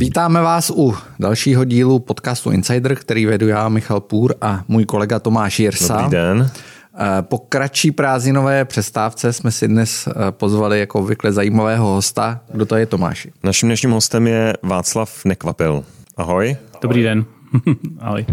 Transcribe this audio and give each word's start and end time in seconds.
Vítáme 0.00 0.42
vás 0.42 0.72
u 0.76 0.94
dalšího 1.18 1.64
dílu 1.64 1.98
podcastu 1.98 2.50
Insider, 2.50 2.96
který 2.96 3.26
vedu 3.26 3.48
já, 3.48 3.68
Michal 3.68 4.00
Půr 4.00 4.34
a 4.40 4.64
můj 4.68 4.84
kolega 4.84 5.18
Tomáš 5.18 5.58
Jirsa. 5.58 5.96
Dobrý 5.96 6.10
den. 6.10 6.50
Eh, 6.94 7.22
po 7.22 7.38
kratší 7.38 7.90
prázdninové 7.90 8.64
přestávce 8.64 9.32
jsme 9.32 9.50
si 9.50 9.68
dnes 9.68 10.06
eh, 10.06 10.12
pozvali 10.30 10.80
jako 10.80 10.98
obvykle 10.98 11.32
zajímavého 11.32 11.86
hosta. 11.86 12.40
Kdo 12.52 12.66
to 12.66 12.76
je 12.76 12.86
Tomáši? 12.86 13.32
Naším 13.42 13.68
dnešním 13.68 13.90
hostem 13.90 14.26
je 14.26 14.52
Václav 14.62 15.24
Nekvapil. 15.24 15.84
Ahoj. 16.16 16.56
Dobrý 16.82 17.02
den. 17.02 17.24
Ahoj. 17.98 18.26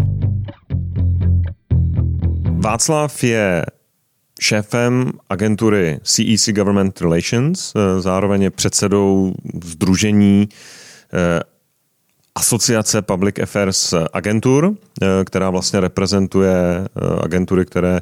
Václav 2.50 3.24
je 3.24 3.66
šéfem 4.40 5.12
agentury 5.30 5.98
CEC 6.02 6.48
e 6.48 6.52
Government 6.52 7.00
Relations, 7.00 7.72
eh, 7.76 8.00
zároveň 8.00 8.42
je 8.42 8.50
předsedou 8.50 9.34
združení 9.64 10.48
Asociace 12.38 13.02
Public 13.02 13.38
Affairs 13.38 13.94
agentur, 14.12 14.74
která 15.24 15.50
vlastně 15.50 15.80
reprezentuje 15.80 16.54
agentury, 17.22 17.66
které 17.66 18.00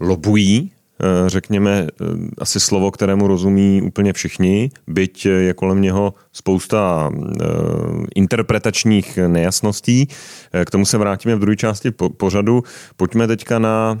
lobují, 0.00 0.70
eh, 1.00 1.28
řekněme, 1.28 1.86
eh, 1.86 2.04
asi 2.38 2.60
slovo, 2.60 2.90
kterému 2.90 3.26
rozumí 3.26 3.82
úplně 3.82 4.12
všichni, 4.12 4.70
byť 4.86 5.26
je 5.26 5.54
kolem 5.54 5.80
něho 5.80 6.14
spousta 6.32 7.10
eh, 7.12 7.44
interpretačních 8.14 9.18
nejasností. 9.26 10.08
K 10.64 10.70
tomu 10.70 10.86
se 10.86 10.98
vrátíme 10.98 11.36
v 11.36 11.38
druhé 11.38 11.56
části 11.56 11.90
pořadu. 11.90 12.64
Pojďme 12.96 13.26
teďka 13.26 13.58
na, 13.58 14.00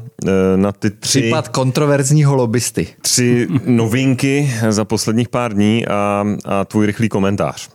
na 0.56 0.72
ty 0.72 0.90
tři... 0.90 1.20
Případ 1.20 1.48
kontroverzního 1.48 2.34
lobbysty. 2.34 2.86
Tři 3.02 3.48
novinky 3.66 4.52
za 4.68 4.84
posledních 4.84 5.28
pár 5.28 5.54
dní 5.54 5.86
a, 5.86 6.26
a 6.44 6.64
tvůj 6.64 6.86
rychlý 6.86 7.08
komentář. 7.08 7.68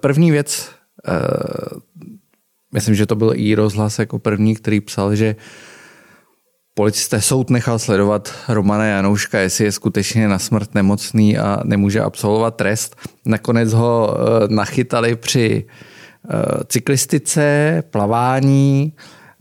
První 0.00 0.30
věc, 0.30 0.68
myslím, 2.74 2.94
že 2.94 3.06
to 3.06 3.16
byl 3.16 3.32
i 3.34 3.54
rozhlas 3.54 3.98
jako 3.98 4.18
první, 4.18 4.54
který 4.54 4.80
psal, 4.80 5.14
že 5.14 5.36
Policisté 6.74 7.20
soud 7.20 7.50
nechal 7.50 7.78
sledovat 7.78 8.34
Romana 8.48 8.84
Janouška, 8.84 9.38
jestli 9.38 9.64
je 9.64 9.72
skutečně 9.72 10.28
na 10.28 10.38
smrt 10.38 10.74
nemocný 10.74 11.38
a 11.38 11.60
nemůže 11.64 12.00
absolvovat 12.00 12.56
trest. 12.56 12.96
Nakonec 13.26 13.72
ho 13.72 14.16
eh, 14.16 14.48
nachytali 14.48 15.16
při 15.16 15.64
eh, 16.30 16.64
cyklistice, 16.66 17.82
plavání, 17.90 18.92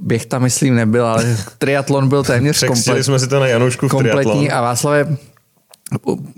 Běh 0.04 0.26
tam, 0.26 0.42
myslím, 0.42 0.76
nebyl, 0.76 1.06
ale 1.06 1.38
triatlon 1.58 2.10
byl 2.10 2.24
téměř 2.24 2.64
kompletní. 2.66 3.04
jsme 3.04 3.20
si 3.20 3.28
to 3.28 3.40
na 3.40 3.48
Janoušku 3.48 3.88
v 3.88 3.92
kompletní. 3.92 4.22
Triatlon. 4.22 4.48
A 4.52 4.62
Václave, 4.62 5.18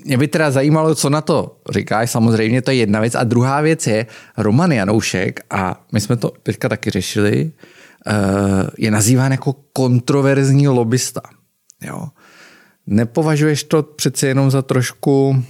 mě 0.05 0.17
by 0.17 0.27
teda 0.27 0.51
zajímalo, 0.51 0.95
co 0.95 1.09
na 1.09 1.21
to 1.21 1.57
říkáš, 1.69 2.11
samozřejmě 2.11 2.61
to 2.61 2.71
je 2.71 2.77
jedna 2.77 2.99
věc. 2.99 3.15
A 3.15 3.23
druhá 3.23 3.61
věc 3.61 3.87
je 3.87 4.05
Roman 4.37 4.71
Janoušek, 4.71 5.39
a 5.49 5.85
my 5.91 6.01
jsme 6.01 6.15
to 6.17 6.31
teďka 6.43 6.69
taky 6.69 6.89
řešili, 6.89 7.51
Eh, 8.07 8.67
je 8.77 8.91
nazýván 8.91 9.31
jako 9.31 9.55
kontroverzní 9.73 10.67
lobista. 10.67 11.21
Jo. 11.81 12.07
Nepovažuješ 12.87 13.63
to 13.63 13.83
přece 13.83 14.27
jenom 14.27 14.51
za 14.51 14.61
trošku 14.61 15.43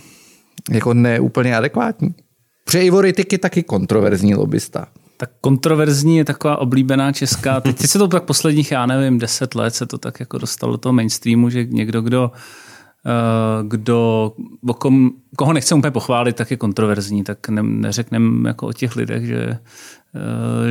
jako 0.72 0.94
neúplně 0.94 1.58
adekvátní? 1.58 2.16
Protože 2.64 2.84
Ivor 2.86 3.06
je 3.06 3.14
taky 3.14 3.64
kontroverzní 3.64 4.36
lobista. 4.36 4.88
Tak 5.18 5.30
kontroverzní 5.42 6.18
je 6.18 6.26
taková 6.26 6.58
oblíbená 6.58 7.12
česká. 7.12 7.62
Teď 7.62 7.80
se 7.80 8.00
to 8.00 8.08
tak 8.08 8.24
posledních, 8.24 8.72
já 8.72 8.86
nevím, 8.86 9.20
deset 9.20 9.56
let 9.56 9.76
se 9.76 9.86
to 9.86 9.98
tak 9.98 10.20
jako 10.20 10.38
dostalo 10.38 10.72
do 10.72 10.78
toho 10.78 10.94
mainstreamu, 10.94 11.50
že 11.50 11.66
někdo, 11.66 12.02
kdo 12.02 12.32
eh, 12.32 12.40
kdo, 13.64 14.32
kom, 14.78 15.12
koho 15.38 15.54
nechce 15.54 15.76
úplně 15.76 15.92
pochválit, 15.92 16.36
tak 16.36 16.52
je 16.52 16.58
kontroverzní, 16.58 17.24
tak 17.24 17.50
ne, 17.50 17.64
neřekneme 17.64 18.50
jako 18.50 18.68
o 18.68 18.74
těch 18.74 18.96
lidech, 18.96 19.26
že 19.26 19.60
Eh, 20.00 20.03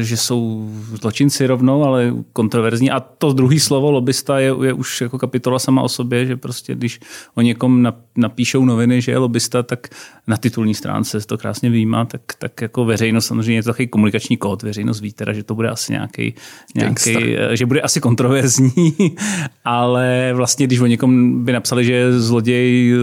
že 0.01 0.17
jsou 0.17 0.71
zločinci 1.01 1.47
rovnou, 1.47 1.85
ale 1.85 2.15
kontroverzní. 2.33 2.91
A 2.91 3.01
to 3.01 3.33
druhý 3.33 3.61
slovo 3.61 3.91
lobista 3.91 4.39
je, 4.39 4.55
je 4.63 4.73
už 4.73 5.01
jako 5.01 5.19
kapitola 5.19 5.59
sama 5.59 5.83
o 5.83 5.89
sobě, 5.89 6.27
že 6.27 6.37
prostě 6.37 6.75
když 6.75 7.01
o 7.35 7.41
někom 7.41 7.93
napíšou 8.17 8.65
noviny, 8.65 9.03
že 9.03 9.13
je 9.13 9.19
lobista, 9.19 9.63
tak 9.63 9.89
na 10.27 10.37
titulní 10.37 10.75
stránce 10.75 11.21
se 11.21 11.27
to 11.27 11.39
krásně 11.39 11.71
výjímá, 11.71 12.05
tak, 12.05 12.21
tak 12.39 12.61
jako 12.63 12.85
veřejnost 12.85 13.27
samozřejmě 13.27 13.55
je 13.55 13.63
to 13.63 13.71
takový 13.71 13.89
komunikační 13.89 14.37
kód. 14.37 14.63
Veřejnost 14.63 15.01
ví 15.01 15.13
teda, 15.13 15.33
že 15.33 15.43
to 15.43 15.55
bude 15.55 15.69
asi 15.69 15.93
nějaký, 15.93 16.35
nějaký 16.75 17.37
eh, 17.37 17.57
že 17.57 17.67
bude 17.67 17.81
asi 17.81 18.01
kontroverzní, 18.01 18.95
ale 19.65 20.33
vlastně, 20.35 20.67
když 20.67 20.81
o 20.81 20.87
někom 20.87 21.45
by 21.45 21.53
napsali, 21.53 21.85
že 21.85 21.93
je 21.93 22.21
zloděj, 22.21 22.95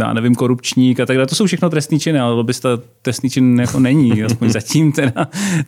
já 0.00 0.12
nevím, 0.12 0.34
korupčník 0.34 1.00
a 1.00 1.06
tak 1.06 1.16
dále, 1.16 1.26
to 1.26 1.34
jsou 1.34 1.46
všechno 1.46 1.70
trestní 1.70 2.00
činy, 2.00 2.18
ale 2.18 2.34
lobista 2.34 2.68
trestný 3.02 3.30
čin 3.30 3.60
jako 3.60 3.80
není, 3.80 4.22
aspoň 4.24 4.50
zatím 4.50 4.92
teda 4.92 5.12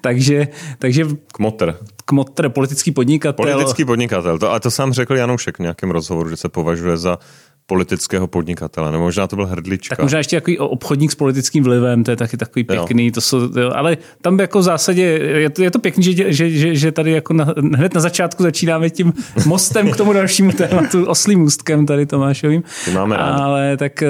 takže, 0.09 0.49
takže 0.79 1.05
Kmotr. 1.33 1.75
Kmotr, 2.05 2.49
politický 2.49 2.93
podnikatel. 2.93 3.45
Politický 3.45 3.85
podnikatel. 3.85 4.39
To, 4.39 4.53
a 4.53 4.61
to 4.61 4.71
sám 4.71 4.93
řekl 4.93 5.17
Janoušek 5.17 5.59
v 5.59 5.63
nějakém 5.63 5.91
rozhovoru, 5.91 6.31
že 6.31 6.37
se 6.37 6.49
považuje 6.49 6.97
za 6.97 7.19
politického 7.69 8.27
podnikatele, 8.27 8.93
nebo 8.93 9.05
možná 9.05 9.27
to 9.27 9.37
byl 9.37 9.47
hrdlička. 9.47 9.97
Tak 9.97 10.03
možná 10.03 10.19
ještě 10.19 10.37
takový 10.37 10.59
obchodník 10.59 11.13
s 11.13 11.15
politickým 11.15 11.65
vlivem, 11.65 12.05
to 12.05 12.11
je 12.11 12.17
taky 12.17 12.37
takový 12.37 12.65
pěkný, 12.65 13.07
jo. 13.07 13.13
to 13.15 13.21
jsou, 13.21 13.39
jo, 13.61 13.71
ale 13.75 13.97
tam 14.23 14.41
jako 14.41 14.59
v 14.59 14.63
zásadě 14.63 15.03
je 15.03 15.51
to, 15.51 15.63
je 15.63 15.71
to 15.71 15.79
pěkný, 15.79 16.03
že, 16.03 16.33
že, 16.33 16.51
že, 16.51 16.75
že 16.75 16.93
tady 16.93 17.13
jako 17.13 17.33
na, 17.33 17.55
hned 17.75 17.95
na 17.95 18.01
začátku 18.01 18.43
začínáme 18.43 18.91
tím 18.91 19.13
mostem 19.47 19.91
k 19.91 19.97
tomu 19.97 20.13
dalšímu 20.13 20.53
tématu, 20.53 21.05
oslým 21.07 21.43
ústkem 21.43 21.87
tady 21.87 22.07
Tomášovým. 22.07 22.63
To 22.85 22.91
máme 22.91 23.17
rád. 23.17 23.41
Ale 23.41 23.77
tak 23.77 24.03
eh, 24.03 24.09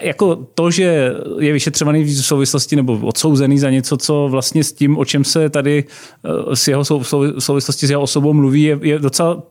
jako 0.00 0.36
to, 0.36 0.70
že 0.70 1.12
je 1.38 1.52
vyšetřovaný 1.52 2.04
v 2.04 2.24
souvislosti 2.24 2.76
nebo 2.76 2.98
odsouzený 2.98 3.58
za 3.58 3.70
něco, 3.70 3.96
co 3.96 4.28
vlastně 4.30 4.64
s 4.64 4.72
tím, 4.72 4.98
o 4.98 5.04
čem 5.04 5.24
se 5.24 5.50
tady 5.50 5.84
eh, 6.24 6.56
s 6.56 6.68
jeho 6.68 6.84
souvislosti 7.38 7.86
s 7.86 7.90
jeho 7.90 8.02
osobou 8.02 8.32
mluví, 8.32 8.62
je, 8.62 8.78
je 8.82 8.98
docela 8.98 9.42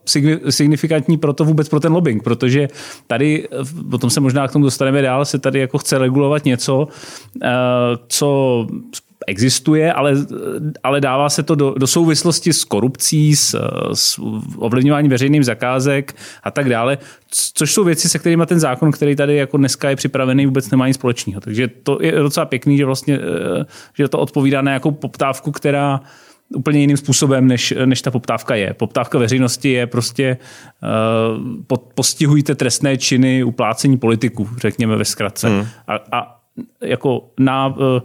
signifikantní 0.50 1.18
pro 1.18 1.32
to 1.32 1.44
vůbec 1.44 1.68
pro 1.68 1.80
ten 1.80 1.92
lobbying, 1.92 2.22
protože 2.22 2.68
tady, 3.08 3.48
potom 3.90 4.10
se 4.10 4.20
možná 4.20 4.48
k 4.48 4.52
tomu 4.52 4.64
dostaneme 4.64 5.02
dál, 5.02 5.24
se 5.24 5.38
tady 5.38 5.60
jako 5.60 5.78
chce 5.78 5.98
regulovat 5.98 6.44
něco, 6.44 6.88
eh, 7.42 7.48
co 8.08 8.66
existuje, 9.26 9.92
ale, 9.92 10.14
ale 10.82 11.00
dává 11.00 11.28
se 11.28 11.42
to 11.42 11.54
do, 11.54 11.74
do 11.78 11.86
souvislosti 11.86 12.52
s 12.52 12.64
korupcí, 12.64 13.36
s, 13.36 13.60
s 13.92 14.20
ovlivňováním 14.56 15.10
veřejných 15.10 15.44
zakázek 15.44 16.16
a 16.42 16.50
tak 16.50 16.68
dále, 16.68 16.98
což 17.54 17.74
jsou 17.74 17.84
věci, 17.84 18.08
se 18.08 18.18
kterými 18.18 18.46
ten 18.46 18.60
zákon, 18.60 18.90
který 18.90 19.16
tady 19.16 19.36
jako 19.36 19.56
dneska 19.56 19.90
je 19.90 19.96
připravený, 19.96 20.46
vůbec 20.46 20.70
nemá 20.70 20.86
nic 20.88 20.96
společného. 20.96 21.40
Takže 21.40 21.68
to 21.82 21.98
je 22.00 22.12
docela 22.12 22.46
pěkný, 22.46 22.76
že 22.76 22.84
vlastně 22.84 23.18
eh, 23.60 23.64
že 23.94 24.08
to 24.08 24.18
odpovídá 24.18 24.62
na 24.62 24.70
nějakou 24.70 24.90
poptávku, 24.90 25.52
která 25.52 26.00
úplně 26.54 26.80
jiným 26.80 26.96
způsobem, 26.96 27.46
než, 27.46 27.74
než 27.84 28.02
ta 28.02 28.10
poptávka 28.10 28.54
je. 28.54 28.74
Poptávka 28.74 29.18
veřejnosti 29.18 29.68
je 29.68 29.86
prostě 29.86 30.36
uh, 31.38 31.76
postihujte 31.94 32.54
trestné 32.54 32.96
činy 32.96 33.44
uplácení 33.44 33.98
politiků, 33.98 34.48
řekněme 34.56 34.96
ve 34.96 35.04
zkratce. 35.04 35.48
Hmm. 35.48 35.66
A, 35.88 35.94
a 36.12 36.40
jako 36.80 37.30
na, 37.40 37.66
uh, 37.66 38.00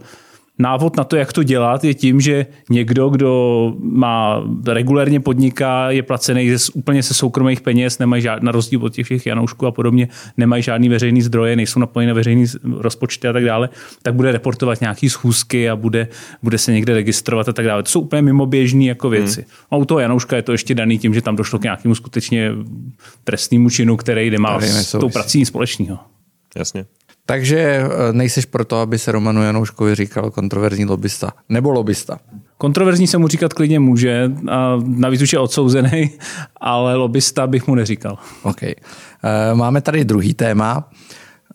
návod 0.64 0.98
na 0.98 1.04
to, 1.04 1.16
jak 1.16 1.34
to 1.34 1.44
dělat, 1.44 1.84
je 1.84 1.94
tím, 1.94 2.22
že 2.22 2.46
někdo, 2.70 3.10
kdo 3.10 3.74
má 3.80 4.44
regulérně 4.68 5.20
podniká, 5.20 5.92
je 5.92 6.04
placený 6.04 6.58
ze, 6.58 6.72
úplně 6.74 7.04
se 7.04 7.14
soukromých 7.14 7.62
peněz, 7.62 8.00
nemají 8.00 8.22
žád, 8.22 8.44
na 8.44 8.52
rozdíl 8.52 8.84
od 8.84 8.94
těch 8.94 9.06
všech 9.06 9.26
Janoušků 9.26 9.68
a 9.68 9.72
podobně, 9.72 10.08
nemají 10.38 10.64
žádný 10.64 10.90
veřejný 10.90 11.22
zdroje, 11.22 11.56
nejsou 11.56 11.80
napojeni 11.80 12.08
na 12.08 12.14
veřejný 12.14 12.46
rozpočty 12.64 13.28
a 13.28 13.34
tak 13.34 13.46
dále, 13.46 13.70
tak 14.02 14.16
bude 14.16 14.32
reportovat 14.32 14.82
nějaký 14.82 15.10
schůzky 15.10 15.70
a 15.70 15.76
bude, 15.76 16.08
bude 16.44 16.58
se 16.58 16.72
někde 16.72 16.94
registrovat 16.94 17.50
a 17.50 17.54
tak 17.54 17.66
dále. 17.66 17.84
To 17.84 17.90
jsou 17.90 18.00
úplně 18.00 18.22
mimoběžné 18.22 18.86
jako 18.86 19.10
věci. 19.10 19.42
Hmm. 19.42 19.50
A 19.72 19.76
u 19.76 19.86
toho 19.86 20.00
Janouška 20.00 20.36
je 20.36 20.42
to 20.42 20.52
ještě 20.52 20.76
daný 20.76 21.00
tím, 21.00 21.14
že 21.14 21.22
tam 21.22 21.36
došlo 21.36 21.60
k 21.60 21.64
nějakému 21.64 21.96
skutečně 21.96 22.52
trestnému 23.24 23.70
činu, 23.70 23.98
který 23.98 24.30
nemá 24.30 24.62
s 24.62 24.92
tou 24.92 25.10
prací 25.10 25.46
společného. 25.46 26.00
Jasně. 26.56 26.86
Takže 27.26 27.60
eh, 27.60 28.14
nejseš 28.14 28.46
proto, 28.46 28.80
aby 28.80 29.00
se 29.00 29.12
Romanu 29.12 29.44
Janouškovi 29.44 29.96
říkal 29.96 30.32
kontroverzní 30.32 30.86
lobista. 30.86 31.32
Nebo 31.50 31.72
lobista. 31.72 32.20
Kontroverzní 32.58 33.08
se 33.08 33.18
mu 33.18 33.28
říkat 33.28 33.54
klidně 33.54 33.80
může, 33.80 34.32
a 34.52 34.80
navíc 34.86 35.22
už 35.22 35.34
je 35.34 35.40
odsouzený, 35.40 36.12
ale 36.58 36.96
lobista 36.96 37.48
bych 37.48 37.68
mu 37.68 37.76
neříkal. 37.76 38.18
OK. 38.44 38.64
Eh, 38.64 38.76
máme 39.54 39.82
tady 39.82 40.06
druhý 40.06 40.34
téma. 40.34 40.90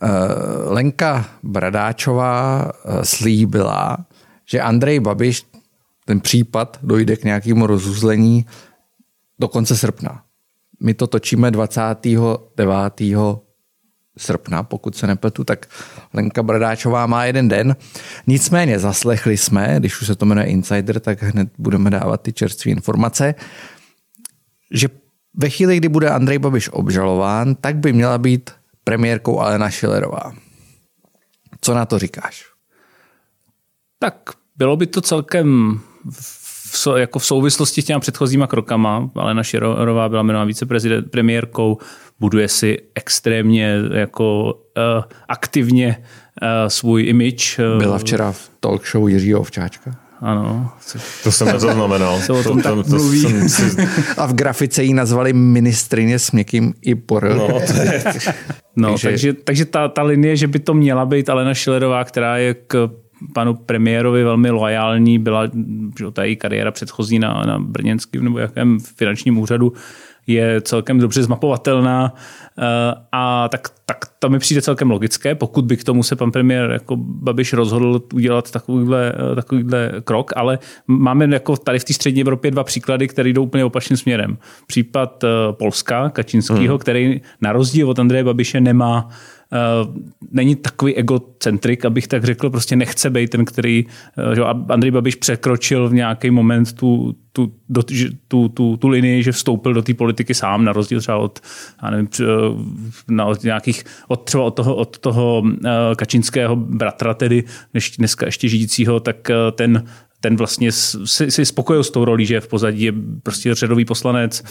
Eh, 0.02 0.08
Lenka 0.66 1.24
Bradáčová 1.42 2.70
slíbila, 3.02 3.96
že 4.50 4.60
Andrej 4.60 5.00
Babiš 5.00 5.46
ten 6.04 6.20
případ 6.20 6.78
dojde 6.82 7.16
k 7.16 7.24
nějakému 7.24 7.66
rozuzlení 7.66 8.46
do 9.38 9.48
konce 9.48 9.76
srpna. 9.76 10.22
My 10.80 10.94
to 10.94 11.06
točíme 11.06 11.50
29 11.50 13.00
srpna, 14.18 14.62
pokud 14.62 14.96
se 14.96 15.06
nepletu, 15.06 15.44
tak 15.44 15.66
Lenka 16.12 16.42
Bradáčová 16.42 17.06
má 17.06 17.24
jeden 17.24 17.48
den. 17.48 17.76
Nicméně 18.26 18.78
zaslechli 18.78 19.36
jsme, 19.36 19.74
když 19.78 20.00
už 20.00 20.06
se 20.06 20.14
to 20.14 20.26
jmenuje 20.26 20.46
Insider, 20.46 21.00
tak 21.00 21.22
hned 21.22 21.48
budeme 21.58 21.90
dávat 21.90 22.22
ty 22.22 22.32
čerstvé 22.32 22.70
informace, 22.70 23.34
že 24.70 24.88
ve 25.34 25.50
chvíli, 25.50 25.76
kdy 25.76 25.88
bude 25.88 26.10
Andrej 26.10 26.38
Babiš 26.38 26.68
obžalován, 26.68 27.54
tak 27.54 27.76
by 27.76 27.92
měla 27.92 28.18
být 28.18 28.50
premiérkou 28.84 29.40
Alena 29.40 29.70
Šilerová. 29.70 30.32
Co 31.60 31.74
na 31.74 31.86
to 31.86 31.98
říkáš? 31.98 32.44
Tak 33.98 34.30
bylo 34.56 34.76
by 34.76 34.86
to 34.86 35.00
celkem 35.00 35.80
v, 36.10 36.86
jako 36.96 37.18
v 37.18 37.26
souvislosti 37.26 37.82
s 37.82 37.84
těma 37.84 38.00
předchozíma 38.00 38.46
krokama. 38.46 39.10
Alena 39.14 39.42
Širová 39.42 40.08
byla 40.08 40.22
jmenována 40.22 40.46
viceprezident 40.46 41.10
premiérkou, 41.10 41.78
buduje 42.20 42.48
si 42.48 42.78
extrémně 42.94 43.76
jako 43.92 44.54
uh, 44.54 45.04
aktivně 45.28 45.96
uh, 46.42 46.48
svůj 46.68 47.04
image. 47.08 47.60
Byla 47.78 47.98
včera 47.98 48.32
v 48.32 48.50
talk 48.60 48.86
show 48.86 49.08
Jiřího 49.08 49.40
Ovčáčka. 49.40 50.08
Ano. 50.20 50.70
To 51.24 51.32
jsem 51.32 51.46
nezaznamenal. 51.46 52.18
Se 52.20 52.32
o 52.32 52.42
tom 52.42 52.62
to, 52.62 52.76
tak 52.76 52.86
to, 52.86 52.96
mluví. 52.96 53.22
To 53.22 53.28
jsem 53.28 53.48
si... 53.48 53.88
A 54.16 54.26
v 54.26 54.34
grafice 54.34 54.82
ji 54.84 54.94
nazvali 54.94 55.32
ministrině 55.32 56.18
s 56.18 56.32
měkkým 56.32 56.74
i 56.82 56.94
por. 56.94 57.34
No, 57.36 57.46
to 57.48 57.72
je... 57.82 58.04
no 58.76 58.88
takže, 58.88 59.08
takže, 59.08 59.32
takže 59.32 59.64
ta, 59.64 59.88
ta 59.88 60.02
linie, 60.02 60.36
že 60.36 60.46
by 60.46 60.58
to 60.58 60.74
měla 60.74 61.06
být 61.06 61.28
Alena 61.28 61.54
Šilerová, 61.54 62.04
která 62.04 62.36
je 62.36 62.54
k 62.54 62.90
panu 63.34 63.54
premiérovi 63.54 64.24
velmi 64.24 64.50
loajální, 64.50 65.18
byla 65.18 65.50
že 65.98 66.10
ta 66.12 66.24
její 66.24 66.36
kariéra 66.36 66.70
předchozí 66.70 67.18
na, 67.18 67.42
na 67.46 67.58
brněnském 67.58 68.24
nebo 68.24 68.38
jakém 68.38 68.78
finančním 68.80 69.38
úřadu, 69.38 69.72
je 70.28 70.60
celkem 70.60 70.98
dobře 70.98 71.22
zmapovatelná 71.22 72.14
eh, 72.58 72.62
a 73.12 73.48
tak, 73.48 73.68
tak 73.86 73.98
to 74.18 74.28
mi 74.28 74.38
přijde 74.38 74.62
celkem 74.62 74.90
logické, 74.90 75.34
pokud 75.34 75.64
by 75.64 75.76
k 75.76 75.84
tomu 75.84 76.02
se 76.02 76.16
pan 76.16 76.30
premiér 76.30 76.70
jako 76.70 76.96
Babiš 76.96 77.52
rozhodl 77.52 78.02
udělat 78.14 78.50
takovýhle, 78.50 79.12
eh, 79.32 79.34
takovýhle 79.34 79.92
krok, 80.04 80.32
ale 80.36 80.58
máme 80.86 81.28
jako 81.32 81.56
tady 81.56 81.78
v 81.78 81.84
té 81.84 81.92
střední 81.92 82.20
Evropě 82.20 82.50
dva 82.50 82.64
příklady, 82.64 83.08
které 83.08 83.28
jdou 83.28 83.42
úplně 83.42 83.64
opačným 83.64 83.96
směrem. 83.96 84.38
Případ 84.66 85.24
eh, 85.24 85.28
Polska, 85.52 86.10
Kačínského, 86.10 86.74
hmm. 86.74 86.78
který 86.78 87.20
na 87.40 87.52
rozdíl 87.52 87.90
od 87.90 87.98
Andreje 87.98 88.24
Babiše 88.24 88.60
nemá 88.60 89.08
není 90.30 90.56
takový 90.56 90.94
egocentrik, 90.94 91.84
abych 91.84 92.08
tak 92.08 92.24
řekl, 92.24 92.50
prostě 92.50 92.76
nechce 92.76 93.10
být 93.10 93.30
ten, 93.30 93.44
který, 93.44 93.84
uh, 93.86 94.34
že 94.34 94.42
Andrej 94.68 94.90
Babiš 94.90 95.14
překročil 95.14 95.88
v 95.88 95.94
nějaký 95.94 96.30
moment 96.30 96.72
tu, 96.72 97.16
tu, 97.32 97.52
do, 97.68 97.82
tu, 98.28 98.48
tu, 98.48 98.76
tu 98.76 98.88
linii, 98.88 99.22
že 99.22 99.32
vstoupil 99.32 99.74
do 99.74 99.82
té 99.82 99.94
politiky 99.94 100.34
sám, 100.34 100.64
na 100.64 100.72
rozdíl 100.72 101.00
třeba 101.00 101.16
od, 101.16 101.40
já 101.82 101.90
nevím, 101.90 102.08
na, 103.08 103.24
od 103.24 103.42
nějakých, 103.42 103.84
od 104.08 104.24
třeba 104.24 104.44
od 104.44 104.50
toho, 104.50 104.76
od 104.76 104.98
toho 104.98 105.42
kačínského 105.96 106.56
bratra 106.56 107.14
tedy, 107.14 107.44
než 107.74 107.96
dneska 107.96 108.26
ještě 108.26 108.48
žijícího, 108.48 109.00
tak 109.00 109.30
ten 109.52 109.84
ten 110.20 110.36
vlastně 110.36 110.72
si, 110.72 111.30
si 111.30 111.44
spokojil 111.44 111.84
s 111.84 111.90
tou 111.90 112.04
rolí, 112.04 112.26
že 112.26 112.40
v 112.40 112.48
pozadí 112.48 112.82
je 112.82 112.92
prostě 113.22 113.54
řadový 113.54 113.84
poslanec, 113.84 114.42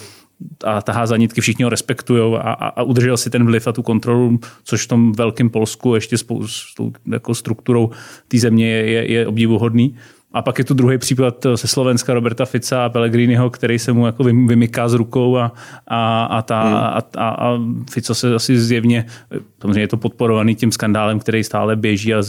a 0.64 0.82
tahá 0.82 1.06
za 1.06 1.16
nitky, 1.16 1.40
všichni 1.40 1.62
ho 1.62 1.68
respektují 1.68 2.34
a, 2.34 2.50
a, 2.50 2.68
a 2.68 2.82
udržel 2.82 3.16
si 3.16 3.30
ten 3.30 3.46
vliv 3.46 3.66
a 3.66 3.72
tu 3.72 3.82
kontrolu, 3.82 4.40
což 4.64 4.84
v 4.84 4.88
tom 4.88 5.12
velkém 5.12 5.50
Polsku 5.50 5.94
ještě 5.94 6.18
s, 6.18 6.24
s 6.46 6.74
tou 6.74 6.92
jako 7.12 7.34
strukturou 7.34 7.90
té 8.28 8.38
země 8.38 8.68
je, 8.70 8.90
je, 8.90 9.12
je 9.12 9.26
obdivuhodný. 9.26 9.96
A 10.32 10.42
pak 10.42 10.58
je 10.58 10.64
tu 10.64 10.74
druhý 10.74 10.98
případ 10.98 11.46
se 11.54 11.68
Slovenska 11.68 12.14
Roberta 12.14 12.44
Fica 12.44 12.84
a 12.84 12.88
Pellegriniho, 12.88 13.50
který 13.50 13.78
se 13.78 13.92
mu 13.92 14.06
jako 14.06 14.24
vymyká 14.24 14.88
z 14.88 14.94
rukou 14.94 15.36
a, 15.36 15.52
a, 15.86 16.24
a, 16.24 16.42
ta, 16.42 16.62
hmm. 16.62 16.74
a, 16.74 17.02
a, 17.16 17.28
a 17.28 17.58
Fico 17.90 18.14
se 18.14 18.34
asi 18.34 18.60
zjevně, 18.60 19.06
samozřejmě 19.60 19.80
je 19.80 19.88
to 19.88 19.96
podporovaný 19.96 20.54
tím 20.54 20.72
skandálem, 20.72 21.18
který 21.18 21.44
stále 21.44 21.76
běží 21.76 22.14
a 22.14 22.22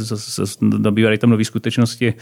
dobývají 0.61 1.17
tam 1.17 1.29
nové 1.29 1.45
skutečnosti, 1.45 2.13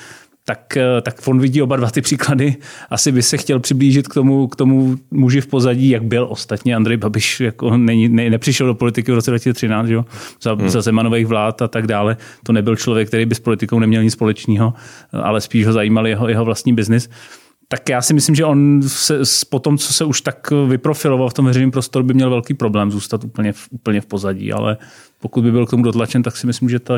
tak, 0.50 0.78
eh, 0.78 1.02
tak 1.02 1.28
on 1.28 1.40
vidí 1.40 1.62
oba 1.62 1.76
dva 1.76 1.92
ty 1.92 2.02
příklady. 2.02 2.56
Asi 2.90 3.12
by 3.12 3.22
se 3.22 3.38
chtěl 3.38 3.60
přiblížit 3.60 4.08
k 4.08 4.14
tomu, 4.14 4.48
k 4.48 4.56
tomu 4.56 4.98
muži 5.12 5.42
v 5.42 5.48
pozadí, 5.48 5.90
jak 5.90 6.04
byl 6.04 6.28
ostatně 6.30 6.76
Andrej 6.76 6.98
Babiš, 6.98 7.40
jako 7.40 7.78
není, 7.78 8.10
ne, 8.10 8.30
nepřišel 8.30 8.68
do 8.68 8.76
politiky 8.76 9.12
v 9.12 9.16
roce 9.16 9.32
2013, 9.32 9.90
jo? 9.90 10.06
Za, 10.42 10.54
hmm. 10.54 10.70
za 10.70 10.82
Zemanových 10.82 11.28
vlád 11.28 11.62
a 11.62 11.68
tak 11.68 11.88
dále. 11.88 12.18
To 12.44 12.54
nebyl 12.54 12.76
člověk, 12.76 13.08
který 13.08 13.26
by 13.26 13.36
s 13.36 13.40
politikou 13.40 13.80
neměl 13.80 14.04
nic 14.04 14.14
společného, 14.14 14.74
ale 15.14 15.42
spíš 15.42 15.66
ho 15.66 15.74
zajímal 15.74 16.08
jeho, 16.08 16.30
jeho 16.30 16.46
vlastní 16.46 16.74
biznis 16.74 17.10
tak 17.68 17.90
já 17.90 18.02
si 18.02 18.14
myslím, 18.14 18.36
že 18.36 18.46
on 18.46 18.82
se, 18.88 19.20
po 19.50 19.60
tom, 19.60 19.78
co 19.78 19.94
se 19.94 20.06
už 20.06 20.22
tak 20.22 20.52
vyprofiloval 20.52 21.30
v 21.30 21.34
tom 21.34 21.46
veřejném 21.46 21.72
prostoru, 21.72 22.06
by 22.06 22.14
měl 22.14 22.30
velký 22.30 22.54
problém 22.54 22.92
zůstat 22.92 23.24
úplně 23.24 23.54
v, 23.54 23.68
úplně 23.72 24.02
v 24.02 24.06
pozadí, 24.06 24.54
ale 24.54 24.78
pokud 25.22 25.42
by 25.44 25.52
byl 25.52 25.66
k 25.66 25.70
tomu 25.70 25.84
dotlačen, 25.84 26.24
tak 26.24 26.38
si 26.38 26.48
myslím, 26.48 26.70
že 26.70 26.80
ta, 26.80 26.98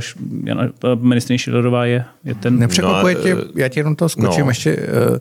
ta 0.79 0.95
ministrině 0.95 1.37
Šilerová 1.37 1.85
je, 1.85 2.05
je 2.23 2.35
ten... 2.35 2.59
Nepřekvapuje 2.59 3.15
no, 3.15 3.21
tě, 3.21 3.37
já 3.55 3.67
ti 3.67 3.79
jenom 3.79 3.95
to 3.95 4.09
skočím 4.09 4.45
no. 4.45 4.51
ještě... 4.51 4.77
Uh, 5.11 5.17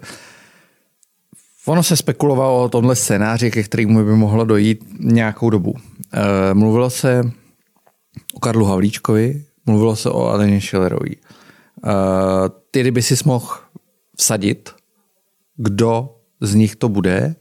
ono 1.67 1.83
se 1.83 1.97
spekulovalo 1.97 2.65
o 2.65 2.69
tomhle 2.69 2.97
scénáři, 2.97 3.51
ke 3.51 3.63
kterému 3.63 4.05
by 4.05 4.13
mohlo 4.13 4.45
dojít 4.45 4.85
nějakou 5.01 5.51
dobu. 5.51 5.71
Uh, 5.71 5.79
mluvilo 6.53 6.91
se 6.91 7.31
o 8.35 8.41
Karlu 8.41 8.65
Havlíčkovi, 8.65 9.45
mluvilo 9.67 9.97
se 9.97 10.11
o 10.11 10.29
Aleně 10.29 10.61
Šilerový. 10.61 11.17
Uh, 11.17 11.93
ty, 12.71 12.81
kdyby 12.81 13.03
si 13.03 13.15
mohl 13.25 13.47
vsadit, 14.17 14.71
kdo 15.59 16.17
z 16.41 16.55
nich 16.55 16.77
to 16.77 16.89
bude, 16.89 17.35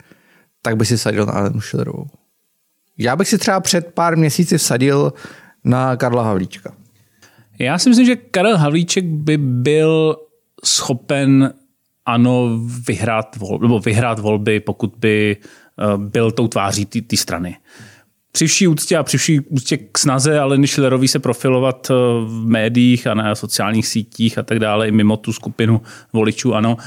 tak 0.62 0.78
by 0.78 0.86
si 0.86 0.98
sadil 0.98 1.26
na 1.26 1.34
Alenu 1.34 1.62
Šilerovou. 1.62 2.08
Já 2.98 3.16
bych 3.16 3.28
si 3.28 3.38
třeba 3.38 3.60
před 3.60 3.94
pár 3.94 4.18
měsíci 4.18 4.58
vsadil 4.58 5.14
na 5.64 5.96
Karla 5.96 6.24
Havlíčka. 6.24 6.74
Já 7.60 7.78
si 7.78 7.90
myslím, 7.90 8.06
že 8.06 8.16
Karel 8.16 8.58
Havlíček 8.58 9.06
by 9.06 9.38
byl 9.38 10.16
schopen 10.66 11.54
ano 12.06 12.60
vyhrát 12.88 13.36
volby, 13.36 13.66
nebo 13.66 13.80
vyhrát 13.80 14.20
volby, 14.20 14.60
pokud 14.60 14.94
by 14.98 15.38
eh, 15.38 15.98
byl 15.98 16.32
tou 16.32 16.48
tváří 16.48 16.86
té 16.86 17.18
strany. 17.18 17.58
Při 18.32 18.48
vší 18.48 18.68
úctě 18.68 18.98
a 18.98 19.04
při 19.04 19.18
vší 19.18 19.40
úctě 19.40 19.78
k 19.78 19.98
snaze 19.98 20.40
ale 20.40 20.68
Schillerový 20.68 21.08
se 21.08 21.20
profilovat 21.20 21.88
eh, 21.92 21.94
v 22.26 22.44
médiích 22.46 23.08
a 23.08 23.14
na 23.14 23.36
sociálních 23.36 23.88
sítích 23.88 24.38
a 24.38 24.44
tak 24.44 24.60
dále, 24.60 24.88
i 24.88 24.92
mimo 24.92 25.18
tu 25.18 25.34
skupinu 25.34 25.82
voličů, 26.14 26.54
ano, 26.54 26.78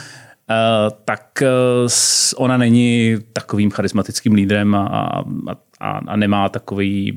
tak 1.05 1.43
eh, 1.43 1.47
ona 2.37 2.56
není 2.56 3.17
takovým 3.32 3.70
charismatickým 3.70 4.35
lídrem 4.35 4.75
a, 4.75 5.25
a, 5.81 6.00
a 6.06 6.17
nemá 6.17 6.49
takový, 6.49 7.14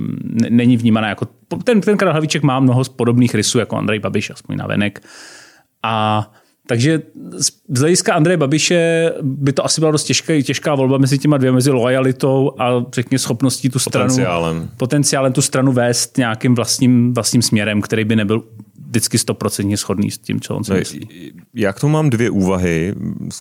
není 0.50 0.78
vnímaná 0.78 1.10
jako, 1.10 1.28
ten, 1.64 1.82
ten 1.82 1.98
Karel 1.98 2.14
Hlavíček 2.14 2.44
má 2.44 2.60
mnoho 2.60 2.84
podobných 2.96 3.36
rysů 3.36 3.60
jako 3.60 3.78
Andrej 3.78 4.00
Babiš, 4.00 4.30
aspoň 4.30 4.56
na 4.56 4.68
venek. 4.68 5.04
A 5.84 6.32
takže 6.68 7.02
z 7.70 7.80
hlediska 7.80 8.14
Andreje 8.14 8.38
Babiše 8.38 9.12
by 9.22 9.54
to 9.54 9.66
asi 9.66 9.82
byla 9.82 9.92
dost 9.92 10.04
těžká, 10.04 10.42
těžká 10.42 10.76
volba 10.76 10.98
mezi 10.98 11.18
těma 11.18 11.38
dvěma, 11.38 11.56
mezi 11.56 11.72
lojalitou 11.72 12.52
a 12.60 12.86
řekně 12.94 13.20
schopností 13.20 13.70
tu 13.70 13.80
stranu, 13.80 14.08
potenciálem. 14.08 14.70
potenciálem 14.78 15.34
tu 15.34 15.42
stranu 15.42 15.72
vést 15.72 16.18
nějakým 16.18 16.56
vlastním, 16.56 17.14
vlastním 17.14 17.42
směrem, 17.42 17.82
který 17.82 18.06
by 18.06 18.16
nebyl 18.16 18.44
vždycky 18.94 19.18
stoprocentně 19.18 19.78
shodný 19.78 20.12
s 20.12 20.18
tím, 20.18 20.40
co 20.40 20.56
on 20.56 20.64
si 20.64 20.74
myslí. 20.74 21.34
Já 21.54 21.74
k 21.74 21.80
tomu 21.80 21.94
mám 21.94 22.10
dvě 22.10 22.30
úvahy, 22.30 22.96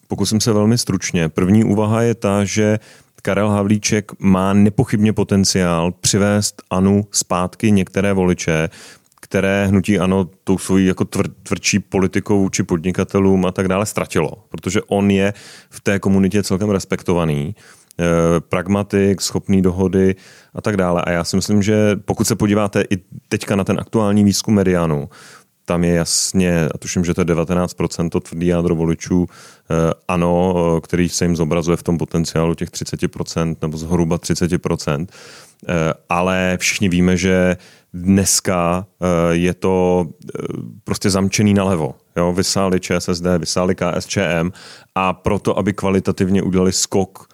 pokusím 0.09 0.41
se 0.41 0.53
velmi 0.53 0.79
stručně. 0.79 1.29
První 1.29 1.65
úvaha 1.65 2.03
je 2.03 2.15
ta, 2.15 2.45
že 2.45 2.79
Karel 3.23 3.49
Havlíček 3.49 4.13
má 4.19 4.53
nepochybně 4.53 5.13
potenciál 5.13 5.93
přivést 6.01 6.63
Anu 6.71 7.07
zpátky 7.11 7.71
některé 7.71 8.13
voliče, 8.13 8.69
které 9.21 9.67
hnutí 9.67 9.99
ano 9.99 10.29
tou 10.45 10.59
svojí 10.59 10.87
jako 10.87 11.05
tvr, 11.05 11.29
tvrdší 11.29 11.79
politikou 11.79 12.49
či 12.49 12.63
podnikatelům 12.63 13.47
a 13.47 13.53
tak 13.53 13.69
dále 13.69 13.87
ztratilo, 13.87 14.33
protože 14.49 14.83
on 14.83 15.11
je 15.11 15.35
v 15.71 15.81
té 15.81 15.99
komunitě 15.99 16.43
celkem 16.43 16.71
respektovaný, 16.71 17.55
eh, 18.01 18.05
pragmatik, 18.41 19.21
schopný 19.21 19.63
dohody 19.63 20.15
a 20.55 20.61
tak 20.61 20.77
dále. 20.77 21.03
A 21.03 21.11
já 21.11 21.25
si 21.25 21.37
myslím, 21.37 21.63
že 21.63 21.97
pokud 22.05 22.27
se 22.27 22.37
podíváte 22.37 22.85
i 22.91 22.97
teďka 23.29 23.57
na 23.57 23.65
ten 23.65 23.81
aktuální 23.81 24.25
výzkum 24.25 24.55
Medianu, 24.55 25.09
tam 25.65 25.85
je 25.85 25.95
jasně, 25.95 26.69
a 26.75 26.79
tuším, 26.79 27.05
že 27.05 27.15
to 27.15 27.21
je 27.21 27.25
19% 27.25 28.09
to 28.09 28.21
tvrdý 28.21 28.47
jádro 28.47 28.75
voličů, 28.75 29.27
eh, 29.27 29.75
ano, 30.09 30.55
eh, 30.57 30.81
který 30.81 31.09
se 31.09 31.25
jim 31.25 31.37
zobrazuje 31.37 31.77
v 31.77 31.83
tom 31.83 31.99
potenciálu 31.99 32.55
těch 32.55 32.71
30% 32.71 33.63
nebo 33.63 33.79
zhruba 33.79 34.19
30%, 34.19 35.11
eh, 35.69 35.95
ale 36.09 36.57
všichni 36.61 36.89
víme, 36.89 37.17
že 37.17 37.57
dneska 37.95 38.87
je 39.31 39.55
to 39.55 40.07
prostě 40.85 41.11
zamčený 41.11 41.55
nalevo. 41.55 41.95
Jo, 42.17 42.33
vysáli 42.33 42.81
ČSSD, 42.81 43.39
vysáli 43.39 43.75
KSČM 43.75 44.51
a 44.95 45.13
proto, 45.13 45.59
aby 45.59 45.73
kvalitativně 45.73 46.43
udělali 46.43 46.73
skok 46.73 47.32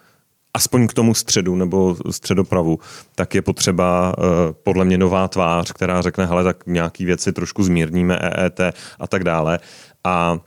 aspoň 0.55 0.87
k 0.87 0.95
tomu 0.95 1.15
středu 1.15 1.57
nebo 1.57 1.97
středopravu, 2.11 2.79
tak 3.15 3.35
je 3.35 3.43
potřeba 3.43 4.15
uh, 4.19 4.25
podle 4.63 4.85
mě 4.85 4.99
nová 4.99 5.29
tvář, 5.29 5.73
která 5.73 6.03
řekne, 6.03 6.27
hele, 6.27 6.45
tak 6.45 6.67
nějaký 6.67 7.05
věci 7.05 7.33
trošku 7.33 7.63
zmírníme, 7.63 8.19
EET 8.19 8.61
a 9.01 9.07
tak 9.07 9.25
dále. 9.25 9.59
A 10.05 10.39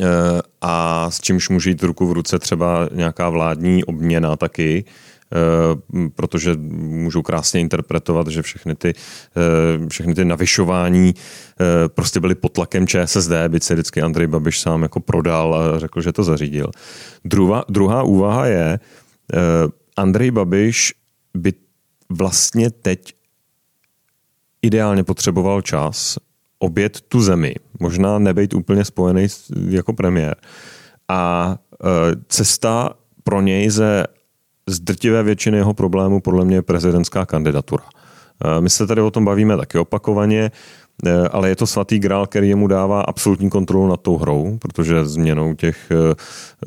uh, 0.00 0.06
a 0.60 1.06
s 1.10 1.20
čímž 1.20 1.48
může 1.48 1.70
jít 1.70 1.82
ruku 1.82 2.06
v 2.06 2.12
ruce 2.12 2.38
třeba 2.38 2.88
nějaká 2.92 3.28
vládní 3.28 3.84
obměna 3.84 4.36
taky, 4.36 4.84
Uh, 5.26 6.08
protože 6.14 6.56
můžou 6.78 7.22
krásně 7.22 7.60
interpretovat, 7.60 8.28
že 8.28 8.42
všechny 8.42 8.74
ty, 8.74 8.94
všechny 9.88 10.14
ty 10.14 10.24
navyšování 10.24 11.14
prostě 11.94 12.20
byly 12.20 12.34
pod 12.34 12.52
tlakem 12.52 12.86
ČSSD, 12.86 13.30
byť 13.48 13.62
se 13.62 13.74
vždycky 13.74 14.02
Andrej 14.02 14.26
Babiš 14.26 14.60
sám 14.60 14.82
jako 14.82 15.00
prodal 15.00 15.54
a 15.54 15.78
řekl, 15.78 16.00
že 16.00 16.12
to 16.12 16.24
zařídil. 16.24 16.70
Druhá, 17.24 17.64
druhá 17.68 18.02
úvaha 18.02 18.46
je, 18.46 18.78
Eh, 18.78 19.05
Andrej 19.96 20.30
Babiš 20.30 20.94
by 21.34 21.52
vlastně 22.08 22.70
teď 22.70 23.14
ideálně 24.62 25.04
potřeboval 25.04 25.62
čas, 25.62 26.18
obět 26.58 27.00
tu 27.00 27.20
zemi, 27.20 27.54
možná 27.80 28.18
nebejt 28.18 28.54
úplně 28.54 28.84
spojený 28.84 29.26
jako 29.68 29.92
premiér. 29.92 30.36
A 31.08 31.54
e, 31.84 31.86
cesta 32.28 32.94
pro 33.22 33.40
něj 33.40 33.70
ze 33.70 34.06
z 34.68 34.80
drtivé 34.80 35.22
většiny 35.22 35.56
jeho 35.56 35.74
problémů 35.74 36.20
podle 36.20 36.44
mě 36.44 36.56
je 36.56 36.62
prezidentská 36.62 37.26
kandidatura. 37.26 37.84
E, 38.44 38.60
my 38.60 38.70
se 38.70 38.86
tady 38.86 39.00
o 39.00 39.10
tom 39.10 39.24
bavíme 39.24 39.56
taky 39.56 39.78
opakovaně. 39.78 40.50
Eh, 41.04 41.28
ale 41.28 41.48
je 41.48 41.56
to 41.56 41.66
svatý 41.66 41.98
grál, 41.98 42.26
který 42.26 42.48
jemu 42.48 42.66
dává 42.66 43.00
absolutní 43.00 43.50
kontrolu 43.50 43.88
nad 43.88 44.00
tou 44.00 44.16
hrou, 44.16 44.58
protože 44.58 45.04
změnou 45.04 45.54
těch, 45.54 45.90
eh, 45.90 46.14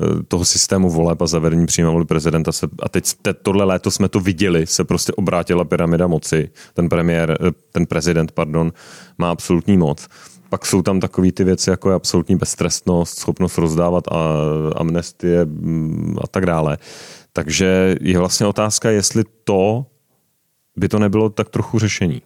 eh, 0.00 0.22
toho 0.28 0.44
systému 0.44 0.90
voleb 0.90 1.22
a 1.22 1.26
zavedení 1.26 1.66
přímé 1.66 1.88
volby 1.88 2.04
prezidenta 2.04 2.52
se, 2.52 2.68
a 2.82 2.88
teď 2.88 3.14
tohle 3.42 3.64
léto 3.64 3.90
jsme 3.90 4.08
to 4.08 4.20
viděli, 4.20 4.66
se 4.66 4.84
prostě 4.84 5.12
obrátila 5.12 5.64
pyramida 5.64 6.06
moci. 6.06 6.50
Ten 6.74 6.88
premiér, 6.88 7.38
ten 7.72 7.86
prezident, 7.86 8.32
pardon, 8.32 8.72
má 9.18 9.30
absolutní 9.30 9.76
moc. 9.76 10.06
Pak 10.48 10.66
jsou 10.66 10.82
tam 10.82 11.00
takové 11.00 11.32
ty 11.32 11.44
věci, 11.44 11.70
jako 11.70 11.88
je 11.90 11.94
absolutní 11.94 12.36
beztrestnost, 12.36 13.18
schopnost 13.18 13.58
rozdávat 13.58 14.08
a 14.08 14.34
amnestie 14.76 15.44
mm, 15.44 16.16
a 16.24 16.26
tak 16.26 16.46
dále. 16.46 16.78
Takže 17.32 17.96
je 18.00 18.18
vlastně 18.18 18.46
otázka, 18.46 18.90
jestli 18.90 19.24
to 19.44 19.86
by 20.76 20.88
to 20.88 20.98
nebylo 20.98 21.30
tak 21.30 21.48
trochu 21.48 21.78
řešení. 21.78 22.22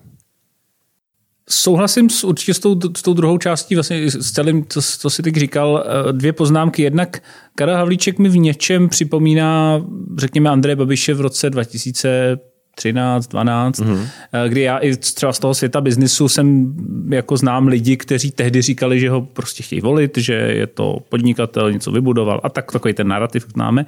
Souhlasím 1.51 2.11
s, 2.11 2.25
určitě 2.25 2.55
s 2.55 2.59
tou, 2.59 2.81
s 2.97 3.03
tou 3.03 3.15
druhou 3.15 3.39
částí, 3.39 3.75
vlastně 3.75 4.11
s 4.11 4.33
celým, 4.33 4.67
co, 4.69 4.83
co 4.83 5.11
jsi 5.11 5.23
teď 5.23 5.37
říkal. 5.37 5.85
Eh, 5.87 6.13
dvě 6.13 6.33
poznámky. 6.33 6.83
Jednak 6.83 7.23
Karel 7.55 7.77
Havlíček 7.77 8.19
mi 8.19 8.29
v 8.29 8.37
něčem 8.37 8.89
připomíná, 8.89 9.83
řekněme, 10.19 10.51
Andreje 10.51 10.77
Babiše 10.77 11.15
v 11.15 11.21
roce 11.21 11.51
2000 11.51 12.39
13, 12.75 13.27
12, 13.27 13.79
mm-hmm. 13.79 14.09
kdy 14.49 14.61
já 14.61 14.79
i 14.79 14.97
třeba 14.97 15.33
z 15.33 15.39
toho 15.39 15.55
světa 15.55 15.81
biznisu 15.81 16.29
jsem 16.29 16.75
jako 17.09 17.37
znám 17.37 17.69
lidi, 17.69 17.97
kteří 17.97 18.31
tehdy 18.31 18.63
říkali, 18.63 19.01
že 19.01 19.11
ho 19.11 19.23
prostě 19.23 19.63
chtějí 19.63 19.81
volit, 19.81 20.19
že 20.19 20.35
je 20.35 20.67
to 20.67 20.99
podnikatel, 21.09 21.73
něco 21.73 21.93
vybudoval 21.93 22.41
a 22.45 22.49
tak 22.49 22.73
takový 22.73 22.95
ten 22.95 23.09
narrativ 23.09 23.47
známe. 23.55 23.87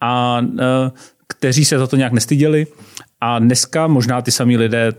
A 0.00 0.40
eh, 0.58 0.90
kteří 1.26 1.64
se 1.64 1.78
za 1.78 1.86
to 1.86 1.96
nějak 1.96 2.12
nestyděli 2.12 2.66
a 3.20 3.38
dneska 3.38 3.86
možná 3.86 4.22
ty 4.22 4.30
samý 4.30 4.56
lidé, 4.56 4.92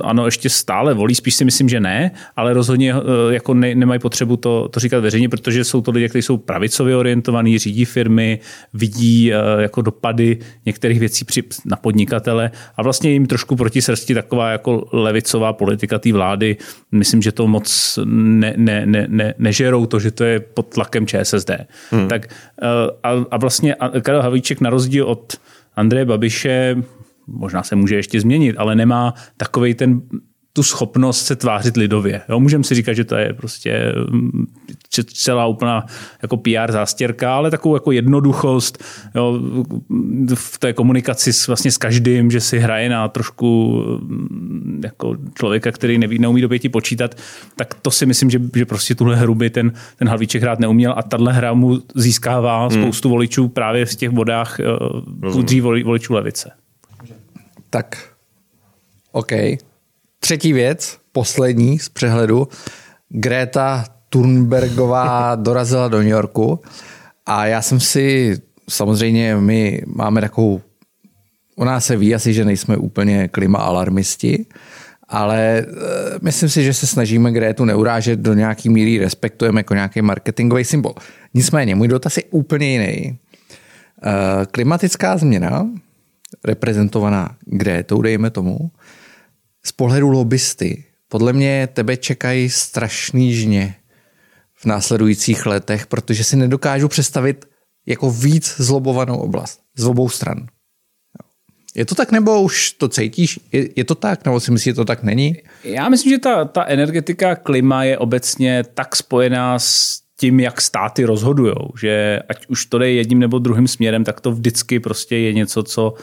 ano, 0.00 0.24
ještě 0.24 0.48
stále 0.48 0.94
volí, 0.94 1.14
spíš 1.14 1.34
si 1.34 1.44
myslím, 1.44 1.68
že 1.68 1.80
ne, 1.80 2.10
ale 2.36 2.52
rozhodně 2.52 2.94
eh, 2.94 3.34
jako 3.34 3.54
ne, 3.54 3.74
nemají 3.74 4.00
potřebu 4.00 4.36
to, 4.36 4.68
to 4.68 4.80
říkat 4.80 5.00
veřejně, 5.00 5.28
protože 5.28 5.64
jsou 5.64 5.80
to 5.80 5.90
lidé, 5.90 6.08
kteří 6.08 6.22
jsou 6.22 6.36
pravicově 6.36 6.96
orientovaní, 6.96 7.58
řídí 7.58 7.84
firmy, 7.84 8.38
vidí 8.74 9.32
eh, 9.32 9.36
jako 9.58 9.82
dopady 9.82 10.38
některých 10.66 11.00
věcí 11.00 11.24
při, 11.24 11.42
na 11.64 11.76
podnikatele 11.76 12.50
a 12.76 12.82
vlastně 12.82 13.10
jim 13.10 13.26
trošku 13.26 13.56
proti 13.56 13.82
srsti 13.82 14.14
taková 14.14 14.50
jako 14.50 14.88
levicová 14.92 15.52
politika 15.52 15.98
té 15.98 16.12
vlády. 16.12 16.56
Myslím, 16.92 17.22
že 17.22 17.32
to 17.32 17.46
moc 17.46 17.98
ne, 18.04 18.54
ne, 18.56 18.86
ne, 18.86 19.06
ne, 19.08 19.34
nežerou 19.38 19.86
to, 19.86 20.00
že 20.00 20.10
to 20.10 20.24
je 20.24 20.40
pod 20.40 20.66
tlakem 20.66 21.06
ČSSD. 21.06 21.50
Hmm. 21.90 22.08
Tak 22.08 22.26
eh, 22.62 22.66
a, 23.02 23.10
a 23.30 23.36
vlastně 23.36 23.76
Karel 24.02 24.22
Havlíček 24.22 24.60
na 24.60 24.70
rozdíl 24.70 25.04
od 25.06 25.36
Andreje 25.76 26.04
Babiše 26.04 26.76
možná 27.26 27.62
se 27.62 27.76
může 27.76 27.96
ještě 27.96 28.20
změnit, 28.20 28.56
ale 28.58 28.74
nemá 28.74 29.14
takový 29.36 29.74
ten 29.74 30.02
tu 30.56 30.62
schopnost 30.62 31.26
se 31.26 31.36
tvářit 31.36 31.76
lidově. 31.76 32.22
Jo, 32.28 32.40
můžeme 32.40 32.64
si 32.64 32.74
říkat, 32.74 32.92
že 32.92 33.04
to 33.04 33.16
je 33.16 33.32
prostě 33.32 33.94
mm, 34.10 34.46
celá 35.04 35.46
úplná 35.46 35.86
jako 36.22 36.36
PR 36.36 36.72
zástěrka, 36.72 37.36
ale 37.36 37.50
takovou 37.50 37.76
jako 37.76 37.92
jednoduchost 37.92 38.84
jo, 39.14 39.40
v 40.34 40.58
té 40.58 40.72
komunikaci 40.72 41.32
s, 41.32 41.46
vlastně 41.46 41.70
s 41.70 41.78
každým, 41.78 42.30
že 42.30 42.40
si 42.40 42.58
hraje 42.58 42.88
na 42.88 43.08
trošku 43.08 43.80
mm, 44.02 44.80
jako 44.84 45.16
člověka, 45.34 45.72
který 45.72 45.98
neví, 45.98 46.18
neumí 46.18 46.40
do 46.40 46.48
pěti 46.48 46.68
počítat, 46.68 47.14
tak 47.56 47.74
to 47.74 47.90
si 47.90 48.06
myslím, 48.06 48.30
že, 48.30 48.40
že 48.56 48.66
prostě 48.66 48.94
tuhle 48.94 49.16
hru 49.16 49.34
by 49.34 49.50
ten, 49.50 49.72
ten 49.96 50.08
Halvíček 50.08 50.42
hrát 50.42 50.58
neuměl 50.58 50.94
a 50.96 51.02
tahle 51.02 51.32
hra 51.32 51.54
mu 51.54 51.78
získává 51.94 52.66
hmm. 52.66 52.82
spoustu 52.82 53.08
voličů 53.08 53.48
právě 53.48 53.86
v 53.86 53.94
těch 53.94 54.10
vodách 54.10 54.58
uh, 55.34 55.82
voličů 55.84 56.14
levice. 56.14 56.50
Tak, 57.74 57.98
OK. 59.12 59.32
Třetí 60.20 60.52
věc, 60.52 60.98
poslední 61.12 61.78
z 61.78 61.88
přehledu. 61.88 62.48
Greta 63.08 63.84
Thunbergová 64.08 65.34
dorazila 65.42 65.88
do 65.88 65.98
New 65.98 66.08
Yorku 66.08 66.60
a 67.26 67.46
já 67.46 67.62
jsem 67.62 67.80
si, 67.80 68.36
samozřejmě 68.70 69.36
my 69.36 69.82
máme 69.86 70.20
takovou, 70.20 70.60
u 71.56 71.64
nás 71.64 71.86
se 71.86 71.96
ví 71.96 72.14
asi, 72.14 72.34
že 72.34 72.44
nejsme 72.44 72.76
úplně 72.76 73.28
klima 73.28 73.58
alarmisti, 73.58 74.46
ale 75.08 75.58
e, 75.58 75.64
myslím 76.22 76.48
si, 76.48 76.64
že 76.64 76.74
se 76.74 76.86
snažíme 76.86 77.32
Grétu 77.32 77.64
neurážet 77.64 78.20
do 78.20 78.34
nějaký 78.34 78.68
míry, 78.68 78.98
respektujeme 78.98 79.60
jako 79.60 79.74
nějaký 79.74 80.02
marketingový 80.02 80.64
symbol. 80.64 80.94
Nicméně, 81.34 81.74
můj 81.74 81.88
dotaz 81.88 82.16
je 82.16 82.22
úplně 82.30 82.72
jiný. 82.72 82.86
E, 82.86 83.16
klimatická 84.50 85.16
změna 85.16 85.66
reprezentovaná 86.44 87.36
Grétou, 87.46 88.02
dejme 88.02 88.30
tomu, 88.30 88.70
z 89.66 89.72
pohledu 89.72 90.10
lobbysty, 90.10 90.84
podle 91.08 91.32
mě 91.32 91.68
tebe 91.72 91.96
čekají 91.96 92.50
strašný 92.50 93.34
žně 93.34 93.74
v 94.54 94.64
následujících 94.64 95.46
letech, 95.46 95.86
protože 95.86 96.24
si 96.24 96.36
nedokážu 96.36 96.88
představit 96.88 97.44
jako 97.86 98.10
víc 98.10 98.54
zlobovanou 98.56 99.16
oblast 99.16 99.60
z 99.76 99.84
obou 99.84 100.08
stran. 100.08 100.46
Je 101.74 101.84
to 101.84 101.94
tak, 101.94 102.12
nebo 102.12 102.42
už 102.42 102.72
to 102.72 102.88
cítíš? 102.88 103.40
Je, 103.52 103.68
je 103.76 103.84
to 103.84 103.94
tak, 103.94 104.24
nebo 104.24 104.40
si 104.40 104.50
myslíš, 104.50 104.64
že 104.64 104.74
to 104.74 104.84
tak 104.84 105.02
není? 105.02 105.36
Já 105.64 105.88
myslím, 105.88 106.12
že 106.12 106.18
ta, 106.18 106.44
ta 106.44 106.64
energetika, 106.64 107.36
klima 107.36 107.84
je 107.84 107.98
obecně 107.98 108.64
tak 108.74 108.96
spojená 108.96 109.58
s 109.58 110.03
tím, 110.20 110.40
jak 110.40 110.60
státy 110.60 111.04
rozhodují, 111.04 111.54
že 111.80 112.20
ať 112.28 112.46
už 112.46 112.66
to 112.66 112.78
jde 112.78 112.90
jedním 112.90 113.18
nebo 113.18 113.38
druhým 113.38 113.68
směrem, 113.68 114.04
tak 114.04 114.20
to 114.20 114.32
vždycky 114.32 114.80
prostě 114.80 115.16
je 115.16 115.32
něco, 115.32 115.62
co 115.62 115.94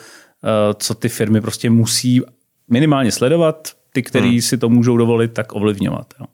Eh, 0.43 0.73
co 0.79 0.95
ty 0.95 1.09
firmy 1.09 1.41
prostě 1.41 1.69
musí 1.69 2.21
minimálně 2.69 3.11
sledovat, 3.11 3.69
ty, 3.93 4.03
který 4.03 4.29
hmm. 4.29 4.41
si 4.41 4.57
to 4.57 4.69
můžou 4.69 4.97
dovolit, 4.97 5.33
tak 5.33 5.55
ovlivňovat. 5.55 6.13
Jo. 6.19 6.25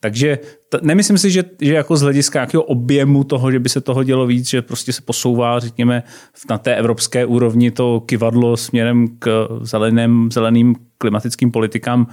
Takže 0.00 0.38
t- 0.68 0.78
nemyslím 0.82 1.18
si, 1.18 1.30
že, 1.30 1.44
že 1.60 1.74
jako 1.74 1.96
z 1.96 2.02
hlediska 2.02 2.38
nějakého 2.38 2.62
objemu 2.62 3.24
toho, 3.24 3.52
že 3.52 3.58
by 3.58 3.68
se 3.68 3.80
toho 3.80 4.02
dělo 4.02 4.26
víc, 4.26 4.48
že 4.48 4.62
prostě 4.62 4.92
se 4.92 5.02
posouvá, 5.02 5.60
řekněme, 5.60 6.02
na 6.50 6.58
té 6.58 6.76
evropské 6.76 7.26
úrovni 7.26 7.70
to 7.70 8.00
kivadlo 8.00 8.56
směrem 8.56 9.08
k 9.18 9.48
zeleným, 9.60 10.28
zeleným 10.32 10.76
klimatickým 10.98 11.50
politikám, 11.50 12.06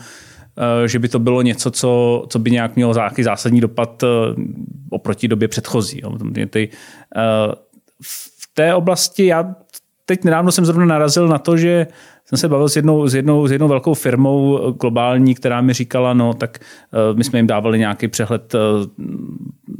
že 0.86 1.00
by 1.00 1.10
to 1.10 1.20
bylo 1.20 1.42
něco, 1.42 1.72
co, 1.72 2.24
co 2.30 2.40
by 2.40 2.52
nějak 2.52 2.76
mělo 2.76 2.94
nějaký 2.94 3.24
zásadní 3.24 3.62
dopad 3.62 4.04
eh, 4.04 4.08
oproti 4.90 5.28
době 5.28 5.48
předchozí. 5.48 6.02
Ty, 6.50 6.70
v 8.04 8.54
té 8.54 8.76
oblasti 8.76 9.26
já 9.26 9.56
teď 10.06 10.24
nedávno 10.24 10.52
jsem 10.52 10.66
zrovna 10.66 10.86
narazil 10.86 11.28
na 11.28 11.38
to, 11.38 11.58
že 11.58 11.88
jsem 12.26 12.38
se 12.38 12.50
bavil 12.50 12.70
s 12.70 12.76
jednou, 12.76 13.08
s 13.08 13.16
jednou, 13.16 13.48
s 13.48 13.52
jednou 13.52 13.68
velkou 13.68 13.94
firmou 13.94 14.72
globální, 14.72 15.36
která 15.36 15.62
mi 15.62 15.74
říkala, 15.74 16.14
no 16.14 16.34
tak 16.34 16.60
my 17.14 17.24
jsme 17.24 17.40
jim 17.40 17.48
dávali 17.48 17.80
nějaký 17.80 18.08
přehled 18.08 18.56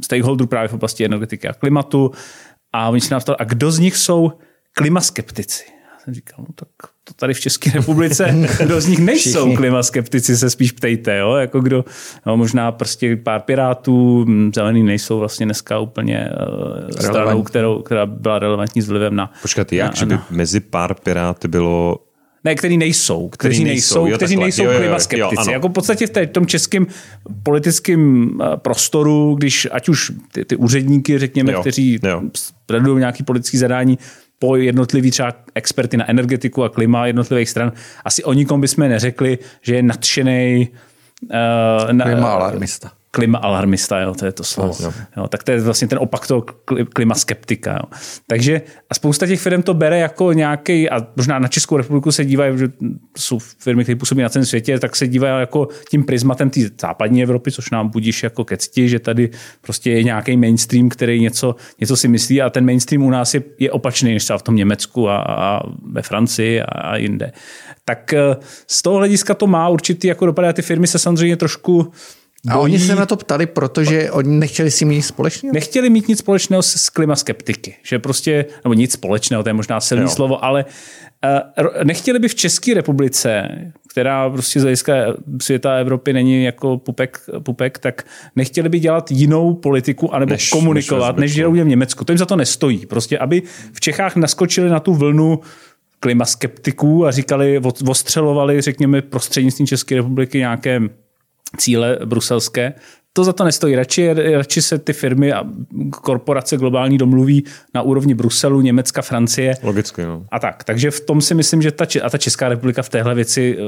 stakeholderů 0.04 0.46
právě 0.46 0.68
v 0.68 0.74
oblasti 0.74 1.04
energetiky 1.04 1.48
a 1.48 1.52
klimatu 1.52 2.10
a 2.72 2.88
oni 2.88 3.00
se 3.00 3.14
nás 3.14 3.24
ptali, 3.24 3.36
a 3.38 3.44
kdo 3.44 3.70
z 3.70 3.78
nich 3.78 3.96
jsou 3.96 4.32
klimaskeptici? 4.72 5.64
Jsem 6.04 6.14
říkal, 6.14 6.36
no 6.48 6.54
tak 6.54 6.68
to 7.04 7.14
tady 7.14 7.34
v 7.34 7.40
České 7.40 7.70
republice, 7.70 8.34
kdo 8.62 8.80
z 8.80 8.86
nich 8.86 8.98
nejsou? 8.98 9.56
Klimaskeptici, 9.56 10.36
se 10.36 10.50
spíš 10.50 10.72
ptejte, 10.72 11.16
jo? 11.16 11.34
jako 11.34 11.60
kdo, 11.60 11.84
no, 12.26 12.36
možná 12.36 12.72
prostě 12.72 13.16
pár 13.16 13.40
pirátů, 13.40 14.24
hm, 14.28 14.50
zelený 14.54 14.82
nejsou 14.82 15.18
vlastně 15.18 15.46
dneska 15.46 15.78
úplně 15.78 16.30
uh, 16.30 16.90
stranou, 16.90 17.42
kterou, 17.42 17.82
která 17.82 18.06
byla 18.06 18.38
relevantní 18.38 18.82
s 18.82 18.88
vlivem 18.88 19.16
na... 19.16 19.32
Počkat, 19.42 19.72
jak, 19.72 19.90
na, 19.90 19.94
že 19.94 20.06
by 20.06 20.14
na, 20.14 20.26
mezi 20.30 20.60
pár 20.60 20.94
piráty 20.94 21.48
bylo 21.48 21.98
ne, 22.44 22.54
který 22.54 22.76
nejsou, 22.76 23.28
kteří, 23.28 23.54
kteří 23.54 23.64
nejsou, 23.64 24.06
jo, 24.06 24.16
kteří 24.16 24.36
nejsou 24.36 24.64
klimaskeptici. 24.64 25.52
Jako 25.52 25.68
v 25.68 25.72
podstatě 25.72 26.06
v 26.06 26.10
té, 26.10 26.26
tom 26.26 26.46
českém 26.46 26.86
politickém 27.42 28.30
eh, 28.42 28.56
prostoru, 28.56 29.34
když 29.34 29.68
ať 29.72 29.88
už 29.88 30.12
ty, 30.32 30.44
ty 30.44 30.56
úředníky, 30.56 31.18
řekněme, 31.18 31.52
jo, 31.52 31.60
kteří 31.60 32.00
sledují 32.66 32.98
nějaký 32.98 33.22
politický 33.22 33.58
zadání, 33.58 33.98
po 34.42 34.56
jednotlivý 34.56 35.10
třeba 35.10 35.32
experty 35.54 35.96
na 35.96 36.10
energetiku 36.10 36.64
a 36.64 36.68
klima 36.68 37.06
jednotlivých 37.06 37.50
stran, 37.50 37.72
asi 38.04 38.24
o 38.24 38.32
nikom 38.32 38.60
bychom 38.60 38.88
neřekli, 38.88 39.38
že 39.62 39.74
je 39.74 39.82
nadšený 39.82 40.68
uh, 41.22 41.92
na, 41.92 42.04
klima 42.04 42.30
alarmista 42.30 42.90
klima 43.14 43.38
alarmista, 43.38 44.00
jo, 44.00 44.14
to 44.14 44.26
je 44.26 44.32
to 44.32 44.44
slovo. 44.44 44.74
No, 44.82 44.92
jo, 45.16 45.28
tak 45.28 45.42
to 45.42 45.50
je 45.52 45.60
vlastně 45.60 45.88
ten 45.88 45.98
opak 45.98 46.26
toho 46.26 46.44
klima 46.92 47.14
skeptika. 47.14 47.72
Jo. 47.72 47.98
Takže 48.26 48.62
a 48.90 48.94
spousta 48.94 49.26
těch 49.26 49.40
firm 49.40 49.62
to 49.62 49.74
bere 49.74 49.98
jako 49.98 50.32
nějaký, 50.32 50.90
a 50.90 51.06
možná 51.16 51.38
na 51.38 51.48
Českou 51.48 51.76
republiku 51.76 52.12
se 52.12 52.24
dívají, 52.24 52.58
že 52.58 52.68
jsou 53.16 53.38
firmy, 53.38 53.82
které 53.82 53.96
působí 53.96 54.22
na 54.22 54.28
celém 54.28 54.46
světě, 54.46 54.78
tak 54.78 54.96
se 54.96 55.06
dívají 55.06 55.40
jako 55.40 55.68
tím 55.90 56.04
prismatem 56.04 56.50
té 56.50 56.60
západní 56.80 57.22
Evropy, 57.22 57.52
což 57.52 57.70
nám 57.70 57.88
budíš 57.88 58.22
jako 58.22 58.44
ke 58.44 58.56
cti, 58.56 58.88
že 58.88 58.98
tady 58.98 59.30
prostě 59.60 59.90
je 59.90 60.02
nějaký 60.02 60.36
mainstream, 60.36 60.88
který 60.88 61.20
něco, 61.20 61.56
něco 61.80 61.96
si 61.96 62.08
myslí 62.08 62.42
a 62.42 62.50
ten 62.50 62.66
mainstream 62.66 63.02
u 63.02 63.10
nás 63.10 63.34
je, 63.34 63.42
je 63.58 63.70
opačný 63.70 64.12
než 64.12 64.24
třeba 64.24 64.38
v 64.38 64.42
tom 64.42 64.56
Německu 64.56 65.08
a, 65.08 65.16
a 65.16 65.60
ve 65.92 66.02
Francii 66.02 66.60
a, 66.60 66.64
a 66.64 66.96
jinde. 66.96 67.32
Tak 67.84 68.12
eh, 68.12 68.36
z 68.66 68.82
toho 68.82 68.96
hlediska 68.96 69.34
to 69.34 69.46
má 69.46 69.68
určitý 69.68 70.08
jako 70.08 70.26
dopady 70.26 70.48
a 70.48 70.52
ty 70.52 70.62
firmy 70.62 70.86
se 70.86 70.98
samozřejmě 70.98 71.36
trošku 71.36 71.92
A 72.48 72.58
oni 72.58 72.78
se 72.78 72.94
na 72.94 73.06
to 73.06 73.16
ptali, 73.16 73.46
protože 73.46 74.10
oni 74.10 74.38
nechtěli 74.38 74.70
si 74.70 74.84
mít 74.84 74.96
nic 74.96 75.06
společného? 75.06 75.54
Nechtěli 75.54 75.90
mít 75.90 76.08
nic 76.08 76.18
společného 76.18 76.62
s, 76.62 76.74
s 76.74 76.90
klimaskeptiky. 76.90 77.76
Že 77.82 77.98
prostě, 77.98 78.44
nebo 78.64 78.74
nic 78.74 78.92
společného, 78.92 79.42
to 79.42 79.48
je 79.48 79.52
možná 79.52 79.80
silný 79.80 80.02
jo. 80.02 80.08
slovo, 80.08 80.44
ale 80.44 80.64
uh, 81.54 81.84
nechtěli 81.84 82.18
by 82.18 82.28
v 82.28 82.34
České 82.34 82.74
republice, 82.74 83.48
která 83.88 84.30
prostě 84.30 84.60
z 84.60 84.62
hlediska 84.62 84.94
světa 85.42 85.74
Evropy 85.74 86.12
není 86.12 86.44
jako 86.44 86.78
pupek, 86.78 87.20
pupek, 87.42 87.78
tak 87.78 88.06
nechtěli 88.36 88.68
by 88.68 88.80
dělat 88.80 89.10
jinou 89.10 89.54
politiku 89.54 90.14
anebo 90.14 90.32
než, 90.32 90.50
komunikovat, 90.50 91.16
než, 91.16 91.30
než 91.30 91.34
dělají 91.34 91.62
v 91.62 91.66
Německu. 91.66 92.04
To 92.04 92.12
jim 92.12 92.18
za 92.18 92.26
to 92.26 92.36
nestojí. 92.36 92.86
Prostě, 92.86 93.18
aby 93.18 93.42
v 93.72 93.80
Čechách 93.80 94.16
naskočili 94.16 94.68
na 94.68 94.80
tu 94.80 94.94
vlnu 94.94 95.40
klimaskeptiků 96.00 97.06
a 97.06 97.10
říkali, 97.10 97.60
ostřelovali, 97.88 98.60
řekněme, 98.60 99.02
prostřednictvím 99.02 99.66
České 99.66 99.94
republiky 99.94 100.38
nějaké 100.38 100.80
cíle 101.56 101.98
bruselské, 102.04 102.74
to 103.12 103.24
za 103.24 103.32
to 103.32 103.44
nestojí. 103.44 103.74
Radši, 103.74 104.12
radši 104.12 104.62
se 104.62 104.78
ty 104.78 104.92
firmy 104.92 105.32
a 105.32 105.44
korporace 105.90 106.56
globální 106.56 106.98
domluví 106.98 107.44
na 107.74 107.82
úrovni 107.82 108.14
Bruselu, 108.14 108.60
Německa, 108.60 109.02
Francie. 109.02 109.54
Logicky, 109.62 110.02
no. 110.02 110.26
A 110.30 110.38
tak. 110.38 110.64
Takže 110.64 110.90
v 110.90 111.00
tom 111.00 111.20
si 111.20 111.34
myslím, 111.34 111.62
že 111.62 111.70
ta, 111.70 111.86
a 112.02 112.10
ta 112.10 112.18
Česká 112.18 112.48
republika 112.48 112.82
v 112.82 112.88
téhle 112.88 113.14
věci 113.14 113.56
eh, 113.58 113.62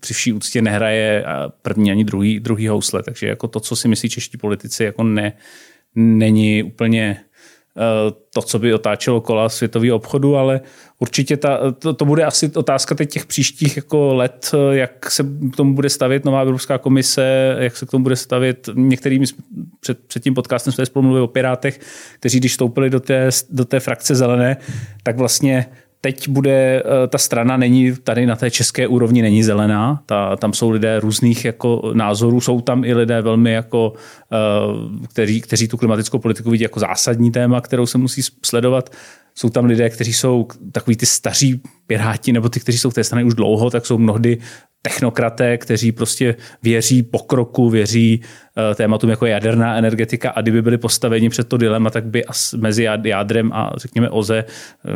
při 0.00 0.14
vší 0.14 0.32
úctě 0.32 0.62
nehraje 0.62 1.24
první 1.62 1.90
ani 1.90 2.04
druhý, 2.04 2.40
druhý 2.40 2.68
housle. 2.68 3.02
Takže 3.02 3.26
jako 3.26 3.48
to, 3.48 3.60
co 3.60 3.76
si 3.76 3.88
myslí 3.88 4.08
čeští 4.08 4.38
politici, 4.38 4.84
jako 4.84 5.02
ne, 5.02 5.32
není 5.94 6.62
úplně 6.62 7.20
to, 8.34 8.42
co 8.42 8.58
by 8.58 8.74
otáčelo 8.74 9.20
kola 9.20 9.48
světového 9.48 9.96
obchodu, 9.96 10.36
ale 10.36 10.60
určitě 10.98 11.36
ta, 11.36 11.72
to, 11.72 11.92
to, 11.92 12.04
bude 12.04 12.24
asi 12.24 12.50
otázka 12.54 12.94
teď 12.94 13.10
těch 13.10 13.26
příštích 13.26 13.76
jako 13.76 14.14
let, 14.14 14.50
eh, 14.54 14.76
jak 14.76 15.10
se 15.10 15.24
k 15.52 15.56
tomu 15.56 15.74
bude 15.74 15.90
stavět 15.90 16.24
nová 16.24 16.40
Evropská 16.40 16.78
komise, 16.78 17.56
jak 17.58 17.76
se 17.76 17.86
k 17.86 17.90
tomu 17.90 18.02
bude 18.02 18.16
stavět. 18.16 18.68
Některými 18.74 19.26
před, 19.80 19.98
před 20.06 20.22
tím 20.22 20.34
podcastem 20.34 20.72
jsme 20.72 20.86
spolu 20.86 21.02
mluvili 21.02 21.24
o 21.24 21.26
Pirátech, 21.26 21.80
kteří 22.14 22.38
když 22.38 22.52
vstoupili 22.52 22.90
do 22.90 23.00
té, 23.00 23.28
do 23.50 23.64
té 23.64 23.80
frakce 23.80 24.14
zelené, 24.14 24.56
tak 25.02 25.16
vlastně 25.16 25.66
teď 26.00 26.28
bude, 26.28 26.82
eh, 26.86 27.08
ta 27.08 27.18
strana 27.18 27.56
není 27.56 27.96
tady 27.96 28.26
na 28.26 28.36
té 28.36 28.50
české 28.50 28.86
úrovni 28.86 29.22
není 29.22 29.42
zelená, 29.42 30.02
ta, 30.06 30.36
tam 30.36 30.52
jsou 30.52 30.70
lidé 30.70 31.00
různých 31.00 31.44
jako 31.44 31.92
názorů, 31.94 32.40
jsou 32.40 32.60
tam 32.60 32.84
i 32.84 32.94
lidé 32.94 33.22
velmi 33.22 33.52
jako, 33.52 33.92
eh, 34.32 35.06
kteří, 35.06 35.40
kteří 35.40 35.68
tu 35.68 35.76
klimatickou 35.76 36.18
politiku 36.18 36.50
vidí 36.50 36.62
jako 36.62 36.80
zásadní 36.80 37.30
téma, 37.30 37.60
kterou 37.60 37.86
se 37.86 37.98
musí 37.98 38.22
sledovat. 38.46 38.90
Jsou 39.34 39.50
tam 39.50 39.64
lidé, 39.64 39.90
kteří 39.90 40.12
jsou 40.12 40.46
takový 40.72 40.96
ty 40.96 41.06
staří 41.06 41.60
piráti, 41.86 42.32
nebo 42.32 42.48
ty, 42.48 42.60
kteří 42.60 42.78
jsou 42.78 42.90
v 42.90 42.94
té 42.94 43.04
straně 43.04 43.24
už 43.24 43.34
dlouho, 43.34 43.70
tak 43.70 43.86
jsou 43.86 43.98
mnohdy 43.98 44.38
technokraté, 44.82 45.58
kteří 45.58 45.92
prostě 45.92 46.34
věří 46.62 47.02
pokroku, 47.02 47.70
věří 47.70 48.20
uh, 48.20 48.74
tématům 48.74 49.10
jako 49.10 49.26
jaderná 49.26 49.76
energetika 49.76 50.30
a 50.30 50.40
kdyby 50.40 50.62
byli 50.62 50.78
postaveni 50.78 51.28
před 51.28 51.48
to 51.48 51.56
dilema, 51.56 51.90
tak 51.90 52.04
by 52.04 52.24
mezi 52.56 52.88
jádrem 53.04 53.52
a 53.52 53.72
řekněme 53.76 54.10
OZE, 54.10 54.44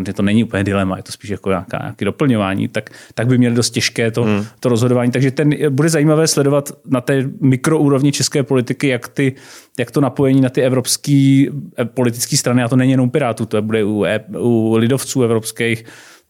kde 0.00 0.12
to 0.12 0.22
není 0.22 0.44
úplně 0.44 0.64
dilema, 0.64 0.96
je 0.96 1.02
to 1.02 1.12
spíš 1.12 1.30
jako 1.30 1.50
nějaká, 1.50 1.78
nějaké 1.82 2.04
doplňování, 2.04 2.68
tak, 2.68 2.90
tak 3.14 3.26
by 3.26 3.38
měli 3.38 3.54
dost 3.54 3.70
těžké 3.70 4.10
to, 4.10 4.22
hmm. 4.22 4.46
to 4.60 4.68
rozhodování. 4.68 5.12
Takže 5.12 5.30
ten, 5.30 5.54
bude 5.68 5.88
zajímavé 5.88 6.26
sledovat 6.26 6.72
na 6.86 7.00
té 7.00 7.24
mikroúrovni 7.40 8.12
české 8.12 8.42
politiky, 8.42 8.88
jak, 8.88 9.08
ty, 9.08 9.34
jak 9.78 9.90
to 9.90 10.00
napojení 10.00 10.40
na 10.40 10.48
ty 10.48 10.62
evropské 10.62 11.44
eh, 11.78 11.84
politické 11.84 12.36
strany, 12.36 12.62
a 12.62 12.68
to 12.68 12.76
není 12.76 12.90
jenom 12.90 13.10
Pirátů, 13.10 13.46
to 13.46 13.62
bude 13.62 13.84
u, 13.84 14.04
e, 14.04 14.20
u 14.38 14.76
lidovců 14.76 15.22
evropských, 15.22 15.84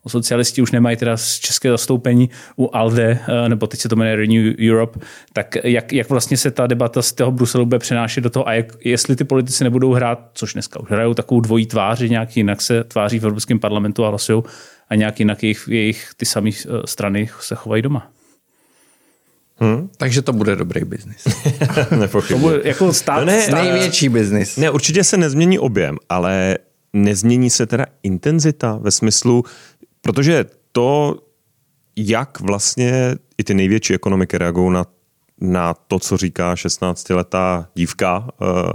socialisti 0.09 0.63
už 0.63 0.73
nemají 0.73 0.97
teda 0.97 1.17
české 1.41 1.71
zastoupení 1.71 2.31
u 2.57 2.71
ALDE, 2.77 3.19
eh, 3.29 3.49
nebo 3.49 3.67
teď 3.67 3.81
se 3.81 3.89
to 3.89 3.97
jmenuje 3.97 4.17
Renew 4.17 4.55
Europe, 4.71 5.01
tak 5.33 5.57
jak, 5.65 5.93
jak 5.93 6.11
vlastně 6.11 6.37
se 6.37 6.51
ta 6.51 6.67
debata 6.67 7.03
z 7.03 7.13
toho 7.13 7.33
Bruselu 7.33 7.67
bude 7.67 7.79
přenášet 7.79 8.21
do 8.21 8.31
toho 8.31 8.49
a 8.49 8.53
jak, 8.53 8.67
jestli 8.85 9.17
ty 9.17 9.25
politici 9.25 9.65
nebudou 9.65 9.93
hrát, 9.93 10.31
což 10.35 10.53
dneska 10.53 10.81
už 10.81 10.91
hrajou 10.91 11.15
takovou 11.15 11.41
dvojí 11.41 11.67
tvář, 11.67 11.99
že 11.99 12.09
nějak 12.09 12.37
jinak 12.37 12.63
se 12.63 12.85
tváří 12.85 13.19
v 13.19 13.25
Evropském 13.25 13.59
parlamentu 13.59 14.05
a 14.05 14.09
hlasují 14.09 14.43
a 14.89 14.95
nějak 14.95 15.19
jinak 15.19 15.43
jejich, 15.43 15.69
jejich 15.69 16.11
ty 16.17 16.27
samé 16.27 16.51
eh, 16.51 16.69
strany 16.85 17.29
se 17.41 17.55
chovají 17.55 17.83
doma. 17.83 18.11
Hmm? 19.57 19.89
Takže 19.97 20.23
to 20.23 20.33
bude 20.33 20.57
dobrý 20.57 20.85
biznis. 20.85 21.25
to 22.29 22.39
bude 22.39 22.61
jako 22.65 22.93
stát, 22.93 23.21
no 23.21 23.25
ne, 23.25 23.43
stát. 23.43 23.63
největší 23.63 24.09
biznis. 24.09 24.57
Ne, 24.57 24.71
určitě 24.71 25.05
se 25.05 25.17
nezmění 25.17 25.59
objem, 25.59 25.97
ale 26.09 26.59
nezmění 26.93 27.51
se 27.51 27.67
teda 27.67 27.87
intenzita 28.03 28.79
ve 28.83 28.91
smyslu, 28.91 29.45
Protože 30.05 30.45
to, 30.73 31.19
jak 31.97 32.41
vlastně 32.41 33.17
i 33.39 33.45
ty 33.45 33.55
největší 33.55 33.95
ekonomiky 33.95 34.39
reagují 34.39 34.73
na, 34.73 34.87
na 35.41 35.75
to, 35.75 35.99
co 35.99 36.17
říká 36.17 36.55
16-letá 36.55 37.67
dívka 37.75 38.29
eh, 38.29 38.73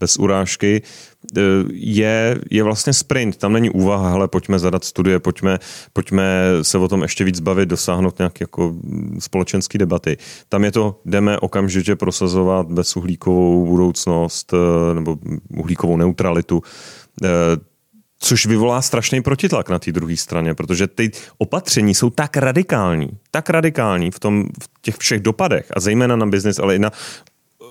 bez 0.00 0.16
urážky, 0.16 0.82
eh, 1.36 1.40
je, 1.72 2.40
je 2.50 2.62
vlastně 2.62 2.92
sprint. 2.92 3.36
Tam 3.36 3.52
není 3.52 3.70
úvaha, 3.70 4.10
hele, 4.10 4.28
pojďme 4.28 4.58
zadat 4.58 4.84
studie, 4.84 5.18
pojďme, 5.18 5.58
pojďme 5.92 6.42
se 6.62 6.78
o 6.78 6.88
tom 6.88 7.02
ještě 7.02 7.24
víc 7.24 7.40
bavit, 7.40 7.68
dosáhnout 7.68 8.18
nějaké 8.18 8.42
jako 8.42 8.74
společenské 9.18 9.78
debaty. 9.78 10.16
Tam 10.48 10.64
je 10.64 10.72
to, 10.72 11.00
jdeme 11.04 11.38
okamžitě 11.38 11.96
prosazovat 11.96 12.66
bezuhlíkovou 12.66 13.66
budoucnost 13.66 14.54
eh, 14.54 14.94
nebo 14.94 15.16
uhlíkovou 15.56 15.96
neutralitu 15.96 16.62
což 18.18 18.46
vyvolá 18.46 18.82
strašný 18.82 19.22
protitlak 19.22 19.68
na 19.68 19.78
té 19.78 19.92
druhé 19.92 20.16
straně, 20.16 20.54
protože 20.54 20.86
ty 20.86 21.10
opatření 21.38 21.94
jsou 21.94 22.10
tak 22.10 22.36
radikální, 22.36 23.08
tak 23.30 23.50
radikální 23.50 24.10
v, 24.10 24.18
tom, 24.18 24.44
v 24.62 24.68
těch 24.82 24.96
všech 24.96 25.20
dopadech 25.20 25.66
a 25.76 25.80
zejména 25.80 26.16
na 26.16 26.26
biznis, 26.26 26.58
ale 26.58 26.76
i 26.76 26.78
na 26.78 26.92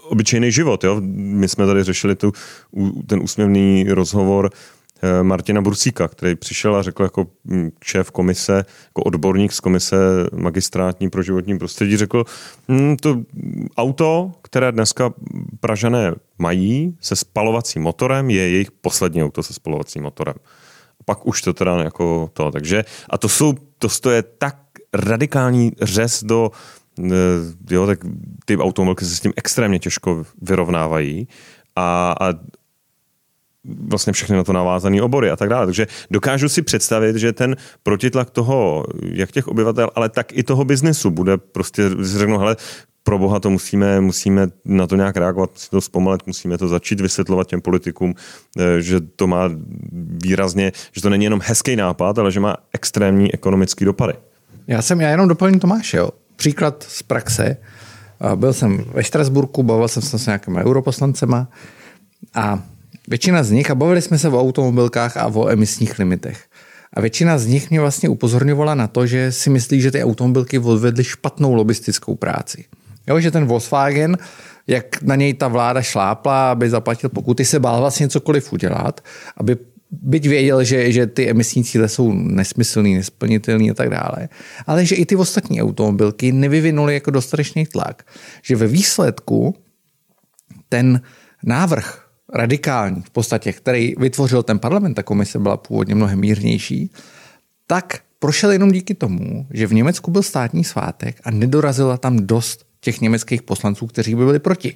obyčejný 0.03 0.51
život. 0.51 0.83
Jo? 0.83 1.01
My 1.15 1.47
jsme 1.47 1.65
tady 1.65 1.83
řešili 1.83 2.15
tu, 2.15 2.31
ten 3.07 3.19
úsměvný 3.19 3.85
rozhovor 3.89 4.49
Eh, 5.01 5.23
Martina 5.23 5.61
Bursíka, 5.61 6.07
který 6.07 6.35
přišel 6.35 6.75
a 6.75 6.81
řekl 6.81 7.03
jako 7.03 7.27
hm, 7.45 7.69
šéf 7.83 8.11
komise, 8.11 8.65
jako 8.85 9.03
odborník 9.03 9.51
z 9.53 9.59
komise 9.59 9.97
magistrátní 10.35 11.09
pro 11.09 11.23
životní 11.23 11.57
prostředí, 11.57 11.97
řekl, 11.97 12.23
hm, 12.69 12.95
to 13.01 13.21
auto, 13.77 14.31
které 14.41 14.71
dneska 14.71 15.13
Pražané 15.59 16.13
mají 16.37 16.97
se 17.01 17.15
spalovacím 17.15 17.81
motorem, 17.81 18.29
je 18.29 18.49
jejich 18.49 18.71
poslední 18.71 19.23
auto 19.23 19.43
se 19.43 19.53
spalovacím 19.53 20.03
motorem. 20.03 20.35
Pak 21.05 21.27
už 21.27 21.41
to 21.41 21.53
teda 21.53 21.75
jako 21.75 22.29
to. 22.33 22.51
Takže, 22.51 22.85
a 23.09 23.17
to 23.17 23.29
jsou, 23.29 23.53
to, 23.77 23.87
to 24.01 24.11
je 24.11 24.23
tak 24.23 24.55
radikální 24.93 25.71
řez 25.81 26.23
do, 26.23 26.51
eh, 26.99 27.11
jo, 27.69 27.85
tak 27.87 27.99
ty 28.45 28.57
automobilky 28.57 29.05
se 29.05 29.15
s 29.15 29.19
tím 29.19 29.33
extrémně 29.35 29.79
těžko 29.79 30.23
vyrovnávají 30.41 31.27
a, 31.75 32.15
a 32.21 32.33
vlastně 33.87 34.13
všechny 34.13 34.35
na 34.35 34.43
to 34.43 34.53
navázané 34.53 35.01
obory 35.01 35.29
a 35.29 35.35
tak 35.35 35.49
dále. 35.49 35.65
Takže 35.65 35.87
dokážu 36.11 36.49
si 36.49 36.61
představit, 36.61 37.15
že 37.15 37.33
ten 37.33 37.55
protitlak 37.83 38.29
toho, 38.29 38.85
jak 39.01 39.31
těch 39.31 39.47
obyvatel, 39.47 39.89
ale 39.95 40.09
tak 40.09 40.37
i 40.37 40.43
toho 40.43 40.65
biznesu 40.65 41.11
bude 41.11 41.37
prostě, 41.37 41.83
řeknu, 41.99 42.37
hele, 42.37 42.55
pro 43.07 43.19
boha 43.19 43.39
to 43.39 43.49
musíme, 43.49 44.01
musíme 44.01 44.47
na 44.65 44.87
to 44.87 44.95
nějak 44.95 45.17
reagovat, 45.17 45.49
musíme 45.53 45.69
to 45.71 45.81
zpomalit, 45.81 46.27
musíme 46.27 46.57
to 46.57 46.67
začít 46.67 47.01
vysvětlovat 47.01 47.47
těm 47.47 47.61
politikům, 47.61 48.15
eh, 48.59 48.81
že 48.81 48.99
to 49.15 49.27
má 49.27 49.49
výrazně, 50.23 50.71
že 50.91 51.01
to 51.01 51.09
není 51.09 51.23
jenom 51.23 51.41
hezký 51.43 51.75
nápad, 51.75 52.19
ale 52.19 52.31
že 52.31 52.39
má 52.39 52.57
extrémní 52.73 53.33
ekonomický 53.33 53.85
dopady. 53.85 54.13
Já 54.67 54.81
jsem, 54.81 55.01
já 55.01 55.09
jenom 55.09 55.27
doplním 55.27 55.59
Tomáše, 55.59 55.97
jo. 55.97 56.09
Příklad 56.35 56.83
z 56.83 57.03
praxe. 57.03 57.57
Byl 58.35 58.53
jsem 58.53 58.85
ve 58.93 59.03
Štrasburku, 59.03 59.63
bavil 59.63 59.87
jsem 59.87 60.01
se 60.01 60.19
s 60.19 60.25
nějakými 60.25 60.63
europoslancema 60.63 61.47
a 62.35 62.63
Většina 63.07 63.43
z 63.43 63.51
nich, 63.51 63.71
a 63.71 63.75
bavili 63.75 64.01
jsme 64.01 64.17
se 64.17 64.29
o 64.29 64.41
automobilkách 64.41 65.17
a 65.17 65.27
o 65.27 65.49
emisních 65.49 65.99
limitech. 65.99 66.43
A 66.93 67.01
většina 67.01 67.37
z 67.37 67.47
nich 67.47 67.69
mě 67.69 67.79
vlastně 67.79 68.09
upozorňovala 68.09 68.75
na 68.75 68.87
to, 68.87 69.05
že 69.05 69.31
si 69.31 69.49
myslí, 69.49 69.81
že 69.81 69.91
ty 69.91 70.03
automobilky 70.03 70.59
odvedly 70.59 71.03
špatnou 71.03 71.53
lobistickou 71.53 72.15
práci. 72.15 72.65
Jo, 73.07 73.19
že 73.19 73.31
ten 73.31 73.45
Volkswagen, 73.45 74.17
jak 74.67 75.01
na 75.01 75.15
něj 75.15 75.33
ta 75.33 75.47
vláda 75.47 75.81
šlápla, 75.81 76.51
aby 76.51 76.69
zaplatil 76.69 77.09
pokuty, 77.09 77.45
se 77.45 77.59
bál 77.59 77.79
vlastně 77.79 78.09
cokoliv 78.09 78.53
udělat, 78.53 79.01
aby 79.37 79.57
byť 79.91 80.27
věděl, 80.27 80.63
že, 80.63 80.91
že 80.91 81.07
ty 81.07 81.29
emisní 81.29 81.63
cíle 81.63 81.89
jsou 81.89 82.13
nesmyslný, 82.13 82.95
nesplnitelný 82.95 83.71
a 83.71 83.73
tak 83.73 83.89
dále, 83.89 84.29
ale 84.67 84.85
že 84.85 84.95
i 84.95 85.05
ty 85.05 85.15
ostatní 85.15 85.61
automobilky 85.61 86.31
nevyvinuly 86.31 86.93
jako 86.93 87.11
dostatečný 87.11 87.65
tlak. 87.65 88.03
Že 88.43 88.55
ve 88.55 88.67
výsledku 88.67 89.55
ten 90.69 91.01
návrh 91.43 92.07
radikální 92.33 93.01
v 93.01 93.09
podstatě, 93.09 93.53
který 93.53 93.95
vytvořil 93.97 94.43
ten 94.43 94.59
parlament, 94.59 94.93
ta 94.93 95.03
komise 95.03 95.39
byla 95.39 95.57
původně 95.57 95.95
mnohem 95.95 96.19
mírnější, 96.19 96.91
tak 97.67 97.99
prošel 98.19 98.51
jenom 98.51 98.71
díky 98.71 98.93
tomu, 98.93 99.47
že 99.51 99.67
v 99.67 99.73
Německu 99.73 100.11
byl 100.11 100.23
státní 100.23 100.63
svátek 100.63 101.19
a 101.23 101.31
nedorazila 101.31 101.97
tam 101.97 102.17
dost 102.17 102.66
těch 102.87 103.01
německých 103.01 103.41
poslanců, 103.43 103.87
kteří 103.87 104.15
by 104.15 104.25
byli 104.25 104.39
proti. 104.39 104.75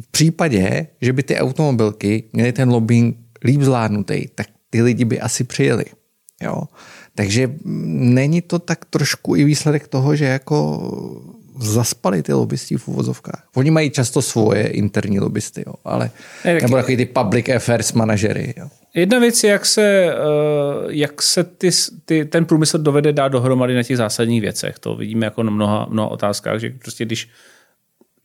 V 0.00 0.08
případě, 0.10 0.86
že 1.00 1.12
by 1.12 1.22
ty 1.22 1.36
automobilky 1.36 2.28
měly 2.32 2.52
ten 2.52 2.68
lobbying 2.68 3.16
líp 3.44 3.60
zvládnutý, 3.60 4.28
tak 4.34 4.46
ty 4.70 4.82
lidi 4.82 5.04
by 5.04 5.20
asi 5.20 5.44
přijeli. 5.44 5.84
Jo? 6.42 6.68
Takže 7.14 7.56
není 7.64 8.42
to 8.44 8.58
tak 8.58 8.84
trošku 8.84 9.36
i 9.36 9.44
výsledek 9.44 9.88
toho, 9.88 10.16
že 10.16 10.24
jako 10.24 10.56
zaspali 11.60 12.22
ty 12.22 12.32
lobbystí 12.32 12.76
v 12.76 12.88
uvozovkách. 12.88 13.48
Oni 13.56 13.70
mají 13.70 13.90
často 13.90 14.22
svoje 14.22 14.66
interní 14.68 15.20
lobbysty, 15.20 15.64
jo, 15.66 15.74
ale 15.84 16.10
ne, 16.44 16.60
nebo 16.60 16.76
takový 16.76 16.96
ty 16.96 17.06
public 17.06 17.48
affairs 17.48 17.92
manažery. 17.92 18.54
Jo. 18.56 18.68
Jedna 18.94 19.18
věc 19.18 19.44
je, 19.44 19.50
jak 19.50 19.66
se, 19.66 19.82
eh, 19.82 20.14
jak 20.88 21.22
se 21.22 21.44
ty, 21.44 21.70
ty, 22.04 22.24
ten 22.24 22.44
průmysl 22.44 22.78
dovede 22.78 23.12
dát 23.12 23.28
dohromady 23.28 23.74
na 23.74 23.82
těch 23.82 23.96
zásadních 23.96 24.40
věcech. 24.40 24.78
To 24.78 24.96
vidíme 24.96 25.26
jako 25.26 25.42
na 25.42 25.50
mnoha, 25.50 25.86
mnoha 25.90 26.08
otázkách, 26.08 26.60
že 26.60 26.70
prostě 26.70 27.04
když 27.04 27.30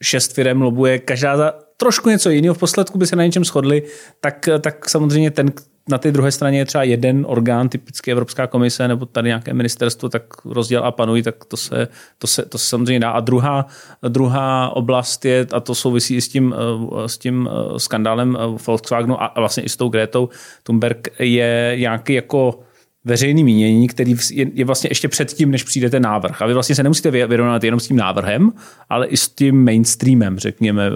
šest 0.02 0.34
firm 0.34 0.62
lobuje, 0.62 1.00
každá 1.00 1.38
za 1.38 1.65
trošku 1.78 2.10
něco 2.10 2.30
jiného, 2.30 2.56
v 2.56 2.58
posledku 2.58 2.98
by 2.98 3.08
se 3.08 3.16
na 3.16 3.26
něčem 3.26 3.46
shodli, 3.46 3.84
tak, 4.20 4.50
tak 4.62 4.90
samozřejmě 4.90 5.32
ten, 5.32 5.52
na 5.90 5.98
té 5.98 6.12
druhé 6.12 6.32
straně 6.32 6.58
je 6.58 6.66
třeba 6.66 6.84
jeden 6.84 7.26
orgán, 7.30 7.70
typicky 7.70 8.12
Evropská 8.12 8.48
komise 8.48 8.88
nebo 8.88 9.06
tady 9.06 9.28
nějaké 9.28 9.54
ministerstvo, 9.54 10.10
tak 10.10 10.24
rozděl 10.46 10.84
a 10.84 10.92
panují, 10.92 11.24
tak 11.24 11.46
to 11.46 11.58
se, 11.58 11.88
to 12.18 12.28
se, 12.28 12.46
to 12.46 12.58
se 12.58 12.66
samozřejmě 12.66 13.00
dá. 13.00 13.12
A 13.12 13.20
druhá, 13.20 13.66
druhá 14.08 14.70
oblast 14.70 15.26
je, 15.26 15.48
a 15.52 15.60
to 15.60 15.76
souvisí 15.76 16.16
i 16.16 16.22
s 16.22 16.30
tím, 16.30 16.56
eh, 16.58 17.10
s 17.10 17.18
tím 17.18 17.50
eh, 17.52 17.80
skandálem 17.80 18.38
eh, 18.40 18.58
Volkswagenu 18.68 19.24
a 19.24 19.34
vlastně 19.38 19.64
i 19.64 19.70
s 19.70 19.78
tou 19.78 19.90
Gretou 19.90 20.30
Thunberg, 20.64 21.08
je 21.20 21.76
nějaký 21.80 22.14
jako 22.14 22.60
veřejný 23.06 23.44
mínění, 23.44 23.88
který 23.88 24.16
je 24.32 24.66
vlastně 24.66 24.90
ještě 24.92 25.08
předtím, 25.08 25.52
než 25.52 25.64
přijde 25.64 25.90
ten 25.90 26.04
návrh. 26.04 26.42
A 26.42 26.46
vy 26.46 26.54
vlastně 26.54 26.76
se 26.76 26.84
nemusíte 26.84 27.12
vyrovnat 27.12 27.64
jenom 27.64 27.80
s 27.80 27.88
tím 27.88 27.98
návrhem, 27.98 28.52
ale 28.90 29.08
i 29.08 29.18
s 29.18 29.30
tím 29.30 29.66
mainstreamem, 29.66 30.40
řekněme. 30.40 30.90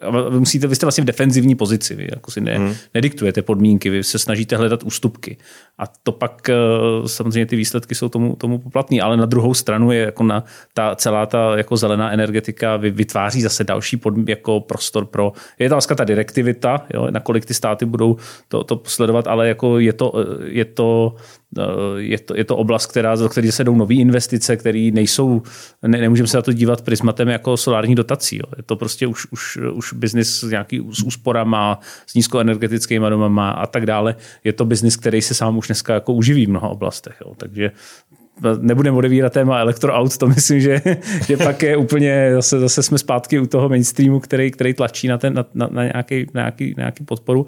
Eh, 0.00 0.30
vy, 0.30 0.38
musíte, 0.38 0.66
vy 0.66 0.76
jste 0.76 0.86
vlastně 0.86 1.02
v 1.02 1.06
defenzivní 1.06 1.54
pozici, 1.54 1.94
vy 1.94 2.08
jako 2.10 2.30
si 2.30 2.40
ne, 2.40 2.58
hmm. 2.58 2.74
nediktujete 2.94 3.42
podmínky, 3.42 3.90
vy 3.90 4.04
se 4.04 4.18
snažíte 4.18 4.56
hledat 4.56 4.82
ústupky. 4.82 5.36
A 5.78 5.84
to 6.02 6.12
pak 6.12 6.48
eh, 6.48 6.54
samozřejmě 7.06 7.46
ty 7.46 7.56
výsledky 7.56 7.94
jsou 7.94 8.08
tomu, 8.08 8.36
tomu 8.36 8.58
poplatný, 8.58 9.00
ale 9.00 9.16
na 9.16 9.26
druhou 9.26 9.54
stranu 9.54 9.92
je 9.92 10.00
jako 10.00 10.22
na 10.22 10.44
ta 10.74 10.96
celá 10.96 11.26
ta 11.26 11.56
jako 11.56 11.76
zelená 11.76 12.12
energetika 12.12 12.76
vytváří 12.76 13.42
zase 13.42 13.64
další 13.64 13.96
pod, 13.96 14.14
jako 14.28 14.60
prostor 14.60 15.04
pro, 15.04 15.32
je 15.58 15.68
to 15.68 15.94
ta 15.94 16.04
direktivita, 16.04 16.86
jo, 16.94 17.06
nakolik 17.10 17.44
ty 17.46 17.54
státy 17.54 17.86
budou 17.86 18.16
to, 18.48 18.64
to 18.64 18.82
sledovat, 18.84 19.26
ale 19.26 19.48
jako 19.48 19.78
je 19.78 19.92
to, 19.92 20.12
eh, 20.18 20.44
je 20.46 20.64
to 20.64 21.14
je 21.96 22.18
to, 22.18 22.36
je 22.36 22.44
to 22.44 22.56
oblast, 22.56 22.86
která, 22.86 23.16
do 23.16 23.28
které 23.28 23.52
se 23.52 23.64
jdou 23.64 23.76
nové 23.76 23.94
investice, 23.94 24.56
které 24.56 24.90
nejsou, 24.92 25.42
ne, 25.82 25.98
nemůžeme 25.98 26.26
se 26.26 26.36
na 26.36 26.42
to 26.42 26.52
dívat 26.52 26.82
prismatem 26.82 27.28
jako 27.28 27.56
solární 27.56 27.94
dotací. 27.94 28.36
Jo. 28.36 28.44
Je 28.56 28.62
to 28.62 28.76
prostě 28.76 29.06
už, 29.06 29.26
už, 29.30 29.58
už 29.72 29.92
biznis 29.92 30.42
nějaký 30.42 30.82
s 30.90 31.02
úsporama, 31.02 31.80
s 32.06 32.14
nízkoenergetickými 32.14 33.10
domama 33.10 33.50
a 33.50 33.66
tak 33.66 33.86
dále. 33.86 34.16
Je 34.44 34.52
to 34.52 34.64
biznis, 34.64 34.96
který 34.96 35.22
se 35.22 35.34
sám 35.34 35.56
už 35.58 35.66
dneska 35.66 35.94
jako 35.94 36.12
uživí 36.12 36.46
v 36.46 36.50
mnoha 36.50 36.68
oblastech. 36.68 37.16
Jo. 37.20 37.34
Takže 37.36 37.70
nebudeme 38.60 38.96
odevírat 38.96 39.32
téma 39.32 39.58
elektroaut, 39.58 40.16
to 40.18 40.26
myslím, 40.26 40.60
že, 40.60 40.80
že 41.26 41.36
pak 41.36 41.62
je 41.62 41.76
úplně, 41.76 42.30
zase, 42.34 42.60
zase 42.60 42.82
jsme 42.82 42.98
zpátky 42.98 43.38
u 43.38 43.46
toho 43.46 43.68
mainstreamu, 43.68 44.20
který, 44.20 44.50
který 44.50 44.74
tlačí 44.74 45.08
na, 45.08 45.18
ten, 45.18 45.34
na, 45.34 45.44
na, 45.54 45.68
na, 45.70 45.82
nějaký, 45.82 46.26
na, 46.34 46.40
nějaký, 46.40 46.74
na 46.76 46.80
nějaký 46.80 47.04
podporu. 47.04 47.46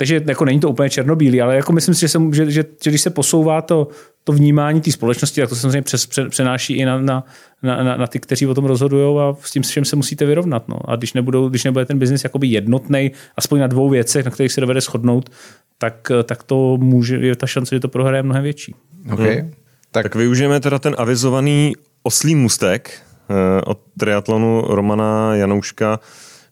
Takže 0.00 0.22
jako 0.26 0.44
není 0.44 0.60
to 0.60 0.70
úplně 0.70 0.90
černobílý, 0.90 1.40
ale 1.40 1.56
jako 1.56 1.72
myslím 1.72 1.94
si, 1.94 2.00
že, 2.00 2.08
se, 2.08 2.18
že, 2.32 2.50
že, 2.50 2.64
že 2.84 2.90
když 2.90 3.00
se 3.00 3.10
posouvá 3.10 3.62
to, 3.62 3.88
to 4.24 4.32
vnímání 4.32 4.80
té 4.80 4.92
společnosti, 4.92 5.40
tak 5.40 5.48
to 5.48 5.54
se 5.54 5.60
samozřejmě 5.60 5.82
přes, 5.82 6.08
přenáší 6.28 6.74
i 6.74 6.84
na, 6.84 7.00
na, 7.00 7.24
na, 7.62 7.96
na, 7.96 8.06
ty, 8.06 8.20
kteří 8.20 8.46
o 8.46 8.54
tom 8.54 8.64
rozhodují 8.64 9.18
a 9.18 9.36
s 9.40 9.50
tím, 9.50 9.64
s 9.64 9.70
čím 9.70 9.84
se 9.84 9.96
musíte 9.96 10.26
vyrovnat. 10.26 10.68
No. 10.68 10.76
A 10.90 10.96
když, 10.96 11.12
nebudou, 11.12 11.48
když 11.48 11.64
nebude 11.64 11.84
ten 11.84 11.98
biznis 11.98 12.24
jakoby 12.24 12.46
jednotný, 12.46 13.10
aspoň 13.36 13.60
na 13.60 13.66
dvou 13.66 13.88
věcech, 13.88 14.24
na 14.24 14.30
kterých 14.30 14.52
se 14.52 14.60
dovede 14.60 14.80
shodnout, 14.80 15.30
tak, 15.78 16.12
tak 16.24 16.42
to 16.42 16.76
může, 16.76 17.16
je 17.16 17.36
ta 17.36 17.46
šance, 17.46 17.74
že 17.74 17.80
to 17.80 17.88
prohraje 17.88 18.22
mnohem 18.22 18.42
větší. 18.42 18.74
Okay. 19.12 19.36
Hmm. 19.36 19.50
Tak. 19.90 20.02
tak 20.02 20.14
využijeme 20.14 20.60
teda 20.60 20.78
ten 20.78 20.94
avizovaný 20.98 21.72
oslý 22.02 22.34
mustek 22.34 22.90
eh, 22.90 23.62
od 23.66 23.80
triatlonu 23.98 24.64
Romana 24.68 25.34
Janouška 25.34 26.00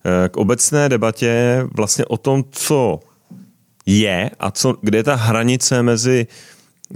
eh, 0.05 0.29
k 0.29 0.37
obecné 0.37 0.89
debatě 0.89 1.63
vlastně 1.77 2.05
o 2.05 2.17
tom, 2.17 2.45
co 2.51 3.01
je 3.89 4.31
a 4.41 4.51
co, 4.51 4.77
kde 4.83 4.99
je 4.99 5.03
ta 5.03 5.15
hranice 5.15 5.83
mezi 5.83 6.27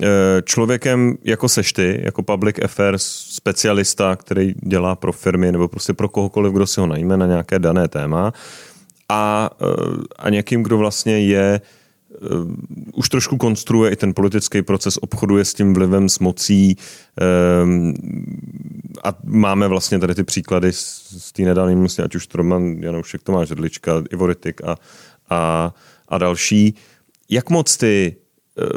eh, 0.03 0.07
člověkem 0.45 1.17
jako 1.25 1.49
seš 1.49 1.73
ty, 1.73 2.01
jako 2.05 2.23
public 2.23 2.57
affairs 2.65 3.03
specialista, 3.29 4.17
který 4.17 4.55
dělá 4.63 4.97
pro 4.97 5.13
firmy 5.13 5.53
nebo 5.53 5.69
prostě 5.69 5.93
pro 5.93 6.09
kohokoliv, 6.09 6.53
kdo 6.53 6.67
si 6.67 6.81
ho 6.81 6.87
najme 6.87 7.17
na 7.17 7.27
nějaké 7.27 7.59
dané 7.59 7.89
téma 7.89 8.33
a, 9.09 9.51
eh, 9.63 9.67
a 10.19 10.31
někým, 10.31 10.63
kdo 10.63 10.79
vlastně 10.79 11.21
je 11.21 11.61
uh, 12.21 12.53
už 12.95 13.09
trošku 13.09 13.37
konstruuje 13.37 13.91
i 13.91 13.97
ten 13.97 14.15
politický 14.15 14.63
proces, 14.63 14.99
obchoduje 15.01 15.45
s 15.45 15.55
tím 15.55 15.75
vlivem, 15.75 16.09
s 16.09 16.19
mocí 16.19 16.77
um, 17.63 17.95
a 19.05 19.15
máme 19.25 19.69
vlastně 19.69 19.99
tady 19.99 20.15
ty 20.15 20.25
příklady 20.25 20.73
z, 20.73 21.07
z 21.19 21.33
té 21.33 21.43
nedávné 21.43 21.87
ať 22.05 22.15
už 22.15 22.27
to 22.27 22.39
Roman 22.39 22.77
Janoušek, 22.81 23.23
Tomáš 23.23 23.49
Ředlička, 23.49 24.03
Ivoritik 24.11 24.65
a, 24.65 24.77
a 25.31 25.73
a 26.13 26.19
další. 26.19 26.75
Jak 27.31 27.51
moc 27.51 27.77
ty 27.77 28.17
uh, 28.61 28.69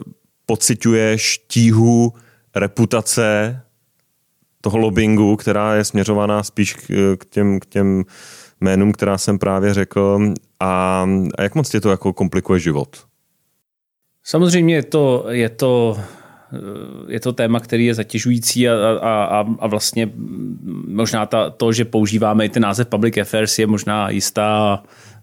pociťuješ 0.46 1.38
tíhu 1.48 2.14
reputace 2.56 3.62
toho 4.62 4.78
lobbingu, 4.78 5.36
která 5.36 5.76
je 5.76 5.84
směřovaná 5.84 6.44
spíš 6.44 6.74
k, 6.74 7.18
k, 7.18 7.26
těm, 7.26 7.60
k 7.60 7.66
těm 7.66 8.04
jménům, 8.62 8.92
která 8.92 9.18
jsem 9.18 9.40
právě 9.40 9.74
řekl 9.74 10.34
a, 10.60 11.06
a 11.38 11.42
jak 11.44 11.56
moc 11.56 11.70
tě 11.70 11.82
to 11.82 11.90
jako 11.90 12.14
komplikuje 12.14 12.60
život? 12.60 13.06
Samozřejmě 14.24 14.76
je 14.76 14.84
to, 14.84 15.26
je 15.30 15.50
to 15.50 16.00
je 17.08 17.20
to 17.20 17.34
téma, 17.34 17.60
který 17.60 17.86
je 17.86 17.94
zatěžující 17.94 18.70
a, 18.70 18.74
a, 19.02 19.46
a 19.60 19.68
vlastně 19.68 20.12
možná 20.88 21.26
ta, 21.26 21.50
to, 21.50 21.72
že 21.72 21.86
používáme 21.86 22.46
i 22.46 22.50
ten 22.50 22.64
název 22.64 22.88
Public 22.88 23.18
Affairs, 23.18 23.60
je 23.60 23.68
možná 23.68 24.10
jistá 24.10 24.84
Eh, 24.84 25.15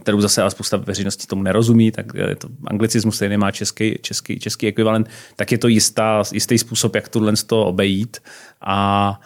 kterou 0.00 0.20
zase 0.20 0.42
ale 0.42 0.50
spousta 0.50 0.76
veřejnosti 0.76 1.26
tomu 1.26 1.42
nerozumí, 1.42 1.90
tak 1.90 2.06
je 2.14 2.36
to 2.36 2.48
anglicismus, 2.66 3.16
který 3.16 3.30
nemá 3.30 3.50
český, 3.50 3.98
český, 4.02 4.38
český 4.38 4.66
ekvivalent, 4.66 5.08
tak 5.36 5.52
je 5.52 5.58
to 5.58 5.68
jistá, 5.68 6.22
jistý 6.32 6.58
způsob, 6.58 6.94
jak 6.94 7.08
tohle 7.08 7.32
to 7.46 7.66
obejít. 7.66 8.16
A 8.60 9.20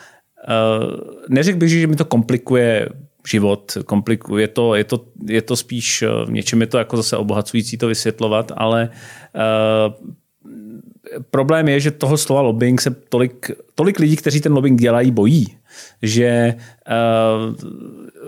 uh, 0.48 1.00
neřekl 1.28 1.58
bych, 1.58 1.70
že 1.70 1.86
mi 1.86 1.96
to 1.96 2.04
komplikuje 2.04 2.88
život, 3.28 3.78
komplikuje 3.86 4.48
to, 4.48 4.74
je 4.74 4.84
to, 4.84 5.04
je 5.26 5.42
to 5.42 5.56
spíš, 5.56 6.02
eh, 6.02 6.08
v 6.26 6.30
něčem 6.30 6.60
je 6.60 6.66
to 6.66 6.78
jako 6.78 6.96
zase 6.96 7.16
obohacující 7.16 7.76
to 7.76 7.88
vysvětlovat, 7.88 8.52
ale 8.56 8.90
problém 11.30 11.68
je, 11.68 11.80
že 11.80 11.90
toho 11.90 12.16
slova 12.16 12.40
lobbying 12.40 12.80
se 12.80 12.90
tolik, 12.90 13.50
tolik 13.74 13.98
lidí, 13.98 14.16
kteří 14.16 14.40
ten 14.40 14.52
lobbying 14.52 14.80
dělají, 14.80 15.10
bojí, 15.10 15.57
že 16.02 16.54
uh, 16.88 17.54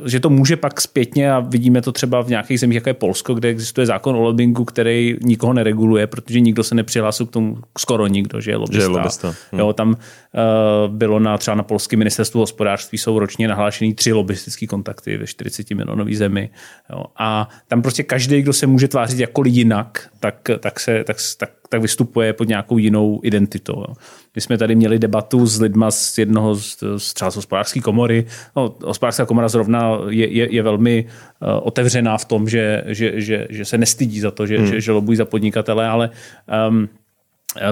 že 0.05 0.21
to 0.21 0.31
může 0.31 0.57
pak 0.57 0.81
zpětně, 0.81 1.33
a 1.33 1.41
vidíme 1.41 1.83
to 1.83 1.93
třeba 1.93 2.23
v 2.23 2.29
nějakých 2.29 2.61
zemích, 2.61 2.75
jako 2.75 2.89
je 2.89 2.95
Polsko, 2.95 3.35
kde 3.35 3.49
existuje 3.49 3.87
zákon 3.87 4.17
o 4.17 4.21
lobbingu, 4.21 4.65
který 4.65 5.17
nikoho 5.23 5.53
nereguluje, 5.53 6.07
protože 6.07 6.41
nikdo 6.41 6.65
se 6.65 6.75
nepřihlásil 6.75 7.27
k 7.27 7.31
tomu, 7.31 7.59
skoro 7.79 8.07
nikdo, 8.07 8.41
že 8.41 8.51
je 8.51 8.57
lobbysta. 8.57 8.81
Že 8.81 8.85
je 8.85 8.89
lobbysta. 8.89 9.35
Hm. 9.53 9.59
Jo, 9.59 9.73
tam 9.73 9.89
uh, 9.89 9.97
bylo 10.97 11.19
na, 11.19 11.39
třeba 11.39 11.55
na 11.55 11.63
polském 11.63 11.99
ministerstvu 11.99 12.41
hospodářství 12.41 12.99
jsou 12.99 13.19
ročně 13.19 13.49
nahlášený 13.49 13.95
tři 13.95 14.13
lobbystické 14.13 14.67
kontakty 14.67 15.17
ve 15.17 15.27
40 15.27 15.71
milionové 15.71 16.15
zemi. 16.15 16.51
Jo, 16.93 17.05
a 17.17 17.49
tam 17.69 17.83
prostě 17.83 18.03
každý, 18.03 18.43
kdo 18.43 18.53
se 18.53 18.67
může 18.67 18.89
tvářit 18.89 19.19
jako 19.19 19.43
jinak, 19.47 20.09
tak, 20.21 20.51
tak, 20.61 20.81
se, 20.81 21.05
tak, 21.05 21.17
tak, 21.39 21.51
tak 21.69 21.83
vystupuje 21.83 22.33
pod 22.33 22.49
nějakou 22.49 22.79
jinou 22.79 23.21
identitou. 23.23 23.85
Jo. 23.89 23.95
My 24.35 24.41
jsme 24.41 24.59
tady 24.59 24.75
měli 24.75 24.99
debatu 24.99 25.47
s 25.47 25.61
lidma 25.61 25.91
z 25.91 26.19
jednoho 26.19 26.55
z, 26.55 26.77
z 26.97 27.15
třeba 27.15 27.31
z 27.31 27.37
hospodářské 27.37 27.81
komory. 27.81 28.27
No, 28.57 28.75
hospodářská 28.85 29.27
komora 29.27 29.49
zrovna 29.49 29.99
je, 30.09 30.33
je, 30.33 30.55
je 30.55 30.63
velmi 30.63 31.05
uh, 31.05 31.49
otevřená 31.63 32.19
v 32.19 32.25
tom, 32.25 32.49
že, 32.49 32.85
že, 32.87 33.21
že, 33.21 33.47
že 33.51 33.65
se 33.65 33.79
nestydí 33.79 34.21
za 34.21 34.31
to, 34.31 34.47
že, 34.47 34.59
hmm. 34.59 34.67
že, 34.67 34.81
že 34.81 34.93
lobují 34.93 35.17
za 35.17 35.25
podnikatele, 35.25 35.89
ale 35.89 36.11
um, 36.69 36.89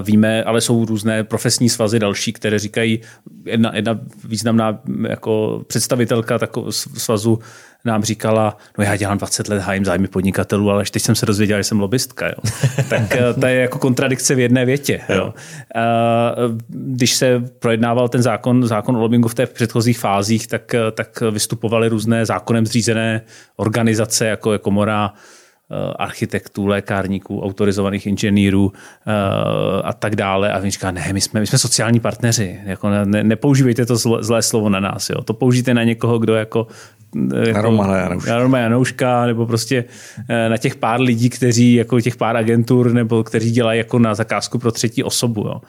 Víme, 0.02 0.44
ale 0.44 0.60
jsou 0.60 0.84
různé 0.84 1.24
profesní 1.24 1.68
svazy 1.68 1.98
další, 1.98 2.32
které 2.32 2.58
říkají, 2.58 3.00
jedna, 3.44 3.76
jedna 3.76 4.00
významná 4.24 4.80
jako 5.08 5.64
představitelka 5.66 6.38
takového 6.38 6.72
svazu 6.72 7.38
nám 7.84 8.02
říkala, 8.02 8.56
no 8.78 8.84
já 8.84 8.96
dělám 8.96 9.18
20 9.18 9.48
let, 9.48 9.62
hájím 9.62 9.84
zájmy 9.84 10.08
podnikatelů, 10.08 10.70
ale 10.70 10.80
až 10.80 10.90
teď 10.90 11.02
jsem 11.02 11.14
se 11.14 11.26
dozvěděl, 11.26 11.58
že 11.58 11.64
jsem 11.64 11.80
lobbystka. 11.80 12.26
Jo. 12.26 12.34
tak 12.88 13.16
eh, 13.16 13.34
to 13.34 13.46
je 13.46 13.60
jako 13.60 13.78
kontradikce 13.78 14.34
v 14.34 14.38
jedné 14.38 14.64
větě. 14.64 15.00
Jo. 15.08 15.34
Když 16.68 17.14
se 17.14 17.44
projednával 17.58 18.08
ten 18.08 18.22
zákon, 18.22 18.66
zákon 18.66 18.96
o 18.96 19.00
lobbingu 19.00 19.28
v 19.28 19.34
těch 19.34 19.48
předchozích 19.48 19.98
fázích, 19.98 20.46
tak, 20.46 20.74
eh, 20.74 20.90
tak 20.90 21.20
vystupovaly 21.20 21.88
různé 21.88 22.26
zákonem 22.26 22.66
zřízené 22.66 23.20
organizace, 23.56 24.26
jako 24.26 24.52
je 24.52 24.58
komora 24.58 25.12
Eh, 25.70 25.92
architektů, 25.98 26.66
lékárníků, 26.66 27.42
autorizovaných 27.42 28.06
inženýrů 28.06 28.72
eh, 28.72 29.12
a 29.82 29.92
tak 29.92 30.16
dále. 30.16 30.52
A 30.52 30.58
on 30.58 30.70
říká, 30.70 30.90
ne, 30.90 31.12
my 31.12 31.20
jsme, 31.20 31.40
my 31.40 31.46
jsme 31.46 31.58
sociální 31.58 32.00
partneři, 32.00 32.60
jako 32.64 32.88
ne, 32.88 33.24
nepoužívejte 33.24 33.86
to 33.86 33.96
zlé 33.96 34.42
slovo 34.42 34.68
na 34.68 34.80
nás, 34.80 35.10
jo. 35.10 35.22
to 35.22 35.34
použijte 35.34 35.74
na 35.74 35.84
někoho, 35.84 36.18
kdo 36.18 36.34
jako 36.34 36.66
eh, 36.70 36.97
jako, 37.14 37.52
na 37.52 37.62
Romana 37.62 37.96
Janouška. 37.96 38.30
Na 38.30 38.38
Romana 38.38 38.62
Janouška, 38.62 39.26
nebo 39.26 39.46
prostě 39.46 39.84
na 40.48 40.56
těch 40.56 40.76
pár 40.76 41.00
lidí, 41.00 41.30
kteří, 41.30 41.74
jako 41.74 42.00
těch 42.00 42.16
pár 42.16 42.36
agentur, 42.36 42.92
nebo 42.92 43.24
kteří 43.24 43.50
dělají 43.50 43.78
jako 43.78 43.98
na 43.98 44.14
zakázku 44.14 44.58
pro 44.58 44.72
třetí 44.72 45.04
osobu. 45.04 45.40
Jo. 45.40 45.60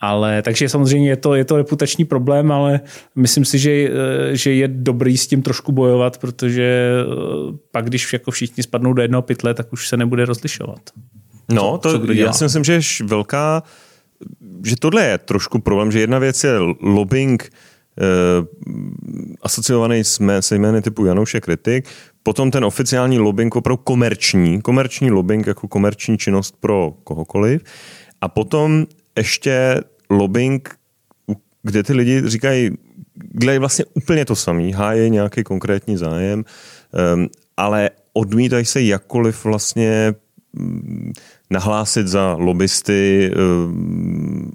Ale 0.00 0.42
takže 0.42 0.68
samozřejmě 0.68 1.10
je 1.10 1.16
to, 1.16 1.34
je 1.34 1.44
to 1.44 1.56
reputační 1.56 2.04
problém, 2.04 2.52
ale 2.52 2.80
myslím 3.16 3.44
si, 3.44 3.58
že, 3.58 3.90
že 4.32 4.52
je 4.52 4.68
dobrý 4.68 5.16
s 5.16 5.26
tím 5.26 5.42
trošku 5.42 5.72
bojovat, 5.72 6.18
protože 6.18 6.90
pak, 7.72 7.84
když 7.84 8.12
jako 8.12 8.30
všichni 8.30 8.62
spadnou 8.62 8.92
do 8.92 9.02
jednoho 9.02 9.22
pytle, 9.22 9.54
tak 9.54 9.72
už 9.72 9.88
se 9.88 9.96
nebude 9.96 10.24
rozlišovat. 10.24 10.80
No, 11.52 11.78
to, 11.78 12.06
co 12.06 12.12
já 12.12 12.32
si 12.32 12.44
myslím, 12.44 12.64
že 12.64 12.72
je 12.72 12.80
velká, 13.04 13.62
že 14.64 14.76
tohle 14.76 15.06
je 15.06 15.18
trošku 15.18 15.58
problém, 15.58 15.92
že 15.92 16.00
jedna 16.00 16.18
věc 16.18 16.44
je 16.44 16.58
lobbying 16.80 17.50
eh, 17.52 17.69
asociovaný 19.42 20.04
s 20.04 20.18
mé, 20.18 20.42
se 20.42 20.56
jmény 20.56 20.82
typu 20.82 21.04
Janouše 21.04 21.40
Kritik, 21.40 21.88
potom 22.22 22.50
ten 22.50 22.64
oficiální 22.64 23.18
lobbying 23.18 23.56
opravdu 23.56 23.82
komerční, 23.84 24.62
komerční 24.62 25.10
lobbying 25.10 25.46
jako 25.46 25.68
komerční 25.68 26.18
činnost 26.18 26.54
pro 26.60 26.94
kohokoliv. 27.04 27.62
A 28.20 28.28
potom 28.28 28.86
ještě 29.16 29.80
lobbying, 30.10 30.68
kde 31.62 31.82
ty 31.82 31.92
lidi 31.92 32.22
říkají, 32.24 32.70
kde 33.14 33.52
je 33.52 33.58
vlastně 33.58 33.84
úplně 33.94 34.24
to 34.24 34.36
samý, 34.36 34.72
hájí 34.72 35.10
nějaký 35.10 35.42
konkrétní 35.42 35.96
zájem, 35.96 36.44
um, 37.14 37.28
ale 37.56 37.90
odmítají 38.12 38.64
se 38.64 38.82
jakkoliv 38.82 39.44
vlastně 39.44 40.14
mm, 40.52 41.12
nahlásit 41.50 42.06
za 42.06 42.36
lobbysty, 42.38 43.30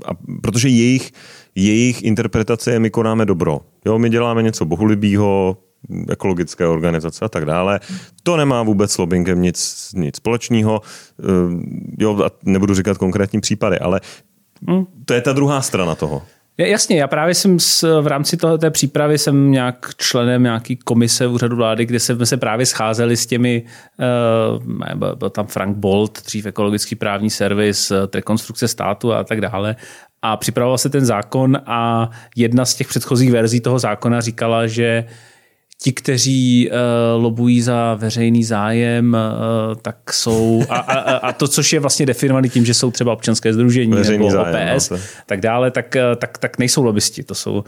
a, 0.05 0.11
protože 0.41 0.69
jejich, 0.69 1.11
jejich 1.55 2.03
interpretace 2.03 2.71
je, 2.71 2.79
my 2.79 2.89
konáme 2.89 3.25
dobro. 3.25 3.61
Jo, 3.85 3.99
my 3.99 4.09
děláme 4.09 4.43
něco 4.43 4.65
bohulibýho, 4.65 5.57
ekologické 6.09 6.67
organizace 6.67 7.25
a 7.25 7.29
tak 7.29 7.45
dále. 7.45 7.79
To 8.23 8.37
nemá 8.37 8.63
vůbec 8.63 8.91
s 8.91 8.97
lobbyingem 8.97 9.41
nic, 9.41 9.89
nic 9.95 10.15
společného. 10.15 10.81
Jo, 11.99 12.23
a 12.23 12.29
nebudu 12.43 12.75
říkat 12.75 12.97
konkrétní 12.97 13.41
případy, 13.41 13.79
ale 13.79 14.01
Hmm. 14.67 14.85
To 15.05 15.13
je 15.13 15.21
ta 15.21 15.33
druhá 15.33 15.61
strana 15.61 15.95
toho. 15.95 16.23
Jasně, 16.57 16.99
já 16.99 17.07
právě 17.07 17.33
jsem 17.33 17.59
s, 17.59 18.01
v 18.01 18.07
rámci 18.07 18.37
toho, 18.37 18.57
té 18.57 18.71
přípravy 18.71 19.17
jsem 19.17 19.51
nějak 19.51 19.89
členem 19.97 20.43
nějaký 20.43 20.75
komise 20.75 21.27
úřadu 21.27 21.55
vlády, 21.55 21.85
kde 21.85 21.99
jsme 21.99 22.25
se 22.25 22.37
právě 22.37 22.65
scházeli 22.65 23.17
s 23.17 23.25
těmi, 23.25 23.63
uh, 24.95 25.15
byl 25.15 25.29
tam 25.29 25.47
Frank 25.47 25.77
Bolt, 25.77 26.25
dřív 26.25 26.45
ekologický 26.45 26.95
právní 26.95 27.29
servis, 27.29 27.91
eh, 27.91 27.95
rekonstrukce 28.13 28.67
státu 28.67 29.13
a 29.13 29.23
tak 29.23 29.41
dále. 29.41 29.75
A 30.27 30.37
připravoval 30.37 30.77
se 30.77 30.89
ten 30.89 31.05
zákon 31.05 31.57
a 31.65 32.09
jedna 32.35 32.65
z 32.65 32.75
těch 32.75 32.87
předchozích 32.87 33.31
verzí 33.31 33.59
toho 33.61 33.79
zákona 33.79 34.21
říkala, 34.21 34.67
že 34.67 35.05
ti, 35.83 35.93
kteří 35.93 36.69
uh, 36.69 37.23
lobují 37.23 37.61
za 37.61 37.93
veřejný 37.93 38.43
zájem, 38.43 39.17
uh, 39.17 39.75
tak 39.81 40.13
jsou, 40.13 40.63
a, 40.69 40.75
a, 40.75 41.15
a 41.15 41.33
to, 41.33 41.47
což 41.47 41.73
je 41.73 41.79
vlastně 41.79 42.05
definovaný 42.05 42.49
tím, 42.49 42.65
že 42.65 42.73
jsou 42.73 42.91
třeba 42.91 43.13
občanské 43.13 43.53
združení 43.53 43.91
veřejný 43.91 44.17
nebo 44.17 44.31
zájem, 44.31 44.75
OPS, 44.75 44.89
no, 44.89 44.97
tak 45.25 45.41
dále, 45.41 45.71
tak, 45.71 45.95
tak, 46.17 46.37
tak 46.37 46.57
nejsou 46.57 46.83
lobbysti. 46.83 47.23
To 47.23 47.35
jsou, 47.35 47.63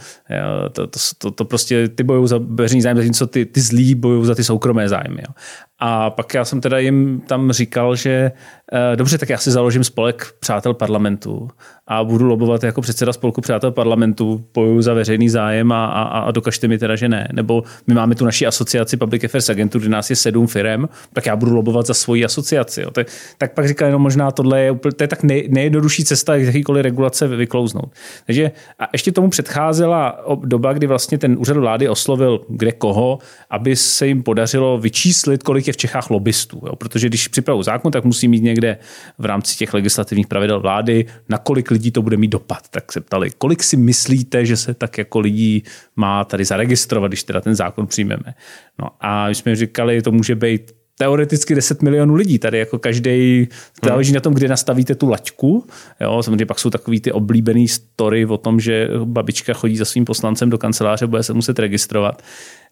to, 0.71 0.87
to, 0.87 0.99
to, 1.17 1.31
to 1.31 1.45
prostě, 1.45 1.87
ty 1.87 2.03
bojují 2.03 2.27
za 2.27 2.39
veřejný 2.49 2.81
zájem, 2.81 2.97
zatímco 2.97 3.27
ty, 3.27 3.45
ty 3.45 3.61
zlí 3.61 3.95
bojují 3.95 4.25
za 4.25 4.35
ty 4.35 4.43
soukromé 4.43 4.89
zájmy. 4.89 5.21
Jo. 5.27 5.33
A 5.79 6.09
pak 6.09 6.33
já 6.33 6.45
jsem 6.45 6.61
teda 6.61 6.79
jim 6.79 7.21
tam 7.27 7.51
říkal, 7.51 7.95
že 7.95 8.31
eh, 8.73 8.95
dobře, 8.95 9.17
tak 9.17 9.29
já 9.29 9.37
si 9.37 9.51
založím 9.51 9.83
spolek 9.83 10.33
přátel 10.39 10.73
parlamentu 10.73 11.49
a 11.87 12.03
budu 12.03 12.25
lobovat 12.25 12.63
jako 12.63 12.81
předseda 12.81 13.13
spolku 13.13 13.41
přátel 13.41 13.71
parlamentu, 13.71 14.45
pojuju 14.51 14.81
za 14.81 14.93
veřejný 14.93 15.29
zájem 15.29 15.71
a, 15.71 15.85
a, 15.85 16.01
a 16.01 16.31
dokažte 16.31 16.67
mi 16.67 16.77
teda, 16.77 16.95
že 16.95 17.09
ne. 17.09 17.27
Nebo 17.33 17.63
my 17.87 17.93
máme 17.97 18.15
tu 18.15 18.25
naši 18.25 18.45
asociaci 18.45 18.97
Public 18.97 19.23
Affairs 19.23 19.49
Agentur, 19.49 19.81
kde 19.81 19.89
nás 19.89 20.09
je 20.09 20.15
sedm 20.15 20.47
firm, 20.47 20.85
tak 21.13 21.25
já 21.25 21.35
budu 21.35 21.55
lobovat 21.55 21.85
za 21.85 21.93
svoji 21.93 22.25
asociaci. 22.25 22.81
Jo. 22.81 22.91
Tak, 22.91 23.07
tak 23.37 23.53
pak 23.53 23.67
říkal, 23.67 23.91
no 23.91 23.99
možná 23.99 24.31
tohle 24.31 24.61
je, 24.61 24.71
úplně, 24.71 24.91
to 24.91 25.03
je 25.03 25.07
tak 25.07 25.23
nej, 25.23 25.47
nejjednodušší 25.51 26.03
cesta, 26.05 26.35
jak 26.35 26.45
jakýkoliv 26.45 26.83
regulace 26.83 27.27
vyklouznout. 27.27 27.91
Takže 28.25 28.51
a 28.79 28.87
ještě 28.93 29.11
tomu 29.11 29.29
předcházela 29.29 30.25
doba, 30.43 30.73
kdy 30.73 30.87
vlastně 30.87 31.17
ten 31.17 31.35
úřad 31.39 31.57
vlády 31.57 31.89
oslovil 31.89 32.45
kde 32.49 32.71
koho, 32.71 33.19
aby 33.49 33.75
se 33.75 34.07
jim 34.07 34.23
podařilo 34.23 34.77
vyčíslit, 34.77 35.43
kolik 35.43 35.67
je 35.67 35.73
v 35.73 35.77
Čechách 35.77 36.09
lobbystů. 36.09 36.61
Jo? 36.65 36.75
Protože 36.75 37.07
když 37.09 37.27
připravují 37.27 37.63
zákon, 37.63 37.91
tak 37.91 38.03
musí 38.03 38.27
mít 38.27 38.43
někde 38.43 38.77
v 39.17 39.25
rámci 39.25 39.55
těch 39.55 39.73
legislativních 39.73 40.27
pravidel 40.27 40.59
vlády, 40.59 41.05
na 41.29 41.37
kolik 41.37 41.71
lidí 41.71 41.91
to 41.91 42.01
bude 42.01 42.17
mít 42.17 42.27
dopad. 42.27 42.59
Tak 42.69 42.91
se 42.91 43.01
ptali, 43.01 43.29
kolik 43.37 43.63
si 43.63 43.77
myslíte, 43.77 44.45
že 44.45 44.57
se 44.57 44.73
tak 44.73 44.97
jako 44.97 45.19
lidí 45.19 45.63
má 45.95 46.23
tady 46.23 46.45
zaregistrovat, 46.45 47.11
když 47.11 47.23
teda 47.23 47.41
ten 47.41 47.55
zákon 47.55 47.86
přijmeme. 47.87 48.33
No 48.79 48.87
a 49.01 49.27
my 49.27 49.35
jsme 49.35 49.55
říkali, 49.55 50.01
to 50.01 50.11
může 50.11 50.35
být 50.35 50.71
teoreticky 50.97 51.55
10 51.55 51.81
milionů 51.81 52.15
lidí. 52.15 52.39
Tady 52.39 52.59
jako 52.59 52.79
každý 52.79 53.47
záleží 53.83 54.09
hmm. 54.09 54.15
na 54.15 54.21
tom, 54.21 54.33
kde 54.33 54.47
nastavíte 54.47 54.95
tu 54.95 55.09
laťku. 55.09 55.65
Jo, 56.01 56.23
samozřejmě 56.23 56.45
pak 56.45 56.59
jsou 56.59 56.69
takový 56.69 57.01
ty 57.01 57.11
oblíbený 57.11 57.67
story 57.67 58.25
o 58.25 58.37
tom, 58.37 58.59
že 58.59 58.89
babička 59.05 59.53
chodí 59.53 59.77
za 59.77 59.85
svým 59.85 60.05
poslancem 60.05 60.49
do 60.49 60.57
kanceláře, 60.57 61.07
bude 61.07 61.23
se 61.23 61.33
muset 61.33 61.59
registrovat. 61.59 62.21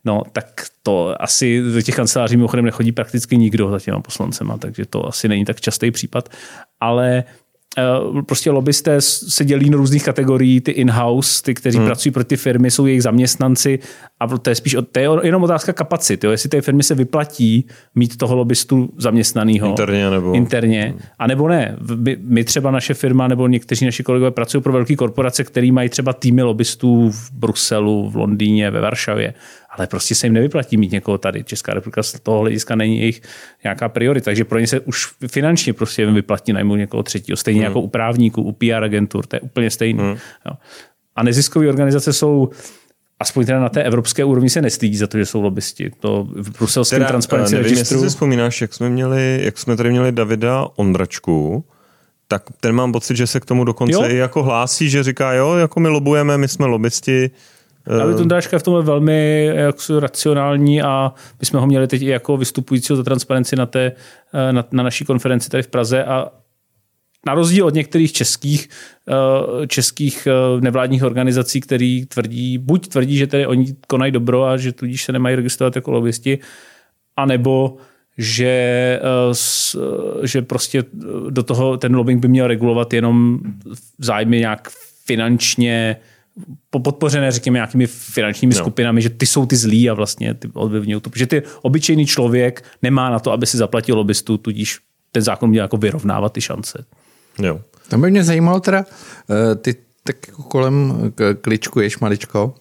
No, 0.06 0.22
tak 0.32 0.66
to 0.84 1.22
asi 1.22 1.62
do 1.62 1.82
těch 1.82 1.96
kanceláří 1.96 2.38
mimochodem 2.38 2.66
nechodí 2.66 2.92
prakticky 2.92 3.38
nikdo 3.38 3.72
za 3.72 3.80
těma 3.80 4.00
poslancema, 4.00 4.58
takže 4.58 4.86
to 4.86 5.08
asi 5.08 5.28
není 5.28 5.46
tak 5.46 5.62
častý 5.62 5.92
případ. 5.92 6.30
Ale 6.80 7.24
prostě 8.26 8.52
lobbysté 8.52 9.02
se 9.02 9.46
dělí 9.46 9.70
do 9.70 9.78
různých 9.78 10.04
kategorií, 10.04 10.62
ty 10.62 10.72
in-house, 10.72 11.44
ty, 11.44 11.54
kteří 11.54 11.78
hmm. 11.78 11.88
pracují 11.88 12.14
pro 12.14 12.24
ty 12.24 12.38
firmy, 12.38 12.72
jsou 12.72 12.86
jejich 12.86 13.04
zaměstnanci 13.04 13.80
a 14.20 14.28
to 14.28 14.50
je 14.50 14.56
spíš 14.56 14.76
to 14.92 15.00
je 15.00 15.10
jenom 15.24 15.44
otázka 15.44 15.74
kapacit. 15.74 16.24
Jo? 16.24 16.32
Jestli 16.32 16.50
té 16.50 16.62
firmy 16.62 16.84
se 16.84 16.96
vyplatí 16.96 17.68
mít 17.96 18.18
toho 18.18 18.36
lobbystu 18.36 18.90
zaměstnaného 18.98 19.68
interně, 19.68 20.10
nebo... 20.10 20.34
interně 20.34 20.84
hmm. 20.84 21.00
a 21.20 21.28
nebo 21.28 21.48
ne. 21.48 21.78
My, 21.96 22.18
my 22.22 22.44
třeba 22.44 22.72
naše 22.72 22.94
firma 22.94 23.28
nebo 23.28 23.48
někteří 23.48 23.86
naši 23.86 24.04
kolegové 24.04 24.32
pracují 24.32 24.64
pro 24.64 24.74
velké 24.74 24.96
korporace, 24.96 25.44
které 25.44 25.72
mají 25.72 25.90
třeba 25.90 26.14
týmy 26.14 26.42
lobbystů 26.42 27.12
v 27.12 27.32
Bruselu, 27.32 28.10
v 28.10 28.16
Londýně, 28.16 28.72
ve 28.72 28.82
Varšavě 28.82 29.34
ale 29.78 29.88
prostě 29.88 30.16
se 30.16 30.28
jim 30.28 30.34
nevyplatí 30.34 30.78
mít 30.78 30.92
někoho 30.92 31.18
tady. 31.18 31.44
Česká 31.44 31.74
republika 31.74 32.04
z 32.04 32.20
toho 32.20 32.40
hlediska 32.40 32.76
není 32.76 33.00
jejich 33.00 33.22
nějaká 33.64 33.90
priorita, 33.90 34.26
takže 34.26 34.44
pro 34.44 34.60
ně 34.60 34.68
se 34.68 34.80
už 34.80 35.08
finančně 35.28 35.74
prostě 35.74 36.06
vyplatí 36.06 36.54
najmout 36.54 36.78
někoho 36.78 37.04
třetího. 37.04 37.38
Stejně 37.38 37.60
hmm. 37.60 37.66
jako 37.66 37.82
u 37.82 37.88
právníků, 37.88 38.42
u 38.42 38.52
PR 38.52 38.84
agentur, 38.84 39.26
to 39.26 39.36
je 39.36 39.40
úplně 39.40 39.70
stejné. 39.70 40.04
Hmm. 40.04 40.18
A 41.16 41.24
neziskové 41.24 41.70
organizace 41.70 42.14
jsou 42.14 42.50
aspoň 43.20 43.46
teda 43.46 43.60
na 43.60 43.70
té 43.70 43.84
evropské 43.84 44.24
úrovni 44.24 44.50
se 44.50 44.62
nestydí 44.62 44.98
za 44.98 45.08
to, 45.08 45.18
že 45.18 45.26
jsou 45.26 45.42
lobbysti. 45.42 45.92
To 46.00 46.28
v 46.36 46.58
bruselském 46.58 47.06
transparenci 47.06 47.56
nevím, 47.56 47.70
registru... 47.70 47.96
Jestli 47.96 48.10
si 48.10 48.14
vzpomínáš, 48.14 48.62
jak 48.62 48.74
jsme, 48.74 48.90
měli, 48.90 49.40
jak 49.44 49.58
jsme 49.58 49.78
tady 49.78 49.90
měli 49.90 50.12
Davida 50.12 50.68
Ondračku, 50.76 51.66
tak 52.28 52.44
ten 52.60 52.76
mám 52.76 52.92
pocit, 52.92 53.18
že 53.18 53.28
se 53.28 53.40
k 53.40 53.46
tomu 53.46 53.64
dokonce 53.64 53.94
jo? 53.94 54.06
i 54.06 54.16
jako 54.16 54.44
hlásí, 54.44 54.90
že 54.90 55.04
říká, 55.04 55.34
jo, 55.34 55.56
jako 55.56 55.80
my 55.80 55.88
lobujeme, 55.88 56.38
my 56.38 56.48
jsme 56.48 56.66
lobbysti, 56.66 57.32
David 57.88 58.20
Ondráška 58.20 58.56
je 58.56 58.60
v 58.60 58.64
tomhle 58.64 58.84
velmi 58.84 59.46
jak 59.54 59.76
racionální 60.00 60.82
a 60.82 61.14
my 61.40 61.46
jsme 61.46 61.60
ho 61.60 61.68
měli 61.68 61.88
teď 61.88 62.02
i 62.02 62.06
jako 62.06 62.38
vystupujícího 62.38 62.98
za 62.98 63.04
transparenci 63.04 63.56
na, 63.56 63.66
té, 63.66 63.92
eh, 64.34 64.54
na, 64.54 64.66
na 64.72 64.84
naší 64.84 65.06
konferenci 65.06 65.50
tady 65.50 65.64
v 65.64 65.68
Praze 65.68 66.04
a 66.04 66.32
na 67.28 67.34
rozdíl 67.34 67.66
od 67.66 67.74
některých 67.74 68.12
českých, 68.12 68.70
eh, 69.10 69.68
českých 69.68 70.28
eh, 70.28 70.62
nevládních 70.62 71.04
organizací, 71.04 71.62
který 71.62 72.06
tvrdí, 72.06 72.58
buď 72.58 72.88
tvrdí, 72.88 73.18
že 73.18 73.28
tedy 73.28 73.48
oni 73.48 73.76
konají 73.88 74.12
dobro 74.12 74.46
a 74.46 74.58
že 74.58 74.72
tudíž 74.72 75.04
se 75.04 75.12
nemají 75.12 75.36
registrovat 75.36 75.76
jako 75.76 75.92
lobbysti, 75.92 76.40
anebo 77.18 77.78
že, 78.18 79.00
že 80.24 80.42
prostě 80.42 80.84
do 81.30 81.44
toho 81.44 81.78
ten 81.78 81.96
lobbying 81.96 82.22
by 82.22 82.28
měl 82.28 82.48
regulovat 82.48 82.94
jenom 82.94 83.40
zájmy 84.00 84.40
nějak 84.40 84.70
finančně 85.06 85.98
podpořené, 86.70 87.32
řekněme, 87.32 87.58
nějakými 87.58 87.88
finančními 87.88 88.54
no. 88.54 88.60
skupinami, 88.60 89.02
že 89.02 89.10
ty 89.10 89.26
jsou 89.26 89.46
ty 89.46 89.56
zlí 89.56 89.90
a 89.90 89.94
vlastně 89.94 90.34
ty 90.34 90.50
ovlivňují 90.54 91.02
to. 91.02 91.10
Protože 91.10 91.28
ty 91.28 91.44
obyčejný 91.62 92.06
člověk 92.06 92.64
nemá 92.82 93.10
na 93.10 93.20
to, 93.20 93.32
aby 93.32 93.46
si 93.46 93.58
zaplatil 93.58 93.96
lobbystu, 93.96 94.38
tudíž 94.38 94.80
ten 95.12 95.24
zákon 95.24 95.50
měl 95.50 95.64
jako 95.64 95.78
vyrovnávat 95.78 96.34
ty 96.34 96.42
šance. 96.42 96.86
Jo. 97.40 97.62
To 97.90 97.98
by 97.98 98.12
mě 98.12 98.24
zajímalo 98.24 98.60
teda, 98.60 98.86
eh, 99.30 99.56
ty 99.56 99.76
tak 100.04 100.28
jako 100.28 100.44
kolem 100.44 100.94
kličkuješ 101.42 102.00
maličko. 102.00 102.54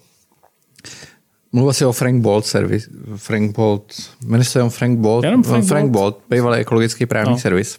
Mluvil 1.52 1.72
si 1.72 1.84
o 1.84 1.92
Frank 1.92 2.22
Bolt 2.22 2.46
servis. 2.46 2.88
Frank 3.16 3.56
Bolt, 3.56 3.92
jmenuje 4.26 4.44
se 4.44 4.68
Frank 4.68 4.98
Bolt? 4.98 5.24
Jenom 5.24 5.42
Frank, 5.42 5.64
Frank 5.64 5.90
Bolt, 5.90 6.14
Bolt 6.14 6.24
bývalý 6.30 6.60
ekologický 6.60 7.06
právní 7.06 7.32
no. 7.32 7.38
servis. 7.38 7.78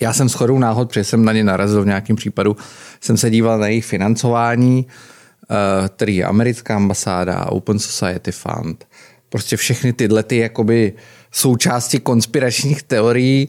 Já 0.00 0.12
jsem 0.12 0.28
shodou 0.28 0.58
náhod, 0.58 0.88
protože 0.88 1.04
jsem 1.04 1.24
na 1.24 1.32
ně 1.32 1.44
narazil 1.44 1.82
v 1.82 1.86
nějakém 1.86 2.16
případu, 2.16 2.56
jsem 3.00 3.16
se 3.16 3.30
díval 3.30 3.58
na 3.58 3.66
jejich 3.66 3.84
financování, 3.84 4.86
eh, 5.50 5.88
který 5.88 6.16
je 6.16 6.24
americká 6.24 6.76
ambasáda, 6.76 7.46
Open 7.46 7.78
Society 7.78 8.32
Fund, 8.32 8.84
prostě 9.28 9.56
všechny 9.56 9.92
tyhle 9.92 10.22
ty 10.22 10.36
jakoby 10.36 10.92
součásti 11.32 12.00
konspiračních 12.00 12.82
teorií. 12.82 13.48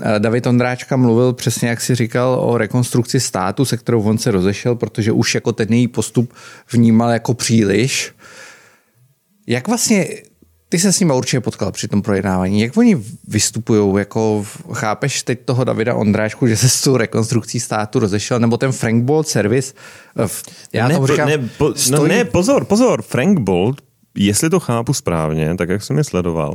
Eh, 0.00 0.18
David 0.18 0.46
Ondráčka 0.46 0.96
mluvil 0.96 1.32
přesně, 1.32 1.68
jak 1.68 1.80
si 1.80 1.94
říkal, 1.94 2.40
o 2.40 2.58
rekonstrukci 2.58 3.20
státu, 3.20 3.64
se 3.64 3.76
kterou 3.76 4.02
on 4.02 4.18
se 4.18 4.30
rozešel, 4.30 4.74
protože 4.74 5.12
už 5.12 5.34
jako 5.34 5.52
ten 5.52 5.72
její 5.72 5.88
postup 5.88 6.32
vnímal 6.72 7.10
jako 7.10 7.34
příliš. 7.34 8.12
Jak 9.46 9.68
vlastně 9.68 10.08
ty 10.70 10.78
se 10.78 10.92
s 10.92 11.00
nimi 11.00 11.12
určitě 11.12 11.40
potkal 11.40 11.72
při 11.72 11.88
tom 11.88 12.02
projednávání. 12.02 12.60
Jak 12.60 12.76
oni 12.76 13.02
vystupují? 13.28 13.98
Jako, 13.98 14.44
chápeš 14.72 15.22
teď 15.22 15.40
toho 15.44 15.64
Davida 15.64 15.94
Ondráčku, 15.94 16.46
že 16.46 16.56
se 16.56 16.68
s 16.68 16.82
tou 16.82 16.96
rekonstrukcí 16.96 17.60
státu 17.60 17.98
rozešel, 17.98 18.38
nebo 18.38 18.56
ten 18.56 18.72
Frank 18.72 19.04
Bolt 19.04 19.28
servis? 19.28 19.74
Já 20.72 20.88
ne, 20.88 20.94
tomu 20.94 21.06
říkám, 21.06 21.28
ne, 21.28 21.38
po, 21.58 21.68
no 21.68 21.74
stojí... 21.74 22.02
no 22.02 22.08
ne, 22.08 22.24
pozor, 22.24 22.64
pozor, 22.64 23.02
Frank 23.02 23.38
Bolt, 23.38 23.80
jestli 24.14 24.50
to 24.50 24.60
chápu 24.60 24.92
správně, 24.92 25.54
tak 25.54 25.68
jak 25.68 25.82
jsem 25.82 25.98
je 25.98 26.04
sledoval, 26.04 26.54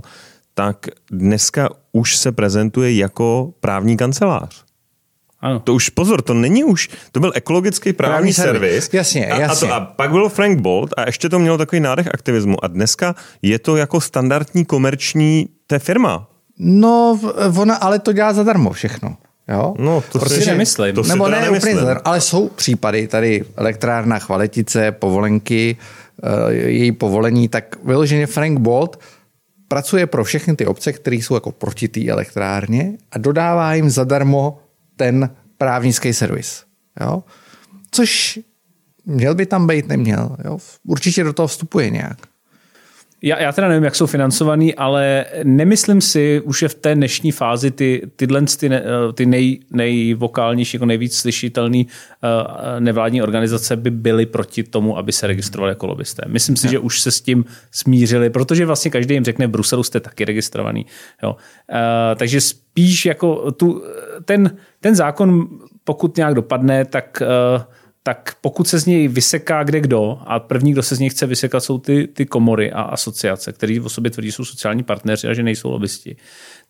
tak 0.53 0.87
dneska 1.11 1.69
už 1.91 2.17
se 2.17 2.31
prezentuje 2.31 2.95
jako 2.95 3.53
právní 3.59 3.97
kancelář. 3.97 4.64
Ano. 5.41 5.59
To 5.59 5.73
už 5.73 5.89
pozor, 5.89 6.21
to 6.21 6.33
není 6.33 6.63
už, 6.63 6.89
to 7.11 7.19
byl 7.19 7.31
ekologický 7.35 7.93
právní, 7.93 8.13
právní 8.13 8.33
servis. 8.33 8.89
Jasně, 8.93 9.27
a, 9.27 9.39
jasně. 9.39 9.67
A, 9.67 9.69
to, 9.69 9.75
a 9.75 9.79
pak 9.85 10.11
byl 10.11 10.29
Frank 10.29 10.59
Bolt 10.59 10.93
a 10.97 11.05
ještě 11.05 11.29
to 11.29 11.39
mělo 11.39 11.57
takový 11.57 11.79
nádech 11.79 12.07
aktivismu. 12.07 12.63
A 12.65 12.67
dneska 12.67 13.15
je 13.41 13.59
to 13.59 13.75
jako 13.77 14.01
standardní 14.01 14.65
komerční 14.65 15.49
té 15.67 15.79
firma. 15.79 16.27
No, 16.59 17.19
ona 17.59 17.75
ale 17.75 17.99
to 17.99 18.11
dělá 18.13 18.33
zadarmo 18.33 18.71
všechno. 18.71 19.17
Jo? 19.47 19.73
No, 19.77 20.03
to 20.11 20.19
prostě 20.19 20.41
si 20.41 20.47
nemyslím. 20.49 20.95
To 20.95 21.03
si 21.03 21.09
Nebo 21.09 21.27
ne 21.27 21.41
nemyslím. 21.41 21.57
úplně 21.57 21.75
zadarmo, 21.75 22.01
ale 22.07 22.21
jsou 22.21 22.49
případy, 22.49 23.07
tady 23.07 23.43
elektrárna 23.55 24.19
Chvaletice, 24.19 24.91
povolenky, 24.91 25.77
eh, 26.23 26.53
její 26.53 26.91
povolení, 26.91 27.47
tak 27.47 27.75
vyloženě 27.83 28.27
Frank 28.27 28.59
Bolt 28.59 28.99
pracuje 29.67 30.07
pro 30.07 30.23
všechny 30.23 30.55
ty 30.55 30.65
obce, 30.65 30.93
které 30.93 31.15
jsou 31.15 31.33
jako 31.33 31.51
proti 31.51 31.87
té 31.87 32.07
elektrárně 32.07 32.91
a 33.11 33.17
dodává 33.17 33.73
jim 33.73 33.89
zadarmo 33.89 34.59
ten 34.95 35.35
právnický 35.57 36.13
servis. 36.13 36.63
Jo? 37.01 37.23
Což 37.91 38.39
měl 39.05 39.35
by 39.35 39.45
tam 39.45 39.67
být, 39.67 39.87
neměl. 39.87 40.37
Jo? 40.45 40.57
Určitě 40.83 41.23
do 41.23 41.33
toho 41.33 41.47
vstupuje 41.47 41.89
nějak. 41.89 42.17
Já, 43.25 43.41
já 43.41 43.51
teda 43.51 43.67
nevím, 43.67 43.83
jak 43.83 43.95
jsou 43.95 44.05
financovaný, 44.05 44.75
ale 44.75 45.25
nemyslím 45.43 46.01
si, 46.01 46.41
už 46.41 46.61
je 46.61 46.67
v 46.67 46.75
té 46.75 46.95
dnešní 46.95 47.31
fázi 47.31 47.71
ty, 47.71 48.01
tyhle 48.15 48.41
ty, 48.59 48.69
ne, 48.69 48.83
ty 49.13 49.25
nej, 49.25 49.59
nejvokálnější, 49.71 50.77
jako 50.77 50.85
nejvíc 50.85 51.17
slyšitelný 51.17 51.87
uh, 51.87 52.79
nevládní 52.79 53.21
organizace 53.21 53.75
by 53.75 53.91
byly 53.91 54.25
proti 54.25 54.63
tomu, 54.63 54.97
aby 54.97 55.11
se 55.11 55.27
registrovali 55.27 55.71
jako 55.71 55.87
lobbysté. 55.87 56.23
Myslím 56.27 56.55
si, 56.55 56.67
ne. 56.67 56.71
že 56.71 56.79
už 56.79 57.01
se 57.01 57.11
s 57.11 57.21
tím 57.21 57.45
smířili, 57.71 58.29
protože 58.29 58.65
vlastně 58.65 58.91
každý 58.91 59.13
jim 59.13 59.25
řekne, 59.25 59.47
v 59.47 59.51
Bruselu 59.51 59.83
jste 59.83 59.99
taky 59.99 60.25
registrovaný. 60.25 60.85
Jo. 61.23 61.35
Takže 62.15 62.41
spíš 62.41 63.05
jako 63.05 63.51
tu, 63.51 63.83
ten, 64.25 64.57
ten 64.79 64.95
zákon, 64.95 65.47
pokud 65.83 66.17
nějak 66.17 66.33
dopadne, 66.33 66.85
tak 66.85 67.21
uh, 67.21 67.61
tak 68.07 68.35
pokud 68.41 68.67
se 68.67 68.79
z 68.79 68.85
něj 68.85 69.07
vyseká 69.07 69.63
kde 69.63 69.79
kdo, 69.79 70.17
a 70.25 70.39
první, 70.39 70.71
kdo 70.71 70.83
se 70.83 70.95
z 70.95 70.99
něj 70.99 71.09
chce 71.09 71.25
vysekat, 71.25 71.63
jsou 71.63 71.77
ty, 71.77 72.07
ty 72.07 72.25
komory 72.25 72.71
a 72.71 72.81
asociace, 72.81 73.53
které 73.53 73.81
o 73.83 73.89
sobě 73.89 74.11
tvrdí, 74.11 74.31
jsou 74.31 74.45
sociální 74.45 74.83
partneři 74.83 75.27
a 75.27 75.33
že 75.33 75.43
nejsou 75.43 75.71
lobbysti, 75.71 76.15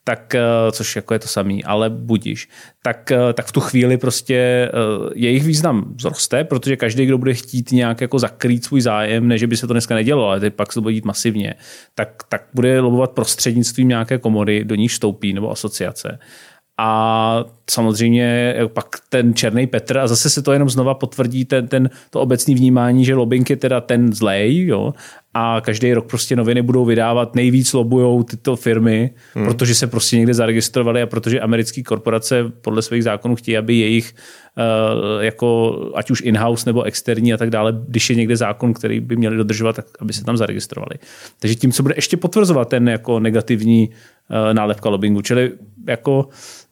tak, 0.03 0.35
eh, 0.35 0.41
což 0.71 0.95
jako 0.95 1.13
je 1.13 1.19
to 1.19 1.27
samý, 1.27 1.63
ale 1.63 1.89
budíš, 1.89 2.49
tak, 2.83 3.11
eh, 3.11 3.33
tak 3.33 3.45
v 3.45 3.51
tu 3.51 3.59
chvíli 3.59 3.97
prostě 3.97 4.35
eh, 4.35 4.69
jejich 5.15 5.43
význam 5.43 5.95
zroste, 6.01 6.43
protože 6.43 6.75
každý, 6.75 7.05
kdo 7.05 7.17
bude 7.17 7.33
chtít 7.33 7.71
nějak 7.71 8.01
jako 8.01 8.19
zakrýt 8.19 8.65
svůj 8.65 8.81
zájem, 8.81 9.27
ne, 9.27 9.37
že 9.37 9.47
by 9.47 9.57
se 9.57 9.67
to 9.67 9.73
dneska 9.73 9.95
nedělo, 9.95 10.27
ale 10.27 10.39
teď 10.39 10.53
pak 10.53 10.71
se 10.71 10.77
to 10.77 10.81
bude 10.81 10.93
dít 10.93 11.05
masivně, 11.05 11.55
tak, 11.95 12.23
tak 12.29 12.47
bude 12.53 12.79
lobovat 12.79 13.11
prostřednictvím 13.11 13.87
nějaké 13.87 14.17
komory, 14.17 14.63
do 14.63 14.75
níž 14.75 14.93
vstoupí 14.93 15.33
nebo 15.33 15.51
asociace. 15.51 16.19
A 16.77 17.45
samozřejmě 17.69 18.55
pak 18.67 18.85
ten 19.09 19.33
Černý 19.33 19.67
Petr, 19.67 19.97
a 19.97 20.07
zase 20.07 20.29
se 20.29 20.41
to 20.41 20.51
jenom 20.51 20.69
znova 20.69 20.93
potvrdí 20.93 21.45
ten, 21.45 21.67
ten, 21.67 21.89
to 22.09 22.21
obecní 22.21 22.55
vnímání, 22.55 23.05
že 23.05 23.15
lobbying 23.15 23.49
je 23.49 23.55
teda 23.55 23.81
ten 23.81 24.13
zlej, 24.13 24.65
jo, 24.65 24.93
a 25.33 25.61
každý 25.61 25.93
rok 25.93 26.07
prostě 26.07 26.35
noviny 26.35 26.61
budou 26.61 26.85
vydávat, 26.85 27.35
nejvíc 27.35 27.73
lobujou 27.73 28.23
tyto 28.23 28.55
firmy, 28.55 29.09
hmm. 29.33 29.45
protože 29.45 29.75
se 29.75 29.87
prostě 29.87 30.17
někde 30.17 30.33
zaregistrovali 30.33 31.01
a 31.01 31.05
protože 31.05 31.39
americké 31.39 31.83
korporace 31.83 32.51
podle 32.61 32.81
svých 32.81 33.03
zákonů 33.03 33.35
chtějí, 33.35 33.57
aby 33.57 33.75
jejich 33.75 34.15
uh, 34.57 35.23
jako 35.23 35.77
ať 35.95 36.11
už 36.11 36.21
in-house 36.21 36.69
nebo 36.69 36.83
externí 36.83 37.33
a 37.33 37.37
tak 37.37 37.49
dále, 37.49 37.73
když 37.87 38.09
je 38.09 38.15
někde 38.15 38.37
zákon, 38.37 38.73
který 38.73 38.99
by 38.99 39.15
měli 39.15 39.37
dodržovat, 39.37 39.75
tak 39.75 39.85
aby 39.99 40.13
se 40.13 40.23
tam 40.23 40.37
zaregistrovali. 40.37 40.95
Takže 41.39 41.55
tím, 41.55 41.71
co 41.71 41.83
bude 41.83 41.95
ještě 41.97 42.17
potvrzovat 42.17 42.69
ten 42.69 42.89
jako 42.89 43.19
negativní 43.19 43.89
uh, 43.89 44.53
nálepka 44.53 44.89
lobbingu, 44.89 45.21
čili 45.21 45.51
jako 45.87 46.29
Eh, 46.29 46.64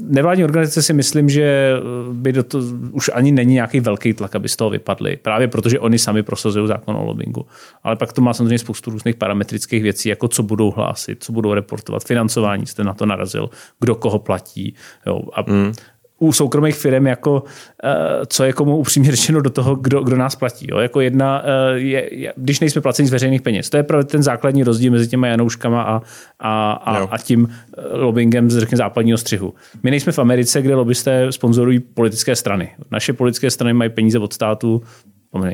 nevládní 0.00 0.44
organizace 0.44 0.82
si 0.82 0.92
myslím, 0.92 1.28
že 1.28 1.42
eh, 1.42 1.80
by 2.12 2.32
do 2.32 2.42
to 2.42 2.58
už 2.92 3.10
ani 3.14 3.32
není 3.32 3.54
nějaký 3.54 3.80
velký 3.80 4.12
tlak, 4.12 4.36
aby 4.36 4.48
z 4.48 4.56
toho 4.56 4.70
vypadly. 4.70 5.16
Právě 5.16 5.48
protože 5.48 5.80
oni 5.80 5.98
sami 5.98 6.22
prosazují 6.22 6.68
zákon 6.68 6.96
o 6.96 7.04
lobbingu. 7.04 7.46
Ale 7.82 7.96
pak 7.96 8.12
to 8.12 8.20
má 8.20 8.34
samozřejmě 8.34 8.58
spoustu 8.58 8.90
různých 8.90 9.16
parametrických 9.16 9.82
věcí, 9.82 10.08
jako 10.08 10.28
co 10.28 10.42
budou 10.42 10.70
hlásit, 10.70 11.24
co 11.24 11.32
budou 11.32 11.54
reportovat, 11.54 12.04
financování, 12.04 12.66
jste 12.66 12.84
na 12.84 12.94
to 12.94 13.06
narazil, 13.06 13.50
kdo 13.80 13.94
koho 13.94 14.18
platí. 14.18 14.74
Jo. 15.06 15.22
A 15.32 15.42
mm 15.50 15.72
u 16.18 16.32
soukromých 16.32 16.74
firm, 16.74 17.06
jako 17.06 17.42
eh, 17.84 18.26
co 18.26 18.44
je 18.44 18.52
komu 18.52 18.76
upřímně 18.76 19.10
řečeno 19.10 19.40
do 19.40 19.50
toho, 19.50 19.76
kdo, 19.76 20.02
kdo 20.02 20.16
nás 20.16 20.36
platí. 20.36 20.66
Jo? 20.70 20.78
Jako 20.78 21.00
jedna, 21.00 21.42
eh, 21.44 21.78
je, 21.78 22.14
je, 22.14 22.32
když 22.36 22.60
nejsme 22.60 22.80
placeni 22.80 23.08
z 23.08 23.12
veřejných 23.12 23.42
peněz. 23.42 23.70
To 23.70 23.76
je 23.76 23.82
právě 23.82 24.04
ten 24.04 24.22
základní 24.22 24.64
rozdíl 24.64 24.92
mezi 24.92 25.08
těma 25.08 25.26
Janouškama 25.26 25.82
a, 25.82 26.02
a, 26.38 26.72
a, 26.72 26.96
a 26.96 27.18
tím 27.18 27.48
eh, 27.48 27.96
lobbyingem 27.96 28.50
z 28.50 28.58
řekněme, 28.58 28.76
západního 28.76 29.18
střihu. 29.18 29.54
My 29.82 29.90
nejsme 29.90 30.12
v 30.12 30.18
Americe, 30.18 30.62
kde 30.62 30.74
lobbysté 30.74 31.32
sponzorují 31.32 31.80
politické 31.80 32.36
strany. 32.36 32.70
Naše 32.90 33.12
politické 33.12 33.50
strany 33.50 33.72
mají 33.72 33.90
peníze 33.90 34.18
od 34.18 34.32
státu, 34.32 34.82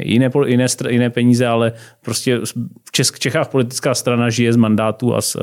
jiné, 0.03 0.31
jiné, 0.47 0.67
jiné 0.89 1.11
peníze, 1.11 1.47
ale 1.47 1.73
prostě 2.05 2.39
v 2.85 2.93
Česk, 2.93 3.19
Čechách 3.19 3.49
politická 3.49 3.95
strana 3.95 4.31
žije 4.31 4.53
z 4.53 4.57
mandátů 4.57 5.15
a 5.15 5.21
z, 5.21 5.37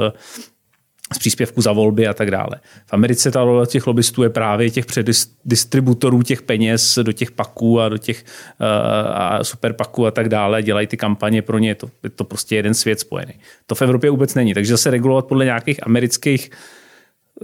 z 1.13 1.17
příspěvku 1.17 1.61
za 1.61 1.71
volby 1.71 2.07
a 2.07 2.13
tak 2.13 2.31
dále. 2.31 2.49
V 2.85 2.93
Americe 2.93 3.31
ta 3.31 3.43
role 3.43 3.67
těch 3.67 3.87
lobbystů 3.87 4.23
je 4.23 4.29
právě 4.29 4.69
těch 4.69 4.85
předistributorů 4.85 6.23
těch 6.23 6.41
peněz 6.41 6.99
do 7.01 7.11
těch 7.11 7.31
paků 7.31 7.79
a 7.79 7.89
do 7.89 7.97
těch 7.97 8.23
uh, 8.59 8.67
a 9.13 9.43
superpaků 9.43 10.05
a 10.05 10.11
tak 10.11 10.29
dále. 10.29 10.63
Dělají 10.63 10.87
ty 10.87 10.97
kampaně 10.97 11.41
pro 11.41 11.57
ně, 11.57 11.69
je 11.69 11.75
to, 11.75 11.89
je 12.03 12.09
to 12.09 12.23
prostě 12.23 12.55
jeden 12.55 12.73
svět 12.73 12.99
spojený. 12.99 13.33
To 13.65 13.75
v 13.75 13.81
Evropě 13.81 14.09
vůbec 14.09 14.35
není. 14.35 14.53
Takže 14.53 14.73
zase 14.73 14.91
regulovat 14.91 15.25
podle 15.25 15.45
nějakých 15.45 15.87
amerických 15.87 16.49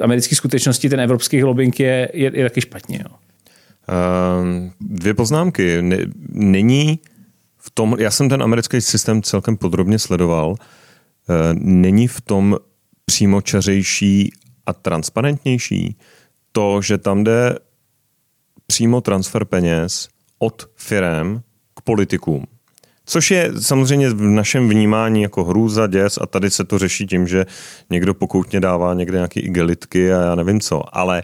amerických 0.01 0.37
skutečností 0.37 0.89
ten 0.89 0.99
evropský 0.99 1.43
lobbying 1.43 1.79
je, 1.79 2.09
je, 2.13 2.31
je 2.33 2.43
taky 2.43 2.61
špatně. 2.61 2.99
Jo. 3.03 3.15
Uh, 3.89 4.69
dvě 4.79 5.13
poznámky. 5.13 5.77
Není 6.29 6.99
v 7.57 7.69
tom, 7.69 7.95
já 7.99 8.11
jsem 8.11 8.29
ten 8.29 8.43
americký 8.43 8.81
systém 8.81 9.21
celkem 9.21 9.57
podrobně 9.57 9.99
sledoval, 9.99 10.49
uh, 10.49 10.57
není 11.53 12.07
v 12.07 12.21
tom 12.21 12.57
přímočařejší 13.05 14.31
a 14.65 14.73
transparentnější. 14.73 15.97
To, 16.51 16.81
že 16.81 16.97
tam 16.97 17.23
jde 17.23 17.55
přímo 18.67 19.01
transfer 19.01 19.45
peněz 19.45 20.07
od 20.39 20.69
firem 20.75 21.41
k 21.73 21.81
politikům. 21.81 22.45
Což 23.05 23.31
je 23.31 23.51
samozřejmě 23.59 24.09
v 24.09 24.21
našem 24.21 24.69
vnímání 24.69 25.21
jako 25.21 25.43
hrůza, 25.43 25.87
děs 25.87 26.19
a 26.21 26.25
tady 26.25 26.49
se 26.49 26.63
to 26.63 26.79
řeší 26.79 27.07
tím, 27.07 27.27
že 27.27 27.45
někdo 27.89 28.13
pokoutně 28.13 28.59
dává 28.59 28.93
někde 28.93 29.17
nějaké 29.17 29.39
igelitky 29.39 30.13
a 30.13 30.21
já 30.21 30.35
nevím 30.35 30.59
co. 30.59 30.97
Ale 30.97 31.23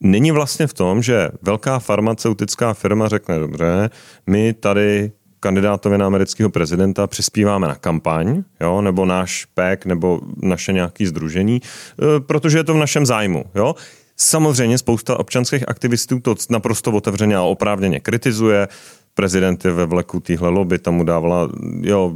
není 0.00 0.30
vlastně 0.30 0.66
v 0.66 0.74
tom, 0.74 1.02
že 1.02 1.28
velká 1.42 1.78
farmaceutická 1.78 2.74
firma 2.74 3.08
řekne, 3.08 3.38
dobře, 3.38 3.90
my 4.26 4.52
tady 4.52 5.12
kandidátovi 5.40 5.98
na 5.98 6.06
amerického 6.06 6.50
prezidenta 6.50 7.06
přispíváme 7.06 7.68
na 7.68 7.74
kampaň, 7.74 8.42
jo, 8.60 8.80
nebo 8.80 9.04
náš 9.04 9.44
PEC, 9.44 9.80
nebo 9.84 10.20
naše 10.42 10.72
nějaké 10.72 11.06
združení, 11.06 11.62
e, 11.62 12.20
protože 12.20 12.58
je 12.58 12.64
to 12.64 12.74
v 12.74 12.78
našem 12.78 13.06
zájmu. 13.06 13.44
Jo. 13.54 13.74
Samozřejmě 14.16 14.78
spousta 14.78 15.20
občanských 15.20 15.68
aktivistů 15.68 16.20
to 16.20 16.34
naprosto 16.50 16.92
otevřeně 16.92 17.36
a 17.36 17.42
oprávněně 17.42 18.00
kritizuje. 18.00 18.68
Prezident 19.14 19.64
je 19.64 19.70
ve 19.70 19.86
vleku 19.86 20.20
téhle 20.20 20.48
lobby, 20.48 20.78
tam 20.78 20.94
mu 20.94 21.04
dávala, 21.04 21.48
jo, 21.80 22.12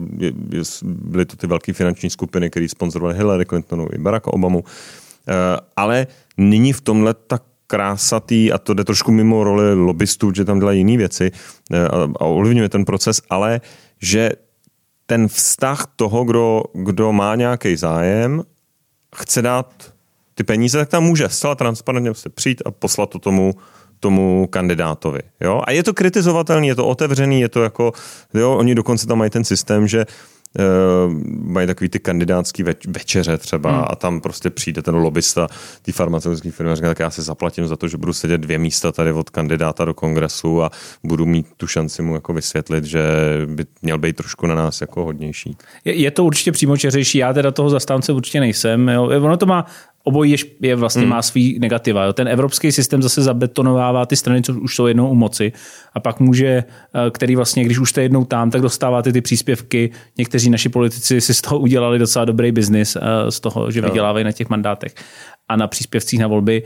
byly 0.83 1.27
to 1.27 1.37
ty 1.37 1.47
velké 1.47 1.73
finanční 1.73 2.11
skupiny, 2.11 2.51
které 2.51 2.69
sponzorovaly 2.69 3.19
Hillary 3.19 3.47
Clintonu 3.47 3.89
i 3.93 3.99
Barack 3.99 4.27
Obamu. 4.27 4.65
E, 5.29 5.35
ale 5.77 6.07
nyní 6.37 6.73
v 6.73 6.81
tomhle 6.81 7.15
tak 7.15 7.43
krásatý 7.73 8.53
a 8.53 8.59
to 8.59 8.75
jde 8.75 8.85
trošku 8.85 9.13
mimo 9.13 9.45
roli 9.45 9.75
lobbystů, 9.75 10.33
že 10.35 10.44
tam 10.44 10.59
dělají 10.59 10.79
jiné 10.79 10.96
věci 10.96 11.31
eh, 11.73 11.88
a, 11.88 12.09
a 12.21 12.25
ovlivňuje 12.29 12.69
ten 12.69 12.85
proces, 12.85 13.23
ale 13.31 13.61
že 13.96 14.31
ten 15.07 15.29
vztah 15.29 15.87
toho, 15.96 16.25
kdo, 16.25 16.63
kdo 16.73 17.13
má 17.13 17.33
nějaký 17.35 17.77
zájem, 17.77 18.42
chce 19.17 19.42
dát 19.42 19.73
ty 20.35 20.44
peníze, 20.44 20.79
tak 20.79 20.88
tam 20.88 21.05
může 21.05 21.29
zcela 21.29 21.55
transparentně 21.55 22.15
se 22.15 22.29
přijít 22.29 22.63
a 22.67 22.71
poslat 22.71 23.11
to 23.11 23.19
tomu, 23.19 23.55
tomu 24.01 24.46
kandidátovi. 24.53 25.21
Jo? 25.40 25.63
A 25.65 25.73
je 25.73 25.83
to 25.83 25.94
kritizovatelný, 25.94 26.69
je 26.69 26.75
to 26.75 26.87
otevřený, 26.87 27.40
je 27.40 27.49
to 27.49 27.63
jako, 27.63 27.92
jo, 28.35 28.53
oni 28.53 28.75
dokonce 28.75 29.07
tam 29.07 29.19
mají 29.19 29.31
ten 29.31 29.44
systém, 29.44 29.88
že 29.88 30.05
mají 31.42 31.67
takový 31.67 31.88
ty 31.88 31.98
kandidátský 31.98 32.65
večeře 32.87 33.38
třeba 33.38 33.71
hmm. 33.71 33.85
a 33.87 33.96
tam 33.96 34.21
prostě 34.21 34.50
přijde 34.50 34.83
ten 34.83 34.94
lobista 34.94 35.48
té 35.83 35.92
farmaceutické 35.92 36.50
firmy 36.50 36.73
a 36.73 36.75
říká, 36.75 36.88
tak 36.88 36.98
já 36.98 37.11
si 37.11 37.23
zaplatím 37.23 37.67
za 37.67 37.77
to, 37.77 37.88
že 37.88 37.96
budu 37.96 38.13
sedět 38.13 38.38
dvě 38.38 38.59
místa 38.59 38.92
tady 38.92 39.13
od 39.13 39.31
kandidáta 39.31 39.85
do 39.85 39.94
kongresu 39.94 40.63
a 40.63 40.71
budu 41.05 41.27
mít 41.27 41.46
tu 41.57 41.67
šanci 41.67 42.03
mu 42.03 42.15
jako 42.15 42.33
vysvětlit, 42.33 42.85
že 42.85 43.03
by 43.46 43.65
měl 43.83 43.98
být 43.98 44.17
trošku 44.17 44.46
na 44.46 44.55
nás 44.55 44.81
jako 44.81 45.05
hodnější. 45.05 45.57
Je, 45.85 45.94
je 45.94 46.11
to 46.11 46.25
určitě 46.25 46.53
přímočeřejší, 46.53 47.19
já 47.19 47.33
teda 47.33 47.50
toho 47.50 47.71
zastánce 47.71 48.13
určitě 48.13 48.40
nejsem. 48.40 48.88
Jo. 48.88 49.05
Ono 49.05 49.37
to 49.37 49.46
má 49.46 49.67
obojí 50.05 50.31
je, 50.31 50.37
je 50.61 50.77
vlastně 50.77 51.03
hmm. 51.03 51.11
má 51.11 51.23
svý 51.23 51.59
negativa. 51.59 52.05
Jo. 52.05 52.13
Ten 52.13 52.29
evropský 52.29 52.73
systém 52.73 53.03
zase 53.03 53.23
zabetonovává 53.23 54.07
ty 54.07 54.17
strany, 54.17 54.42
co 54.42 54.55
už 54.55 54.75
jsou 54.75 54.87
jednou 54.87 55.11
u 55.11 55.15
moci 55.15 55.53
a 55.92 56.00
pak 56.00 56.21
může, 56.21 56.46
eh, 56.46 57.11
který 57.11 57.37
vlastně, 57.37 57.65
když 57.65 57.79
už 57.79 57.90
jste 57.90 58.03
jednou 58.03 58.25
tam, 58.25 58.50
tak 58.50 58.61
dostáváte 58.63 59.13
ty 59.13 59.21
příspěvky. 59.21 59.90
Někteří 60.19 60.50
naši 60.50 60.69
politici 60.69 61.21
si 61.21 61.35
z 61.35 61.40
toho 61.40 61.59
udělali 61.59 61.98
docela 61.98 62.25
dobrý 62.25 62.53
biznis, 62.53 62.96
eh, 62.96 63.31
z 63.31 63.40
toho, 63.40 63.71
že 63.71 63.81
vydělávají 63.81 64.25
na 64.25 64.33
těch 64.33 64.48
mandátech 64.48 64.94
a 65.48 65.57
na 65.57 65.67
příspěvcích 65.67 66.21
na 66.21 66.27
volby 66.27 66.63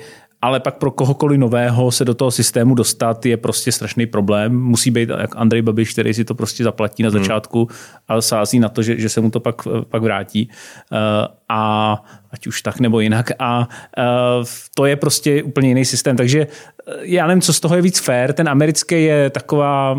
ale 0.47 0.61
pak 0.61 0.75
pro 0.75 0.91
kohokoliv 0.91 1.39
nového 1.39 1.91
se 1.91 2.05
do 2.05 2.15
toho 2.15 2.31
systému 2.31 2.75
dostat 2.75 3.27
je 3.27 3.37
prostě 3.37 3.73
strašný 3.73 4.07
problém. 4.07 4.61
Musí 4.63 4.91
být 4.91 5.09
jak 5.09 5.37
Andrej 5.37 5.63
Babiš, 5.63 5.93
který 5.93 6.15
si 6.15 6.25
to 6.25 6.35
prostě 6.35 6.65
zaplatí 6.65 7.03
na 7.03 7.09
hmm. 7.09 7.19
začátku 7.19 7.69
a 8.09 8.21
sází 8.21 8.59
na 8.59 8.69
to, 8.69 8.83
že, 8.83 9.01
že 9.01 9.09
se 9.09 9.21
mu 9.21 9.31
to 9.31 9.41
pak, 9.41 9.69
pak 9.89 10.03
vrátí. 10.03 10.49
Uh, 10.93 10.99
a 11.49 12.05
ať 12.31 12.47
už 12.47 12.63
tak 12.63 12.81
nebo 12.81 13.01
jinak. 13.01 13.31
A 13.39 13.69
uh, 13.99 14.45
to 14.75 14.87
je 14.87 14.97
prostě 14.97 15.43
úplně 15.43 15.69
jiný 15.69 15.85
systém. 15.85 16.17
Takže 16.17 16.47
eh, 16.47 16.93
já 17.03 17.27
nevím, 17.27 17.43
co 17.43 17.53
z 17.53 17.61
toho 17.61 17.77
je 17.77 17.83
víc 17.83 18.01
fair. 18.01 18.33
Ten 18.33 18.49
americký 18.49 19.05
je 19.05 19.31
taková 19.31 19.97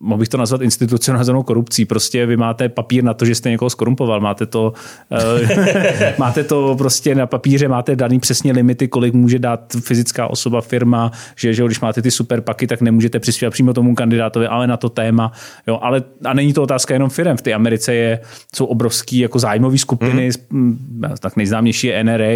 mohl 0.00 0.18
bych 0.18 0.28
to 0.28 0.36
nazvat 0.36 0.60
institucionalizovanou 0.60 1.42
korupcí. 1.42 1.84
Prostě 1.84 2.26
vy 2.26 2.36
máte 2.36 2.68
papír 2.68 3.04
na 3.04 3.14
to, 3.14 3.24
že 3.24 3.34
jste 3.34 3.50
někoho 3.50 3.70
skorumpoval. 3.70 4.20
Máte 4.20 4.46
to, 4.46 4.72
uh, 5.10 5.48
máte 6.18 6.44
to 6.44 6.74
prostě 6.78 7.14
na 7.14 7.26
papíře, 7.26 7.68
máte 7.68 7.96
daný 7.96 8.20
přesně 8.20 8.52
limity, 8.52 8.88
kolik 8.88 9.14
může 9.14 9.38
dát 9.38 9.76
fyzická 9.80 10.26
osoba, 10.26 10.60
firma, 10.60 11.10
že, 11.36 11.54
že 11.54 11.64
když 11.64 11.80
máte 11.80 12.02
ty 12.02 12.10
super 12.10 12.40
paky, 12.40 12.66
tak 12.66 12.80
nemůžete 12.80 13.20
přispět 13.20 13.50
přímo 13.50 13.72
tomu 13.72 13.94
kandidátovi, 13.94 14.46
ale 14.46 14.66
na 14.66 14.76
to 14.76 14.88
téma. 14.88 15.32
Jo, 15.66 15.78
ale, 15.82 16.02
a 16.24 16.34
není 16.34 16.52
to 16.52 16.62
otázka 16.62 16.94
jenom 16.94 17.10
firm. 17.10 17.36
V 17.36 17.42
té 17.42 17.52
Americe 17.52 17.94
je, 17.94 18.20
jsou 18.54 18.64
obrovský 18.64 19.18
jako 19.18 19.38
zájmové 19.38 19.78
skupiny, 19.78 20.30
mm. 20.50 20.78
tak 21.20 21.36
nejznámější 21.36 21.86
je 21.86 22.04
NRA, 22.04 22.34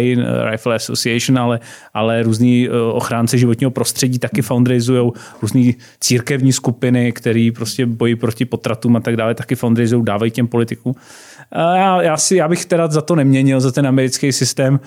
Rifle 0.51 0.75
Association, 0.75 1.39
ale, 1.39 1.59
ale 1.93 2.23
různý 2.23 2.67
eh, 2.67 2.71
ochránce 2.81 3.37
životního 3.37 3.71
prostředí 3.71 4.19
taky 4.19 4.41
fundraizují, 4.41 5.11
různý 5.41 5.75
církevní 5.99 6.53
skupiny, 6.53 7.11
který 7.29 7.51
prostě 7.51 7.85
bojí 7.85 8.15
proti 8.15 8.45
potratům 8.45 8.95
a 8.95 8.99
tak 8.99 9.17
dále, 9.17 9.35
taky 9.35 9.55
fundraizují, 9.55 10.05
dávají 10.05 10.31
těm 10.31 10.47
politikům. 10.47 10.95
Já, 11.55 12.01
já, 12.01 12.17
si, 12.17 12.35
já 12.35 12.47
bych 12.47 12.65
teda 12.65 12.87
za 12.87 13.01
to 13.01 13.15
neměnil, 13.15 13.61
za 13.61 13.71
ten 13.71 13.87
americký 13.87 14.31
systém. 14.31 14.79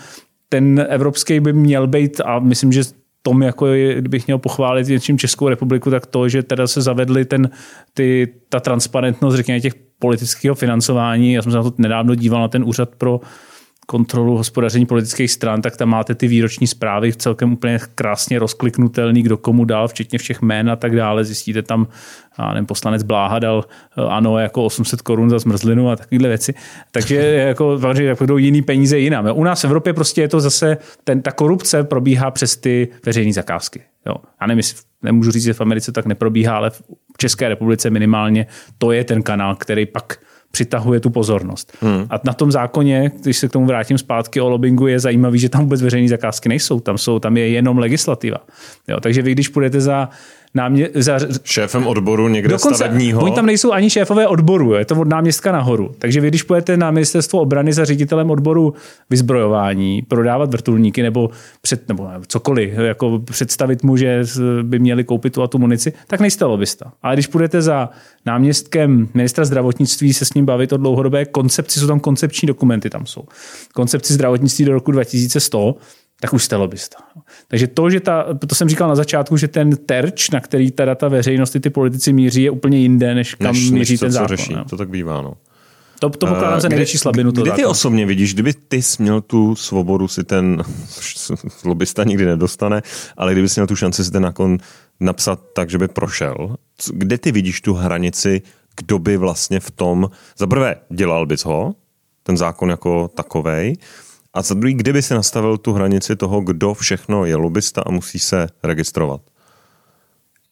Ten 0.49 0.87
evropský 0.89 1.41
by 1.41 1.53
měl 1.53 1.87
být 1.87 2.21
a 2.21 2.39
myslím, 2.39 2.73
že 2.73 2.83
tom, 3.23 3.43
jako 3.43 3.67
kdybych 3.95 4.27
měl 4.27 4.39
pochválit 4.39 4.89
něčím 4.89 5.19
Českou 5.19 5.49
republiku, 5.49 5.91
tak 5.91 6.07
to, 6.07 6.29
že 6.29 6.43
teda 6.43 6.67
se 6.67 6.83
zavedly 6.83 7.25
ten, 7.25 7.51
ty, 7.95 8.29
ta 8.49 8.61
transparentnost, 8.61 9.37
řekněme, 9.37 9.61
těch 9.61 9.75
politického 9.99 10.55
financování. 10.55 11.33
Já 11.33 11.43
jsem 11.43 11.53
se 11.53 11.59
na 11.59 11.63
to 11.63 11.73
nedávno 11.79 12.15
díval 12.15 12.41
na 12.41 12.49
ten 12.49 12.65
úřad 12.65 12.89
pro 12.99 13.21
kontrolu 13.87 14.37
hospodaření 14.37 14.87
politických 14.87 15.31
stran, 15.31 15.63
tak 15.63 15.77
tam 15.77 15.89
máte 15.89 16.15
ty 16.15 16.29
výroční 16.29 16.67
zprávy 16.67 17.13
celkem 17.13 17.53
úplně 17.53 17.79
krásně 17.95 18.39
rozkliknutelný, 18.39 19.23
kdo 19.23 19.37
komu 19.37 19.65
dal, 19.65 19.89
včetně 19.89 20.19
všech 20.19 20.43
jmén 20.43 20.71
a 20.71 20.77
tak 20.77 20.97
dále. 20.97 21.25
Zjistíte 21.25 21.63
tam, 21.63 21.87
a 22.37 22.55
nevím, 22.55 22.67
poslanec 22.67 23.03
Bláha 23.03 23.39
dal 23.39 23.65
eh, 23.99 24.03
ano 24.09 24.39
jako 24.39 24.65
800 24.65 25.03
korun 25.03 25.31
za 25.31 25.39
zmrzlinu 25.39 25.91
a 25.91 25.97
takovéhle 25.97 26.29
věci. 26.29 26.55
Takže 26.91 27.17
jako, 27.17 27.81
jako 28.01 28.27
jdou 28.27 28.37
jiný 28.37 28.63
peníze 28.63 28.99
jinam. 28.99 29.29
U 29.35 29.45
nás 29.45 29.61
v 29.61 29.65
Evropě 29.65 29.93
prostě 29.93 30.21
je 30.21 30.29
to 30.29 30.41
zase, 30.41 30.77
ten, 31.05 31.23
ta 31.23 31.33
korupce 31.33 31.85
probíhá 31.85 32.31
přes 32.31 32.57
ty 32.57 32.89
veřejné 33.07 33.33
zakázky. 33.33 33.83
Jo. 34.07 34.15
Já 34.41 34.47
nevím, 34.47 34.63
nemůžu 35.03 35.31
říct, 35.31 35.45
že 35.45 35.53
v 35.53 35.61
Americe 35.61 35.93
tak 35.93 36.07
neprobíhá, 36.07 36.57
ale 36.57 36.71
v 36.71 36.83
České 37.19 37.49
republice 37.49 37.91
minimálně 37.91 38.47
to 38.79 38.93
je 38.93 39.05
ten 39.05 39.23
kanál, 39.23 39.57
který 39.57 39.87
pak 39.87 40.19
přitahuje 40.53 41.01
tu 41.01 41.11
pozornost. 41.11 41.73
Hmm. 41.81 42.07
A 42.11 42.21
na 42.25 42.33
tom 42.33 42.53
zákoně, 42.53 43.13
když 43.23 43.37
se 43.37 43.49
k 43.49 43.53
tomu 43.53 43.67
vrátím 43.67 43.99
zpátky 43.99 44.41
o 44.41 44.49
lobbingu, 44.49 44.87
je 44.87 45.01
zajímavý, 45.01 45.39
že 45.39 45.49
tam 45.49 45.61
vůbec 45.61 45.83
veřejné 45.83 46.09
zakázky 46.09 46.49
nejsou. 46.49 46.81
Tam, 46.81 46.99
jsou, 46.99 47.19
tam 47.19 47.37
je 47.37 47.49
jenom 47.49 47.79
legislativa. 47.79 48.39
Jo, 48.89 49.01
takže 49.01 49.23
vy, 49.23 49.33
když 49.33 49.49
půjdete 49.49 49.81
za 49.81 50.09
námě, 50.55 50.89
za, 50.95 51.19
šéfem 51.45 51.87
odboru 51.87 52.29
někde 52.29 52.49
dokonce, 52.49 52.77
stavebního. 52.77 53.23
Oni 53.23 53.35
tam 53.35 53.47
nejsou 53.47 53.73
ani 53.73 53.91
šéfové 53.91 54.29
odboru, 54.29 54.75
je 54.75 54.85
to 54.85 55.01
od 55.01 55.09
náměstka 55.09 55.53
nahoru. 55.53 55.95
Takže 55.99 56.21
vy, 56.21 56.29
když 56.29 56.43
půjdete 56.43 56.77
na 56.77 56.91
ministerstvo 56.91 57.41
obrany 57.41 57.73
za 57.73 57.85
ředitelem 57.85 58.31
odboru 58.31 58.75
vyzbrojování, 59.11 60.03
prodávat 60.03 60.51
vrtulníky 60.51 61.03
nebo, 61.03 61.31
před, 61.63 61.89
nebo 61.89 62.09
cokoliv, 62.27 62.75
jako 62.75 63.19
představit 63.19 63.83
mu, 63.83 63.97
že 63.97 64.23
by 64.63 64.79
měli 64.79 65.05
koupit 65.05 65.33
tu 65.33 65.43
a 65.43 65.49
tu 65.49 65.59
munici, 65.59 65.93
tak 66.07 66.21
nejste 66.21 66.45
lobista. 66.45 66.93
Ale 67.03 67.15
když 67.15 67.27
půjdete 67.27 67.63
za 67.63 67.91
náměstkem 68.27 69.09
ministra 69.15 69.45
zdravotnictví 69.45 70.13
se 70.13 70.25
s 70.25 70.35
ním 70.35 70.45
bavit 70.45 70.73
o 70.73 70.77
dlouhodobé 70.77 71.25
koncepci, 71.25 71.81
jsou 71.81 71.87
tam 71.87 72.01
koncepční 72.01 72.47
dokumenty, 72.47 72.91
tam 72.91 73.07
jsou. 73.07 73.25
Koncepci 73.75 74.15
zdravotnictví 74.15 74.65
do 74.65 74.73
roku 74.73 74.91
2100, 74.91 75.77
tak 76.23 76.33
už 76.33 76.45
jste 76.45 76.57
lobista. 76.57 76.99
Takže 77.49 77.67
to, 77.67 77.91
že 77.91 78.01
ta, 78.01 78.27
to 78.47 78.55
jsem 78.55 78.69
říkal 78.69 78.89
na 78.89 78.95
začátku, 78.95 79.37
že 79.37 79.49
ten 79.49 79.77
terč, 79.77 80.31
na 80.31 80.41
který 80.41 80.71
teda 80.71 80.95
ta 80.95 81.09
veřejnost 81.09 81.57
ty 81.61 81.71
politici 81.71 82.13
míří, 82.13 82.43
je 82.43 82.51
úplně 82.51 82.79
jinde, 82.79 83.15
než 83.15 83.35
kam 83.35 83.55
než, 83.55 83.71
míří 83.71 83.93
než 83.93 84.01
to, 84.01 84.07
ten 84.07 84.13
zákon. 84.13 84.29
Řeší. 84.29 84.57
To 84.71 84.77
tak 84.77 84.89
bývá, 84.89 85.23
no. 85.23 85.35
To, 86.01 86.11
to 86.11 86.27
pokládám 86.27 86.61
za 86.61 86.69
největší 86.69 86.99
slabinu 86.99 87.33
toho 87.33 87.45
Kdy 87.45 87.53
ty 87.53 87.65
osobně 87.65 88.07
vidíš, 88.07 88.35
kdyby 88.35 88.55
ty 88.55 88.83
jsi 88.83 89.03
měl 89.03 89.21
tu 89.21 89.57
svobodu 89.57 90.09
si 90.09 90.25
ten 90.25 90.63
lobista 91.65 92.05
nikdy 92.05 92.27
nedostane, 92.27 92.83
ale 93.17 93.33
kdyby 93.33 93.49
jsi 93.49 93.61
měl 93.61 93.67
tu 93.67 93.77
šanci 93.77 94.05
si 94.05 94.11
ten 94.11 94.23
nakon 94.23 94.59
napsat 95.01 95.41
tak, 95.55 95.71
že 95.71 95.79
by 95.79 95.89
prošel, 95.89 96.57
kde 96.93 97.19
ty 97.19 97.33
vidíš 97.33 97.61
tu 97.61 97.75
hranici, 97.75 98.43
kdo 98.77 98.99
by 98.99 99.17
vlastně 99.17 99.61
v 99.61 99.71
tom, 99.71 100.11
za 100.39 100.47
prvé 100.47 100.77
dělal 100.91 101.27
bys 101.27 101.45
ho, 101.45 101.75
ten 102.23 102.37
zákon 102.37 102.71
jako 102.71 103.09
takovej, 103.09 103.77
a 104.35 104.43
za 104.43 104.55
druhý, 104.55 104.75
kdyby 104.75 105.03
si 105.03 105.15
nastavil 105.15 105.59
tu 105.59 105.73
hranici 105.73 106.17
toho, 106.17 106.41
kdo 106.41 106.75
všechno 106.75 107.25
je 107.25 107.37
lobista 107.37 107.83
a 107.87 107.91
musí 107.91 108.19
se 108.19 108.47
registrovat? 108.63 109.21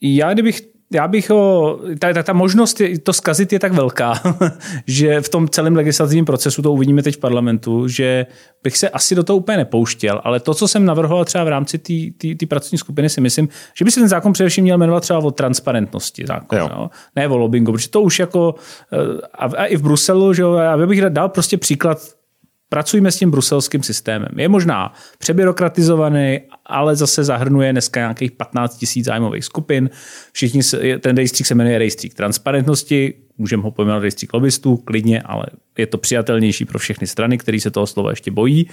Já 0.00 0.32
kdybych 0.32 0.60
já 0.92 1.08
bych 1.08 1.30
ho, 1.30 1.78
ta, 1.98 2.12
ta, 2.12 2.22
ta 2.22 2.32
možnost 2.32 2.80
je, 2.80 2.98
to 2.98 3.12
zkazit 3.12 3.52
je 3.52 3.58
tak 3.58 3.72
velká, 3.72 4.14
že 4.86 5.20
v 5.20 5.28
tom 5.28 5.48
celém 5.48 5.76
legislativním 5.76 6.24
procesu, 6.24 6.62
to 6.62 6.72
uvidíme 6.72 7.02
teď 7.02 7.16
v 7.16 7.18
parlamentu, 7.18 7.88
že 7.88 8.26
bych 8.62 8.78
se 8.78 8.88
asi 8.88 9.14
do 9.14 9.22
toho 9.22 9.36
úplně 9.36 9.56
nepouštěl, 9.56 10.20
ale 10.24 10.40
to, 10.40 10.54
co 10.54 10.68
jsem 10.68 10.84
navrhoval 10.84 11.24
třeba 11.24 11.44
v 11.44 11.48
rámci 11.48 11.78
té 12.38 12.46
pracovní 12.48 12.78
skupiny, 12.78 13.08
si 13.08 13.20
myslím, 13.20 13.48
že 13.74 13.84
by 13.84 13.90
se 13.90 14.00
ten 14.00 14.08
zákon 14.08 14.32
především 14.32 14.64
měl 14.64 14.78
jmenovat 14.78 15.00
třeba 15.00 15.18
o 15.18 15.30
transparentnosti 15.30 16.24
zákona, 16.26 16.62
jo. 16.62 16.68
Jo? 16.72 16.90
ne 17.16 17.28
o 17.28 17.36
lobbingu, 17.36 17.72
protože 17.72 17.88
to 17.88 18.00
už 18.00 18.18
jako, 18.18 18.54
eh, 18.92 19.20
a, 19.34 19.44
a 19.44 19.64
i 19.64 19.76
v 19.76 19.82
Bruselu, 19.82 20.34
že 20.34 20.42
jo, 20.42 20.54
já 20.54 20.86
bych 20.86 21.00
dal 21.00 21.28
prostě 21.28 21.58
příklad 21.58 21.98
Pracujeme 22.72 23.12
s 23.12 23.16
tím 23.16 23.30
bruselským 23.30 23.82
systémem. 23.82 24.28
Je 24.36 24.48
možná 24.48 24.92
přebyrokratizovaný, 25.18 26.40
ale 26.70 26.96
zase 26.96 27.24
zahrnuje 27.24 27.72
dneska 27.72 28.00
nějakých 28.00 28.32
15 28.32 28.76
tisíc 28.76 29.04
zájmových 29.04 29.44
skupin. 29.44 29.90
Všichni, 30.32 30.60
ten 31.00 31.16
rejstřík 31.16 31.46
se 31.46 31.54
jmenuje 31.54 31.78
rejstřík 31.78 32.14
transparentnosti, 32.14 33.14
můžeme 33.38 33.62
ho 33.62 33.70
pojmenovat 33.70 34.02
rejstřík 34.02 34.34
lobbystů, 34.34 34.76
klidně, 34.76 35.22
ale 35.22 35.46
je 35.78 35.86
to 35.86 35.98
přijatelnější 35.98 36.64
pro 36.64 36.78
všechny 36.78 37.06
strany, 37.06 37.38
které 37.38 37.60
se 37.60 37.70
toho 37.70 37.86
slova 37.86 38.10
ještě 38.10 38.30
bojí. 38.30 38.66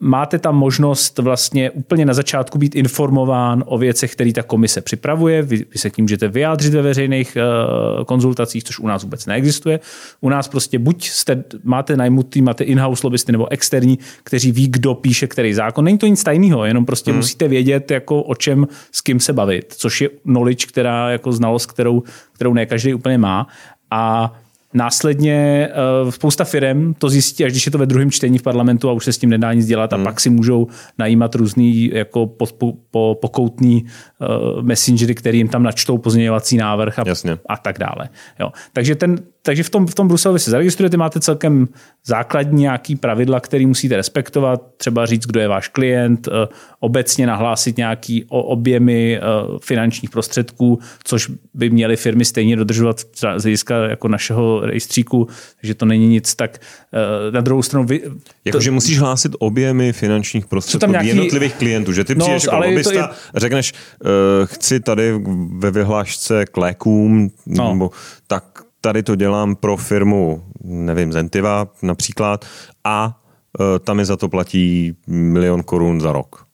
Máte 0.00 0.38
tam 0.38 0.56
možnost 0.56 1.18
vlastně 1.18 1.70
úplně 1.70 2.04
na 2.04 2.14
začátku 2.14 2.58
být 2.58 2.74
informován 2.74 3.64
o 3.66 3.78
věcech, 3.78 4.12
které 4.12 4.32
ta 4.32 4.42
komise 4.42 4.80
připravuje. 4.80 5.42
Vy, 5.42 5.64
se 5.76 5.90
k 5.90 5.96
ním 5.96 6.04
můžete 6.04 6.28
vyjádřit 6.28 6.74
ve 6.74 6.82
veřejných 6.82 7.36
uh, 7.36 8.04
konzultacích, 8.04 8.64
což 8.64 8.78
u 8.78 8.86
nás 8.86 9.02
vůbec 9.02 9.26
neexistuje. 9.26 9.80
U 10.20 10.28
nás 10.28 10.48
prostě 10.48 10.78
buď 10.78 11.08
jste, 11.08 11.44
máte 11.64 11.96
najmutý, 11.96 12.42
máte 12.42 12.64
in-house 12.64 13.06
lobbysty 13.06 13.32
nebo 13.32 13.52
externí, 13.52 13.98
kteří 14.22 14.52
ví, 14.52 14.68
kdo 14.68 14.94
píše 14.94 15.26
který 15.26 15.54
zákon. 15.54 15.84
Není 15.84 15.98
to 15.98 16.06
nic 16.06 16.22
tajného, 16.22 16.45
jenom 16.64 16.84
prostě 16.84 17.10
hmm. 17.10 17.18
musíte 17.18 17.48
vědět, 17.48 17.90
jako 17.90 18.22
o 18.22 18.34
čem 18.34 18.66
s 18.92 19.00
kým 19.00 19.20
se 19.20 19.32
bavit, 19.32 19.74
což 19.76 20.00
je 20.00 20.08
knowledge, 20.08 20.66
která 20.66 21.10
jako 21.10 21.32
znalost, 21.32 21.66
kterou, 21.66 22.02
kterou 22.32 22.54
ne 22.54 22.66
každý 22.66 22.94
úplně 22.94 23.18
má. 23.18 23.46
A 23.90 24.32
Následně 24.74 25.68
uh, 26.04 26.10
spousta 26.10 26.44
firm 26.44 26.94
to 26.94 27.08
zjistí, 27.08 27.44
až 27.44 27.52
když 27.52 27.66
je 27.66 27.72
to 27.72 27.78
ve 27.78 27.86
druhém 27.86 28.10
čtení 28.10 28.38
v 28.38 28.42
parlamentu 28.42 28.90
a 28.90 28.92
už 28.92 29.04
se 29.04 29.12
s 29.12 29.18
tím 29.18 29.30
nedá 29.30 29.52
nic 29.52 29.66
dělat 29.66 29.92
hmm. 29.92 30.02
a 30.02 30.04
pak 30.04 30.20
si 30.20 30.30
můžou 30.30 30.66
najímat 30.98 31.34
různý 31.34 31.90
jako 31.92 32.26
po, 32.26 32.46
po, 32.46 32.72
po, 32.90 33.18
pokoutný 33.20 33.84
uh, 33.84 34.62
messengery, 34.62 35.14
který 35.14 35.38
jim 35.38 35.48
tam 35.48 35.62
načtou 35.62 35.98
pozměňovací 35.98 36.56
návrh 36.56 36.98
a, 36.98 37.04
a 37.48 37.56
tak 37.56 37.78
dále. 37.78 38.08
Jo. 38.40 38.52
Takže 38.72 38.94
ten, 38.94 39.18
takže 39.46 39.62
v 39.62 39.70
tom, 39.70 39.86
v 39.86 39.94
tom 39.94 40.08
Bruselu 40.08 40.32
vy 40.32 40.40
se 40.40 40.50
zaregistrujete, 40.50 40.96
máte 40.96 41.20
celkem 41.20 41.68
základní 42.06 42.62
nějaký 42.62 42.96
pravidla, 42.96 43.40
které 43.40 43.66
musíte 43.66 43.96
respektovat, 43.96 44.62
třeba 44.76 45.06
říct, 45.06 45.26
kdo 45.26 45.40
je 45.40 45.48
váš 45.48 45.68
klient, 45.68 46.28
eh, 46.28 46.48
obecně 46.80 47.26
nahlásit 47.26 47.76
nějaký 47.76 48.24
objemy 48.28 49.16
eh, 49.16 49.20
finančních 49.62 50.10
prostředků, 50.10 50.78
což 51.04 51.30
by 51.54 51.70
měly 51.70 51.96
firmy 51.96 52.24
stejně 52.24 52.56
dodržovat 52.56 53.00
z 53.36 53.42
hlediska 53.42 53.76
jako 53.76 54.08
našeho 54.08 54.60
rejstříku, 54.60 55.28
takže 55.60 55.74
to 55.74 55.86
není 55.86 56.08
nic 56.08 56.34
tak 56.34 56.58
eh, 56.58 57.30
na 57.30 57.40
druhou 57.40 57.62
stranu... 57.62 57.86
Vy, 57.86 58.02
Jakože 58.44 58.70
musíš 58.70 58.98
hlásit 58.98 59.32
objemy 59.38 59.92
finančních 59.92 60.46
prostředků 60.46 60.80
tam 60.80 60.90
nějaký... 60.90 61.08
jednotlivých 61.08 61.54
klientů, 61.54 61.92
že 61.92 62.04
ty 62.04 62.14
no, 62.14 62.24
přijdeš 62.24 62.44
jako 62.44 62.58
lobbysta 62.58 62.92
je... 62.92 63.08
řekneš, 63.34 63.72
uh, 63.72 64.10
chci 64.46 64.80
tady 64.80 65.14
ve 65.58 65.70
vyhlášce 65.70 66.46
k 66.46 66.56
lékům, 66.56 67.30
no. 67.46 67.72
nebo 67.72 67.90
tak 68.26 68.65
tady 68.86 69.02
to 69.02 69.14
dělám 69.16 69.56
pro 69.56 69.76
firmu, 69.76 70.42
nevím, 70.64 71.12
Zentiva 71.12 71.68
například, 71.82 72.44
a 72.84 73.18
e, 73.60 73.78
tam 73.78 73.96
mi 73.96 74.04
za 74.04 74.16
to 74.16 74.28
platí 74.28 74.96
milion 75.06 75.62
korun 75.62 76.00
za 76.00 76.12
rok. 76.12 76.46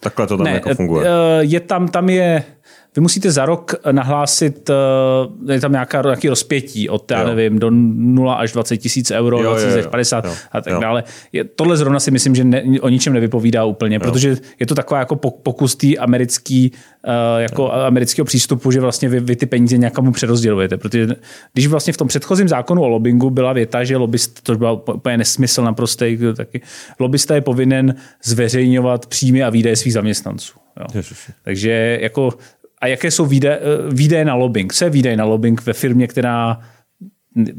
Takhle 0.00 0.26
to 0.26 0.36
tam 0.36 0.44
ne, 0.44 0.52
jako 0.52 0.74
funguje. 0.74 1.06
E, 1.08 1.10
je 1.40 1.60
tam, 1.60 1.88
tam 1.88 2.08
je 2.08 2.44
vy 2.96 3.02
musíte 3.02 3.30
za 3.30 3.46
rok 3.46 3.74
nahlásit, 3.92 4.70
eh, 4.70 5.52
je 5.52 5.60
tam 5.60 5.72
nějaká, 5.72 6.02
nějaký 6.02 6.28
rozpětí 6.28 6.88
od, 6.88 7.10
já 7.10 7.24
nevím, 7.24 7.58
do 7.58 7.70
0 7.70 8.34
až 8.34 8.52
20 8.52 8.76
tisíc 8.76 9.10
euro, 9.10 9.42
jo, 9.42 9.50
20 9.50 9.78
až 9.78 9.86
50 9.86 10.24
jo, 10.24 10.34
a 10.52 10.60
tak 10.60 10.72
jo. 10.72 10.80
dále. 10.80 11.04
Je, 11.32 11.44
tohle 11.44 11.76
zrovna 11.76 12.00
si 12.00 12.10
myslím, 12.10 12.34
že 12.34 12.44
ne, 12.44 12.62
o 12.80 12.88
ničem 12.88 13.12
nevypovídá 13.12 13.64
úplně, 13.64 13.96
jo. 13.96 14.00
protože 14.00 14.36
je 14.60 14.66
to 14.66 14.74
taková 14.74 15.00
jako 15.00 15.16
pokus 15.16 15.76
té 15.76 15.96
americký, 15.96 16.72
uh, 17.06 17.12
jako 17.38 17.62
jo. 17.62 17.70
amerického 17.70 18.24
přístupu, 18.24 18.70
že 18.70 18.80
vlastně 18.80 19.08
vy, 19.08 19.20
vy 19.20 19.36
ty 19.36 19.46
peníze 19.46 19.78
nějakému 19.78 20.12
přerozdělujete. 20.12 20.76
Protože 20.76 21.08
když 21.52 21.66
vlastně 21.66 21.92
v 21.92 21.96
tom 21.96 22.08
předchozím 22.08 22.48
zákonu 22.48 22.82
o 22.82 22.88
lobbingu 22.88 23.30
byla 23.30 23.52
věta, 23.52 23.84
že 23.84 23.96
lobbyst, 23.96 24.42
to 24.42 24.56
byl 24.56 24.82
úplně 24.94 25.16
nesmysl 25.16 25.62
naprostý, 25.62 26.18
taky 26.36 26.60
lobbysta 27.00 27.34
je 27.34 27.40
povinen 27.40 27.94
zveřejňovat 28.24 29.06
příjmy 29.06 29.42
a 29.42 29.50
výdaje 29.50 29.76
svých 29.76 29.94
zaměstnanců. 29.94 30.52
Jo. 30.94 31.02
Takže 31.42 31.98
jako 32.00 32.30
a 32.80 32.86
jaké 32.86 33.10
jsou 33.10 33.26
výdaje, 33.26 33.58
eh, 33.58 33.94
výdaje 33.94 34.24
na 34.24 34.34
lobbying. 34.34 34.72
Co 34.72 34.84
je 34.84 34.90
výdaje 34.90 35.16
na 35.16 35.24
lobbying 35.24 35.66
ve 35.66 35.72
firmě, 35.72 36.06
která 36.06 36.60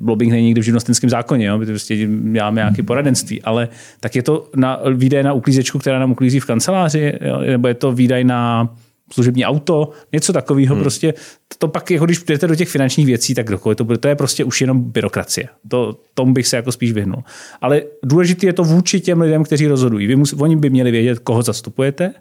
lobbying 0.02 0.32
není 0.32 0.46
nikdy 0.46 0.62
v 0.62 0.64
živnostenském 0.64 1.10
zákoně, 1.10 1.46
jo? 1.46 1.60
prostě 1.66 2.08
děláme 2.32 2.62
nějaké 2.62 2.84
poradenství, 2.84 3.42
ale 3.42 3.70
tak 4.00 4.16
je 4.16 4.24
to 4.24 4.50
na, 4.56 4.80
výdaj 4.94 5.24
na 5.24 5.34
uklízečku, 5.34 5.80
která 5.80 6.00
nám 6.00 6.12
uklízí 6.12 6.40
v 6.40 6.46
kanceláři, 6.46 7.14
jo? 7.22 7.40
nebo 7.40 7.68
je 7.68 7.74
to 7.74 7.92
výdaj 7.92 8.24
na 8.24 8.70
služební 9.14 9.46
auto, 9.46 9.92
něco 10.14 10.34
takového 10.34 10.76
hmm. 10.76 10.84
prostě. 10.84 11.14
To 11.58 11.68
pak, 11.68 11.92
jako 11.92 12.06
když 12.06 12.24
jdete 12.24 12.48
do 12.48 12.56
těch 12.56 12.70
finančních 12.70 13.06
věcí, 13.06 13.36
tak 13.36 13.50
dokoliv 13.50 13.78
to 13.78 13.84
bude, 13.84 13.98
to 13.98 14.08
je 14.08 14.16
prostě 14.16 14.44
už 14.44 14.62
jenom 14.62 14.82
byrokracie. 14.82 15.48
To, 15.68 16.00
tomu 16.14 16.34
bych 16.34 16.48
se 16.48 16.56
jako 16.56 16.72
spíš 16.72 16.92
vyhnul. 16.92 17.24
Ale 17.62 17.82
důležité 18.06 18.46
je 18.46 18.54
to 18.54 18.64
vůči 18.64 19.00
těm 19.00 19.22
lidem, 19.22 19.44
kteří 19.44 19.68
rozhodují. 19.68 20.08
Vy 20.08 20.16
mus, 20.16 20.34
oni 20.34 20.56
by 20.56 20.70
měli 20.70 20.92
vědět, 20.92 21.20
koho 21.20 21.42
zastupujete 21.42 22.14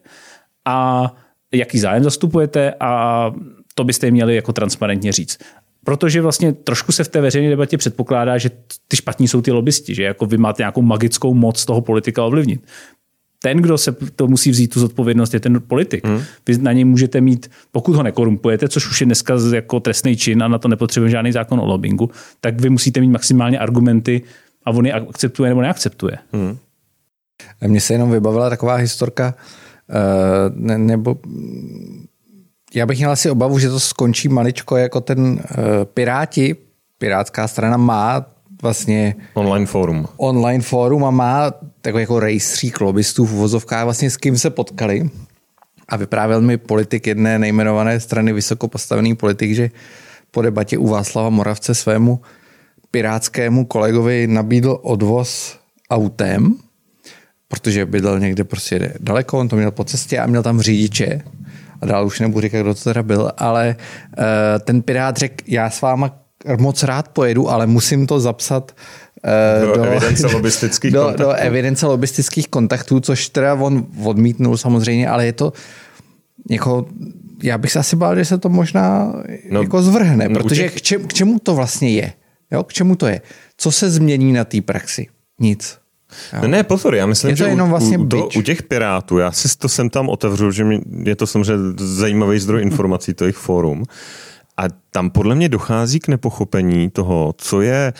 a 0.64 1.14
jaký 1.54 1.78
zájem 1.78 2.04
zastupujete 2.04 2.74
a 2.80 3.32
to 3.74 3.84
byste 3.84 4.06
jim 4.06 4.14
měli 4.14 4.36
jako 4.36 4.52
transparentně 4.52 5.12
říct. 5.12 5.38
Protože 5.84 6.20
vlastně 6.20 6.52
trošku 6.52 6.92
se 6.92 7.04
v 7.04 7.08
té 7.08 7.20
veřejné 7.20 7.50
debatě 7.50 7.78
předpokládá, 7.78 8.38
že 8.38 8.50
ty 8.88 8.96
špatní 8.96 9.28
jsou 9.28 9.40
ty 9.40 9.52
lobbysti, 9.52 9.94
že 9.94 10.02
jako 10.02 10.26
vy 10.26 10.38
máte 10.38 10.62
nějakou 10.62 10.82
magickou 10.82 11.34
moc 11.34 11.64
toho 11.64 11.80
politika 11.80 12.24
ovlivnit. 12.24 12.60
Ten, 13.42 13.58
kdo 13.58 13.78
se 13.78 13.92
to 13.92 14.26
musí 14.26 14.50
vzít 14.50 14.74
tu 14.74 14.80
zodpovědnost, 14.80 15.34
je 15.34 15.40
ten 15.40 15.62
politik. 15.66 16.06
Hmm. 16.06 16.22
Vy 16.46 16.58
na 16.58 16.72
něj 16.72 16.84
můžete 16.84 17.20
mít, 17.20 17.50
pokud 17.72 17.96
ho 17.96 18.02
nekorumpujete, 18.02 18.68
což 18.68 18.90
už 18.90 19.00
je 19.00 19.04
dneska 19.04 19.34
jako 19.54 19.80
trestný 19.80 20.16
čin 20.16 20.42
a 20.42 20.48
na 20.48 20.58
to 20.58 20.68
nepotřebujeme 20.68 21.10
žádný 21.10 21.32
zákon 21.32 21.60
o 21.60 21.66
lobbingu, 21.66 22.10
tak 22.40 22.60
vy 22.60 22.70
musíte 22.70 23.00
mít 23.00 23.10
maximálně 23.10 23.58
argumenty 23.58 24.22
a 24.64 24.70
on 24.70 24.86
je 24.86 24.92
akceptuje 24.92 25.48
nebo 25.48 25.62
neakceptuje. 25.62 26.18
Hmm. 26.32 26.56
Mně 27.66 27.80
se 27.80 27.94
jenom 27.94 28.10
vybavila 28.10 28.50
taková 28.50 28.74
historka, 28.74 29.34
Eh, 29.34 29.67
ne, 30.54 30.78
nebo 30.78 31.16
já 32.74 32.86
bych 32.86 32.98
měl 32.98 33.10
asi 33.10 33.30
obavu, 33.30 33.58
že 33.58 33.68
to 33.68 33.80
skončí 33.80 34.28
maličko 34.28 34.76
jako 34.76 35.00
ten 35.00 35.20
uh, 35.20 35.38
Piráti. 35.84 36.56
Pirátská 36.98 37.48
strana 37.48 37.76
má 37.76 38.26
vlastně 38.62 39.14
online 39.34 39.66
fórum. 39.66 40.08
Online 40.16 40.62
fórum 40.62 41.04
a 41.04 41.10
má 41.10 41.52
takový 41.80 42.02
jako 42.02 42.20
rejstřík 42.20 42.80
lobbystů 42.80 43.26
v 43.26 43.32
uvozovkách, 43.32 43.84
vlastně 43.84 44.10
s 44.10 44.16
kým 44.16 44.38
se 44.38 44.50
potkali. 44.50 45.10
A 45.88 45.96
vyprávěl 45.96 46.40
mi 46.40 46.56
politik 46.56 47.06
jedné 47.06 47.38
nejmenované 47.38 48.00
strany, 48.00 48.32
vysoko 48.32 48.68
postavený 48.68 49.14
politik, 49.14 49.54
že 49.54 49.70
po 50.30 50.42
debatě 50.42 50.78
u 50.78 50.86
Václava 50.88 51.30
Moravce 51.30 51.74
svému 51.74 52.20
pirátskému 52.90 53.64
kolegovi 53.64 54.26
nabídl 54.26 54.78
odvoz 54.82 55.58
autem 55.90 56.54
protože 57.48 57.86
bydlel 57.86 58.20
někde 58.20 58.44
prostě 58.44 58.94
daleko, 59.00 59.38
on 59.38 59.48
to 59.48 59.56
měl 59.56 59.70
po 59.70 59.84
cestě 59.84 60.18
a 60.18 60.26
měl 60.26 60.42
tam 60.42 60.60
řidiče. 60.60 61.20
A 61.80 61.86
dál 61.86 62.06
už 62.06 62.20
nebudu 62.20 62.40
říkat, 62.40 62.60
kdo 62.60 62.74
to 62.74 62.84
teda 62.84 63.02
byl, 63.02 63.32
ale 63.36 63.76
uh, 64.18 64.24
ten 64.60 64.82
pirát 64.82 65.16
řekl, 65.16 65.34
já 65.46 65.70
s 65.70 65.80
váma 65.80 66.18
moc 66.58 66.82
rád 66.82 67.08
pojedu, 67.08 67.50
ale 67.50 67.66
musím 67.66 68.06
to 68.06 68.20
zapsat 68.20 68.76
uh, 69.62 69.68
do, 69.68 69.76
do 69.76 69.82
evidence 69.82 70.26
lobistických 70.32 70.92
do, 70.92 71.02
kontaktů. 71.02 71.22
Do 71.22 71.32
evidence 71.32 71.86
lobistických 71.86 72.48
kontaktů, 72.48 73.00
což 73.00 73.28
teda 73.28 73.54
on 73.54 73.86
odmítnul 74.04 74.56
samozřejmě, 74.56 75.08
ale 75.08 75.26
je 75.26 75.32
to 75.32 75.52
jako 76.50 76.86
já 77.42 77.58
bych 77.58 77.72
se 77.72 77.78
asi 77.78 77.96
bál, 77.96 78.16
že 78.16 78.24
se 78.24 78.38
to 78.38 78.48
možná 78.48 79.12
no, 79.50 79.62
jako 79.62 79.82
zvrhne, 79.82 80.28
no, 80.28 80.34
protože 80.34 80.62
těch... 80.62 80.74
k, 80.74 80.82
čem, 80.82 81.06
k 81.06 81.12
čemu 81.12 81.38
to 81.38 81.54
vlastně 81.54 81.90
je? 81.90 82.12
Jo, 82.50 82.64
k 82.64 82.72
čemu 82.72 82.96
to 82.96 83.06
je? 83.06 83.20
Co 83.56 83.72
se 83.72 83.90
změní 83.90 84.32
na 84.32 84.44
té 84.44 84.60
praxi? 84.60 85.06
Nic. 85.40 85.78
No 86.42 86.48
ne, 86.48 86.62
pozor, 86.62 86.94
já 86.94 87.06
myslím, 87.06 87.30
je 87.30 87.36
to 87.36 87.44
že 87.44 87.50
jenom 87.50 87.70
vlastně 87.70 87.98
u, 87.98 88.06
to, 88.06 88.28
u 88.36 88.42
těch 88.42 88.62
pirátů, 88.62 89.18
já 89.18 89.32
si 89.32 89.58
to 89.58 89.68
sem 89.68 89.90
tam 89.90 90.08
otevřu, 90.08 90.50
že 90.50 90.64
mě, 90.64 90.80
je 91.02 91.16
to 91.16 91.26
samozřejmě 91.26 91.74
zajímavý 91.78 92.38
zdroj 92.38 92.62
informací, 92.62 93.14
to 93.14 93.24
jejich 93.24 93.36
fórum. 93.36 93.84
A 94.56 94.62
tam 94.90 95.10
podle 95.10 95.34
mě 95.34 95.48
dochází 95.48 96.00
k 96.00 96.08
nepochopení 96.08 96.90
toho, 96.90 97.34
co 97.38 97.60
je 97.60 97.92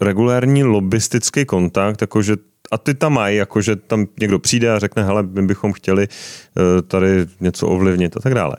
regulární 0.00 0.64
lobbystický 0.64 1.44
kontakt, 1.44 2.00
jakože 2.00 2.36
a 2.70 2.78
ty 2.78 2.94
tam 2.94 3.12
mají, 3.12 3.36
jakože 3.36 3.76
tam 3.76 4.06
někdo 4.20 4.38
přijde 4.38 4.72
a 4.72 4.78
řekne, 4.78 5.04
hele, 5.04 5.22
my 5.22 5.46
bychom 5.46 5.72
chtěli 5.72 6.08
uh, 6.08 6.82
tady 6.82 7.26
něco 7.40 7.68
ovlivnit 7.68 8.16
a 8.16 8.20
tak 8.20 8.34
dále. 8.34 8.56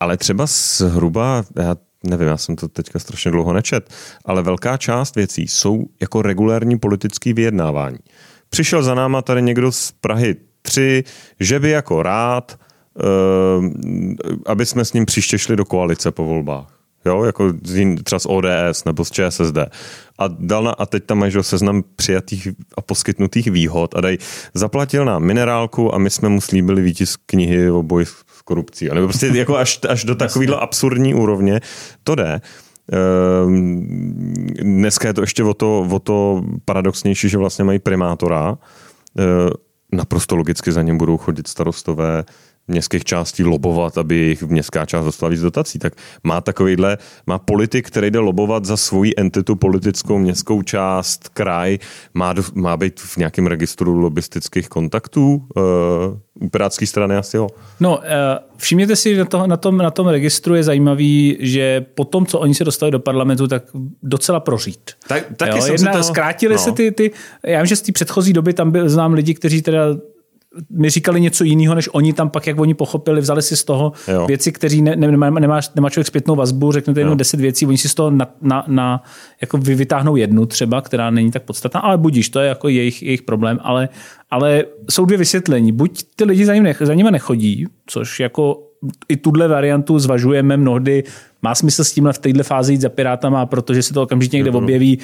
Ale 0.00 0.16
třeba 0.16 0.46
zhruba, 0.46 1.44
já 1.56 1.76
nevím, 2.04 2.28
já 2.28 2.36
jsem 2.36 2.56
to 2.56 2.68
teďka 2.68 2.98
strašně 2.98 3.30
dlouho 3.30 3.52
nečet, 3.52 3.90
ale 4.24 4.42
velká 4.42 4.76
část 4.76 5.16
věcí 5.16 5.48
jsou 5.48 5.84
jako 6.00 6.22
regulární 6.22 6.78
politické 6.78 7.32
vyjednávání. 7.32 7.98
Přišel 8.52 8.82
za 8.82 8.94
náma 8.94 9.22
tady 9.22 9.42
někdo 9.42 9.72
z 9.72 9.92
Prahy 9.92 10.36
3, 10.62 11.04
že 11.40 11.60
by 11.60 11.70
jako 11.70 12.02
rád, 12.02 12.58
uh, 13.58 13.66
aby 14.46 14.66
jsme 14.66 14.84
s 14.84 14.92
ním 14.92 15.06
příště 15.06 15.38
šli 15.38 15.56
do 15.56 15.64
koalice 15.64 16.10
po 16.10 16.24
volbách. 16.24 16.78
Jo, 17.04 17.24
jako 17.24 17.52
třeba 18.04 18.18
z 18.18 18.26
ODS 18.26 18.84
nebo 18.86 19.04
z 19.04 19.10
ČSSD. 19.10 19.58
A, 20.18 20.28
dal 20.28 20.64
na, 20.64 20.70
a 20.70 20.86
teď 20.86 21.04
tam 21.04 21.18
mají 21.18 21.32
seznam 21.40 21.82
přijatých 21.96 22.48
a 22.76 22.80
poskytnutých 22.80 23.46
výhod 23.46 23.94
a 23.94 24.00
daj, 24.00 24.18
zaplatil 24.54 25.04
nám 25.04 25.22
minerálku 25.22 25.94
a 25.94 25.98
my 25.98 26.10
jsme 26.10 26.28
mu 26.28 26.40
slíbili 26.40 26.82
výtisk 26.82 27.20
knihy 27.26 27.70
o 27.70 27.82
boji 27.82 28.06
s 28.06 28.42
korupcí. 28.44 28.90
A 28.90 28.94
nebo 28.94 29.06
prostě 29.06 29.26
jako 29.26 29.56
až, 29.56 29.80
až 29.88 30.04
do 30.04 30.14
takovéhle 30.14 30.56
absurdní 30.56 31.14
úrovně 31.14 31.60
to 32.04 32.14
jde. 32.14 32.32
Ehm, 32.32 32.40
dneska 34.62 35.08
je 35.08 35.14
to 35.14 35.20
ještě 35.20 35.44
o 35.44 35.54
to, 35.54 35.88
o 35.90 35.98
to 35.98 36.44
paradoxnější, 36.64 37.28
že 37.28 37.38
vlastně 37.38 37.64
mají 37.64 37.78
primátora. 37.78 38.58
Ehm, 39.18 39.50
naprosto 39.92 40.36
logicky 40.36 40.72
za 40.72 40.82
ním 40.82 40.98
budou 40.98 41.16
chodit 41.16 41.48
starostové 41.48 42.24
městských 42.68 43.04
částí 43.04 43.44
lobovat, 43.44 43.98
aby 43.98 44.16
jejich 44.16 44.42
městská 44.42 44.86
část 44.86 45.04
dostala 45.04 45.30
víc 45.30 45.40
dotací. 45.40 45.78
Tak 45.78 45.92
má 46.24 46.40
takovýhle, 46.40 46.98
má 47.26 47.38
politik, 47.38 47.86
který 47.86 48.10
jde 48.10 48.18
lobovat 48.18 48.64
za 48.64 48.76
svoji 48.76 49.12
entitu 49.16 49.56
politickou 49.56 50.18
městskou 50.18 50.62
část, 50.62 51.28
kraj, 51.28 51.78
má, 52.14 52.34
má 52.54 52.76
být 52.76 53.00
v 53.00 53.16
nějakém 53.16 53.46
registru 53.46 53.98
lobistických 53.98 54.68
kontaktů 54.68 55.46
uh, 55.56 55.62
u 56.40 56.48
pirátské 56.48 56.86
strany 56.86 57.16
asi 57.16 57.36
jo. 57.36 57.48
No, 57.80 57.96
uh, 57.96 58.02
všimněte 58.56 58.96
si, 58.96 59.16
na, 59.16 59.24
to, 59.24 59.46
na, 59.46 59.56
tom, 59.56 59.76
na 59.76 59.90
tom 59.90 60.08
registru 60.08 60.54
je 60.54 60.62
zajímavý, 60.62 61.36
že 61.40 61.86
po 61.94 62.04
tom, 62.04 62.26
co 62.26 62.38
oni 62.38 62.54
se 62.54 62.64
dostali 62.64 62.92
do 62.92 62.98
parlamentu, 62.98 63.48
tak 63.48 63.64
docela 64.02 64.40
prořít. 64.40 64.90
Tak, 65.08 65.24
taky 65.36 65.58
jo, 65.58 65.62
jsem 65.62 65.72
jedna, 65.72 65.92
to... 65.92 66.02
Zkrátili 66.02 66.54
no. 66.54 66.60
se 66.60 66.72
ty, 66.72 66.92
ty, 66.92 67.10
já 67.46 67.58
vím, 67.58 67.66
že 67.66 67.76
z 67.76 67.82
té 67.82 67.92
předchozí 67.92 68.32
doby 68.32 68.52
tam 68.52 68.70
byl, 68.70 68.88
znám 68.88 69.12
lidi, 69.12 69.34
kteří 69.34 69.62
teda 69.62 69.86
mi 70.70 70.90
říkali 70.90 71.20
něco 71.20 71.44
jiného, 71.44 71.74
než 71.74 71.88
oni 71.92 72.12
tam 72.12 72.30
pak, 72.30 72.46
jak 72.46 72.60
oni 72.60 72.74
pochopili, 72.74 73.20
vzali 73.20 73.42
si 73.42 73.56
z 73.56 73.64
toho 73.64 73.92
jo. 74.08 74.26
věci, 74.26 74.52
které 74.52 74.76
ne, 74.76 74.96
ne, 74.96 75.10
nemá, 75.10 75.30
nemá, 75.30 75.60
nemá 75.74 75.90
člověk 75.90 76.06
zpětnou 76.06 76.36
vazbu, 76.36 76.72
řeknete 76.72 77.00
jenom 77.00 77.16
deset 77.16 77.40
věcí, 77.40 77.66
oni 77.66 77.78
si 77.78 77.88
z 77.88 77.94
toho 77.94 78.10
na, 78.10 78.26
na, 78.42 78.64
na, 78.66 79.02
jako 79.40 79.58
vytáhnou 79.58 80.16
jednu 80.16 80.46
třeba, 80.46 80.80
která 80.80 81.10
není 81.10 81.30
tak 81.30 81.42
podstatná, 81.42 81.80
ale 81.80 81.98
budíš, 81.98 82.28
to 82.28 82.40
je 82.40 82.48
jako 82.48 82.68
jejich, 82.68 83.02
jejich 83.02 83.22
problém, 83.22 83.58
ale, 83.62 83.88
ale 84.30 84.64
jsou 84.90 85.04
dvě 85.04 85.18
vysvětlení. 85.18 85.72
Buď 85.72 86.02
ty 86.16 86.24
lidi 86.24 86.46
za, 86.46 86.54
ním 86.54 86.62
nech, 86.62 86.82
za 86.84 86.94
nimi 86.94 87.10
nechodí, 87.10 87.66
což 87.86 88.20
jako 88.20 88.68
i 89.08 89.16
tuhle 89.16 89.48
variantu 89.48 89.98
zvažujeme 89.98 90.56
mnohdy. 90.56 91.04
Má 91.42 91.54
smysl 91.54 91.84
s 91.84 91.92
tímhle 91.92 92.12
v 92.12 92.18
této 92.18 92.42
fázi 92.42 92.72
jít 92.72 92.80
za 92.80 92.88
Pirátama, 92.88 93.46
protože 93.46 93.82
se 93.82 93.94
to 93.94 94.02
okamžitě 94.02 94.36
někde 94.36 94.50
objeví 94.50 94.98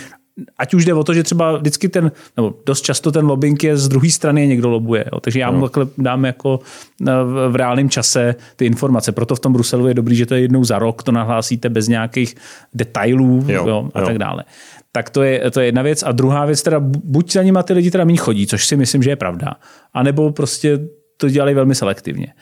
ať 0.59 0.74
už 0.74 0.84
jde 0.84 0.95
o 0.95 1.05
to, 1.05 1.14
že 1.14 1.22
třeba 1.22 1.57
vždycky 1.57 1.89
ten, 1.89 2.12
nebo 2.36 2.55
dost 2.66 2.80
často 2.80 3.12
ten 3.12 3.26
lobbying 3.26 3.64
je 3.64 3.76
z 3.76 3.89
druhé 3.89 4.11
strany 4.11 4.47
někdo 4.47 4.68
lobuje. 4.68 5.05
Jo. 5.12 5.20
Takže 5.20 5.41
já 5.41 5.51
mu 5.51 5.68
takhle 5.68 5.86
dám 5.99 6.24
jako 6.24 6.61
eh, 7.07 7.12
v 7.49 7.57
reálném 7.57 7.91
čase 7.91 8.34
ty 8.57 8.66
informace. 8.66 9.12
Proto 9.12 9.34
v 9.34 9.41
tom 9.41 9.53
Bruselu 9.53 9.89
je 9.89 9.95
dobrý, 9.95 10.16
že 10.16 10.26
to 10.26 10.34
je 10.34 10.41
jednou 10.41 10.64
za 10.64 10.78
rok, 10.78 11.03
to 11.03 11.12
nahlásíte 11.12 11.68
bez 11.68 11.89
nějakých 11.89 12.34
detailů 12.74 13.45
jo, 13.49 13.68
jo, 13.68 13.91
a 13.95 14.01
jo. 14.01 14.07
tak 14.07 14.18
dále. 14.18 14.45
Tak 14.93 15.11
to 15.11 15.22
je, 15.22 15.51
to 15.51 15.61
je 15.61 15.66
jedna 15.66 15.82
věc. 15.82 16.03
A 16.03 16.12
druhá 16.12 16.45
věc, 16.45 16.62
teda 16.62 16.80
buď 16.80 17.32
za 17.32 17.43
nimi 17.43 17.59
ty 17.64 17.72
lidi 17.72 17.91
teda 17.91 18.05
méně 18.05 18.18
chodí, 18.18 18.47
což 18.47 18.66
si 18.66 18.76
myslím, 18.76 19.03
že 19.03 19.11
je 19.11 19.16
pravda. 19.16 19.55
A 19.95 20.03
nebo 20.03 20.32
prostě 20.32 20.78
to 21.16 21.28
dělají 21.28 21.55
velmi 21.55 21.74
selektivně. 21.74 22.32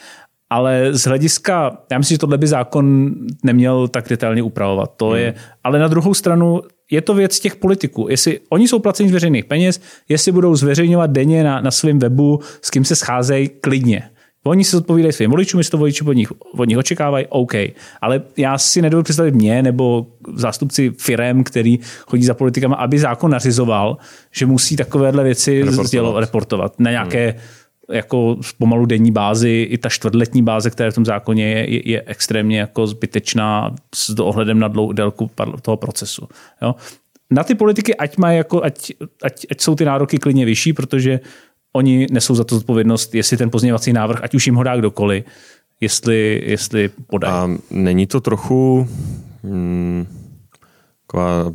Ale 0.51 0.95
z 0.95 1.03
hlediska, 1.03 1.79
já 1.93 1.99
myslím, 1.99 2.15
že 2.15 2.19
tohle 2.19 2.39
by 2.39 2.47
zákon 2.47 3.15
neměl 3.45 3.89
tak 3.89 4.09
detailně 4.09 4.43
upravovat. 4.43 4.93
To 4.97 5.09
hmm. 5.09 5.19
je, 5.19 5.35
ale 5.65 5.79
na 5.79 5.89
druhou 5.89 6.15
stranu 6.15 6.63
je 6.91 7.01
to 7.01 7.15
věc 7.15 7.41
těch 7.41 7.57
politiků. 7.57 8.07
Jestli 8.11 8.41
oni 8.49 8.69
jsou 8.69 8.79
placeni 8.79 9.09
z 9.09 9.13
veřejných 9.13 9.45
peněz, 9.45 9.81
jestli 10.09 10.33
budou 10.33 10.57
zveřejňovat 10.57 11.11
denně 11.11 11.45
na, 11.45 11.61
na 11.61 11.71
svém 11.71 11.99
webu, 11.99 12.41
s 12.63 12.71
kým 12.71 12.85
se 12.85 12.97
scházejí, 12.97 13.49
klidně. 13.49 14.11
Oni 14.45 14.65
si 14.65 14.77
odpovídají 14.77 15.13
svým 15.13 15.31
voličům, 15.31 15.61
jestli 15.61 15.71
to 15.71 15.79
voliči 15.79 16.05
od 16.05 16.13
nich, 16.13 16.33
od 16.59 16.69
nich 16.69 16.79
očekávají, 16.79 17.27
OK. 17.29 17.53
Ale 18.01 18.23
já 18.37 18.59
si 18.59 18.83
nedovedu 18.83 19.05
představit 19.05 19.35
mě 19.35 19.63
nebo 19.63 20.07
zástupci 20.35 20.93
firem, 20.99 21.45
který 21.45 21.79
chodí 22.07 22.25
za 22.25 22.35
politikama, 22.35 22.77
aby 22.77 22.99
zákon 22.99 23.31
nařizoval, 23.31 23.97
že 24.33 24.47
musí 24.47 24.77
takovéhle 24.77 25.25
věci 25.25 25.63
reportovat, 25.63 26.21
reportovat 26.21 26.81
na 26.81 26.91
nějaké 26.91 27.31
hmm 27.31 27.41
jako 27.93 28.37
pomalu 28.59 28.87
denní 28.87 29.13
bázi, 29.13 29.67
i 29.71 29.79
ta 29.79 29.89
čtvrtletní 29.89 30.43
báze, 30.43 30.71
která 30.71 30.91
v 30.91 30.95
tom 30.95 31.05
zákoně 31.05 31.49
je, 31.49 31.75
je, 31.75 31.91
je 31.91 32.03
extrémně 32.07 32.59
jako 32.59 32.87
zbytečná 32.87 33.75
s 33.95 34.19
ohledem 34.19 34.59
na 34.59 34.69
dlou, 34.69 34.93
délku 34.93 35.31
toho 35.63 35.77
procesu. 35.77 36.29
Jo? 36.63 36.75
Na 37.31 37.45
ty 37.45 37.55
politiky, 37.55 37.95
ať, 37.95 38.17
mají 38.17 38.37
jako, 38.39 38.65
ať, 38.65 38.93
ať, 39.23 39.47
ať 39.51 39.61
jsou 39.61 39.75
ty 39.75 39.85
nároky 39.85 40.19
klidně 40.19 40.45
vyšší, 40.45 40.73
protože 40.73 41.21
oni 41.73 42.07
nesou 42.11 42.35
za 42.35 42.45
to 42.45 42.55
zodpovědnost, 42.55 43.15
jestli 43.15 43.37
ten 43.37 43.51
pozměňovací 43.51 43.93
návrh, 43.93 44.21
ať 44.23 44.35
už 44.35 44.47
jim 44.47 44.55
ho 44.55 44.63
dá 44.63 44.77
kdokoliv, 44.77 45.25
jestli, 45.81 46.43
jestli 46.47 46.89
podají. 46.89 47.35
A 47.35 47.51
není 47.71 48.07
to 48.07 48.21
trochu 48.21 48.89
hmm, 49.45 50.07
taková 51.07 51.53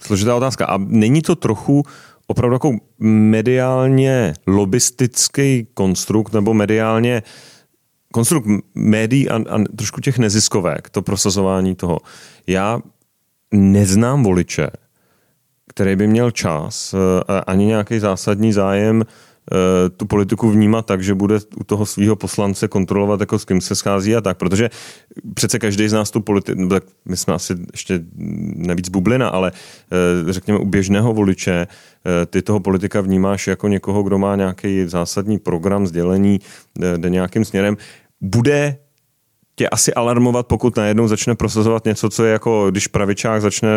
složitá 0.00 0.36
otázka. 0.36 0.66
A 0.66 0.78
není 0.78 1.22
to 1.22 1.36
trochu 1.36 1.82
opravdu 2.26 2.54
jako 2.54 2.72
mediálně 2.98 4.34
lobistický 4.46 5.66
konstrukt 5.74 6.32
nebo 6.32 6.54
mediálně 6.54 7.22
konstrukt 8.12 8.46
médií 8.74 9.28
a, 9.28 9.36
a 9.36 9.64
trošku 9.76 10.00
těch 10.00 10.18
neziskovek, 10.18 10.90
to 10.90 11.02
prosazování 11.02 11.74
toho. 11.74 11.98
Já 12.46 12.80
neznám 13.54 14.22
voliče, 14.22 14.66
který 15.68 15.96
by 15.96 16.06
měl 16.06 16.30
čas 16.30 16.94
eh, 16.94 17.40
ani 17.46 17.66
nějaký 17.66 17.98
zásadní 17.98 18.52
zájem 18.52 19.04
tu 19.96 20.06
politiku 20.06 20.50
vnímat 20.50 20.86
tak, 20.86 21.02
že 21.02 21.14
bude 21.14 21.38
u 21.56 21.64
toho 21.64 21.86
svého 21.86 22.16
poslance 22.16 22.68
kontrolovat, 22.68 23.20
jako 23.20 23.38
s 23.38 23.44
kým 23.44 23.60
se 23.60 23.74
schází 23.74 24.16
a 24.16 24.20
tak, 24.20 24.36
protože 24.36 24.70
přece 25.34 25.58
každý 25.58 25.88
z 25.88 25.92
nás 25.92 26.10
tu 26.10 26.20
politiku, 26.20 26.60
no 26.60 26.68
tak 26.68 26.84
my 27.04 27.16
jsme 27.16 27.34
asi 27.34 27.54
ještě 27.72 28.00
navíc 28.56 28.88
bublina, 28.88 29.28
ale 29.28 29.52
eh, 29.54 30.32
řekněme 30.32 30.58
u 30.58 30.64
běžného 30.64 31.14
voliče 31.14 31.66
eh, 31.66 32.26
ty 32.26 32.42
toho 32.42 32.60
politika 32.60 33.00
vnímáš 33.00 33.46
jako 33.46 33.68
někoho, 33.68 34.02
kdo 34.02 34.18
má 34.18 34.36
nějaký 34.36 34.86
zásadní 34.86 35.38
program, 35.38 35.86
sdělení, 35.86 36.40
jde 36.96 37.10
nějakým 37.10 37.44
směrem, 37.44 37.76
bude 38.20 38.78
tě 39.56 39.68
asi 39.68 39.94
alarmovat, 39.94 40.46
pokud 40.46 40.76
najednou 40.76 41.08
začne 41.08 41.34
prosazovat 41.34 41.84
něco, 41.84 42.10
co 42.10 42.24
je 42.24 42.32
jako, 42.32 42.70
když 42.70 42.86
pravičák 42.86 43.42
začne 43.42 43.68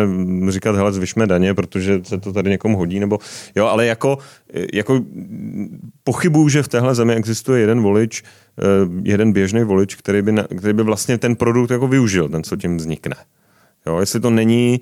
říkat, 0.48 0.76
hele, 0.76 0.92
zvyšme 0.92 1.26
daně, 1.26 1.54
protože 1.54 2.00
se 2.04 2.18
to 2.18 2.32
tady 2.32 2.50
někomu 2.50 2.76
hodí, 2.76 3.00
nebo 3.00 3.18
jo, 3.56 3.66
ale 3.66 3.86
jako, 3.86 4.18
jako 4.72 5.00
pochybuju, 6.04 6.48
že 6.48 6.62
v 6.62 6.68
téhle 6.68 6.94
zemi 6.94 7.14
existuje 7.14 7.60
jeden 7.60 7.82
volič, 7.82 8.22
eh, 8.22 8.62
jeden 9.02 9.32
běžný 9.32 9.64
volič, 9.64 9.94
který 9.94 10.22
by, 10.22 10.34
který 10.58 10.72
by 10.72 10.82
vlastně 10.82 11.18
ten 11.18 11.36
produkt 11.36 11.70
jako 11.70 11.88
využil, 11.88 12.28
ten, 12.28 12.42
co 12.42 12.56
tím 12.56 12.76
vznikne. 12.76 13.16
Jo, 13.86 13.98
jestli 13.98 14.20
to 14.20 14.30
není, 14.30 14.80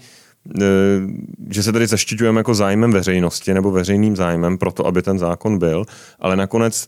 eh, 0.57 0.63
že 1.51 1.63
se 1.63 1.73
tady 1.73 1.87
zaštiťujeme 1.87 2.41
jako 2.41 2.55
zájmem 2.55 2.93
veřejnosti 2.93 3.55
nebo 3.55 3.71
veřejným 3.71 4.17
zájmem 4.17 4.59
pro 4.59 4.73
to, 4.73 4.87
aby 4.87 5.03
ten 5.03 5.19
zákon 5.19 5.59
byl, 5.59 5.85
ale 6.21 6.37
nakonec 6.37 6.87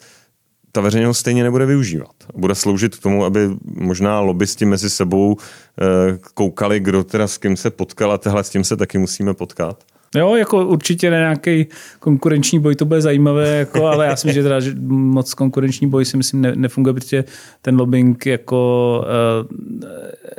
ta 0.73 0.81
veřejnost 0.81 1.19
stejně 1.19 1.43
nebude 1.43 1.67
využívat. 1.67 2.15
Bude 2.35 2.55
sloužit 2.55 2.97
k 2.97 3.03
tomu, 3.03 3.25
aby 3.25 3.49
možná 3.65 4.21
lobbysti 4.21 4.65
mezi 4.65 4.91
sebou 4.91 5.37
eh, 5.37 6.19
koukali, 6.35 6.81
kdo 6.81 7.05
teda 7.05 7.29
s 7.29 7.39
kým 7.39 7.57
se 7.57 7.71
potkal 7.71 8.13
a 8.13 8.19
tehle 8.19 8.45
s 8.45 8.51
tím 8.51 8.65
se 8.65 8.77
taky 8.77 8.99
musíme 8.99 9.35
potkat. 9.35 9.85
Jo, 10.17 10.35
jako 10.35 10.67
určitě 10.67 11.11
nějaký 11.11 11.67
konkurenční 11.99 12.59
boj 12.59 12.77
to 12.77 12.85
bude 12.85 13.01
zajímavé, 13.01 13.49
jako, 13.49 13.87
ale 13.87 14.07
já 14.07 14.17
si 14.17 14.27
myslím, 14.27 14.43
že, 14.43 14.49
teda, 14.49 14.61
že 14.61 14.75
moc 14.89 15.35
konkurenční 15.35 15.87
boj 15.87 16.05
si 16.05 16.17
myslím 16.17 16.41
ne, 16.41 16.53
nefunguje, 16.57 16.95
protože 16.95 17.25
ten 17.63 17.79
lobbying 17.79 18.27
jako 18.27 19.05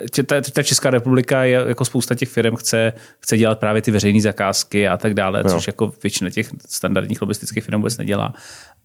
uh, 0.04 0.26
ta, 0.26 0.42
ta 0.42 0.64
Česká 0.64 0.90
republika 0.90 1.44
je, 1.44 1.64
jako 1.68 1.86
spousta 1.86 2.16
těch 2.16 2.30
firm 2.30 2.56
chce, 2.56 2.94
chce 3.20 3.38
dělat 3.38 3.60
právě 3.60 3.82
ty 3.82 3.92
veřejné 3.92 4.22
zakázky 4.22 4.88
a 4.88 4.98
tak 4.98 5.14
dále, 5.14 5.40
jo. 5.40 5.50
což 5.50 5.68
jako 5.68 5.94
většina 6.04 6.30
těch 6.30 6.50
standardních 6.68 7.22
lobbystických 7.22 7.64
firm 7.64 7.78
vůbec 7.78 7.98
nedělá. 7.98 8.34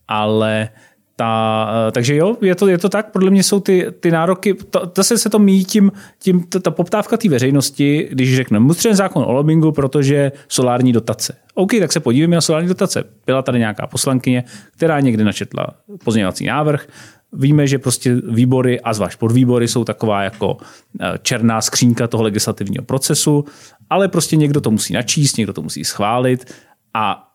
Ale 0.09 0.69
ta, 1.17 1.69
eh, 1.89 1.93
takže 1.93 2.17
jo, 2.17 2.37
je 2.43 2.55
to, 2.55 2.69
je 2.69 2.79
to 2.79 2.89
tak, 2.89 3.13
podle 3.13 3.31
mě 3.31 3.43
jsou 3.43 3.61
ty, 3.61 3.87
ty 4.01 4.11
nároky, 4.11 4.55
to, 4.55 4.93
zase 4.97 5.19
se 5.19 5.31
to 5.31 5.39
míjí 5.39 5.65
tím, 5.65 5.93
tím 6.19 6.43
ta, 6.43 6.59
ta 6.59 6.71
poptávka 6.71 7.17
té 7.17 7.29
veřejnosti, 7.29 8.09
když 8.13 8.37
řekneme, 8.37 8.65
musíme 8.65 8.95
zákon 8.95 9.25
o 9.27 9.33
lobbingu, 9.33 9.73
protože 9.73 10.33
solární 10.49 10.93
dotace. 10.93 11.37
OK, 11.55 11.71
tak 11.81 11.93
se 11.93 12.01
podívejme 12.01 12.35
na 12.35 12.41
solární 12.41 12.69
dotace. 12.69 13.05
Byla 13.27 13.43
tady 13.43 13.59
nějaká 13.59 13.87
poslankyně, 13.87 14.45
která 14.77 15.01
někdy 15.01 15.25
načetla 15.25 15.67
pozměňovací 16.05 16.47
návrh, 16.47 16.87
Víme, 17.33 17.67
že 17.67 17.79
prostě 17.79 18.15
výbory 18.15 18.81
a 18.81 18.93
zvlášť 18.93 19.19
podvýbory 19.19 19.69
jsou 19.69 19.85
taková 19.85 20.23
jako 20.23 20.57
eh, 21.01 21.19
černá 21.23 21.61
skřínka 21.61 22.07
toho 22.07 22.23
legislativního 22.23 22.85
procesu, 22.85 23.45
ale 23.91 24.09
prostě 24.09 24.37
někdo 24.37 24.61
to 24.61 24.71
musí 24.71 24.93
načíst, 24.93 25.37
někdo 25.37 25.53
to 25.53 25.63
musí 25.63 25.85
schválit 25.85 26.53
a 26.95 27.26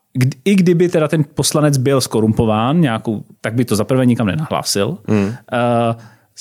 i 0.44 0.54
kdyby 0.54 0.88
teda 0.88 1.08
ten 1.08 1.24
poslanec 1.34 1.76
byl 1.76 2.00
skorumpován 2.00 2.80
nějakou, 2.80 3.24
tak 3.40 3.54
by 3.54 3.64
to 3.64 3.76
za 3.76 3.84
prvé 3.84 4.06
nikam 4.06 4.26
nenahlásil. 4.26 4.98
Hmm. 5.08 5.24
Uh, 5.24 5.32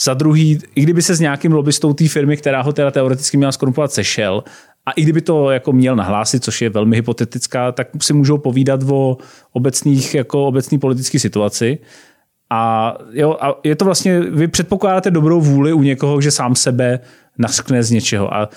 za 0.03 0.13
druhý, 0.13 0.59
i 0.76 0.82
kdyby 0.82 1.01
se 1.01 1.15
s 1.15 1.19
nějakým 1.19 1.51
lobbystou 1.51 1.93
té 1.93 2.07
firmy, 2.07 2.38
která 2.38 2.61
ho 2.61 2.74
teda 2.74 2.91
teoreticky 2.91 3.38
měla 3.38 3.51
skorumpovat, 3.51 3.91
sešel, 3.91 4.43
a 4.86 4.91
i 4.91 5.01
kdyby 5.01 5.22
to 5.22 5.51
jako 5.51 5.74
měl 5.74 5.95
nahlásit, 5.95 6.43
což 6.43 6.61
je 6.61 6.69
velmi 6.69 6.95
hypotetická, 6.95 7.72
tak 7.72 7.88
si 8.01 8.13
můžou 8.13 8.38
povídat 8.38 8.80
o 8.89 9.17
obecných, 9.51 10.15
jako 10.15 10.47
obecný 10.47 10.80
politické 10.80 11.19
situaci. 11.19 11.80
A, 12.49 12.93
jo, 13.13 13.38
a 13.41 13.59
je 13.63 13.76
to 13.76 13.86
vlastně, 13.86 14.19
vy 14.19 14.47
předpokládáte 14.47 15.11
dobrou 15.11 15.41
vůli 15.41 15.74
u 15.74 15.82
někoho, 15.82 16.22
že 16.22 16.32
sám 16.32 16.55
sebe 16.55 16.99
naskne 17.38 17.84
z 17.84 17.92
něčeho. 17.92 18.34
A 18.34 18.50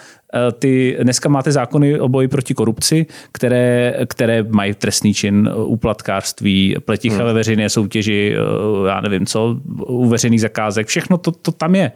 ty, 0.58 0.98
dneska 1.02 1.28
máte 1.28 1.52
zákony 1.52 2.00
o 2.00 2.08
boji 2.08 2.28
proti 2.28 2.54
korupci, 2.54 3.06
které, 3.32 3.94
které 4.06 4.42
mají 4.42 4.74
trestný 4.74 5.14
čin 5.14 5.50
úplatkářství, 5.56 6.76
pleticha 6.84 7.16
hmm. 7.16 7.26
ve 7.26 7.32
veřejné 7.32 7.68
soutěži, 7.68 8.36
eh, 8.36 8.88
já 8.88 9.00
nevím 9.00 9.26
co, 9.26 9.56
u 9.86 10.08
veřejných 10.08 10.40
zakázek, 10.40 10.86
všechno 10.86 11.18
to, 11.18 11.32
to 11.32 11.52
tam 11.52 11.74
je. 11.74 11.92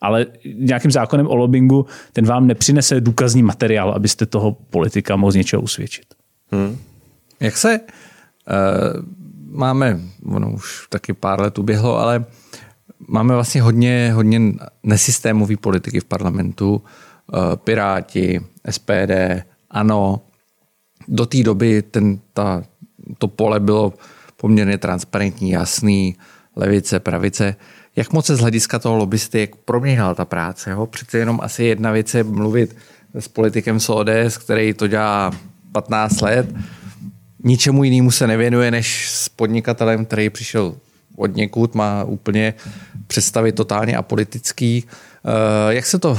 Ale 0.00 0.26
nějakým 0.54 0.90
zákonem 0.90 1.26
o 1.26 1.36
lobbingu 1.36 1.86
ten 2.12 2.26
vám 2.26 2.46
nepřinese 2.46 3.00
důkazní 3.00 3.42
materiál, 3.42 3.90
abyste 3.92 4.26
toho 4.26 4.56
politika 4.70 5.16
mohl 5.16 5.32
z 5.32 5.34
něčeho 5.34 5.62
usvědčit. 5.62 6.04
Hmm. 6.52 6.78
Jak 7.40 7.56
se 7.56 7.80
uh, 7.80 9.04
máme, 9.50 10.00
ono 10.26 10.52
už 10.52 10.86
taky 10.88 11.12
pár 11.12 11.40
let 11.40 11.58
uběhlo, 11.58 11.98
ale 11.98 12.24
máme 13.06 13.34
vlastně 13.34 13.62
hodně, 13.62 14.12
hodně 14.14 14.40
nesystémový 14.82 15.56
politiky 15.56 16.00
v 16.00 16.04
parlamentu, 16.04 16.82
Eh, 17.34 17.56
Piráti, 17.56 18.40
SPD, 18.70 19.44
ANO. 19.70 20.20
Do 21.08 21.26
té 21.26 21.42
doby 21.42 21.82
ten, 21.82 22.18
ta, 22.32 22.62
to 23.18 23.28
pole 23.28 23.60
bylo 23.60 23.94
poměrně 24.36 24.78
transparentní, 24.78 25.50
jasný, 25.50 26.16
levice, 26.56 27.00
pravice. 27.00 27.56
Jak 27.96 28.12
moc 28.12 28.26
se 28.26 28.36
z 28.36 28.40
hlediska 28.40 28.78
toho 28.78 28.96
lobbysty 28.96 29.40
jak 29.40 29.56
proměnila 29.56 30.14
ta 30.14 30.24
práce? 30.24 30.70
Jo? 30.70 30.86
Přece 30.86 31.18
jenom 31.18 31.40
asi 31.42 31.64
jedna 31.64 31.92
věc 31.92 32.14
je 32.14 32.24
mluvit 32.24 32.76
s 33.14 33.28
politikem 33.28 33.80
z 33.80 33.88
ODS, 33.90 34.36
který 34.38 34.74
to 34.74 34.86
dělá 34.86 35.32
15 35.72 36.20
let, 36.20 36.54
ničemu 37.44 37.84
jinému 37.84 38.10
se 38.10 38.26
nevěnuje, 38.26 38.70
než 38.70 39.10
s 39.10 39.28
podnikatelem, 39.28 40.04
který 40.04 40.30
přišel 40.30 40.74
od 41.18 41.36
někud, 41.36 41.74
má 41.74 42.04
úplně 42.04 42.54
představy 43.06 43.52
totálně 43.52 43.96
apolitický. 43.96 44.84
Eh, 45.24 45.74
jak 45.74 45.86
se 45.86 45.98
to 45.98 46.18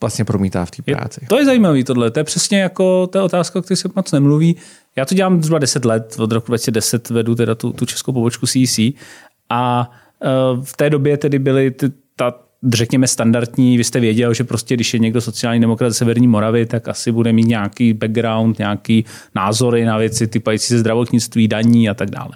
vlastně 0.00 0.24
promítá 0.24 0.64
v 0.64 0.70
té 0.70 0.82
práci. 0.82 1.20
Je, 1.22 1.28
to 1.28 1.38
je 1.38 1.44
zajímavé 1.44 1.84
tohle, 1.84 2.10
to 2.10 2.20
je 2.20 2.24
přesně 2.24 2.60
jako 2.60 3.06
ta 3.06 3.24
otázka, 3.24 3.58
o 3.58 3.62
které 3.62 3.76
se 3.76 3.88
moc 3.96 4.12
nemluví. 4.12 4.56
Já 4.96 5.04
to 5.04 5.14
dělám 5.14 5.42
zhruba 5.42 5.58
10 5.58 5.84
let, 5.84 6.16
od 6.18 6.32
roku 6.32 6.46
2010 6.46 7.10
vedu 7.10 7.34
teda 7.34 7.54
tu, 7.54 7.72
tu 7.72 7.86
českou 7.86 8.12
pobočku 8.12 8.46
CEC 8.46 8.78
a 9.50 9.90
e, 10.22 10.28
v 10.62 10.76
té 10.76 10.90
době 10.90 11.16
tedy 11.16 11.38
byly 11.38 11.70
ty, 11.70 11.92
ta 12.16 12.34
řekněme 12.72 13.06
standardní, 13.06 13.76
vy 13.76 13.84
jste 13.84 14.00
věděl, 14.00 14.34
že 14.34 14.44
prostě 14.44 14.74
když 14.74 14.94
je 14.94 15.00
někdo 15.00 15.20
sociální 15.20 15.60
demokrat 15.60 15.92
z 15.92 15.96
Severní 15.96 16.28
Moravy, 16.28 16.66
tak 16.66 16.88
asi 16.88 17.12
bude 17.12 17.32
mít 17.32 17.46
nějaký 17.46 17.92
background, 17.92 18.58
nějaký 18.58 19.04
názory 19.34 19.84
na 19.84 19.98
věci 19.98 20.26
typající 20.26 20.66
se 20.66 20.78
zdravotnictví, 20.78 21.48
daní 21.48 21.88
a 21.88 21.94
tak 21.94 22.10
dále 22.10 22.30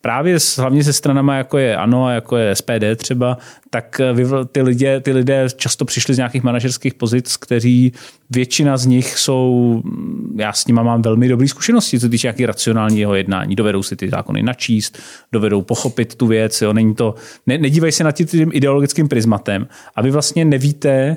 právě 0.00 0.38
hlavně 0.58 0.84
se 0.84 0.92
stranama, 0.92 1.36
jako 1.36 1.58
je 1.58 1.76
ANO 1.76 2.06
a 2.06 2.12
jako 2.12 2.36
je 2.36 2.54
SPD 2.54 2.84
třeba, 2.96 3.38
tak 3.70 4.00
eh, 4.00 4.44
ty 4.52 4.62
lidé, 4.62 5.00
ty 5.00 5.12
lidé 5.12 5.46
často 5.56 5.84
přišli 5.84 6.14
z 6.14 6.16
nějakých 6.16 6.42
manažerských 6.42 6.94
pozic, 6.94 7.36
kteří 7.36 7.92
většina 8.30 8.76
z 8.76 8.86
nich 8.86 9.18
jsou, 9.18 9.82
mm, 9.84 10.36
já 10.40 10.52
s 10.52 10.66
nimi 10.66 10.80
mám 10.82 11.02
velmi 11.02 11.28
dobré 11.28 11.48
zkušenosti, 11.48 12.00
co 12.00 12.08
týče 12.08 12.26
nějaký 12.26 12.46
racionálního 12.46 13.14
jednání. 13.14 13.56
Dovedou 13.56 13.82
si 13.82 13.96
ty 13.96 14.08
zákony 14.08 14.42
načíst, 14.42 14.98
dovedou 15.32 15.62
pochopit 15.62 16.14
tu 16.14 16.26
věc, 16.26 16.62
jo, 16.62 16.72
není 16.72 16.94
to, 16.94 17.14
ne, 17.46 17.58
nedívají 17.58 17.92
se 17.92 18.04
na 18.04 18.12
tím 18.12 18.50
ideologickým 18.52 19.08
prismatem 19.08 19.66
a 19.96 20.02
vy 20.02 20.10
vlastně 20.10 20.44
nevíte, 20.44 21.16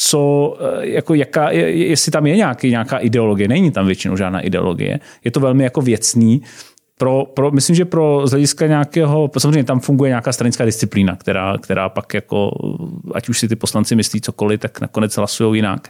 co, 0.00 0.56
eh, 0.60 0.86
jako 0.86 1.14
jaká, 1.14 1.50
jestli 1.50 2.12
tam 2.12 2.26
je 2.26 2.36
nějaký, 2.36 2.70
nějaká 2.70 2.98
ideologie. 2.98 3.48
Není 3.48 3.70
tam 3.70 3.86
většinou 3.86 4.16
žádná 4.16 4.40
ideologie. 4.40 5.00
Je 5.24 5.30
to 5.30 5.40
velmi 5.40 5.64
jako 5.64 5.80
věcný 5.80 6.42
pro, 6.98 7.24
pro, 7.34 7.50
myslím, 7.50 7.76
že 7.76 7.84
pro 7.84 8.22
z 8.24 8.30
hlediska 8.30 8.66
nějakého, 8.66 9.30
samozřejmě 9.38 9.64
tam 9.64 9.80
funguje 9.80 10.08
nějaká 10.08 10.32
stranická 10.32 10.64
disciplína, 10.64 11.16
která, 11.16 11.58
která 11.58 11.88
pak 11.88 12.14
jako, 12.14 12.50
ať 13.14 13.28
už 13.28 13.38
si 13.38 13.48
ty 13.48 13.56
poslanci 13.56 13.96
myslí 13.96 14.20
cokoliv, 14.20 14.60
tak 14.60 14.80
nakonec 14.80 15.16
hlasují 15.16 15.58
jinak. 15.58 15.88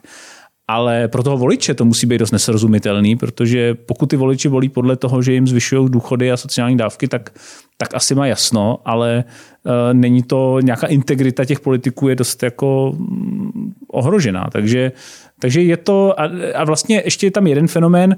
Ale 0.70 1.08
pro 1.08 1.22
toho 1.22 1.38
voliče 1.38 1.74
to 1.74 1.84
musí 1.84 2.06
být 2.06 2.18
dost 2.18 2.30
nesrozumitelný, 2.30 3.16
protože 3.16 3.74
pokud 3.74 4.06
ty 4.06 4.16
voliči 4.16 4.48
volí 4.48 4.68
podle 4.68 4.96
toho, 4.96 5.22
že 5.22 5.32
jim 5.32 5.48
zvyšují 5.48 5.88
důchody 5.90 6.32
a 6.32 6.36
sociální 6.36 6.76
dávky, 6.76 7.08
tak, 7.08 7.30
tak 7.76 7.94
asi 7.94 8.14
má 8.14 8.26
jasno, 8.26 8.78
ale 8.84 9.24
uh, 9.64 9.72
není 9.92 10.22
to 10.22 10.60
nějaká 10.60 10.86
integrita 10.86 11.44
těch 11.44 11.60
politiků 11.60 12.08
je 12.08 12.14
dost 12.14 12.42
jako 12.42 12.90
um, 12.90 13.74
ohrožená. 13.92 14.48
Takže, 14.52 14.92
takže 15.40 15.62
je 15.62 15.76
to, 15.76 16.20
a, 16.20 16.28
a 16.54 16.64
vlastně 16.64 17.02
ještě 17.04 17.26
je 17.26 17.30
tam 17.30 17.46
jeden 17.46 17.68
fenomén, 17.68 18.16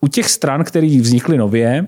u 0.00 0.08
těch 0.08 0.30
stran, 0.30 0.64
které 0.64 0.98
vznikly 1.00 1.38
nově, 1.38 1.86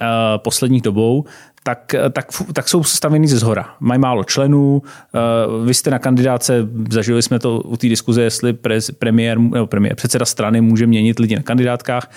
uh, 0.00 0.06
posledních 0.36 0.82
dobou, 0.82 1.24
tak, 1.64 1.94
tak, 2.12 2.26
tak 2.52 2.68
jsou 2.68 2.84
stavěny 2.84 3.28
ze 3.28 3.38
zhora. 3.38 3.74
Mají 3.80 4.00
málo 4.00 4.24
členů, 4.24 4.82
uh, 4.82 5.66
vy 5.66 5.74
jste 5.74 5.90
na 5.90 5.98
kandidáce, 5.98 6.68
zažili 6.90 7.22
jsme 7.22 7.38
to 7.38 7.60
u 7.60 7.76
té 7.76 7.88
diskuze, 7.88 8.22
jestli 8.22 8.52
prez, 8.52 8.90
premiér, 8.90 9.38
nebo 9.38 9.66
premiér, 9.66 9.96
předseda 9.96 10.24
strany 10.24 10.60
může 10.60 10.86
měnit 10.86 11.18
lidi 11.18 11.36
na 11.36 11.42
kandidátkách. 11.42 12.10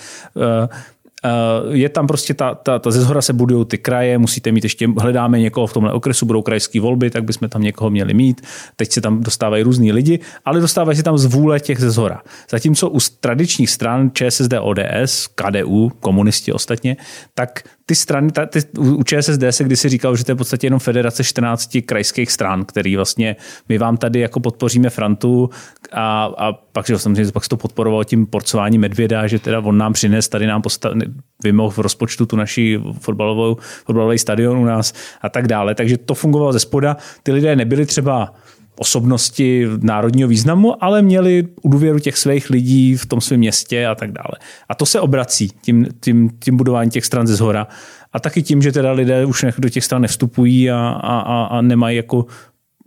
Eh, 1.26 1.76
je 1.76 1.88
tam 1.88 2.06
prostě 2.06 2.34
ta, 2.34 2.54
ta, 2.54 2.78
ta 2.78 2.90
ze 2.90 3.00
zhora 3.00 3.22
se 3.22 3.32
budují 3.32 3.66
ty 3.66 3.78
kraje, 3.78 4.18
musíte 4.18 4.52
mít 4.52 4.64
ještě, 4.64 4.88
hledáme 4.98 5.40
někoho 5.40 5.66
v 5.66 5.72
tomhle 5.72 5.92
okresu, 5.92 6.26
budou 6.26 6.42
krajské 6.42 6.80
volby, 6.80 7.10
tak 7.10 7.24
bychom 7.24 7.48
tam 7.48 7.62
někoho 7.62 7.90
měli 7.90 8.14
mít. 8.14 8.40
Teď 8.76 8.92
se 8.92 9.00
tam 9.00 9.22
dostávají 9.22 9.62
různí 9.62 9.92
lidi, 9.92 10.20
ale 10.44 10.60
dostávají 10.60 10.96
se 10.96 11.02
tam 11.02 11.18
z 11.18 11.24
vůle 11.24 11.60
těch 11.60 11.80
ze 11.80 11.90
zhora. 11.90 12.22
Zatímco 12.50 12.90
u 12.90 12.98
tradičních 13.20 13.70
stran 13.70 14.10
ČSSD, 14.14 14.52
ODS, 14.60 15.26
KDU, 15.34 15.92
komunisti 16.00 16.52
ostatně, 16.52 16.96
tak 17.34 17.62
ty 17.86 17.94
strany, 17.94 18.32
ta, 18.32 18.46
ty, 18.46 18.60
u 18.78 19.02
ČSSD 19.02 19.42
se 19.50 19.64
kdysi 19.64 19.88
říkalo, 19.88 20.16
že 20.16 20.24
to 20.24 20.30
je 20.30 20.34
v 20.34 20.38
podstatě 20.38 20.66
jenom 20.66 20.80
federace 20.80 21.24
14 21.24 21.78
krajských 21.86 22.32
stran, 22.32 22.64
který 22.64 22.96
vlastně 22.96 23.36
my 23.68 23.78
vám 23.78 23.96
tady 23.96 24.20
jako 24.20 24.40
podpoříme 24.40 24.90
Frantu 24.90 25.50
a, 25.92 26.24
a 26.38 26.52
pak, 26.52 26.86
že 26.86 26.98
samozřejmě 26.98 27.32
pak 27.32 27.44
se 27.44 27.48
to 27.48 27.56
podporovalo 27.56 28.04
tím 28.04 28.26
porcováním 28.26 28.80
medvěda, 28.80 29.26
že 29.26 29.38
teda 29.38 29.60
on 29.60 29.78
nám 29.78 29.92
přines, 29.92 30.28
tady 30.28 30.46
nám 30.46 30.62
postav, 30.62 30.92
vymohl 31.42 31.70
v 31.70 31.78
rozpočtu 31.78 32.26
tu 32.26 32.36
naší 32.36 32.78
fotbalovou, 33.00 33.56
fotbalový 33.84 34.18
stadion 34.18 34.58
u 34.58 34.64
nás 34.64 34.92
a 35.22 35.28
tak 35.28 35.48
dále. 35.48 35.74
Takže 35.74 35.98
to 35.98 36.14
fungovalo 36.14 36.52
ze 36.52 36.60
spoda. 36.60 36.96
Ty 37.22 37.32
lidé 37.32 37.56
nebyli 37.56 37.86
třeba 37.86 38.34
osobnosti 38.78 39.66
národního 39.80 40.28
významu, 40.28 40.84
ale 40.84 41.02
měli 41.02 41.48
důvěru 41.64 41.98
těch 41.98 42.16
svých 42.16 42.50
lidí 42.50 42.96
v 42.96 43.06
tom 43.06 43.20
svém 43.20 43.40
městě 43.40 43.86
a 43.86 43.94
tak 43.94 44.12
dále. 44.12 44.38
A 44.68 44.74
to 44.74 44.86
se 44.86 45.00
obrací 45.00 45.48
tím, 45.48 45.86
tím, 46.00 46.30
tím 46.44 46.56
budováním 46.56 46.90
těch 46.90 47.04
stran 47.04 47.26
ze 47.26 47.36
zhora. 47.36 47.66
A 48.12 48.20
taky 48.20 48.42
tím, 48.42 48.62
že 48.62 48.72
teda 48.72 48.92
lidé 48.92 49.24
už 49.24 49.44
do 49.58 49.68
těch 49.68 49.84
stran 49.84 50.02
nevstupují 50.02 50.70
a, 50.70 50.88
a, 50.88 51.44
a 51.44 51.60
nemají 51.60 51.96
jako 51.96 52.26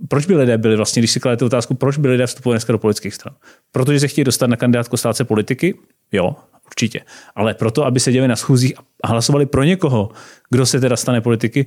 proč 0.08 0.26
by 0.26 0.36
lidé 0.36 0.58
byli 0.58 0.76
vlastně, 0.76 1.00
když 1.00 1.12
si 1.12 1.20
kladete 1.20 1.46
otázku, 1.46 1.74
proč 1.74 1.98
by 1.98 2.08
lidé 2.08 2.28
vstupovali 2.28 2.56
dneska 2.56 2.74
do 2.74 2.80
politických 2.80 3.14
stran? 3.14 3.36
Protože 3.72 4.00
se 4.00 4.08
chtějí 4.08 4.26
dostat 4.26 4.48
na 4.48 4.56
kandidátku 4.56 4.98
stát 4.98 5.18
se 5.18 5.24
politiky? 5.24 5.76
Jo, 6.12 6.36
určitě. 6.66 7.02
Ale 7.36 7.54
proto, 7.54 7.86
aby 7.86 8.00
seděli 8.00 8.28
na 8.28 8.36
schůzích 8.36 8.74
a 9.04 9.08
hlasovali 9.08 9.46
pro 9.46 9.64
někoho, 9.64 10.10
kdo 10.50 10.66
se 10.66 10.80
teda 10.80 10.96
stane 10.96 11.22
politiky, 11.22 11.66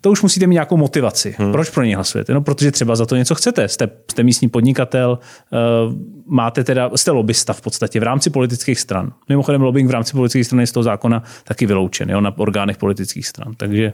to 0.00 0.10
už 0.10 0.22
musíte 0.22 0.46
mít 0.46 0.54
nějakou 0.54 0.76
motivaci. 0.76 1.34
Hmm. 1.38 1.52
Proč 1.52 1.70
pro 1.70 1.84
ně 1.84 1.94
hlasujete? 1.96 2.34
No, 2.34 2.40
protože 2.40 2.70
třeba 2.70 2.96
za 2.96 3.06
to 3.06 3.16
něco 3.16 3.34
chcete. 3.34 3.68
Jste, 3.68 3.88
jste 4.10 4.22
místní 4.22 4.48
podnikatel, 4.48 5.18
uh, 5.52 5.94
máte 6.26 6.64
teda, 6.64 6.90
jste 6.94 7.10
lobbysta 7.10 7.52
v 7.52 7.60
podstatě 7.60 8.00
v 8.00 8.02
rámci 8.02 8.30
politických 8.30 8.80
stran. 8.80 9.12
Mimochodem 9.28 9.62
lobbying 9.62 9.88
v 9.88 9.92
rámci 9.92 10.12
politických 10.12 10.46
stran 10.46 10.60
je 10.60 10.66
z 10.66 10.72
toho 10.72 10.84
zákona 10.84 11.22
taky 11.44 11.66
vyloučen, 11.66 12.10
jo, 12.10 12.20
na 12.20 12.38
orgánech 12.38 12.76
politických 12.76 13.26
stran. 13.26 13.54
Takže... 13.56 13.92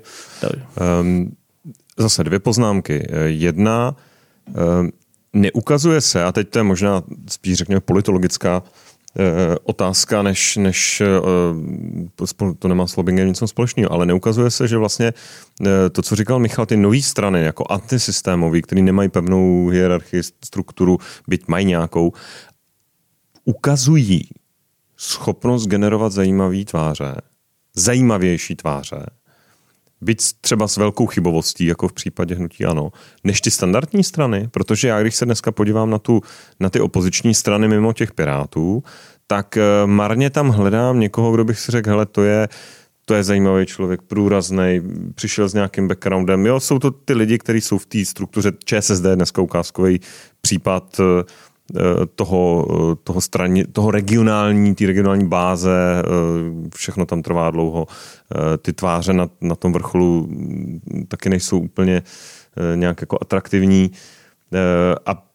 Um, 1.01 1.37
zase 1.99 2.25
dvě 2.25 2.39
poznámky. 2.39 3.09
Jedna, 3.25 3.97
um, 4.81 4.91
neukazuje 5.33 6.01
se, 6.01 6.25
a 6.25 6.33
teď 6.33 6.49
to 6.49 6.59
je 6.59 6.63
možná 6.63 7.03
spíš 7.29 7.55
řekněme 7.55 7.81
politologická 7.81 8.63
Eh, 8.63 8.86
otázka, 9.63 10.23
než, 10.23 10.57
než 10.57 11.01
eh, 11.01 12.55
to 12.59 12.69
nemá 12.69 12.87
s 12.87 12.97
lobbyingem 12.97 13.29
nic 13.29 13.43
společného, 13.47 13.93
ale 13.93 14.07
neukazuje 14.07 14.51
se, 14.51 14.69
že 14.69 14.77
vlastně 14.77 15.13
eh, 15.67 15.91
to, 15.91 16.03
co 16.03 16.17
říkal 16.17 16.39
Michal, 16.39 16.67
ty 16.67 16.77
nové 16.77 17.03
strany, 17.03 17.43
jako 17.45 17.65
antisystémový, 17.71 18.63
který 18.63 18.83
nemají 18.83 19.09
pevnou 19.09 19.69
hierarchii, 19.69 20.23
strukturu, 20.45 20.99
byť 21.29 21.49
mají 21.49 21.67
nějakou, 21.67 22.13
ukazují 23.45 24.29
schopnost 24.97 25.67
generovat 25.67 26.13
zajímavé 26.13 26.65
tváře, 26.65 27.15
zajímavější 27.75 28.57
tváře, 28.57 29.07
byť 30.01 30.33
třeba 30.41 30.69
s 30.69 30.77
velkou 30.77 31.07
chybovostí, 31.07 31.67
jako 31.67 31.89
v 31.89 31.93
případě 31.93 32.35
hnutí 32.35 32.65
ano, 32.65 32.93
než 33.25 33.41
ty 33.41 33.51
standardní 33.51 34.05
strany, 34.05 34.49
protože 34.51 34.89
já, 34.89 35.03
když 35.03 35.17
se 35.17 35.25
dneska 35.25 35.53
podívám 35.53 35.91
na, 35.91 35.99
tu, 35.99 36.21
na 36.61 36.71
ty 36.71 36.81
opoziční 36.81 37.35
strany 37.35 37.69
mimo 37.69 37.93
těch 37.93 38.13
pirátů, 38.13 38.83
tak 39.27 39.57
eh, 39.57 39.63
marně 39.87 40.31
tam 40.31 40.49
hledám 40.49 41.01
někoho, 41.01 41.33
kdo 41.33 41.45
bych 41.45 41.59
si 41.59 41.73
řekl, 41.73 41.91
hele, 41.91 42.07
to 42.07 42.23
je, 42.23 42.49
to 43.05 43.15
je 43.15 43.25
zajímavý 43.25 43.67
člověk, 43.67 44.03
průrazný, 44.03 44.83
přišel 45.15 45.49
s 45.49 45.55
nějakým 45.55 45.89
backgroundem. 45.89 46.47
Jo, 46.47 46.61
jsou 46.61 46.79
to 46.79 46.91
ty 46.91 47.15
lidi, 47.15 47.39
kteří 47.39 47.61
jsou 47.61 47.79
v 47.79 47.87
té 47.87 48.05
struktuře 48.05 48.53
ČSSD, 48.65 49.05
dneska 49.15 49.43
ukázkový 49.43 50.01
případ 50.41 51.01
eh, 51.01 51.25
toho, 52.15 52.67
eh, 52.71 52.97
toho, 53.05 53.21
straně, 53.21 53.67
toho 53.67 53.91
regionální, 53.91 54.75
té 54.75 54.87
regionální 54.87 55.29
báze, 55.29 56.03
eh, 56.03 56.69
všechno 56.75 57.07
tam 57.07 57.23
trvá 57.23 57.51
dlouho. 57.51 57.87
Ty 58.63 58.73
tváře 58.73 59.13
na, 59.13 59.29
na 59.41 59.55
tom 59.55 59.73
vrcholu 59.73 60.27
mm, 60.27 60.81
taky 61.09 61.29
nejsou 61.29 61.59
úplně 61.59 62.03
nějak 62.75 63.01
jako 63.01 63.19
atraktivní. 63.21 63.91
A 65.07 65.26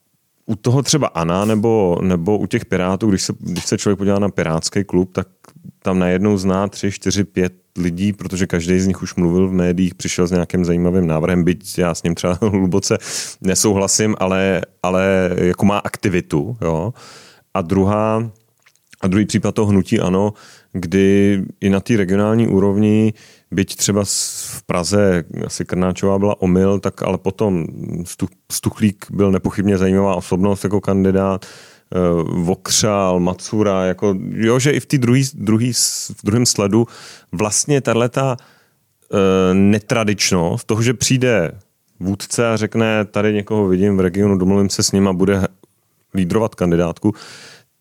u 0.51 0.55
toho 0.55 0.83
třeba 0.83 1.07
Ana 1.07 1.45
nebo, 1.45 1.97
nebo 2.01 2.37
u 2.37 2.45
těch 2.45 2.65
Pirátů, 2.65 3.09
když 3.09 3.21
se, 3.21 3.33
když 3.39 3.65
se 3.65 3.77
člověk 3.77 3.97
podívá 3.97 4.19
na 4.19 4.29
Pirátský 4.29 4.83
klub, 4.83 5.09
tak 5.13 5.27
tam 5.83 5.99
najednou 5.99 6.37
zná 6.37 6.67
tři, 6.67 6.91
čtyři, 6.91 7.23
pět 7.23 7.53
lidí, 7.77 8.13
protože 8.13 8.47
každý 8.47 8.79
z 8.79 8.87
nich 8.87 9.01
už 9.01 9.15
mluvil 9.15 9.47
v 9.47 9.53
médiích, 9.53 9.95
přišel 9.95 10.27
s 10.27 10.31
nějakým 10.31 10.65
zajímavým 10.65 11.07
návrhem, 11.07 11.43
byť 11.43 11.77
já 11.77 11.95
s 11.95 12.03
ním 12.03 12.15
třeba 12.15 12.37
hluboce 12.41 12.97
nesouhlasím, 13.41 14.15
ale, 14.19 14.61
ale 14.83 15.31
jako 15.35 15.65
má 15.65 15.77
aktivitu. 15.77 16.57
Jo? 16.61 16.93
A 17.53 17.61
druhá, 17.61 18.31
a 19.01 19.07
druhý 19.07 19.25
případ 19.25 19.55
toho 19.55 19.67
hnutí 19.67 19.99
ano, 19.99 20.33
kdy 20.73 21.41
i 21.61 21.69
na 21.69 21.79
té 21.79 21.97
regionální 21.97 22.47
úrovni, 22.47 23.13
byť 23.51 23.75
třeba 23.75 24.03
v 24.05 24.63
Praze 24.65 25.23
asi 25.45 25.65
Krnáčová 25.65 26.19
byla 26.19 26.41
omyl, 26.41 26.79
tak 26.79 27.03
ale 27.03 27.17
potom 27.17 27.65
Stuchlík 28.51 29.05
byl 29.09 29.31
nepochybně 29.31 29.77
zajímavá 29.77 30.15
osobnost 30.15 30.63
jako 30.63 30.81
kandidát, 30.81 31.45
Eh, 31.95 32.23
Vokřál, 32.23 33.19
Macura, 33.19 33.85
jako, 33.85 34.15
jo, 34.29 34.59
že 34.59 34.71
i 34.71 34.79
v, 34.79 34.87
druhý, 34.87 35.23
druhý, 35.33 35.73
v 36.13 36.23
druhém 36.23 36.45
sledu 36.45 36.87
vlastně 37.31 37.81
tato 37.81 38.21
uh, 38.21 38.37
netradičnost 39.53 40.67
toho, 40.67 40.81
že 40.81 40.93
přijde 40.93 41.51
vůdce 41.99 42.47
a 42.47 42.57
řekne, 42.57 43.05
tady 43.05 43.33
někoho 43.33 43.67
vidím 43.67 43.97
v 43.97 43.99
regionu, 43.99 44.37
domluvím 44.37 44.69
se 44.69 44.83
s 44.83 44.91
ním 44.91 45.07
a 45.07 45.13
bude 45.13 45.47
lídrovat 46.13 46.55
kandidátku, 46.55 47.13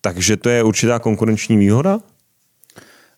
takže 0.01 0.37
to 0.37 0.49
je 0.49 0.63
určitá 0.63 0.99
konkurenční 0.99 1.57
výhoda? 1.57 1.99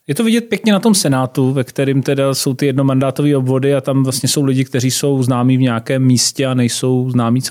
Je 0.07 0.15
to 0.15 0.23
vidět 0.23 0.41
pěkně 0.41 0.73
na 0.73 0.79
tom 0.79 0.95
Senátu, 0.95 1.53
ve 1.53 1.63
kterém 1.63 2.01
teda 2.01 2.33
jsou 2.33 2.53
ty 2.53 2.65
jednomandátové 2.65 3.37
obvody 3.37 3.75
a 3.75 3.81
tam 3.81 4.03
vlastně 4.03 4.29
jsou 4.29 4.43
lidi, 4.43 4.65
kteří 4.65 4.91
jsou 4.91 5.23
známí 5.23 5.57
v 5.57 5.61
nějakém 5.61 6.03
místě 6.03 6.45
a 6.45 6.53
nejsou 6.53 7.09
známí 7.09 7.41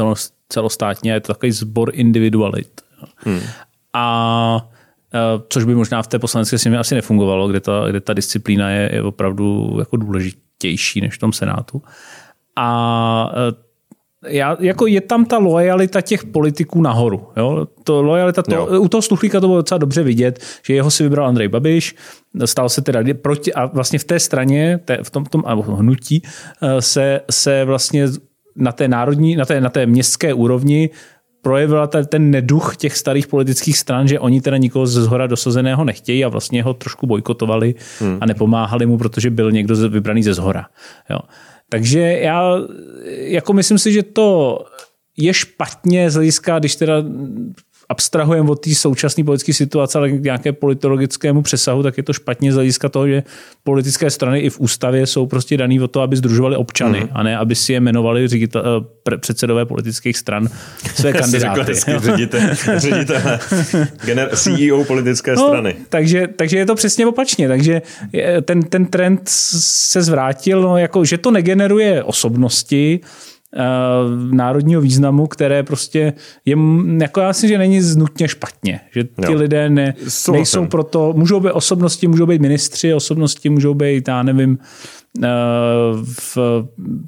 celostátně. 0.48 1.12
Je 1.12 1.20
to 1.20 1.32
takový 1.32 1.52
sbor 1.52 1.90
individualit. 1.94 2.80
Hmm. 3.16 3.40
A 3.92 4.70
e, 5.14 5.18
což 5.48 5.64
by 5.64 5.74
možná 5.74 6.02
v 6.02 6.06
té 6.06 6.18
poslanecké 6.18 6.58
sněmě 6.58 6.78
asi 6.78 6.94
nefungovalo, 6.94 7.48
kde 7.48 7.60
ta, 7.60 7.84
kde 7.90 8.00
ta 8.00 8.12
disciplína 8.12 8.70
je, 8.70 8.90
je 8.92 9.02
opravdu 9.02 9.76
jako 9.78 9.96
důležitější 9.96 11.00
než 11.00 11.14
v 11.14 11.18
tom 11.18 11.32
Senátu. 11.32 11.82
A 12.56 13.32
e, 13.34 13.71
já, 14.26 14.56
jako 14.60 14.86
je 14.86 15.00
tam 15.00 15.24
ta 15.24 15.38
lojalita 15.38 16.00
těch 16.00 16.24
politiků 16.24 16.82
nahoru. 16.82 17.28
Jo? 17.36 17.66
To 17.84 18.02
lojalita, 18.02 18.42
to, 18.42 18.80
u 18.80 18.88
toho 18.88 19.02
Stuchlíka 19.02 19.40
to 19.40 19.46
bylo 19.46 19.58
docela 19.58 19.78
dobře 19.78 20.02
vidět, 20.02 20.38
že 20.62 20.74
jeho 20.74 20.90
si 20.90 21.02
vybral 21.02 21.26
Andrej 21.26 21.48
Babiš, 21.48 21.94
stal 22.44 22.68
se 22.68 22.82
teda 22.82 23.00
proti, 23.22 23.54
a 23.54 23.66
vlastně 23.66 23.98
v 23.98 24.04
té 24.04 24.20
straně, 24.20 24.80
té, 24.84 24.98
v 25.02 25.10
tom, 25.10 25.24
tom 25.24 25.44
hnutí, 25.66 26.22
eh, 26.62 26.82
se, 26.82 27.20
se 27.30 27.64
vlastně 27.64 28.06
na 28.56 28.72
té 28.72 28.88
národní, 28.88 29.36
na 29.36 29.44
té, 29.44 29.60
na 29.60 29.70
té 29.70 29.86
městské 29.86 30.34
úrovni 30.34 30.90
projevila 31.42 31.86
ten 31.86 32.30
neduch 32.30 32.76
těch 32.76 32.96
starých 32.96 33.26
politických 33.26 33.78
stran, 33.78 34.08
že 34.08 34.20
oni 34.20 34.40
teda 34.40 34.56
nikoho 34.56 34.86
ze 34.86 35.02
zhora 35.02 35.26
dosazeného 35.26 35.84
nechtějí 35.84 36.24
a 36.24 36.28
vlastně 36.28 36.62
ho 36.62 36.74
trošku 36.74 37.06
bojkotovali 37.06 37.74
hmm. 38.00 38.18
a 38.20 38.26
nepomáhali 38.26 38.86
mu, 38.86 38.98
protože 38.98 39.30
byl 39.30 39.52
někdo 39.52 39.88
vybraný 39.88 40.22
ze 40.22 40.34
zhora. 40.34 40.66
Jo. 41.10 41.18
Takže 41.72 42.00
já 42.00 42.58
jako 43.06 43.52
myslím 43.52 43.78
si, 43.78 43.92
že 43.92 44.02
to 44.02 44.58
je 45.16 45.34
špatně 45.34 46.10
z 46.10 46.14
hlediska, 46.14 46.58
když 46.58 46.76
teda 46.76 46.94
abstrahujeme 47.92 48.50
od 48.50 48.64
té 48.64 48.74
současné 48.74 49.24
politické 49.24 49.52
situace, 49.52 49.98
ale 49.98 50.10
k 50.10 50.22
nějaké 50.22 50.52
politologickému 50.52 51.42
přesahu, 51.42 51.82
tak 51.82 51.96
je 51.96 52.02
to 52.02 52.12
špatně 52.12 52.52
z 52.52 52.54
hlediska 52.54 52.88
toho, 52.88 53.08
že 53.08 53.22
politické 53.64 54.10
strany 54.10 54.40
i 54.40 54.50
v 54.50 54.60
ústavě 54.60 55.06
jsou 55.06 55.26
prostě 55.26 55.56
daný 55.56 55.80
o 55.80 55.88
to, 55.88 56.00
aby 56.00 56.16
združovali 56.16 56.56
občany, 56.56 57.00
mm. 57.00 57.08
a 57.12 57.22
ne 57.22 57.38
aby 57.38 57.54
si 57.54 57.72
je 57.72 57.80
jmenovali 57.80 58.28
ředitel, 58.28 58.84
eh, 59.12 59.16
předsedové 59.16 59.64
politických 59.64 60.18
stran 60.18 60.48
své 60.94 61.12
kandidáty. 61.22 61.74
ředitel, 61.74 62.40
ředitel, 62.76 63.20
CEO 64.34 64.84
politické 64.84 65.34
no, 65.34 65.48
strany. 65.48 65.74
Takže, 65.88 66.28
takže 66.36 66.58
je 66.58 66.66
to 66.66 66.74
přesně 66.74 67.06
opačně. 67.06 67.48
Takže 67.48 67.82
ten, 68.42 68.62
ten 68.62 68.86
trend 68.86 69.20
se 69.26 70.02
zvrátil, 70.02 70.62
no, 70.62 70.78
jako, 70.78 71.04
že 71.04 71.18
to 71.18 71.30
negeneruje 71.30 72.02
osobnosti, 72.02 73.00
národního 74.30 74.80
významu, 74.80 75.26
které 75.26 75.62
prostě 75.62 76.12
je, 76.44 76.56
jako 77.00 77.20
já 77.20 77.32
si, 77.32 77.48
že 77.48 77.58
není 77.58 77.80
nutně 77.96 78.28
špatně, 78.28 78.80
že 78.90 79.04
ty 79.04 79.32
jo. 79.32 79.38
lidé 79.38 79.70
ne, 79.70 79.94
nejsou 80.32 80.66
proto, 80.66 81.12
můžou 81.16 81.40
být 81.40 81.52
osobnosti, 81.52 82.08
můžou 82.08 82.26
být 82.26 82.40
ministři, 82.40 82.94
osobnosti 82.94 83.48
můžou 83.48 83.74
být, 83.74 84.08
já 84.08 84.22
nevím, 84.22 84.58
uh, 85.18 85.24
v 86.04 86.38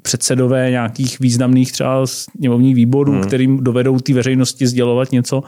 předsedové 0.01 0.71
nějakých 0.71 1.19
významných 1.19 1.71
třeba 1.71 2.07
sněmovních 2.07 2.75
výborů, 2.75 3.11
hmm. 3.11 3.23
kterým 3.23 3.63
dovedou 3.63 3.99
ty 3.99 4.13
veřejnosti 4.13 4.67
sdělovat 4.67 5.11
něco, 5.11 5.43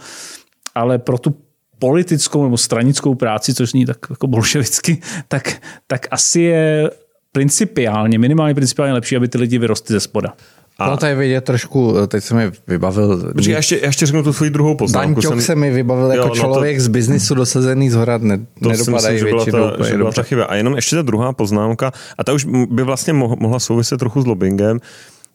ale 0.75 0.97
pro 0.97 1.17
tu 1.17 1.35
politickou 1.79 2.43
nebo 2.43 2.57
stranickou 2.57 3.15
práci, 3.15 3.53
což 3.53 3.71
zní 3.71 3.85
tak 3.85 3.97
jako 4.09 4.27
bolševicky, 4.27 5.01
tak, 5.27 5.61
tak 5.87 6.07
asi 6.11 6.41
je 6.41 6.91
principiálně, 7.31 8.19
minimálně 8.19 8.55
principiálně 8.55 8.93
lepší, 8.93 9.15
aby 9.15 9.27
ty 9.27 9.37
lidi 9.37 9.57
vyrostly 9.57 9.93
ze 9.93 9.99
spoda. 9.99 10.33
A... 10.79 10.89
No 10.89 10.97
to 10.97 11.05
je 11.05 11.15
vidět 11.15 11.41
trošku, 11.41 11.93
teď 12.07 12.23
se 12.23 12.35
mi 12.35 12.51
vybavil... 12.67 13.33
Počkej, 13.33 13.51
já 13.51 13.57
ještě, 13.57 13.79
já 13.81 13.85
ještě 13.85 14.05
řeknu 14.05 14.23
tu 14.23 14.33
svoji 14.33 14.51
druhou 14.51 14.75
poznámku. 14.75 15.21
Daň 15.21 15.31
jsem... 15.31 15.41
se 15.41 15.55
mi 15.55 15.71
vybavil 15.71 16.11
jako 16.11 16.27
jo, 16.27 16.27
no 16.27 16.35
člověk 16.35 16.77
to... 16.77 16.83
z 16.83 16.87
biznisu 16.87 17.35
dosazený 17.35 17.89
z 17.89 17.95
hora, 17.95 18.17
ne, 18.17 18.37
to 18.63 18.69
nedopadají 18.69 19.13
myslím, 19.13 19.35
většinou. 19.35 19.57
Byla 19.57 19.77
ta, 19.77 19.87
že 19.87 19.97
byla 19.97 20.11
ta 20.11 20.23
chyba. 20.23 20.45
A 20.45 20.55
jenom 20.55 20.75
ještě 20.75 20.95
ta 20.95 21.01
druhá 21.01 21.33
poznámka, 21.33 21.91
a 22.17 22.23
ta 22.23 22.33
už 22.33 22.45
by 22.45 22.83
vlastně 22.83 23.13
mohla 23.13 23.59
souviset 23.59 23.99
trochu 23.99 24.21
s 24.21 24.25
lobbyingem. 24.25 24.79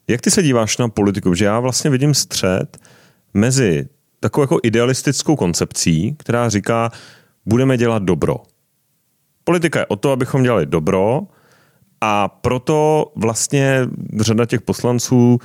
Jak 0.08 0.20
ty 0.20 0.30
se 0.30 0.42
díváš 0.42 0.78
na 0.78 0.88
politiku? 0.88 1.34
Že 1.34 1.44
já 1.44 1.60
vlastně 1.60 1.90
vidím 1.90 2.14
střed 2.14 2.78
mezi 3.34 3.88
takovou 4.20 4.42
jako 4.42 4.58
idealistickou 4.62 5.36
koncepcí, 5.36 6.16
která 6.18 6.48
říká, 6.48 6.90
budeme 7.46 7.76
dělat 7.76 8.02
dobro. 8.02 8.36
Politika 9.44 9.78
je 9.78 9.86
o 9.86 9.96
to, 9.96 10.12
abychom 10.12 10.42
dělali 10.42 10.66
dobro, 10.66 11.20
a 12.04 12.28
proto 12.28 13.12
vlastně 13.16 13.88
řada 14.20 14.46
těch 14.46 14.60
poslanců 14.60 15.38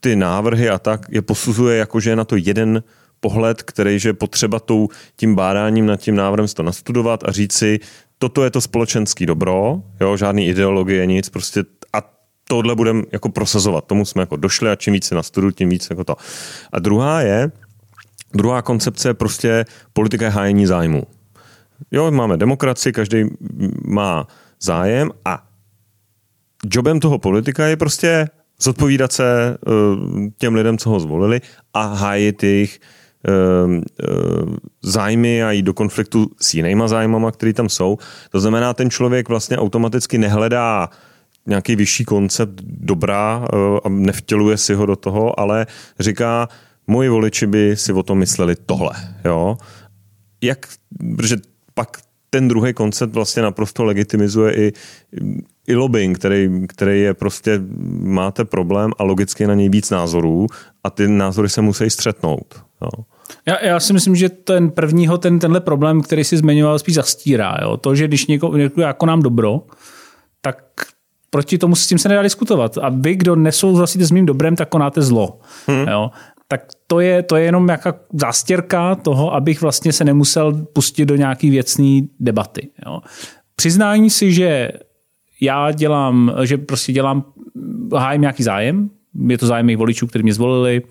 ty 0.00 0.16
návrhy 0.16 0.70
a 0.70 0.78
tak 0.78 1.06
je 1.10 1.22
posuzuje 1.22 1.78
jako, 1.78 2.00
že 2.00 2.10
je 2.10 2.16
na 2.16 2.24
to 2.24 2.36
jeden 2.36 2.82
pohled, 3.20 3.62
který, 3.62 3.98
že 3.98 4.12
potřeba 4.12 4.60
tou, 4.60 4.88
tím 5.16 5.34
bádáním 5.34 5.86
nad 5.86 5.96
tím 5.96 6.16
návrhem 6.16 6.48
to 6.48 6.62
nastudovat 6.62 7.24
a 7.24 7.32
říct 7.32 7.52
si, 7.52 7.78
toto 8.18 8.44
je 8.44 8.50
to 8.50 8.60
společenský 8.60 9.26
dobro, 9.26 9.82
jo, 10.00 10.16
žádný 10.16 10.48
ideologie, 10.48 11.06
nic, 11.06 11.28
prostě 11.28 11.64
a 11.92 12.02
tohle 12.48 12.74
budeme 12.74 13.02
jako 13.12 13.28
prosazovat. 13.28 13.84
Tomu 13.84 14.04
jsme 14.04 14.22
jako 14.22 14.36
došli 14.36 14.70
a 14.70 14.76
čím 14.76 14.92
více 14.92 15.14
nastuduju, 15.14 15.52
tím 15.52 15.68
víc 15.68 15.86
jako 15.90 16.04
to. 16.04 16.16
A 16.72 16.78
druhá 16.78 17.20
je, 17.20 17.50
druhá 18.34 18.62
koncepce 18.62 19.08
je 19.08 19.14
prostě 19.14 19.64
politika 19.92 20.24
je 20.24 20.30
hájení 20.30 20.66
zájmu. 20.66 21.02
Jo, 21.90 22.10
máme 22.10 22.36
demokracii, 22.36 22.92
každý 22.92 23.24
má 23.84 24.26
zájem 24.60 25.10
a 25.24 25.49
jobem 26.64 27.00
toho 27.00 27.18
politika 27.18 27.66
je 27.66 27.76
prostě 27.76 28.28
zodpovídat 28.60 29.12
se 29.12 29.56
uh, 29.66 29.72
těm 30.38 30.54
lidem, 30.54 30.78
co 30.78 30.90
ho 30.90 31.00
zvolili 31.00 31.40
a 31.74 31.94
hájit 31.94 32.42
jejich 32.42 32.80
uh, 33.28 33.70
uh, 33.72 34.56
zájmy 34.82 35.42
a 35.42 35.50
jít 35.50 35.62
do 35.62 35.74
konfliktu 35.74 36.30
s 36.40 36.54
jinýma 36.54 36.88
zájmama, 36.88 37.32
které 37.32 37.52
tam 37.52 37.68
jsou. 37.68 37.98
To 38.30 38.40
znamená, 38.40 38.74
ten 38.74 38.90
člověk 38.90 39.28
vlastně 39.28 39.58
automaticky 39.58 40.18
nehledá 40.18 40.88
nějaký 41.46 41.76
vyšší 41.76 42.04
koncept 42.04 42.54
dobrá 42.62 43.48
a 43.84 43.88
nevtěluje 43.88 44.56
si 44.56 44.74
ho 44.74 44.86
do 44.86 44.96
toho, 44.96 45.40
ale 45.40 45.66
říká, 46.00 46.48
moji 46.86 47.08
voliči 47.08 47.46
by 47.46 47.76
si 47.76 47.92
o 47.92 48.02
tom 48.02 48.18
mysleli 48.18 48.56
tohle. 48.66 48.92
Jo? 49.24 49.56
Jak, 50.42 50.68
protože 51.16 51.36
pak 51.74 51.96
ten 52.30 52.48
druhý 52.48 52.72
koncept 52.72 53.14
vlastně 53.14 53.42
naprosto 53.42 53.84
legitimizuje 53.84 54.54
i, 54.54 54.72
i 55.66 55.74
lobbying, 55.74 56.18
který, 56.18 56.66
který 56.68 57.00
je 57.00 57.14
prostě, 57.14 57.60
máte 58.00 58.44
problém 58.44 58.90
a 58.98 59.02
logicky 59.02 59.46
na 59.46 59.54
něj 59.54 59.68
víc 59.68 59.90
názorů 59.90 60.46
a 60.84 60.90
ty 60.90 61.08
názory 61.08 61.48
se 61.48 61.62
musí 61.62 61.90
střetnout. 61.90 62.62
Jo. 62.82 63.04
Já, 63.46 63.64
já 63.64 63.80
si 63.80 63.92
myslím, 63.92 64.16
že 64.16 64.28
ten 64.28 64.70
prvního, 64.70 65.18
ten, 65.18 65.38
tenhle 65.38 65.60
problém, 65.60 66.02
který 66.02 66.24
si 66.24 66.36
zmiňoval, 66.36 66.78
spíš 66.78 66.94
zastírá. 66.94 67.56
Jo? 67.62 67.76
To, 67.76 67.94
že 67.94 68.08
když 68.08 68.26
někoho, 68.26 68.56
někoho 68.56 68.86
jako 68.86 69.06
nám 69.06 69.22
dobro, 69.22 69.62
tak 70.40 70.56
proti 71.30 71.58
tomu 71.58 71.74
s 71.74 71.86
tím 71.86 71.98
se 71.98 72.08
nedá 72.08 72.22
diskutovat. 72.22 72.78
A 72.78 72.88
vy, 72.88 73.14
kdo 73.14 73.36
nesouhlasíte 73.36 74.04
s 74.04 74.10
mým 74.10 74.26
dobrem, 74.26 74.56
tak 74.56 74.68
konáte 74.68 75.02
zlo. 75.02 75.38
Hmm. 75.66 75.88
Jo? 75.88 76.10
Tak 76.50 76.66
to 76.86 77.00
je, 77.00 77.22
to 77.22 77.36
je 77.36 77.44
jenom 77.44 77.66
nějaká 77.66 77.94
zástěrka 78.12 78.94
toho, 78.94 79.34
abych 79.34 79.62
vlastně 79.62 79.92
se 79.92 80.04
nemusel 80.04 80.52
pustit 80.52 81.06
do 81.06 81.16
nějaký 81.16 81.50
věcné 81.50 82.00
debaty. 82.20 82.68
Jo. 82.86 83.00
Přiznání 83.56 84.10
si, 84.10 84.32
že 84.32 84.70
já 85.40 85.72
dělám, 85.72 86.32
že 86.44 86.58
prostě 86.58 86.92
dělám, 86.92 87.24
hájím 87.96 88.20
nějaký 88.20 88.42
zájem, 88.42 88.90
je 89.28 89.38
to 89.38 89.46
zájem 89.46 89.66
mých 89.66 89.76
voličů, 89.76 90.06
kteří 90.06 90.22
mě 90.22 90.34
zvolili, 90.34 90.82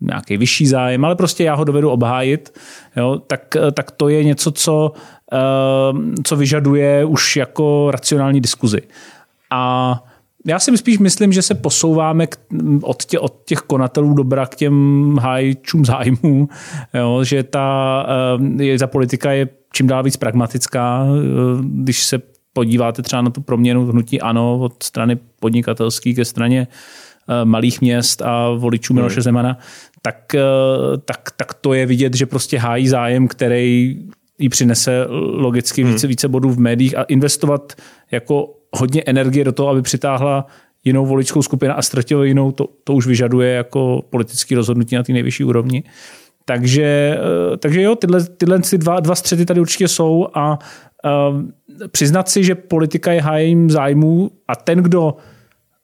nějaký 0.00 0.36
vyšší 0.36 0.66
zájem, 0.66 1.04
ale 1.04 1.16
prostě 1.16 1.44
já 1.44 1.54
ho 1.54 1.64
dovedu 1.64 1.90
obhájit, 1.90 2.58
jo, 2.96 3.18
tak, 3.26 3.56
tak 3.74 3.90
to 3.90 4.08
je 4.08 4.24
něco, 4.24 4.52
co, 4.52 4.92
uh, 5.32 6.00
co 6.24 6.36
vyžaduje 6.36 7.04
už 7.04 7.36
jako 7.36 7.90
racionální 7.90 8.40
diskuzi. 8.40 8.80
A 9.50 10.04
já 10.46 10.58
si 10.58 10.78
spíš 10.78 10.98
myslím, 10.98 11.32
že 11.32 11.42
se 11.42 11.54
posouváme 11.54 12.26
k, 12.26 12.36
od, 12.82 13.04
tě, 13.04 13.18
od 13.18 13.42
těch 13.44 13.58
konatelů 13.58 14.14
dobra 14.14 14.46
k 14.46 14.54
těm 14.54 15.16
hájčům 15.20 15.84
zájmů, 15.84 16.48
jo, 16.94 17.24
že 17.24 17.42
ta, 17.42 18.06
eh, 18.58 18.64
je, 18.64 18.78
ta 18.78 18.86
politika 18.86 19.32
je 19.32 19.48
čím 19.72 19.86
dál 19.86 20.02
víc 20.02 20.16
pragmatická. 20.16 21.06
Eh, 21.06 21.58
když 21.62 22.04
se 22.04 22.18
podíváte 22.52 23.02
třeba 23.02 23.22
na 23.22 23.30
tu 23.30 23.40
proměnu 23.40 23.86
hnutí 23.86 24.20
ANO 24.20 24.58
od 24.58 24.82
strany 24.82 25.18
podnikatelské 25.40 26.12
ke 26.12 26.24
straně 26.24 26.68
eh, 27.28 27.44
malých 27.44 27.80
měst 27.80 28.22
a 28.22 28.50
voličů 28.50 28.94
Miloše 28.94 29.14
hmm. 29.14 29.22
Zemana, 29.22 29.58
tak, 30.02 30.36
tak, 31.04 31.30
tak 31.36 31.54
to 31.54 31.74
je 31.74 31.86
vidět, 31.86 32.14
že 32.14 32.26
prostě 32.26 32.58
hájí 32.58 32.88
zájem, 32.88 33.28
který 33.28 33.96
jí 34.42 34.48
přinese 34.48 35.06
logicky 35.32 35.84
více, 35.84 36.06
hmm. 36.06 36.08
více 36.08 36.28
bodů 36.28 36.50
v 36.50 36.58
médiích 36.58 36.98
a 36.98 37.02
investovat 37.02 37.72
jako 38.10 38.54
hodně 38.76 39.02
energie 39.06 39.44
do 39.44 39.52
toho, 39.52 39.68
aby 39.68 39.82
přitáhla 39.82 40.46
jinou 40.84 41.06
voličskou 41.06 41.42
skupinu 41.42 41.78
a 41.78 41.82
ztratila 41.82 42.24
jinou, 42.24 42.52
to, 42.52 42.68
to 42.84 42.94
už 42.94 43.06
vyžaduje 43.06 43.52
jako 43.52 44.04
politické 44.10 44.54
rozhodnutí 44.54 44.94
na 44.96 45.02
té 45.02 45.12
nejvyšší 45.12 45.44
úrovni. 45.44 45.82
Takže, 46.44 47.18
eh, 47.52 47.56
takže 47.56 47.82
jo, 47.82 47.94
tyhle, 47.96 48.24
tyhle 48.24 48.60
dva, 48.76 49.00
dva 49.00 49.14
střety 49.14 49.46
tady 49.46 49.60
určitě 49.60 49.88
jsou 49.88 50.28
a 50.34 50.58
uh, 51.04 51.42
přiznat 51.88 52.28
si, 52.28 52.44
že 52.44 52.54
politika 52.54 53.12
je 53.12 53.22
hájem 53.22 53.70
zájmů 53.70 54.30
a 54.48 54.56
ten, 54.56 54.78
kdo 54.78 55.16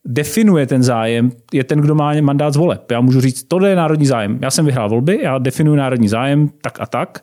definuje 0.04 0.66
ten 0.66 0.82
zájem, 0.82 1.32
je 1.52 1.64
ten, 1.64 1.80
kdo 1.80 1.94
má 1.94 2.20
mandát 2.20 2.54
z 2.54 2.56
voleb. 2.56 2.90
Já 2.90 3.00
můžu 3.00 3.20
říct, 3.20 3.42
tohle 3.42 3.68
je 3.68 3.76
národní 3.76 4.06
zájem. 4.06 4.38
Já 4.42 4.50
jsem 4.50 4.64
vyhrál 4.64 4.88
volby, 4.88 5.18
já 5.22 5.38
definuji 5.38 5.76
národní 5.76 6.08
zájem 6.08 6.48
tak 6.62 6.80
a 6.80 6.86
tak 6.86 7.22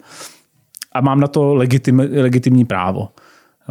a 0.96 1.02
mám 1.02 1.20
na 1.20 1.28
to 1.28 1.54
legitim, 1.54 2.00
legitimní 2.00 2.66
právo. 2.66 3.10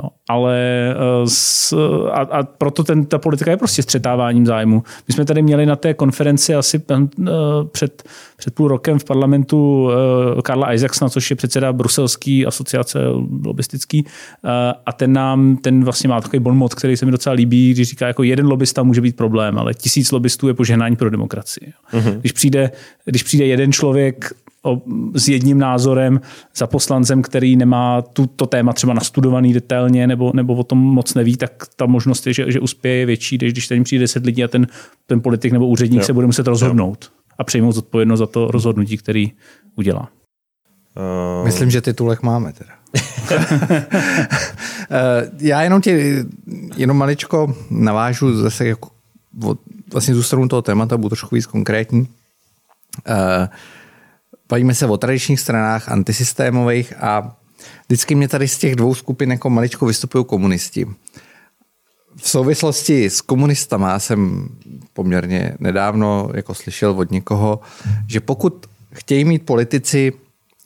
Jo, 0.02 0.08
ale 0.28 0.58
eh, 0.90 0.94
s, 1.26 1.72
a, 2.12 2.20
a 2.20 2.42
proto 2.42 2.84
ten, 2.84 3.06
ta 3.06 3.18
politika 3.18 3.50
je 3.50 3.56
prostě 3.56 3.82
střetáváním 3.82 4.46
zájmu. 4.46 4.82
My 5.08 5.14
jsme 5.14 5.24
tady 5.24 5.42
měli 5.42 5.66
na 5.66 5.76
té 5.76 5.94
konferenci 5.94 6.54
asi 6.54 6.82
uh, 6.90 7.28
před, 7.72 8.02
před 8.36 8.54
půl 8.54 8.68
rokem 8.68 8.98
v 8.98 9.04
parlamentu 9.04 9.84
uh, 9.84 10.40
Karla 10.40 10.72
Isaacsna, 10.72 11.08
což 11.08 11.30
je 11.30 11.36
předseda 11.36 11.72
bruselský 11.72 12.46
asociace 12.46 12.98
lobistický 13.44 14.04
uh, 14.04 14.50
a 14.86 14.92
ten 14.92 15.12
nám, 15.12 15.56
ten 15.56 15.84
vlastně 15.84 16.08
má 16.08 16.20
takový 16.20 16.40
bonmot, 16.40 16.74
který 16.74 16.96
se 16.96 17.06
mi 17.06 17.12
docela 17.12 17.34
líbí, 17.34 17.70
když 17.70 17.88
říká, 17.88 18.06
jako 18.06 18.22
jeden 18.22 18.46
lobista 18.46 18.82
může 18.82 19.00
být 19.00 19.16
problém, 19.16 19.58
ale 19.58 19.74
tisíc 19.74 20.12
lobbystů 20.12 20.48
je 20.48 20.54
požehnání 20.54 20.96
pro 20.96 21.10
demokracii. 21.10 21.72
Uh-huh. 21.92 22.20
Když, 22.20 22.32
přijde, 22.32 22.70
když 23.04 23.22
přijde 23.22 23.46
jeden 23.46 23.72
člověk 23.72 24.32
o, 24.64 24.80
s 25.14 25.28
jedním 25.28 25.58
názorem 25.58 26.20
za 26.56 26.66
poslancem, 26.66 27.22
který 27.22 27.56
nemá 27.56 28.02
tu, 28.02 28.26
to 28.26 28.46
téma 28.46 28.72
třeba 28.72 28.94
nastudovaný 28.94 29.52
detailně 29.52 30.06
nebo, 30.06 30.30
nebo 30.34 30.54
o 30.54 30.64
tom 30.64 30.78
moc 30.78 31.14
neví, 31.14 31.36
tak 31.36 31.50
ta 31.76 31.86
možnost 31.86 32.26
je, 32.26 32.32
že, 32.32 32.52
že 32.52 32.60
uspěje 32.60 33.06
větší, 33.06 33.38
než 33.42 33.52
když 33.52 33.68
tady 33.68 33.82
přijde 33.82 34.02
10 34.02 34.26
lidí 34.26 34.44
a 34.44 34.48
ten, 34.48 34.66
ten 35.06 35.20
politik 35.20 35.52
nebo 35.52 35.66
úředník 35.66 36.00
jo. 36.00 36.06
se 36.06 36.12
bude 36.12 36.26
muset 36.26 36.46
rozhodnout 36.46 37.04
jo. 37.04 37.24
a 37.38 37.44
přijmout 37.44 37.72
zodpovědnost 37.72 38.18
za 38.18 38.26
to 38.26 38.50
rozhodnutí, 38.50 38.96
který 38.96 39.32
udělá. 39.76 40.08
Uh... 41.40 41.44
Myslím, 41.44 41.70
že 41.70 41.80
titulek 41.80 42.22
máme 42.22 42.52
teda. 42.52 42.70
Eh, 44.90 45.30
já 45.40 45.62
jenom 45.62 45.80
tě, 45.80 46.24
jenom 46.76 46.96
maličko 46.96 47.54
navážu 47.70 48.36
zase 48.36 48.66
jako, 48.66 48.90
vlastně 49.92 50.14
zůstanu 50.14 50.48
toho 50.48 50.62
tématu, 50.62 50.98
budu 50.98 51.08
trošku 51.08 51.34
víc 51.34 51.46
konkrétní. 51.46 52.00
Uh, 52.00 52.06
bavíme 54.48 54.74
se 54.74 54.86
o 54.86 54.96
tradičních 54.96 55.40
stranách, 55.40 55.88
antisystémových 55.88 56.92
a 57.00 57.36
vždycky 57.86 58.14
mě 58.14 58.28
tady 58.28 58.48
z 58.48 58.58
těch 58.58 58.76
dvou 58.76 58.94
skupin 58.94 59.30
jako 59.30 59.50
maličko 59.50 59.86
vystupují 59.86 60.24
komunisti. 60.24 60.86
V 62.16 62.28
souvislosti 62.28 63.10
s 63.10 63.20
komunistama 63.20 63.98
jsem 63.98 64.48
poměrně 64.92 65.56
nedávno 65.58 66.30
jako 66.34 66.54
slyšel 66.54 66.90
od 66.90 67.10
někoho, 67.10 67.60
že 68.08 68.20
pokud 68.20 68.66
chtějí 68.92 69.24
mít 69.24 69.46
politici 69.46 70.12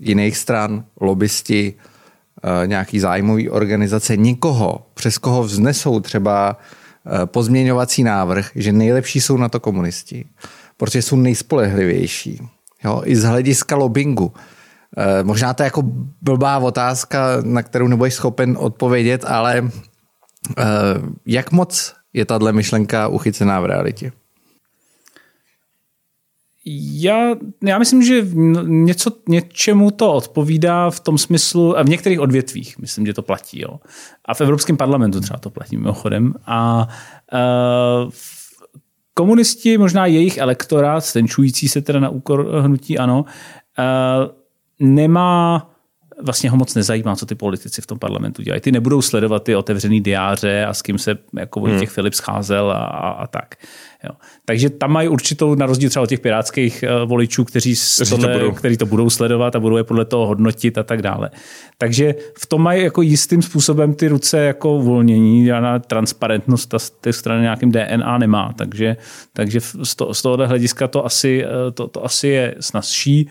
jiných 0.01 0.37
stran, 0.37 0.85
lobbysti, 1.01 1.75
eh, 1.75 2.67
nějaký 2.67 3.01
zájmový 3.01 3.51
organizace, 3.51 4.17
nikoho, 4.17 4.87
přes 4.95 5.19
koho 5.19 5.43
vznesou 5.43 6.01
třeba 6.01 6.57
eh, 6.57 7.27
pozměňovací 7.27 8.03
návrh, 8.03 8.51
že 8.55 8.73
nejlepší 8.73 9.21
jsou 9.21 9.37
na 9.37 9.49
to 9.49 9.61
komunisti, 9.61 10.25
protože 10.77 11.03
jsou 11.03 11.17
nejspolehlivější. 11.17 12.49
Jo, 12.85 13.03
I 13.05 13.17
z 13.17 13.25
hlediska 13.25 13.77
lobbingu. 13.77 14.33
E, 14.97 15.23
možná 15.23 15.55
to 15.55 15.63
je 15.63 15.65
jako 15.65 15.83
blbá 16.23 16.59
otázka, 16.59 17.43
na 17.43 17.63
kterou 17.63 17.89
nebudeš 17.89 18.15
schopen 18.15 18.57
odpovědět, 18.61 19.25
ale 19.25 19.59
e, 19.59 19.71
jak 21.27 21.53
moc 21.53 21.95
je 22.13 22.25
tahle 22.25 22.53
myšlenka 22.53 23.09
uchycená 23.09 23.61
v 23.61 23.67
realitě? 23.67 24.13
Já, 26.93 27.35
já 27.65 27.79
myslím, 27.79 28.03
že 28.03 28.27
něco, 28.65 29.11
něčemu 29.29 29.91
to 29.91 30.13
odpovídá 30.13 30.91
v 30.91 31.01
tom 31.01 31.19
smyslu, 31.19 31.79
a 31.79 31.83
v 31.83 31.89
některých 31.89 32.21
odvětvích 32.21 32.79
myslím, 32.79 33.07
že 33.07 33.15
to 33.15 33.23
platí. 33.23 33.61
Jo. 33.61 33.81
A 34.25 34.35
v 34.35 34.41
Evropském 34.41 34.77
parlamentu 34.77 35.21
třeba 35.21 35.39
to 35.39 35.51
platí 35.51 35.77
mimochodem. 35.77 36.35
A 36.47 36.89
uh, 38.05 38.11
komunisti, 39.19 39.79
možná 39.79 40.07
jejich 40.07 40.39
elektorát, 40.39 41.05
stenčující 41.05 41.69
se 41.69 41.83
teda 41.83 42.01
na 42.01 42.09
úkor 42.09 42.47
hnutí 42.61 42.99
ano, 42.99 43.25
eh, 43.79 43.83
nemá 44.81 45.71
vlastně 46.23 46.51
ho 46.51 46.57
moc 46.57 46.75
nezajímá, 46.75 47.17
co 47.17 47.27
ty 47.27 47.35
politici 47.35 47.83
v 47.83 47.87
tom 47.87 47.99
parlamentu 47.99 48.43
dělají. 48.43 48.61
Ty 48.61 48.73
nebudou 48.73 49.03
sledovat 49.03 49.43
ty 49.43 49.57
otevřený 49.57 50.01
diáře 50.01 50.65
a 50.65 50.75
s 50.75 50.83
kým 50.83 50.99
se 50.99 51.19
jako 51.39 51.61
hmm. 51.61 51.81
těch 51.81 51.91
Filip 51.91 52.15
scházel 52.15 52.71
a, 52.71 52.75
a, 52.75 53.09
a 53.11 53.27
tak. 53.27 53.55
Jo. 54.05 54.11
Takže 54.45 54.71
tam 54.71 54.93
mají 54.93 55.09
určitou, 55.09 55.55
na 55.55 55.67
rozdíl 55.67 55.91
třeba 55.91 56.03
od 56.03 56.09
těch 56.09 56.21
pirátských 56.21 56.85
uh, 57.03 57.09
voličů, 57.09 57.45
kteří, 57.45 57.75
tohle, 58.09 58.33
to 58.33 58.39
budou. 58.39 58.53
kteří 58.53 58.77
to 58.77 58.87
budou 58.87 59.11
sledovat 59.11 59.57
a 59.57 59.61
budou 59.61 59.77
je 59.77 59.85
podle 59.85 60.05
toho 60.05 60.27
hodnotit 60.27 60.79
a 60.79 60.83
tak 60.83 61.03
dále. 61.03 61.31
Takže 61.79 62.15
v 62.39 62.47
tom 62.47 62.63
mají 62.63 62.83
jako 62.83 63.03
jistým 63.03 63.43
způsobem 63.43 63.95
ty 63.95 64.09
ruce 64.09 64.39
jako 64.39 64.75
uvolnění, 64.75 65.45
žádná 65.45 65.79
transparentnost 65.79 66.67
ta 66.67 66.79
z 66.79 66.91
té 66.91 67.13
strany 67.13 67.43
nějakým 67.43 67.73
DNA 67.73 68.19
nemá. 68.19 68.53
Takže, 68.59 68.97
takže 69.33 69.61
z, 69.61 69.95
to, 69.95 70.15
z 70.15 70.23
tohohle 70.23 70.47
hlediska 70.47 70.89
to 70.89 71.07
asi, 71.07 71.45
eh, 71.45 71.71
to, 71.73 71.89
to 71.89 72.05
asi 72.05 72.29
je 72.29 72.55
snazší. 72.61 73.29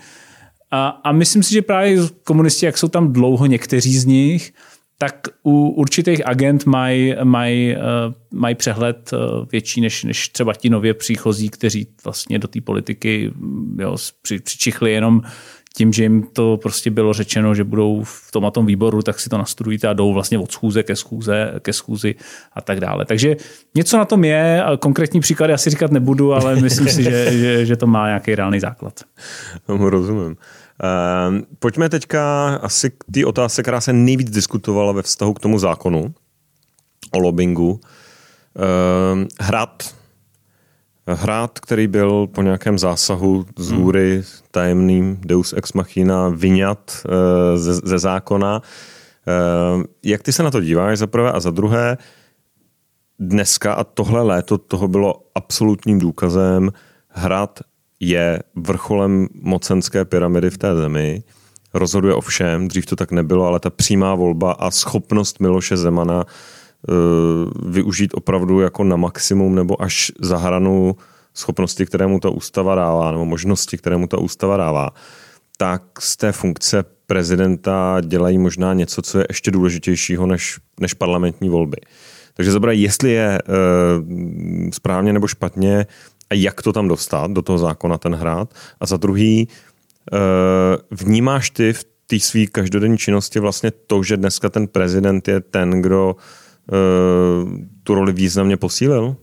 A, 0.70 0.88
a 0.88 1.12
myslím 1.12 1.42
si, 1.42 1.54
že 1.54 1.62
právě 1.62 1.98
komunisti, 2.24 2.66
jak 2.66 2.78
jsou 2.78 2.88
tam 2.88 3.12
dlouho 3.12 3.46
někteří 3.46 3.98
z 3.98 4.04
nich, 4.04 4.52
tak 4.98 5.28
u 5.42 5.68
určitých 5.68 6.26
agent 6.26 6.66
mají 6.66 7.14
maj, 7.24 7.76
uh, 7.76 7.82
eh, 7.82 8.14
maj 8.32 8.54
přehled 8.54 9.10
uh, 9.12 9.46
větší 9.52 9.80
než, 9.80 10.04
než 10.04 10.28
třeba 10.28 10.54
ti 10.54 10.70
nově 10.70 10.94
příchozí, 10.94 11.48
kteří 11.48 11.86
vlastně 12.04 12.38
do 12.38 12.48
té 12.48 12.60
politiky 12.60 13.30
mm, 13.34 13.76
jo, 13.80 13.96
při, 14.22 14.38
přičichli 14.38 14.92
jenom 14.92 15.22
tím, 15.76 15.92
že 15.92 16.02
jim 16.02 16.22
to 16.32 16.58
prostě 16.62 16.90
bylo 16.90 17.12
řečeno, 17.12 17.54
že 17.54 17.64
budou 17.64 18.02
v 18.04 18.32
tom 18.32 18.46
a 18.46 18.50
tom 18.50 18.66
výboru, 18.66 19.02
tak 19.02 19.20
si 19.20 19.28
to 19.28 19.38
nastudujte 19.38 19.88
a 19.88 19.92
jdou 19.92 20.12
vlastně 20.12 20.38
od 20.38 20.52
schůze 20.52 20.82
ke 20.82 20.96
schůze, 20.96 21.52
ke 21.60 21.72
schůzi 21.72 22.14
a 22.52 22.60
tak 22.60 22.80
dále. 22.80 23.04
Takže 23.04 23.36
něco 23.74 23.98
na 23.98 24.04
tom 24.04 24.24
je, 24.24 24.62
konkrétní 24.78 25.20
příklady 25.20 25.52
asi 25.52 25.70
říkat 25.70 25.90
nebudu, 25.90 26.34
ale 26.34 26.56
myslím 26.56 26.88
si, 26.88 27.02
že, 27.02 27.38
že, 27.38 27.66
že 27.66 27.76
to 27.76 27.86
má 27.86 28.06
nějaký 28.06 28.34
reálný 28.34 28.60
základ. 28.60 29.00
Tomu 29.66 29.90
rozumím. 29.90 30.36
Uh, 30.78 31.38
pojďme 31.58 31.88
teďka 31.88 32.54
asi 32.62 32.90
k 32.90 33.04
té 33.12 33.26
otázce, 33.26 33.62
která 33.62 33.80
se 33.80 33.92
nejvíc 33.92 34.30
diskutovala 34.30 34.92
ve 34.92 35.02
vztahu 35.02 35.34
k 35.34 35.40
tomu 35.40 35.58
zákonu 35.58 36.14
o 37.12 37.18
lobbingu. 37.18 37.70
Uh, 37.70 37.80
hrad, 39.40 39.94
hrad, 41.06 41.58
který 41.58 41.86
byl 41.86 42.26
po 42.26 42.42
nějakém 42.42 42.78
zásahu 42.78 43.46
z 43.58 43.70
hmm. 43.70 43.80
hůry 43.80 44.22
tajemným 44.50 45.20
Deus 45.20 45.54
ex 45.56 45.72
machina 45.72 46.28
vyňat 46.28 47.02
uh, 47.06 47.12
ze, 47.58 47.74
ze 47.74 47.98
zákona. 47.98 48.62
Uh, 49.76 49.82
jak 50.02 50.22
ty 50.22 50.32
se 50.32 50.42
na 50.42 50.50
to 50.50 50.60
díváš 50.60 50.98
za 50.98 51.06
prvé 51.06 51.32
a 51.32 51.40
za 51.40 51.50
druhé? 51.50 51.98
Dneska 53.18 53.72
a 53.72 53.84
tohle 53.84 54.22
léto 54.22 54.58
toho 54.58 54.88
bylo 54.88 55.22
absolutním 55.34 55.98
důkazem. 55.98 56.72
Hrad 57.08 57.60
je 58.00 58.42
vrcholem 58.54 59.28
mocenské 59.42 60.04
pyramidy 60.04 60.50
v 60.50 60.58
té 60.58 60.76
zemi, 60.76 61.22
rozhoduje 61.74 62.14
o 62.14 62.20
všem, 62.20 62.68
dřív 62.68 62.86
to 62.86 62.96
tak 62.96 63.12
nebylo, 63.12 63.46
ale 63.46 63.60
ta 63.60 63.70
přímá 63.70 64.14
volba 64.14 64.52
a 64.52 64.70
schopnost 64.70 65.40
Miloše 65.40 65.76
Zemana 65.76 66.24
uh, 66.24 67.72
využít 67.72 68.10
opravdu 68.14 68.60
jako 68.60 68.84
na 68.84 68.96
maximum 68.96 69.54
nebo 69.54 69.82
až 69.82 70.12
za 70.20 70.36
hranu 70.36 70.96
schopnosti, 71.34 71.86
které 71.86 72.06
mu 72.06 72.20
ta 72.20 72.30
ústava 72.30 72.74
dává, 72.74 73.12
nebo 73.12 73.24
možnosti, 73.24 73.76
které 73.78 73.96
mu 73.96 74.06
ta 74.06 74.18
ústava 74.18 74.56
dává, 74.56 74.90
tak 75.56 75.82
z 75.98 76.16
té 76.16 76.32
funkce 76.32 76.84
prezidenta 77.06 78.00
dělají 78.00 78.38
možná 78.38 78.74
něco, 78.74 79.02
co 79.02 79.18
je 79.18 79.24
ještě 79.28 79.50
důležitějšího 79.50 80.26
než, 80.26 80.58
než 80.80 80.94
parlamentní 80.94 81.48
volby. 81.48 81.76
Takže 82.34 82.52
zabraj, 82.52 82.80
jestli 82.80 83.10
je 83.10 83.38
e, 83.38 83.42
správně 84.72 85.12
nebo 85.12 85.26
špatně 85.26 85.86
a 86.30 86.34
jak 86.34 86.62
to 86.62 86.72
tam 86.72 86.88
dostat, 86.88 87.30
do 87.30 87.42
toho 87.42 87.58
zákona 87.58 87.98
ten 87.98 88.14
hrát. 88.14 88.54
A 88.80 88.86
za 88.86 88.96
druhý, 88.96 89.48
eh, 90.12 90.16
vnímáš 90.90 91.50
ty 91.50 91.72
v 91.72 91.84
té 92.06 92.20
své 92.20 92.46
každodenní 92.46 92.98
činnosti 92.98 93.40
vlastně 93.40 93.70
to, 93.70 94.02
že 94.02 94.16
dneska 94.16 94.48
ten 94.48 94.68
prezident 94.68 95.28
je 95.28 95.40
ten, 95.40 95.82
kdo 95.82 96.16
eh, 96.16 97.66
tu 97.82 97.94
roli 97.94 98.12
významně 98.12 98.56
posílil? 98.56 99.16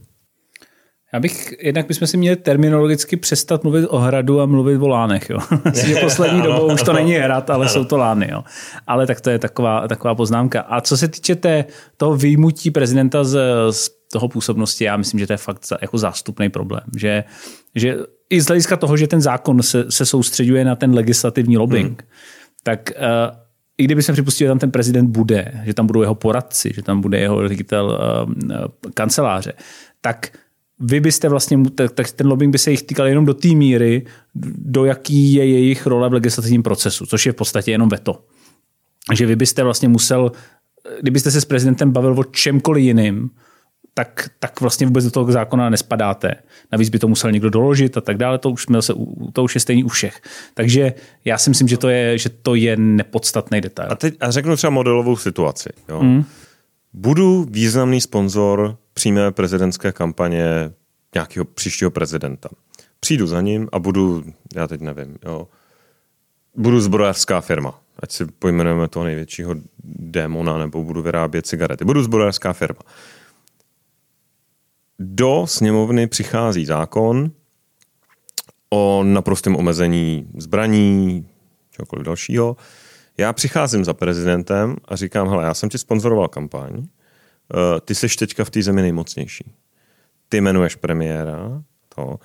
Já 1.15 1.19
bych, 1.19 1.53
jednak 1.61 1.87
bychom 1.87 2.07
si 2.07 2.17
měli 2.17 2.35
terminologicky 2.35 3.17
přestat 3.17 3.63
mluvit 3.63 3.87
o 3.89 3.97
hradu 3.97 4.41
a 4.41 4.45
mluvit 4.45 4.81
o 4.81 4.87
lánech. 4.87 5.29
Jo. 5.29 5.39
že 5.85 5.95
poslední 5.95 6.41
dobou 6.41 6.73
už 6.73 6.83
to 6.83 6.93
není 6.93 7.13
hrad, 7.13 7.49
ale 7.49 7.69
jsou 7.69 7.85
to 7.85 7.97
lány. 7.97 8.27
Jo. 8.31 8.43
Ale 8.87 9.07
tak 9.07 9.21
to 9.21 9.29
je 9.29 9.39
taková, 9.39 9.87
taková 9.87 10.15
poznámka. 10.15 10.61
A 10.61 10.81
co 10.81 10.97
se 10.97 11.07
týče 11.07 11.35
té, 11.35 11.65
toho 11.97 12.15
výjimutí 12.15 12.71
prezidenta 12.71 13.23
z, 13.23 13.39
z 13.71 13.89
toho 14.11 14.27
působnosti, 14.27 14.83
já 14.83 14.97
myslím, 14.97 15.19
že 15.19 15.27
to 15.27 15.33
je 15.33 15.37
fakt 15.37 15.67
jako 15.81 15.97
zástupný 15.97 16.49
problém. 16.49 16.83
Že, 16.95 17.23
že 17.75 17.97
i 18.29 18.41
z 18.41 18.45
hlediska 18.45 18.77
toho, 18.77 18.97
že 18.97 19.07
ten 19.07 19.21
zákon 19.21 19.63
se, 19.63 19.91
se 19.91 20.05
soustředuje 20.05 20.65
na 20.65 20.75
ten 20.75 20.93
legislativní 20.93 21.57
lobbying, 21.57 22.01
hmm. 22.01 22.09
tak 22.63 22.91
uh, 22.97 23.37
i 23.77 23.83
kdyby 23.83 24.03
se 24.03 24.13
připustil, 24.13 24.45
že 24.45 24.49
tam 24.49 24.59
ten 24.59 24.71
prezident 24.71 25.07
bude, 25.07 25.61
že 25.65 25.73
tam 25.73 25.87
budou 25.87 26.01
jeho 26.01 26.15
poradci, 26.15 26.71
že 26.75 26.81
tam 26.81 27.01
bude 27.01 27.19
jeho 27.19 27.47
ředitel 27.47 27.99
uh, 28.25 28.65
kanceláře, 28.93 29.53
tak 30.01 30.37
vy 30.79 30.99
byste 30.99 31.29
vlastně, 31.29 31.57
tak 31.93 32.11
ten 32.11 32.27
lobbying 32.27 32.51
by 32.51 32.57
se 32.57 32.71
jich 32.71 32.83
týkal 32.83 33.07
jenom 33.07 33.25
do 33.25 33.33
té 33.33 33.47
míry, 33.47 34.05
do 34.55 34.85
jaký 34.85 35.33
je 35.33 35.45
jejich 35.49 35.85
role 35.85 36.09
v 36.09 36.13
legislativním 36.13 36.63
procesu, 36.63 37.05
což 37.05 37.25
je 37.25 37.31
v 37.31 37.35
podstatě 37.35 37.71
jenom 37.71 37.89
veto. 37.89 38.23
Že 39.13 39.25
vy 39.25 39.35
byste 39.35 39.63
vlastně 39.63 39.87
musel, 39.87 40.31
kdybyste 41.01 41.31
se 41.31 41.41
s 41.41 41.45
prezidentem 41.45 41.91
bavil 41.91 42.19
o 42.19 42.23
čemkoliv 42.23 42.83
jiným, 42.83 43.29
tak, 43.97 44.29
tak 44.39 44.61
vlastně 44.61 44.87
vůbec 44.87 45.05
do 45.05 45.11
toho 45.11 45.31
zákona 45.31 45.69
nespadáte. 45.69 46.35
Navíc 46.71 46.89
by 46.89 46.99
to 46.99 47.07
musel 47.07 47.31
někdo 47.31 47.49
doložit 47.49 47.97
a 47.97 48.01
tak 48.01 48.17
dále, 48.17 48.37
to 48.37 48.49
už, 48.49 48.65
zase, 48.69 48.93
to 49.33 49.43
už 49.43 49.55
je 49.55 49.61
stejný 49.61 49.83
u 49.83 49.87
všech. 49.87 50.21
Takže 50.53 50.93
já 51.25 51.37
si 51.37 51.49
myslím, 51.49 51.67
že 51.67 51.77
to 51.77 51.89
je, 51.89 52.17
že 52.17 52.29
to 52.29 52.55
je 52.55 52.77
nepodstatný 52.77 53.61
detail. 53.61 53.91
A, 53.91 53.95
teď, 53.95 54.15
a 54.19 54.31
řeknu 54.31 54.55
třeba 54.55 54.71
modelovou 54.71 55.15
situaci. 55.15 55.69
Jo? 55.89 56.03
Mm. 56.03 56.25
budu 56.93 57.47
významný 57.49 58.01
sponzor 58.01 58.77
přímé 58.93 59.31
prezidentské 59.31 59.91
kampaně 59.91 60.71
nějakého 61.13 61.45
příštího 61.45 61.91
prezidenta. 61.91 62.49
Přijdu 62.99 63.27
za 63.27 63.41
ním 63.41 63.69
a 63.71 63.79
budu, 63.79 64.23
já 64.55 64.67
teď 64.67 64.81
nevím, 64.81 65.17
jo, 65.25 65.47
budu 66.55 66.81
zbrojařská 66.81 67.41
firma. 67.41 67.79
Ať 67.99 68.11
si 68.11 68.25
pojmenujeme 68.25 68.87
toho 68.87 69.05
největšího 69.05 69.55
démona, 69.83 70.57
nebo 70.57 70.83
budu 70.83 71.01
vyrábět 71.01 71.47
cigarety. 71.47 71.85
Budu 71.85 72.03
zbrojařská 72.03 72.53
firma. 72.53 72.81
Do 74.99 75.47
sněmovny 75.47 76.07
přichází 76.07 76.65
zákon 76.65 77.31
o 78.69 79.03
naprostém 79.03 79.55
omezení 79.55 80.27
zbraní, 80.37 81.27
čokoliv 81.71 82.05
dalšího. 82.05 82.57
Já 83.17 83.33
přicházím 83.33 83.85
za 83.85 83.93
prezidentem 83.93 84.75
a 84.85 84.95
říkám, 84.95 85.29
hele, 85.29 85.43
já 85.43 85.53
jsem 85.53 85.69
ti 85.69 85.77
sponzoroval 85.77 86.27
kampaň, 86.27 86.83
eh, 86.83 87.81
ty 87.81 87.95
seš 87.95 88.15
teďka 88.15 88.43
v 88.43 88.49
té 88.49 88.61
zemi 88.61 88.81
nejmocnější. 88.81 89.51
Ty 90.29 90.37
jmenuješ 90.37 90.75
premiéra, 90.75 91.63
to, 91.95 92.19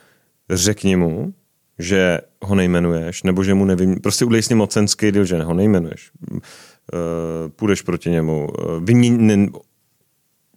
řekni 0.50 0.96
mu, 0.96 1.34
že 1.78 2.20
ho 2.42 2.54
nejmenuješ, 2.54 3.22
nebo 3.22 3.44
že 3.44 3.54
mu 3.54 3.64
nevím, 3.64 4.00
prostě 4.00 4.24
udej 4.24 4.42
s 4.42 4.48
ním 4.48 4.58
mocenský 4.58 5.12
deal, 5.12 5.24
že 5.24 5.42
ho 5.42 5.54
nejmenuješ. 5.54 6.10
Eh, 6.32 7.48
půjdeš 7.48 7.82
proti 7.82 8.10
němu, 8.10 8.48
eh, 8.58 8.80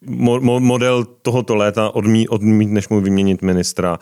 mo, 0.07 0.59
model 0.59 1.05
tohoto 1.05 1.55
léta 1.55 1.95
odmí, 1.95 2.27
odmítneš 2.27 2.89
mu 2.89 3.01
vyměnit 3.01 3.41
ministra, 3.41 3.99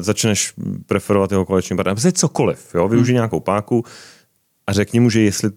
začneš 0.00 0.54
preferovat 0.86 1.30
jeho 1.30 1.44
koaliční 1.44 1.76
partner, 1.76 1.94
prostě 1.94 2.12
cokoliv, 2.12 2.74
jo? 2.74 2.88
využij 2.88 3.12
hmm. 3.12 3.16
nějakou 3.16 3.40
páku, 3.40 3.84
a 4.66 4.72
řekni 4.72 5.00
mu, 5.00 5.10
že, 5.10 5.20
jestli, 5.20 5.50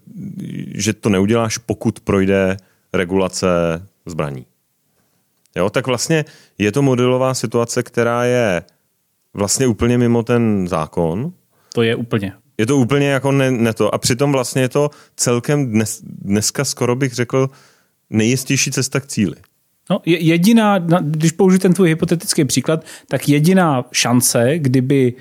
že 0.74 0.92
to 0.92 1.08
neuděláš, 1.08 1.58
pokud 1.58 2.00
projde 2.00 2.56
regulace 2.92 3.46
zbraní. 4.06 4.46
Jo, 5.56 5.70
tak 5.70 5.86
vlastně 5.86 6.24
je 6.58 6.72
to 6.72 6.82
modelová 6.82 7.34
situace, 7.34 7.82
která 7.82 8.24
je 8.24 8.62
vlastně 9.34 9.66
úplně 9.66 9.98
mimo 9.98 10.22
ten 10.22 10.68
zákon. 10.68 11.32
To 11.74 11.82
je 11.82 11.96
úplně. 11.96 12.32
Je 12.58 12.66
to 12.66 12.76
úplně 12.76 13.08
jako 13.08 13.32
ne, 13.32 13.50
ne 13.50 13.74
to. 13.74 13.94
A 13.94 13.98
přitom 13.98 14.32
vlastně 14.32 14.62
je 14.62 14.68
to 14.68 14.90
celkem 15.16 15.70
dnes, 15.70 16.00
dneska 16.02 16.64
skoro 16.64 16.96
bych 16.96 17.14
řekl 17.14 17.50
nejistější 18.10 18.70
cesta 18.70 19.00
k 19.00 19.06
cíli. 19.06 19.36
No, 19.90 20.00
jediná, 20.06 20.78
když 21.00 21.32
použiju 21.32 21.58
ten 21.58 21.72
tvůj 21.72 21.88
hypotetický 21.88 22.44
příklad, 22.44 22.84
tak 23.08 23.28
jediná 23.28 23.84
šance, 23.92 24.58
kdyby 24.58 25.14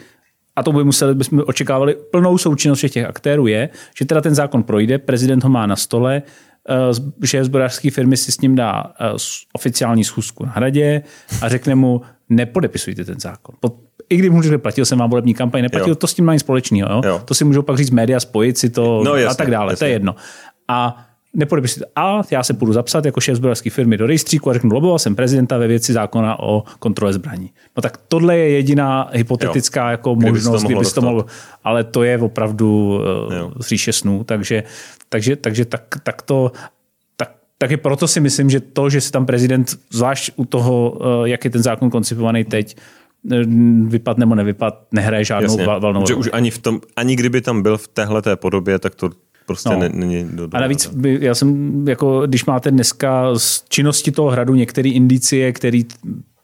a 0.55 0.63
to 0.63 0.71
by 0.71 0.83
museli, 0.83 1.15
bychom 1.15 1.43
očekávali 1.45 1.95
plnou 2.11 2.37
součinnost 2.37 2.77
všech 2.77 2.91
těch 2.91 3.05
aktérů, 3.05 3.47
je, 3.47 3.69
že 3.97 4.05
teda 4.05 4.21
ten 4.21 4.35
zákon 4.35 4.63
projde, 4.63 4.97
prezident 4.97 5.43
ho 5.43 5.49
má 5.49 5.65
na 5.65 5.75
stole, 5.75 6.21
eh, 6.69 6.75
že 7.23 7.43
zbrojařské 7.43 7.91
firmy 7.91 8.17
si 8.17 8.31
s 8.31 8.41
ním 8.41 8.55
dá 8.55 8.83
eh, 8.99 9.09
oficiální 9.53 10.03
schůzku 10.03 10.45
na 10.45 10.51
hradě 10.51 11.01
a 11.41 11.49
řekne 11.49 11.75
mu, 11.75 12.01
nepodepisujte 12.29 13.05
ten 13.05 13.19
zákon. 13.19 13.55
I 14.09 14.17
když 14.17 14.31
můžu 14.31 14.49
říct, 14.49 14.61
platil 14.61 14.85
jsem 14.85 14.99
vám 14.99 15.09
volební 15.09 15.33
kampaň, 15.33 15.61
neplatil, 15.61 15.89
jo. 15.89 15.95
to 15.95 16.07
s 16.07 16.13
tím 16.13 16.25
má 16.25 16.33
nic 16.33 16.41
společného. 16.41 16.91
Jo? 16.91 17.01
Jo. 17.05 17.21
To 17.25 17.33
si 17.33 17.43
můžou 17.43 17.61
pak 17.61 17.77
říct 17.77 17.91
média, 17.91 18.19
spojit 18.19 18.57
si 18.57 18.69
to 18.69 19.01
no, 19.05 19.15
jasně, 19.15 19.31
a 19.31 19.33
tak 19.33 19.51
dále. 19.51 19.73
Jasně. 19.73 19.79
To 19.79 19.85
je 19.85 19.91
jedno. 19.91 20.15
A 20.67 21.05
nepodepisujte. 21.33 21.91
A 21.95 22.21
já 22.31 22.43
se 22.43 22.53
půjdu 22.53 22.73
zapsat 22.73 23.05
jako 23.05 23.21
šéf 23.21 23.35
zbrojovské 23.35 23.69
firmy 23.69 23.97
do 23.97 24.07
rejstříku 24.07 24.49
a 24.49 24.53
řeknu, 24.53 24.73
loboval 24.73 24.99
jsem 24.99 25.15
prezidenta 25.15 25.57
ve 25.57 25.67
věci 25.67 25.93
zákona 25.93 26.39
o 26.39 26.63
kontrole 26.79 27.13
zbraní. 27.13 27.51
No 27.77 27.81
tak 27.81 27.97
tohle 28.07 28.37
je 28.37 28.49
jediná 28.49 29.09
hypotetická 29.13 29.85
jo. 29.85 29.91
jako 29.91 30.15
možnost, 30.15 30.63
kdyby 30.63 30.85
to 30.85 31.01
mohl, 31.01 31.25
ale 31.63 31.83
to 31.83 32.03
je 32.03 32.17
opravdu 32.17 32.99
uh, 33.27 33.51
říše 33.59 33.93
snů, 33.93 34.23
takže, 34.23 34.63
takže, 35.09 35.35
takže 35.35 35.65
tak, 35.65 35.83
tak 36.03 36.21
to 36.21 36.51
tak, 37.15 37.31
taky 37.57 37.77
proto 37.77 38.07
si 38.07 38.19
myslím, 38.19 38.49
že 38.49 38.59
to, 38.59 38.89
že 38.89 39.01
si 39.01 39.11
tam 39.11 39.25
prezident, 39.25 39.79
zvlášť 39.91 40.31
u 40.35 40.45
toho, 40.45 40.91
uh, 40.91 41.25
jak 41.25 41.45
je 41.45 41.51
ten 41.51 41.63
zákon 41.63 41.89
koncipovaný 41.89 42.43
teď, 42.43 42.75
eh, 43.31 43.43
vypad 43.83 44.17
nebo 44.17 44.35
nevypad, 44.35 44.87
nehraje 44.91 45.23
žádnou 45.23 45.59
Jasně. 45.59 45.65
valnou 45.65 46.05
Že 46.05 46.15
už 46.15 46.29
ani, 46.33 46.51
v 46.51 46.57
tom, 46.57 46.81
ani 46.95 47.15
kdyby 47.15 47.41
tam 47.41 47.61
byl 47.61 47.77
v 47.77 47.87
téhle 47.87 48.21
podobě, 48.35 48.79
tak 48.79 48.95
to 48.95 49.09
prostě 49.49 49.69
no. 49.69 49.89
není 49.93 50.23
do, 50.31 50.49
A 50.53 50.59
navíc 50.59 50.87
by, 50.87 51.17
já 51.21 51.35
jsem, 51.35 51.87
jako, 51.87 52.27
když 52.27 52.45
máte 52.45 52.71
dneska 52.71 53.35
z 53.37 53.63
činnosti 53.69 54.11
toho 54.11 54.29
hradu 54.29 54.55
některé 54.55 54.89
indicie, 54.89 55.51
který 55.51 55.85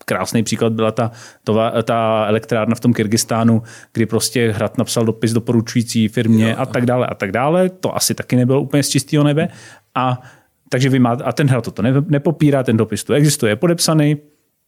krásný 0.06 0.44
příklad 0.44 0.74
byla 0.74 0.92
ta, 0.92 1.12
to, 1.44 1.60
ta 1.84 2.26
elektrárna 2.26 2.76
v 2.76 2.80
tom 2.80 2.94
Kyrgyzstánu, 2.94 3.64
kdy 3.94 4.06
prostě 4.06 4.52
hrad 4.52 4.78
napsal 4.78 5.06
dopis 5.06 5.34
doporučující 5.34 6.08
firmě 6.08 6.50
jo. 6.50 6.56
a 6.58 6.66
tak 6.66 6.86
dále 6.86 7.08
a 7.08 7.14
tak 7.16 7.32
dále. 7.32 7.70
To 7.70 7.96
asi 7.96 8.14
taky 8.14 8.36
nebylo 8.36 8.62
úplně 8.62 8.84
z 8.84 8.90
čistého 8.90 9.24
nebe. 9.24 9.48
A 9.96 10.22
takže 10.70 10.90
vy 10.90 11.00
máte, 11.00 11.24
a 11.24 11.32
ten 11.32 11.48
hrad 11.48 11.74
to 11.74 11.82
nepopírá, 12.10 12.64
ten 12.64 12.78
dopis 12.78 13.04
tu 13.04 13.14
existuje, 13.14 13.52
je 13.52 13.56
podepsaný. 13.56 14.18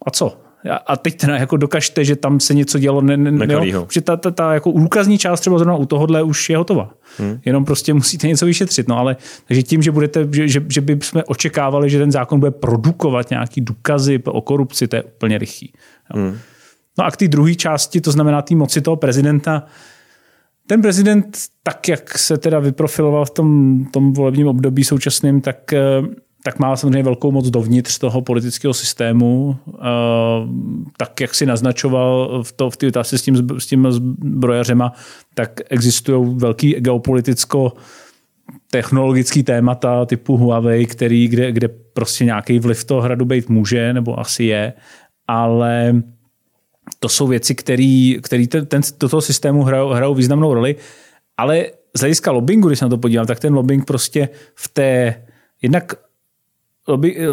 A 0.05 0.11
co? 0.11 0.46
A 0.69 0.97
teď 0.97 1.17
teda 1.17 1.37
jako 1.37 1.57
dokažte, 1.57 2.05
že 2.05 2.15
tam 2.15 2.39
se 2.39 2.53
něco 2.53 2.79
dělo, 2.79 3.01
ne, 3.01 3.17
ne, 3.17 3.53
jo, 3.53 3.87
že 3.91 4.01
ta, 4.01 4.17
ta, 4.17 4.31
ta 4.31 4.53
jako 4.53 4.71
důkazní 4.71 5.17
část 5.17 5.39
třeba 5.39 5.57
zrovna 5.57 5.75
u 5.75 5.85
tohohle 5.85 6.23
už 6.23 6.49
je 6.49 6.57
hotová. 6.57 6.93
Hmm. 7.17 7.39
Jenom 7.45 7.65
prostě 7.65 7.93
musíte 7.93 8.27
něco 8.27 8.45
vyšetřit. 8.45 8.87
No 8.87 8.97
ale 8.97 9.17
takže 9.47 9.63
tím, 9.63 9.81
že, 9.81 9.91
budete, 9.91 10.27
že, 10.31 10.47
že, 10.47 10.65
že 10.69 10.81
bychom 10.81 11.23
očekávali, 11.27 11.89
že 11.89 11.99
ten 11.99 12.11
zákon 12.11 12.39
bude 12.39 12.51
produkovat 12.51 13.29
nějaký 13.29 13.61
důkazy 13.61 14.23
o 14.25 14.41
korupci, 14.41 14.87
to 14.87 14.95
je 14.95 15.03
úplně 15.03 15.37
rychlý. 15.37 15.73
Hmm. 16.05 16.37
No 16.97 17.05
a 17.05 17.11
k 17.11 17.17
té 17.17 17.27
druhé 17.27 17.55
části, 17.55 18.01
to 18.01 18.11
znamená 18.11 18.41
té 18.41 18.55
moci 18.55 18.81
toho 18.81 18.95
prezidenta, 18.95 19.63
ten 20.67 20.81
prezident, 20.81 21.37
tak 21.63 21.87
jak 21.87 22.17
se 22.17 22.37
teda 22.37 22.59
vyprofiloval 22.59 23.25
v 23.25 23.29
tom, 23.29 23.85
tom 23.85 24.13
volebním 24.13 24.47
období 24.47 24.83
současným, 24.83 25.41
tak 25.41 25.73
eh, 25.73 25.79
tak 26.43 26.59
má 26.59 26.75
samozřejmě 26.75 27.03
velkou 27.03 27.31
moc 27.31 27.49
dovnitř 27.49 27.97
toho 27.97 28.21
politického 28.21 28.73
systému. 28.73 29.57
Tak, 30.97 31.21
jak 31.21 31.35
si 31.35 31.45
naznačoval 31.45 32.43
v, 32.43 32.51
to, 32.51 32.69
v 32.69 32.77
té 32.77 32.87
otázce 32.87 33.17
s 33.17 33.21
tím, 33.21 33.47
s 33.59 33.65
tím 33.65 33.91
zbrojařema, 33.91 34.93
tak 35.33 35.59
existují 35.69 36.35
velký 36.35 36.73
geopoliticko 36.73 37.73
technologický 38.71 39.43
témata 39.43 40.05
typu 40.05 40.37
Huawei, 40.37 40.85
který, 40.85 41.27
kde, 41.27 41.51
kde 41.51 41.67
prostě 41.67 42.25
nějaký 42.25 42.59
vliv 42.59 42.83
toho 42.83 43.01
hradu 43.01 43.25
být 43.25 43.49
může, 43.49 43.93
nebo 43.93 44.19
asi 44.19 44.43
je, 44.43 44.73
ale 45.27 46.01
to 46.99 47.09
jsou 47.09 47.27
věci, 47.27 47.55
které 47.55 48.15
ten, 48.49 48.65
ten, 48.65 48.81
do 48.99 49.09
toho 49.09 49.21
systému 49.21 49.63
hrajou, 49.63 49.89
hrajou 49.89 50.13
významnou 50.15 50.53
roli, 50.53 50.75
ale 51.37 51.65
z 51.95 51.99
hlediska 51.99 52.31
lobbingu, 52.31 52.67
když 52.67 52.79
se 52.79 52.85
na 52.85 52.89
to 52.89 52.97
podívám, 52.97 53.27
tak 53.27 53.39
ten 53.39 53.53
lobbying 53.53 53.85
prostě 53.85 54.29
v 54.55 54.67
té 54.67 55.23
jednak 55.61 55.93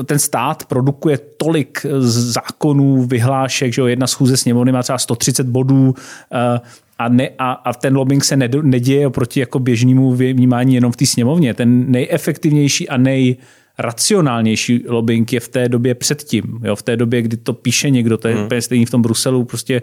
ten 0.05 0.19
stát 0.19 0.65
produkuje 0.65 1.19
tolik 1.37 1.87
zákonů, 2.01 3.03
vyhlášek, 3.05 3.73
že 3.73 3.81
jo, 3.81 3.87
jedna 3.87 4.07
schůze 4.07 4.37
sněmovny 4.37 4.73
má 4.73 4.83
třeba 4.83 4.99
130 4.99 5.47
bodů 5.47 5.95
eh, 6.33 6.61
a, 6.99 7.09
ne, 7.09 7.29
a, 7.39 7.53
a 7.53 7.73
ten 7.73 7.97
lobbying 7.97 8.25
se 8.25 8.37
neděje 8.63 9.07
oproti 9.07 9.41
jako 9.41 9.59
běžnému 9.59 10.13
vnímání 10.13 10.75
jenom 10.75 10.93
v 10.93 10.97
té 10.97 11.07
sněmovně. 11.07 11.55
Ten 11.55 11.91
nejefektivnější 11.91 12.89
a 12.89 12.97
nej 12.97 13.37
racionálnější 13.79 14.85
lobbying 14.89 15.33
je 15.33 15.41
v 15.41 15.49
té 15.49 15.69
době 15.69 15.95
předtím. 15.95 16.61
Jo? 16.63 16.77
V 16.77 16.83
té 16.83 16.97
době, 16.97 17.23
kdy 17.23 17.37
to 17.37 17.53
píše 17.53 17.91
někdo, 17.91 18.19
to 18.19 18.29
je 18.29 18.35
hmm. 18.35 18.49
stejný 18.61 18.87
v 18.87 18.91
tom 18.91 19.03
Bruselu, 19.03 19.45
prostě 19.45 19.83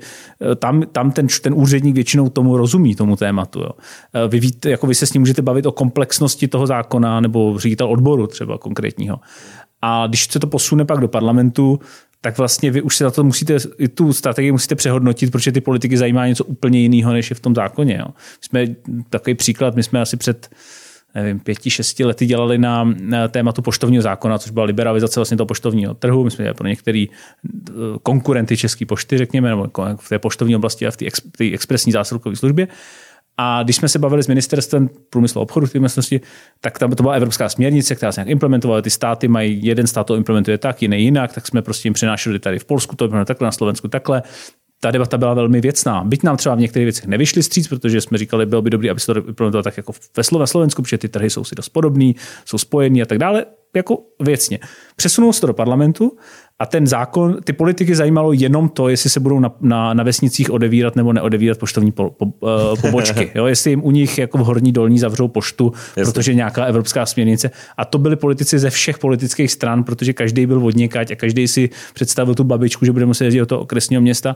eh, 0.51 0.55
tam, 0.55 0.83
tam 0.91 1.11
ten, 1.11 1.27
ten 1.41 1.53
úředník 1.53 1.95
většinou 1.95 2.29
tomu 2.29 2.57
rozumí, 2.57 2.95
tomu 2.95 3.15
tématu. 3.15 3.59
Jo? 3.59 3.69
Eh, 4.13 4.27
vy, 4.27 4.39
víte, 4.39 4.69
jako 4.69 4.87
vy 4.87 4.95
se 4.95 5.05
s 5.05 5.13
ním 5.13 5.21
můžete 5.21 5.41
bavit 5.41 5.65
o 5.65 5.71
komplexnosti 5.71 6.47
toho 6.47 6.67
zákona 6.67 7.19
nebo 7.19 7.59
ředitel 7.59 7.87
odboru 7.87 8.27
třeba 8.27 8.57
konkrétního. 8.57 9.19
A 9.81 10.07
když 10.07 10.27
se 10.31 10.39
to 10.39 10.47
posune 10.47 10.85
pak 10.85 10.99
do 10.99 11.07
parlamentu, 11.07 11.79
tak 12.21 12.37
vlastně 12.37 12.71
vy 12.71 12.81
už 12.81 12.97
se 12.97 13.03
za 13.03 13.11
to 13.11 13.23
musíte, 13.23 13.57
i 13.77 13.87
tu 13.87 14.13
strategii 14.13 14.51
musíte 14.51 14.75
přehodnotit, 14.75 15.31
protože 15.31 15.51
ty 15.51 15.61
politiky 15.61 15.97
zajímá 15.97 16.27
něco 16.27 16.45
úplně 16.45 16.79
jiného, 16.79 17.13
než 17.13 17.29
je 17.29 17.35
v 17.35 17.39
tom 17.39 17.55
zákoně. 17.55 17.97
Jo. 17.99 18.05
My 18.07 18.15
jsme 18.41 18.75
takový 19.09 19.35
příklad, 19.35 19.75
my 19.75 19.83
jsme 19.83 20.01
asi 20.01 20.17
před 20.17 20.49
nevím, 21.15 21.39
pěti, 21.39 21.69
šesti 21.69 22.05
lety 22.05 22.25
dělali 22.25 22.57
na, 22.57 22.93
tématu 23.27 23.61
poštovního 23.61 24.03
zákona, 24.03 24.39
což 24.39 24.51
byla 24.51 24.65
liberalizace 24.65 25.19
vlastně 25.19 25.37
toho 25.37 25.47
poštovního 25.47 25.93
trhu. 25.93 26.23
My 26.23 26.31
jsme 26.31 26.53
pro 26.53 26.67
některé 26.67 27.05
eh, 27.05 27.71
konkurenty 28.03 28.57
České 28.57 28.85
pošty, 28.85 29.17
řekněme, 29.17 29.49
nebo 29.49 29.67
v 29.95 30.09
té 30.09 30.19
poštovní 30.19 30.55
oblasti 30.55 30.87
a 30.87 30.91
v 30.91 30.97
té 30.97 31.05
ex, 31.05 31.21
expresní 31.53 31.91
zásilkové 31.91 32.35
službě. 32.35 32.67
A 33.37 33.63
když 33.63 33.75
jsme 33.75 33.89
se 33.89 33.99
bavili 33.99 34.23
s 34.23 34.27
ministerstvem 34.27 34.89
průmyslu 35.09 35.39
a 35.39 35.41
obchodu 35.41 35.65
v 35.65 35.71
té 35.71 36.19
tak 36.61 36.79
tam 36.79 36.91
to 36.91 37.03
byla 37.03 37.13
evropská 37.13 37.49
směrnice, 37.49 37.95
která 37.95 38.11
se 38.11 38.21
nějak 38.21 38.29
implementovala. 38.29 38.81
Ty 38.81 38.89
státy 38.89 39.27
mají, 39.27 39.65
jeden 39.65 39.87
stát 39.87 40.07
to 40.07 40.15
implementuje 40.15 40.57
tak, 40.57 40.81
jiný 40.81 41.03
jinak, 41.03 41.33
tak 41.33 41.47
jsme 41.47 41.61
prostě 41.61 41.87
jim 41.87 41.93
přinášeli 41.93 42.39
tady 42.39 42.59
v 42.59 42.65
Polsku, 42.65 42.95
to 42.95 43.07
takhle, 43.25 43.45
na 43.45 43.51
Slovensku 43.51 43.87
takhle. 43.87 44.23
Ta 44.83 44.91
debata 44.91 45.17
byla 45.17 45.33
velmi 45.33 45.61
věcná. 45.61 46.03
Byť 46.03 46.23
nám 46.23 46.37
třeba 46.37 46.55
v 46.55 46.59
některých 46.59 46.85
věcech 46.85 47.05
nevyšli 47.05 47.43
stříc, 47.43 47.67
protože 47.67 48.01
jsme 48.01 48.17
říkali, 48.17 48.45
bylo 48.45 48.61
by 48.61 48.69
dobré, 48.69 48.91
aby 48.91 48.99
se 48.99 49.13
to 49.13 49.27
implementovalo 49.27 49.63
tak 49.63 49.77
jako 49.77 49.93
ve 50.17 50.47
Slovensku, 50.47 50.81
protože 50.81 50.97
ty 50.97 51.09
trhy 51.09 51.29
jsou 51.29 51.43
si 51.43 51.55
dost 51.55 51.69
podobný, 51.69 52.15
jsou 52.45 52.57
spojený 52.57 53.01
a 53.01 53.05
tak 53.05 53.17
dále. 53.17 53.45
jako 53.75 53.97
věcně. 54.19 54.59
Přesunou 54.95 55.33
se 55.33 55.41
to 55.41 55.47
do 55.47 55.53
parlamentu 55.53 56.17
a 56.59 56.65
ten 56.65 56.87
zákon, 56.87 57.37
ty 57.43 57.53
politiky 57.53 57.95
zajímalo 57.95 58.33
jenom 58.33 58.69
to, 58.69 58.89
jestli 58.89 59.09
se 59.09 59.19
budou 59.19 59.39
na, 59.39 59.51
na, 59.61 59.93
na 59.93 60.03
vesnicích 60.03 60.51
odevírat 60.51 60.95
nebo 60.95 61.13
neodevírat 61.13 61.57
poštovní 61.57 61.91
po, 61.91 62.09
po, 62.09 62.25
uh, 62.25 62.81
pobočky. 62.81 63.31
Jo? 63.35 63.45
Jestli 63.45 63.69
jim 63.71 63.85
u 63.85 63.91
nich 63.91 64.17
jako 64.17 64.37
v 64.37 64.41
horní 64.41 64.71
dolní 64.71 64.99
zavřou 64.99 65.27
poštu, 65.27 65.73
Jasně. 65.97 66.13
protože 66.13 66.33
nějaká 66.33 66.65
evropská 66.65 67.05
směrnice. 67.05 67.51
A 67.77 67.85
to 67.85 67.97
byli 67.97 68.15
politici 68.15 68.59
ze 68.59 68.69
všech 68.69 68.97
politických 68.97 69.51
stran, 69.51 69.83
protože 69.83 70.13
každý 70.13 70.45
byl 70.45 70.59
vodněkať 70.59 71.11
a 71.11 71.15
každý 71.15 71.47
si 71.47 71.69
představil 71.93 72.35
tu 72.35 72.43
babičku, 72.43 72.85
že 72.85 72.91
bude 72.91 73.05
muset 73.05 73.25
jezdit 73.25 73.39
do 73.39 73.45
toho 73.45 73.61
okresního 73.61 74.01
města 74.01 74.35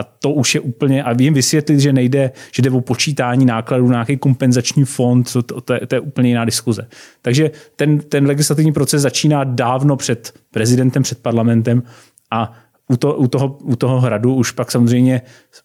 a 0.00 0.02
to 0.02 0.30
už 0.30 0.54
je 0.54 0.60
úplně, 0.60 1.02
a 1.02 1.12
vím 1.12 1.34
vysvětlit, 1.34 1.80
že 1.80 1.92
nejde, 1.92 2.30
že 2.52 2.62
jde 2.62 2.70
o 2.70 2.80
počítání 2.80 3.44
nákladů 3.44 3.88
na 3.88 3.92
nějaký 3.92 4.16
kompenzační 4.16 4.84
fond, 4.84 5.32
to, 5.32 5.42
to, 5.42 5.60
to, 5.60 5.74
je, 5.74 5.86
to 5.86 5.94
je 5.94 6.00
úplně 6.00 6.28
jiná 6.28 6.44
diskuze. 6.44 6.88
Takže 7.22 7.50
ten, 7.76 7.98
ten 7.98 8.26
legislativní 8.26 8.72
proces 8.72 9.02
začíná 9.02 9.44
dávno 9.44 9.96
před 9.96 10.32
prezidentem, 10.50 11.02
před 11.02 11.18
parlamentem 11.18 11.82
a 12.30 12.52
u, 12.88 12.96
to, 12.96 13.14
u, 13.14 13.28
toho, 13.28 13.58
u 13.62 13.76
toho 13.76 14.00
hradu 14.00 14.34
už 14.34 14.50
pak 14.50 14.70
samozřejmě 14.70 15.22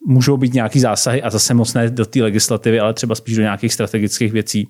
můžou 0.07 0.37
být 0.37 0.53
nějaký 0.53 0.79
zásahy 0.79 1.21
a 1.21 1.29
zase 1.29 1.53
moc 1.53 1.73
ne 1.73 1.89
do 1.89 2.05
té 2.05 2.23
legislativy, 2.23 2.79
ale 2.79 2.93
třeba 2.93 3.15
spíš 3.15 3.35
do 3.35 3.41
nějakých 3.41 3.73
strategických 3.73 4.31
věcí, 4.31 4.69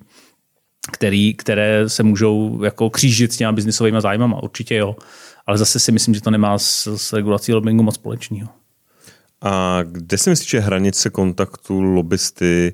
který, 0.92 1.34
které 1.34 1.90
se 1.90 2.04
můžou 2.04 2.64
jako 2.64 2.90
křížit 2.90 3.34
s 3.34 3.38
těma 3.38 3.52
biznisovými 3.52 4.02
zájmama. 4.02 4.44
Určitě 4.44 4.76
jo. 4.76 4.96
Ale 5.48 5.58
zase 5.58 5.80
si 5.80 5.92
myslím, 5.92 6.14
že 6.14 6.22
to 6.22 6.32
nemá 6.32 6.58
s, 6.58 6.96
s 6.98 7.14
regulací 7.14 7.54
lobbingu 7.54 7.84
moc 7.84 7.96
společného. 7.96 8.50
A 9.42 9.80
kde 9.84 10.18
si 10.18 10.30
myslíš, 10.30 10.50
že 10.50 10.60
hranice 10.60 11.10
kontaktu 11.10 11.82
lobbysty 11.82 12.74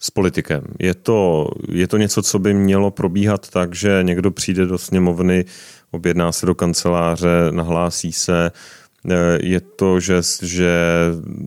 s 0.00 0.10
politikem? 0.10 0.64
Je 0.78 0.94
to, 0.94 1.48
je 1.68 1.88
to 1.88 1.96
něco, 1.96 2.22
co 2.22 2.38
by 2.38 2.54
mělo 2.54 2.90
probíhat 2.90 3.48
tak, 3.50 3.74
že 3.74 4.00
někdo 4.02 4.30
přijde 4.30 4.66
do 4.66 4.78
sněmovny, 4.78 5.44
objedná 5.90 6.32
se 6.32 6.46
do 6.46 6.54
kanceláře, 6.54 7.28
nahlásí 7.50 8.12
se, 8.12 8.50
e, 9.10 9.38
je 9.42 9.60
to, 9.60 10.00
že, 10.00 10.20
že 10.42 10.72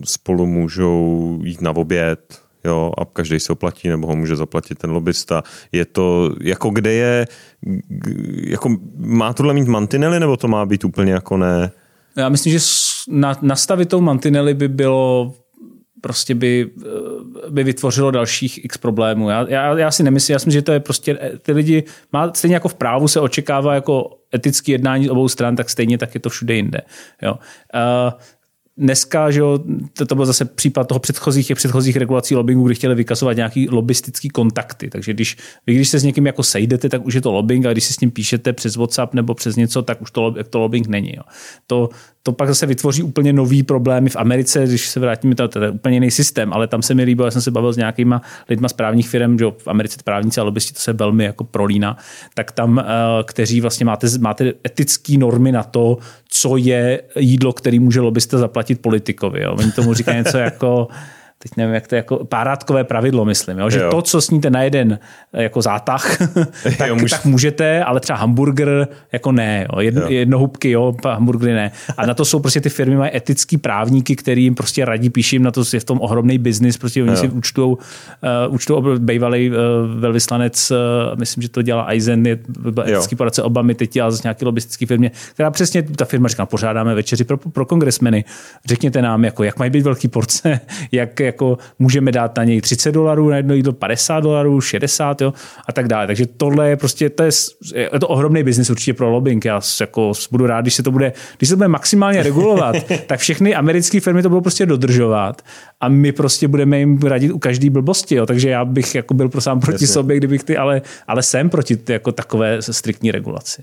spolu 0.04 0.46
můžou 0.46 1.38
jít 1.42 1.60
na 1.60 1.70
oběd, 1.70 2.42
jo, 2.64 2.92
a 2.98 3.04
každý 3.04 3.40
se 3.40 3.52
oplatí, 3.52 3.88
nebo 3.88 4.06
ho 4.06 4.16
může 4.16 4.36
zaplatit 4.36 4.78
ten 4.78 4.90
lobbysta. 4.90 5.42
Je 5.72 5.84
to, 5.84 6.34
jako 6.40 6.70
kde 6.70 6.92
je, 6.92 7.26
jako 8.44 8.76
má 8.96 9.32
tohle 9.32 9.54
mít 9.54 9.68
mantinely, 9.68 10.20
nebo 10.20 10.36
to 10.36 10.48
má 10.48 10.66
být 10.66 10.84
úplně 10.84 11.12
jako 11.12 11.36
ne? 11.36 11.70
Já 12.16 12.28
myslím, 12.28 12.52
že 12.52 12.60
na, 13.08 13.38
nastavit 13.42 13.88
tou 13.88 14.00
mantinely 14.00 14.54
by 14.54 14.68
bylo 14.68 15.34
prostě 16.00 16.34
by, 16.34 16.70
by 17.50 17.64
vytvořilo 17.64 18.10
dalších 18.10 18.64
x 18.64 18.78
problémů. 18.78 19.30
Já, 19.30 19.48
já, 19.48 19.78
já 19.78 19.90
si 19.90 20.02
nemyslím, 20.02 20.32
já 20.32 20.36
myslím, 20.36 20.52
že 20.52 20.62
to 20.62 20.72
je 20.72 20.80
prostě, 20.80 21.18
ty 21.42 21.52
lidi, 21.52 21.84
má, 22.12 22.32
stejně 22.34 22.54
jako 22.54 22.68
v 22.68 22.74
právu 22.74 23.08
se 23.08 23.20
očekává 23.20 23.74
jako 23.74 24.18
etické 24.34 24.72
jednání 24.72 25.06
z 25.06 25.10
obou 25.10 25.28
stran, 25.28 25.56
tak 25.56 25.70
stejně 25.70 25.98
tak 25.98 26.14
je 26.14 26.20
to 26.20 26.30
všude 26.30 26.54
jinde. 26.54 26.80
Jo. 27.22 27.34
Uh, 27.34 28.12
dneska, 28.76 29.30
že 29.30 29.40
jo, 29.40 29.58
to, 29.92 30.06
to 30.06 30.14
byl 30.14 30.26
zase 30.26 30.44
případ 30.44 30.88
toho 30.88 30.98
předchozích, 30.98 31.46
těch 31.46 31.56
předchozích 31.56 31.96
regulací 31.96 32.36
lobbingu, 32.36 32.66
kdy 32.66 32.74
chtěli 32.74 32.94
vykazovat 32.94 33.36
nějaký 33.36 33.68
lobbystický 33.68 34.28
kontakty. 34.28 34.90
Takže 34.90 35.12
když 35.12 35.36
vy, 35.66 35.74
když 35.74 35.88
se 35.88 35.98
s 35.98 36.04
někým 36.04 36.26
jako 36.26 36.42
sejdete, 36.42 36.88
tak 36.88 37.06
už 37.06 37.14
je 37.14 37.20
to 37.20 37.32
lobbying, 37.32 37.66
a 37.66 37.72
když 37.72 37.84
si 37.84 37.92
s 37.92 38.00
ním 38.00 38.10
píšete 38.10 38.52
přes 38.52 38.76
WhatsApp 38.76 39.14
nebo 39.14 39.34
přes 39.34 39.56
něco, 39.56 39.82
tak 39.82 40.02
už 40.02 40.10
to, 40.10 40.34
to 40.50 40.58
lobbying 40.58 40.88
není. 40.88 41.14
Jo. 41.16 41.22
To, 41.66 41.88
to 42.22 42.32
pak 42.32 42.48
zase 42.48 42.66
vytvoří 42.66 43.02
úplně 43.02 43.32
nový 43.32 43.62
problémy 43.62 44.10
v 44.10 44.16
Americe, 44.16 44.66
když 44.66 44.88
se 44.88 45.00
vrátíme, 45.00 45.34
to, 45.34 45.48
to 45.48 45.62
je 45.62 45.70
úplně 45.70 45.96
jiný 45.96 46.10
systém, 46.10 46.52
ale 46.52 46.66
tam 46.66 46.82
se 46.82 46.94
mi 46.94 47.04
líbilo, 47.04 47.26
já 47.26 47.30
jsem 47.30 47.42
se 47.42 47.50
bavil 47.50 47.72
s 47.72 47.76
nějakýma 47.76 48.22
lidma 48.48 48.68
z 48.68 48.72
právních 48.72 49.08
firm, 49.08 49.38
že 49.38 49.44
v 49.58 49.68
Americe 49.68 49.98
právníci 50.04 50.40
a 50.40 50.42
lobbysti 50.42 50.72
to 50.72 50.80
se 50.80 50.92
velmi 50.92 51.24
jako 51.24 51.44
prolíná, 51.44 51.96
tak 52.34 52.52
tam, 52.52 52.78
eh, 52.78 52.84
kteří 53.24 53.60
vlastně 53.60 53.86
máte, 53.86 54.06
máte 54.20 54.52
etické 54.66 55.18
normy 55.18 55.52
na 55.52 55.62
to, 55.62 55.98
co 56.28 56.56
je 56.56 57.02
jídlo, 57.18 57.52
který 57.52 57.78
může 57.78 58.00
lobbysta 58.00 58.38
zaplatit 58.38 58.80
politikovi. 58.80 59.42
Jo. 59.42 59.54
Oni 59.58 59.72
tomu 59.72 59.94
říkají 59.94 60.18
něco 60.18 60.38
jako 60.48 60.88
teď 61.42 61.52
nevím, 61.56 61.74
jak 61.74 61.88
to 61.88 61.94
je 61.94 61.96
jako 61.96 62.24
párádkové 62.24 62.84
pravidlo, 62.84 63.24
myslím, 63.24 63.58
jo? 63.58 63.70
že 63.70 63.80
jo. 63.80 63.90
to, 63.90 64.02
co 64.02 64.20
sníte 64.20 64.50
na 64.50 64.62
jeden 64.62 64.98
eh, 65.32 65.42
jako 65.42 65.62
zátah, 65.62 66.18
tak, 66.78 66.88
jo, 66.88 66.96
můž... 66.96 67.10
tak 67.10 67.24
můžete, 67.24 67.84
ale 67.84 68.00
třeba 68.00 68.18
hamburger 68.18 68.88
jako 69.12 69.32
ne, 69.32 69.66
jo? 69.72 69.80
Jedno, 69.80 70.02
jo. 70.02 70.08
jednohubky, 70.08 70.70
jo, 70.70 70.94
hamburgery 71.04 71.52
ne. 71.52 71.72
A 71.96 72.06
na 72.06 72.14
to 72.14 72.24
jsou 72.24 72.40
prostě 72.40 72.60
ty 72.60 72.68
firmy, 72.68 72.96
mají 72.96 73.16
etický 73.16 73.58
právníky, 73.58 74.16
který 74.16 74.44
jim 74.44 74.54
prostě 74.54 74.84
radí, 74.84 75.10
píší 75.10 75.36
jim 75.36 75.42
na 75.42 75.50
to, 75.50 75.62
je 75.72 75.80
v 75.80 75.84
tom 75.84 76.00
ohromný 76.00 76.38
biznis, 76.38 76.78
prostě 76.78 77.02
oni 77.02 77.10
jo. 77.10 77.16
si 77.16 77.28
účtují, 77.28 77.68
uh, 77.68 78.54
účtují 78.54 78.98
bývalý 78.98 79.50
uh, 79.50 79.56
velvyslanec, 80.00 80.70
uh, 80.70 80.76
myslím, 81.18 81.42
že 81.42 81.48
to 81.48 81.62
dělá 81.62 81.84
Eisen, 81.84 82.26
je 82.26 82.38
etický 82.86 83.16
poradce 83.16 83.42
Obamy, 83.42 83.74
teď 83.74 83.92
dělá 83.92 84.10
z 84.10 84.22
nějaký 84.22 84.44
lobistický 84.44 84.86
firmě, 84.86 85.10
která 85.34 85.50
přesně, 85.50 85.82
ta 85.82 86.04
firma 86.04 86.28
říká, 86.28 86.46
pořádáme 86.46 86.94
večeři 86.94 87.24
pro, 87.24 87.36
pro 87.36 87.66
kongresmeny, 87.66 88.24
řekněte 88.64 89.02
nám, 89.02 89.24
jako, 89.24 89.44
jak 89.44 89.58
mají 89.58 89.70
být 89.70 89.82
velký 89.84 90.08
porce, 90.08 90.60
jak, 90.92 91.20
jako 91.32 91.58
můžeme 91.78 92.12
dát 92.12 92.36
na 92.36 92.44
něj 92.44 92.60
30 92.60 92.92
dolarů, 92.92 93.28
na 93.28 93.36
jedno 93.36 93.54
jídlo 93.54 93.72
50 93.72 94.20
dolarů, 94.20 94.60
60 94.60 95.20
jo, 95.20 95.32
a 95.68 95.72
tak 95.72 95.88
dále. 95.88 96.06
Takže 96.06 96.26
tohle 96.26 96.68
je 96.68 96.76
prostě, 96.76 97.10
to 97.10 97.22
je, 97.22 97.30
je 97.74 98.00
to 98.00 98.08
ohromný 98.08 98.42
biznis 98.42 98.70
určitě 98.70 98.94
pro 98.94 99.10
lobbying. 99.10 99.44
Já 99.44 99.60
jako 99.80 100.12
budu 100.30 100.46
rád, 100.46 100.60
když 100.60 100.74
se 100.74 100.82
to 100.82 100.90
bude, 100.90 101.12
když 101.38 101.48
se 101.48 101.52
to 101.52 101.56
bude 101.56 101.68
maximálně 101.68 102.22
regulovat, 102.22 102.76
tak 103.06 103.20
všechny 103.20 103.54
americké 103.54 104.00
firmy 104.00 104.22
to 104.22 104.28
budou 104.28 104.40
prostě 104.40 104.66
dodržovat 104.66 105.42
a 105.80 105.88
my 105.88 106.12
prostě 106.12 106.48
budeme 106.48 106.78
jim 106.78 106.98
radit 106.98 107.32
u 107.32 107.38
každý 107.38 107.70
blbosti. 107.70 108.14
Jo. 108.14 108.26
Takže 108.26 108.48
já 108.48 108.64
bych 108.64 108.94
jako 108.94 109.14
byl 109.14 109.30
sám 109.38 109.60
proti 109.60 109.74
Jasně. 109.74 109.86
sobě, 109.86 110.16
kdybych 110.16 110.44
ty, 110.44 110.56
ale, 110.56 110.82
ale 111.06 111.22
jsem 111.22 111.50
proti 111.50 111.78
jako 111.88 112.12
takové 112.12 112.62
striktní 112.62 113.10
regulaci. 113.10 113.62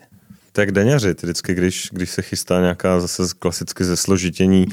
Tak 0.51 0.71
daňaři, 0.71 1.15
vždycky, 1.23 1.53
když, 1.53 1.89
když 1.91 2.09
se 2.09 2.21
chystá 2.21 2.59
nějaká 2.61 2.99
zase 2.99 3.23
klasicky 3.39 3.83
zesložitění 3.83 4.67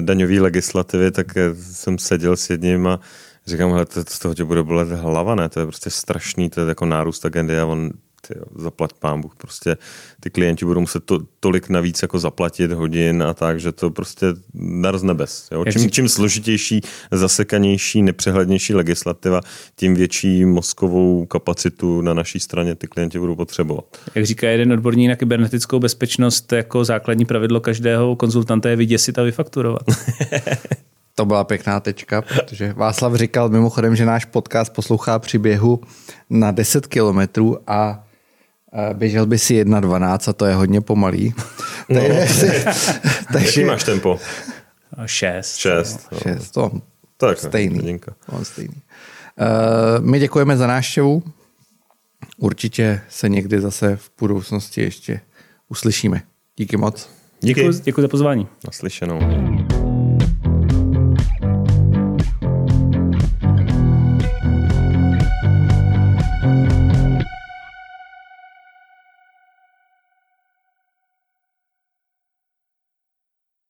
daňové 0.00 0.40
legislativy, 0.40 1.10
tak 1.10 1.36
eh, 1.36 1.54
jsem 1.54 1.98
seděl 1.98 2.36
s 2.36 2.50
jedním 2.50 2.86
a 2.86 3.00
říkám, 3.46 3.70
hele, 3.70 3.86
to, 3.86 4.04
z 4.08 4.18
toho 4.18 4.34
tě 4.34 4.44
bude 4.44 4.62
bolet 4.62 4.88
hlava, 4.88 5.34
ne? 5.34 5.48
To 5.48 5.60
je 5.60 5.66
prostě 5.66 5.90
strašný, 5.90 6.50
to 6.50 6.60
je 6.60 6.68
jako 6.68 6.86
nárůst 6.86 7.24
agendy 7.24 7.58
a 7.58 7.66
on 7.66 7.90
tyjo, 8.20 8.44
zaplať 8.56 8.92
pán 8.98 9.20
Bůh, 9.20 9.36
prostě 9.36 9.76
ty 10.20 10.30
klienti 10.30 10.64
budou 10.64 10.80
muset 10.80 11.04
to, 11.04 11.18
tolik 11.40 11.68
navíc 11.68 12.02
jako 12.02 12.18
zaplatit 12.18 12.72
hodin 12.72 13.22
a 13.22 13.34
tak, 13.34 13.60
že 13.60 13.72
to 13.72 13.90
prostě 13.90 14.26
dar 14.54 14.98
z 14.98 15.02
nebes. 15.02 15.48
Jo? 15.52 15.64
Čím, 15.64 15.90
čím 15.90 16.08
složitější, 16.08 16.80
zasekanější, 17.10 18.02
nepřehlednější 18.02 18.74
legislativa, 18.74 19.40
tím 19.76 19.94
větší 19.94 20.44
mozkovou 20.44 21.26
kapacitu 21.26 22.00
na 22.00 22.14
naší 22.14 22.40
straně 22.40 22.74
ty 22.74 22.86
klienti 22.86 23.18
budou 23.18 23.36
potřebovat. 23.36 23.84
Jak 24.14 24.26
říká 24.26 24.48
jeden 24.48 24.72
odborník 24.72 25.08
na 25.08 25.16
kybernetickou 25.16 25.78
bezpečnost, 25.78 26.52
jako 26.52 26.84
základní 26.84 27.24
pravidlo 27.24 27.60
každého 27.60 28.16
konzultanta 28.16 28.68
je 28.68 28.76
vyděsit 28.76 29.18
a 29.18 29.22
vyfakturovat. 29.22 29.82
To 31.14 31.24
byla 31.24 31.44
pěkná 31.44 31.80
tečka, 31.80 32.22
protože 32.22 32.72
Václav 32.72 33.14
říkal 33.14 33.48
mimochodem, 33.48 33.96
že 33.96 34.04
náš 34.04 34.24
podcast 34.24 34.72
poslouchá 34.72 35.18
příběhu 35.18 35.80
na 36.30 36.50
10 36.50 36.86
kilometrů 36.86 37.58
a 37.66 38.04
Běžel 38.92 39.26
by 39.26 39.38
si 39.38 39.64
1.12 39.64 40.30
a 40.30 40.32
to 40.32 40.46
je 40.46 40.54
hodně 40.54 40.80
pomalý. 40.80 41.34
No. 41.88 42.00
takže, 43.32 43.50
Jaký 43.60 43.64
máš 43.64 43.84
tempo? 43.84 44.18
6. 45.06 45.56
6. 45.56 46.08
No. 46.12 46.18
6, 46.18 46.50
to 46.50 46.70
tak, 47.16 47.38
stejný. 47.38 48.00
No, 48.32 48.44
stejný. 48.44 48.74
Uh, 48.74 50.04
my 50.04 50.18
děkujeme 50.18 50.56
za 50.56 50.66
návštěvu. 50.66 51.22
Určitě 52.38 53.00
se 53.08 53.28
někdy 53.28 53.60
zase 53.60 53.96
v 53.96 54.10
budoucnosti 54.20 54.80
ještě 54.80 55.20
uslyšíme. 55.68 56.22
Díky 56.56 56.76
moc. 56.76 57.10
Díky. 57.40 57.60
Děkuji, 57.60 57.80
děkuji 57.82 58.02
za 58.02 58.08
pozvání. 58.08 58.48
Naslyšenou. 58.66 59.20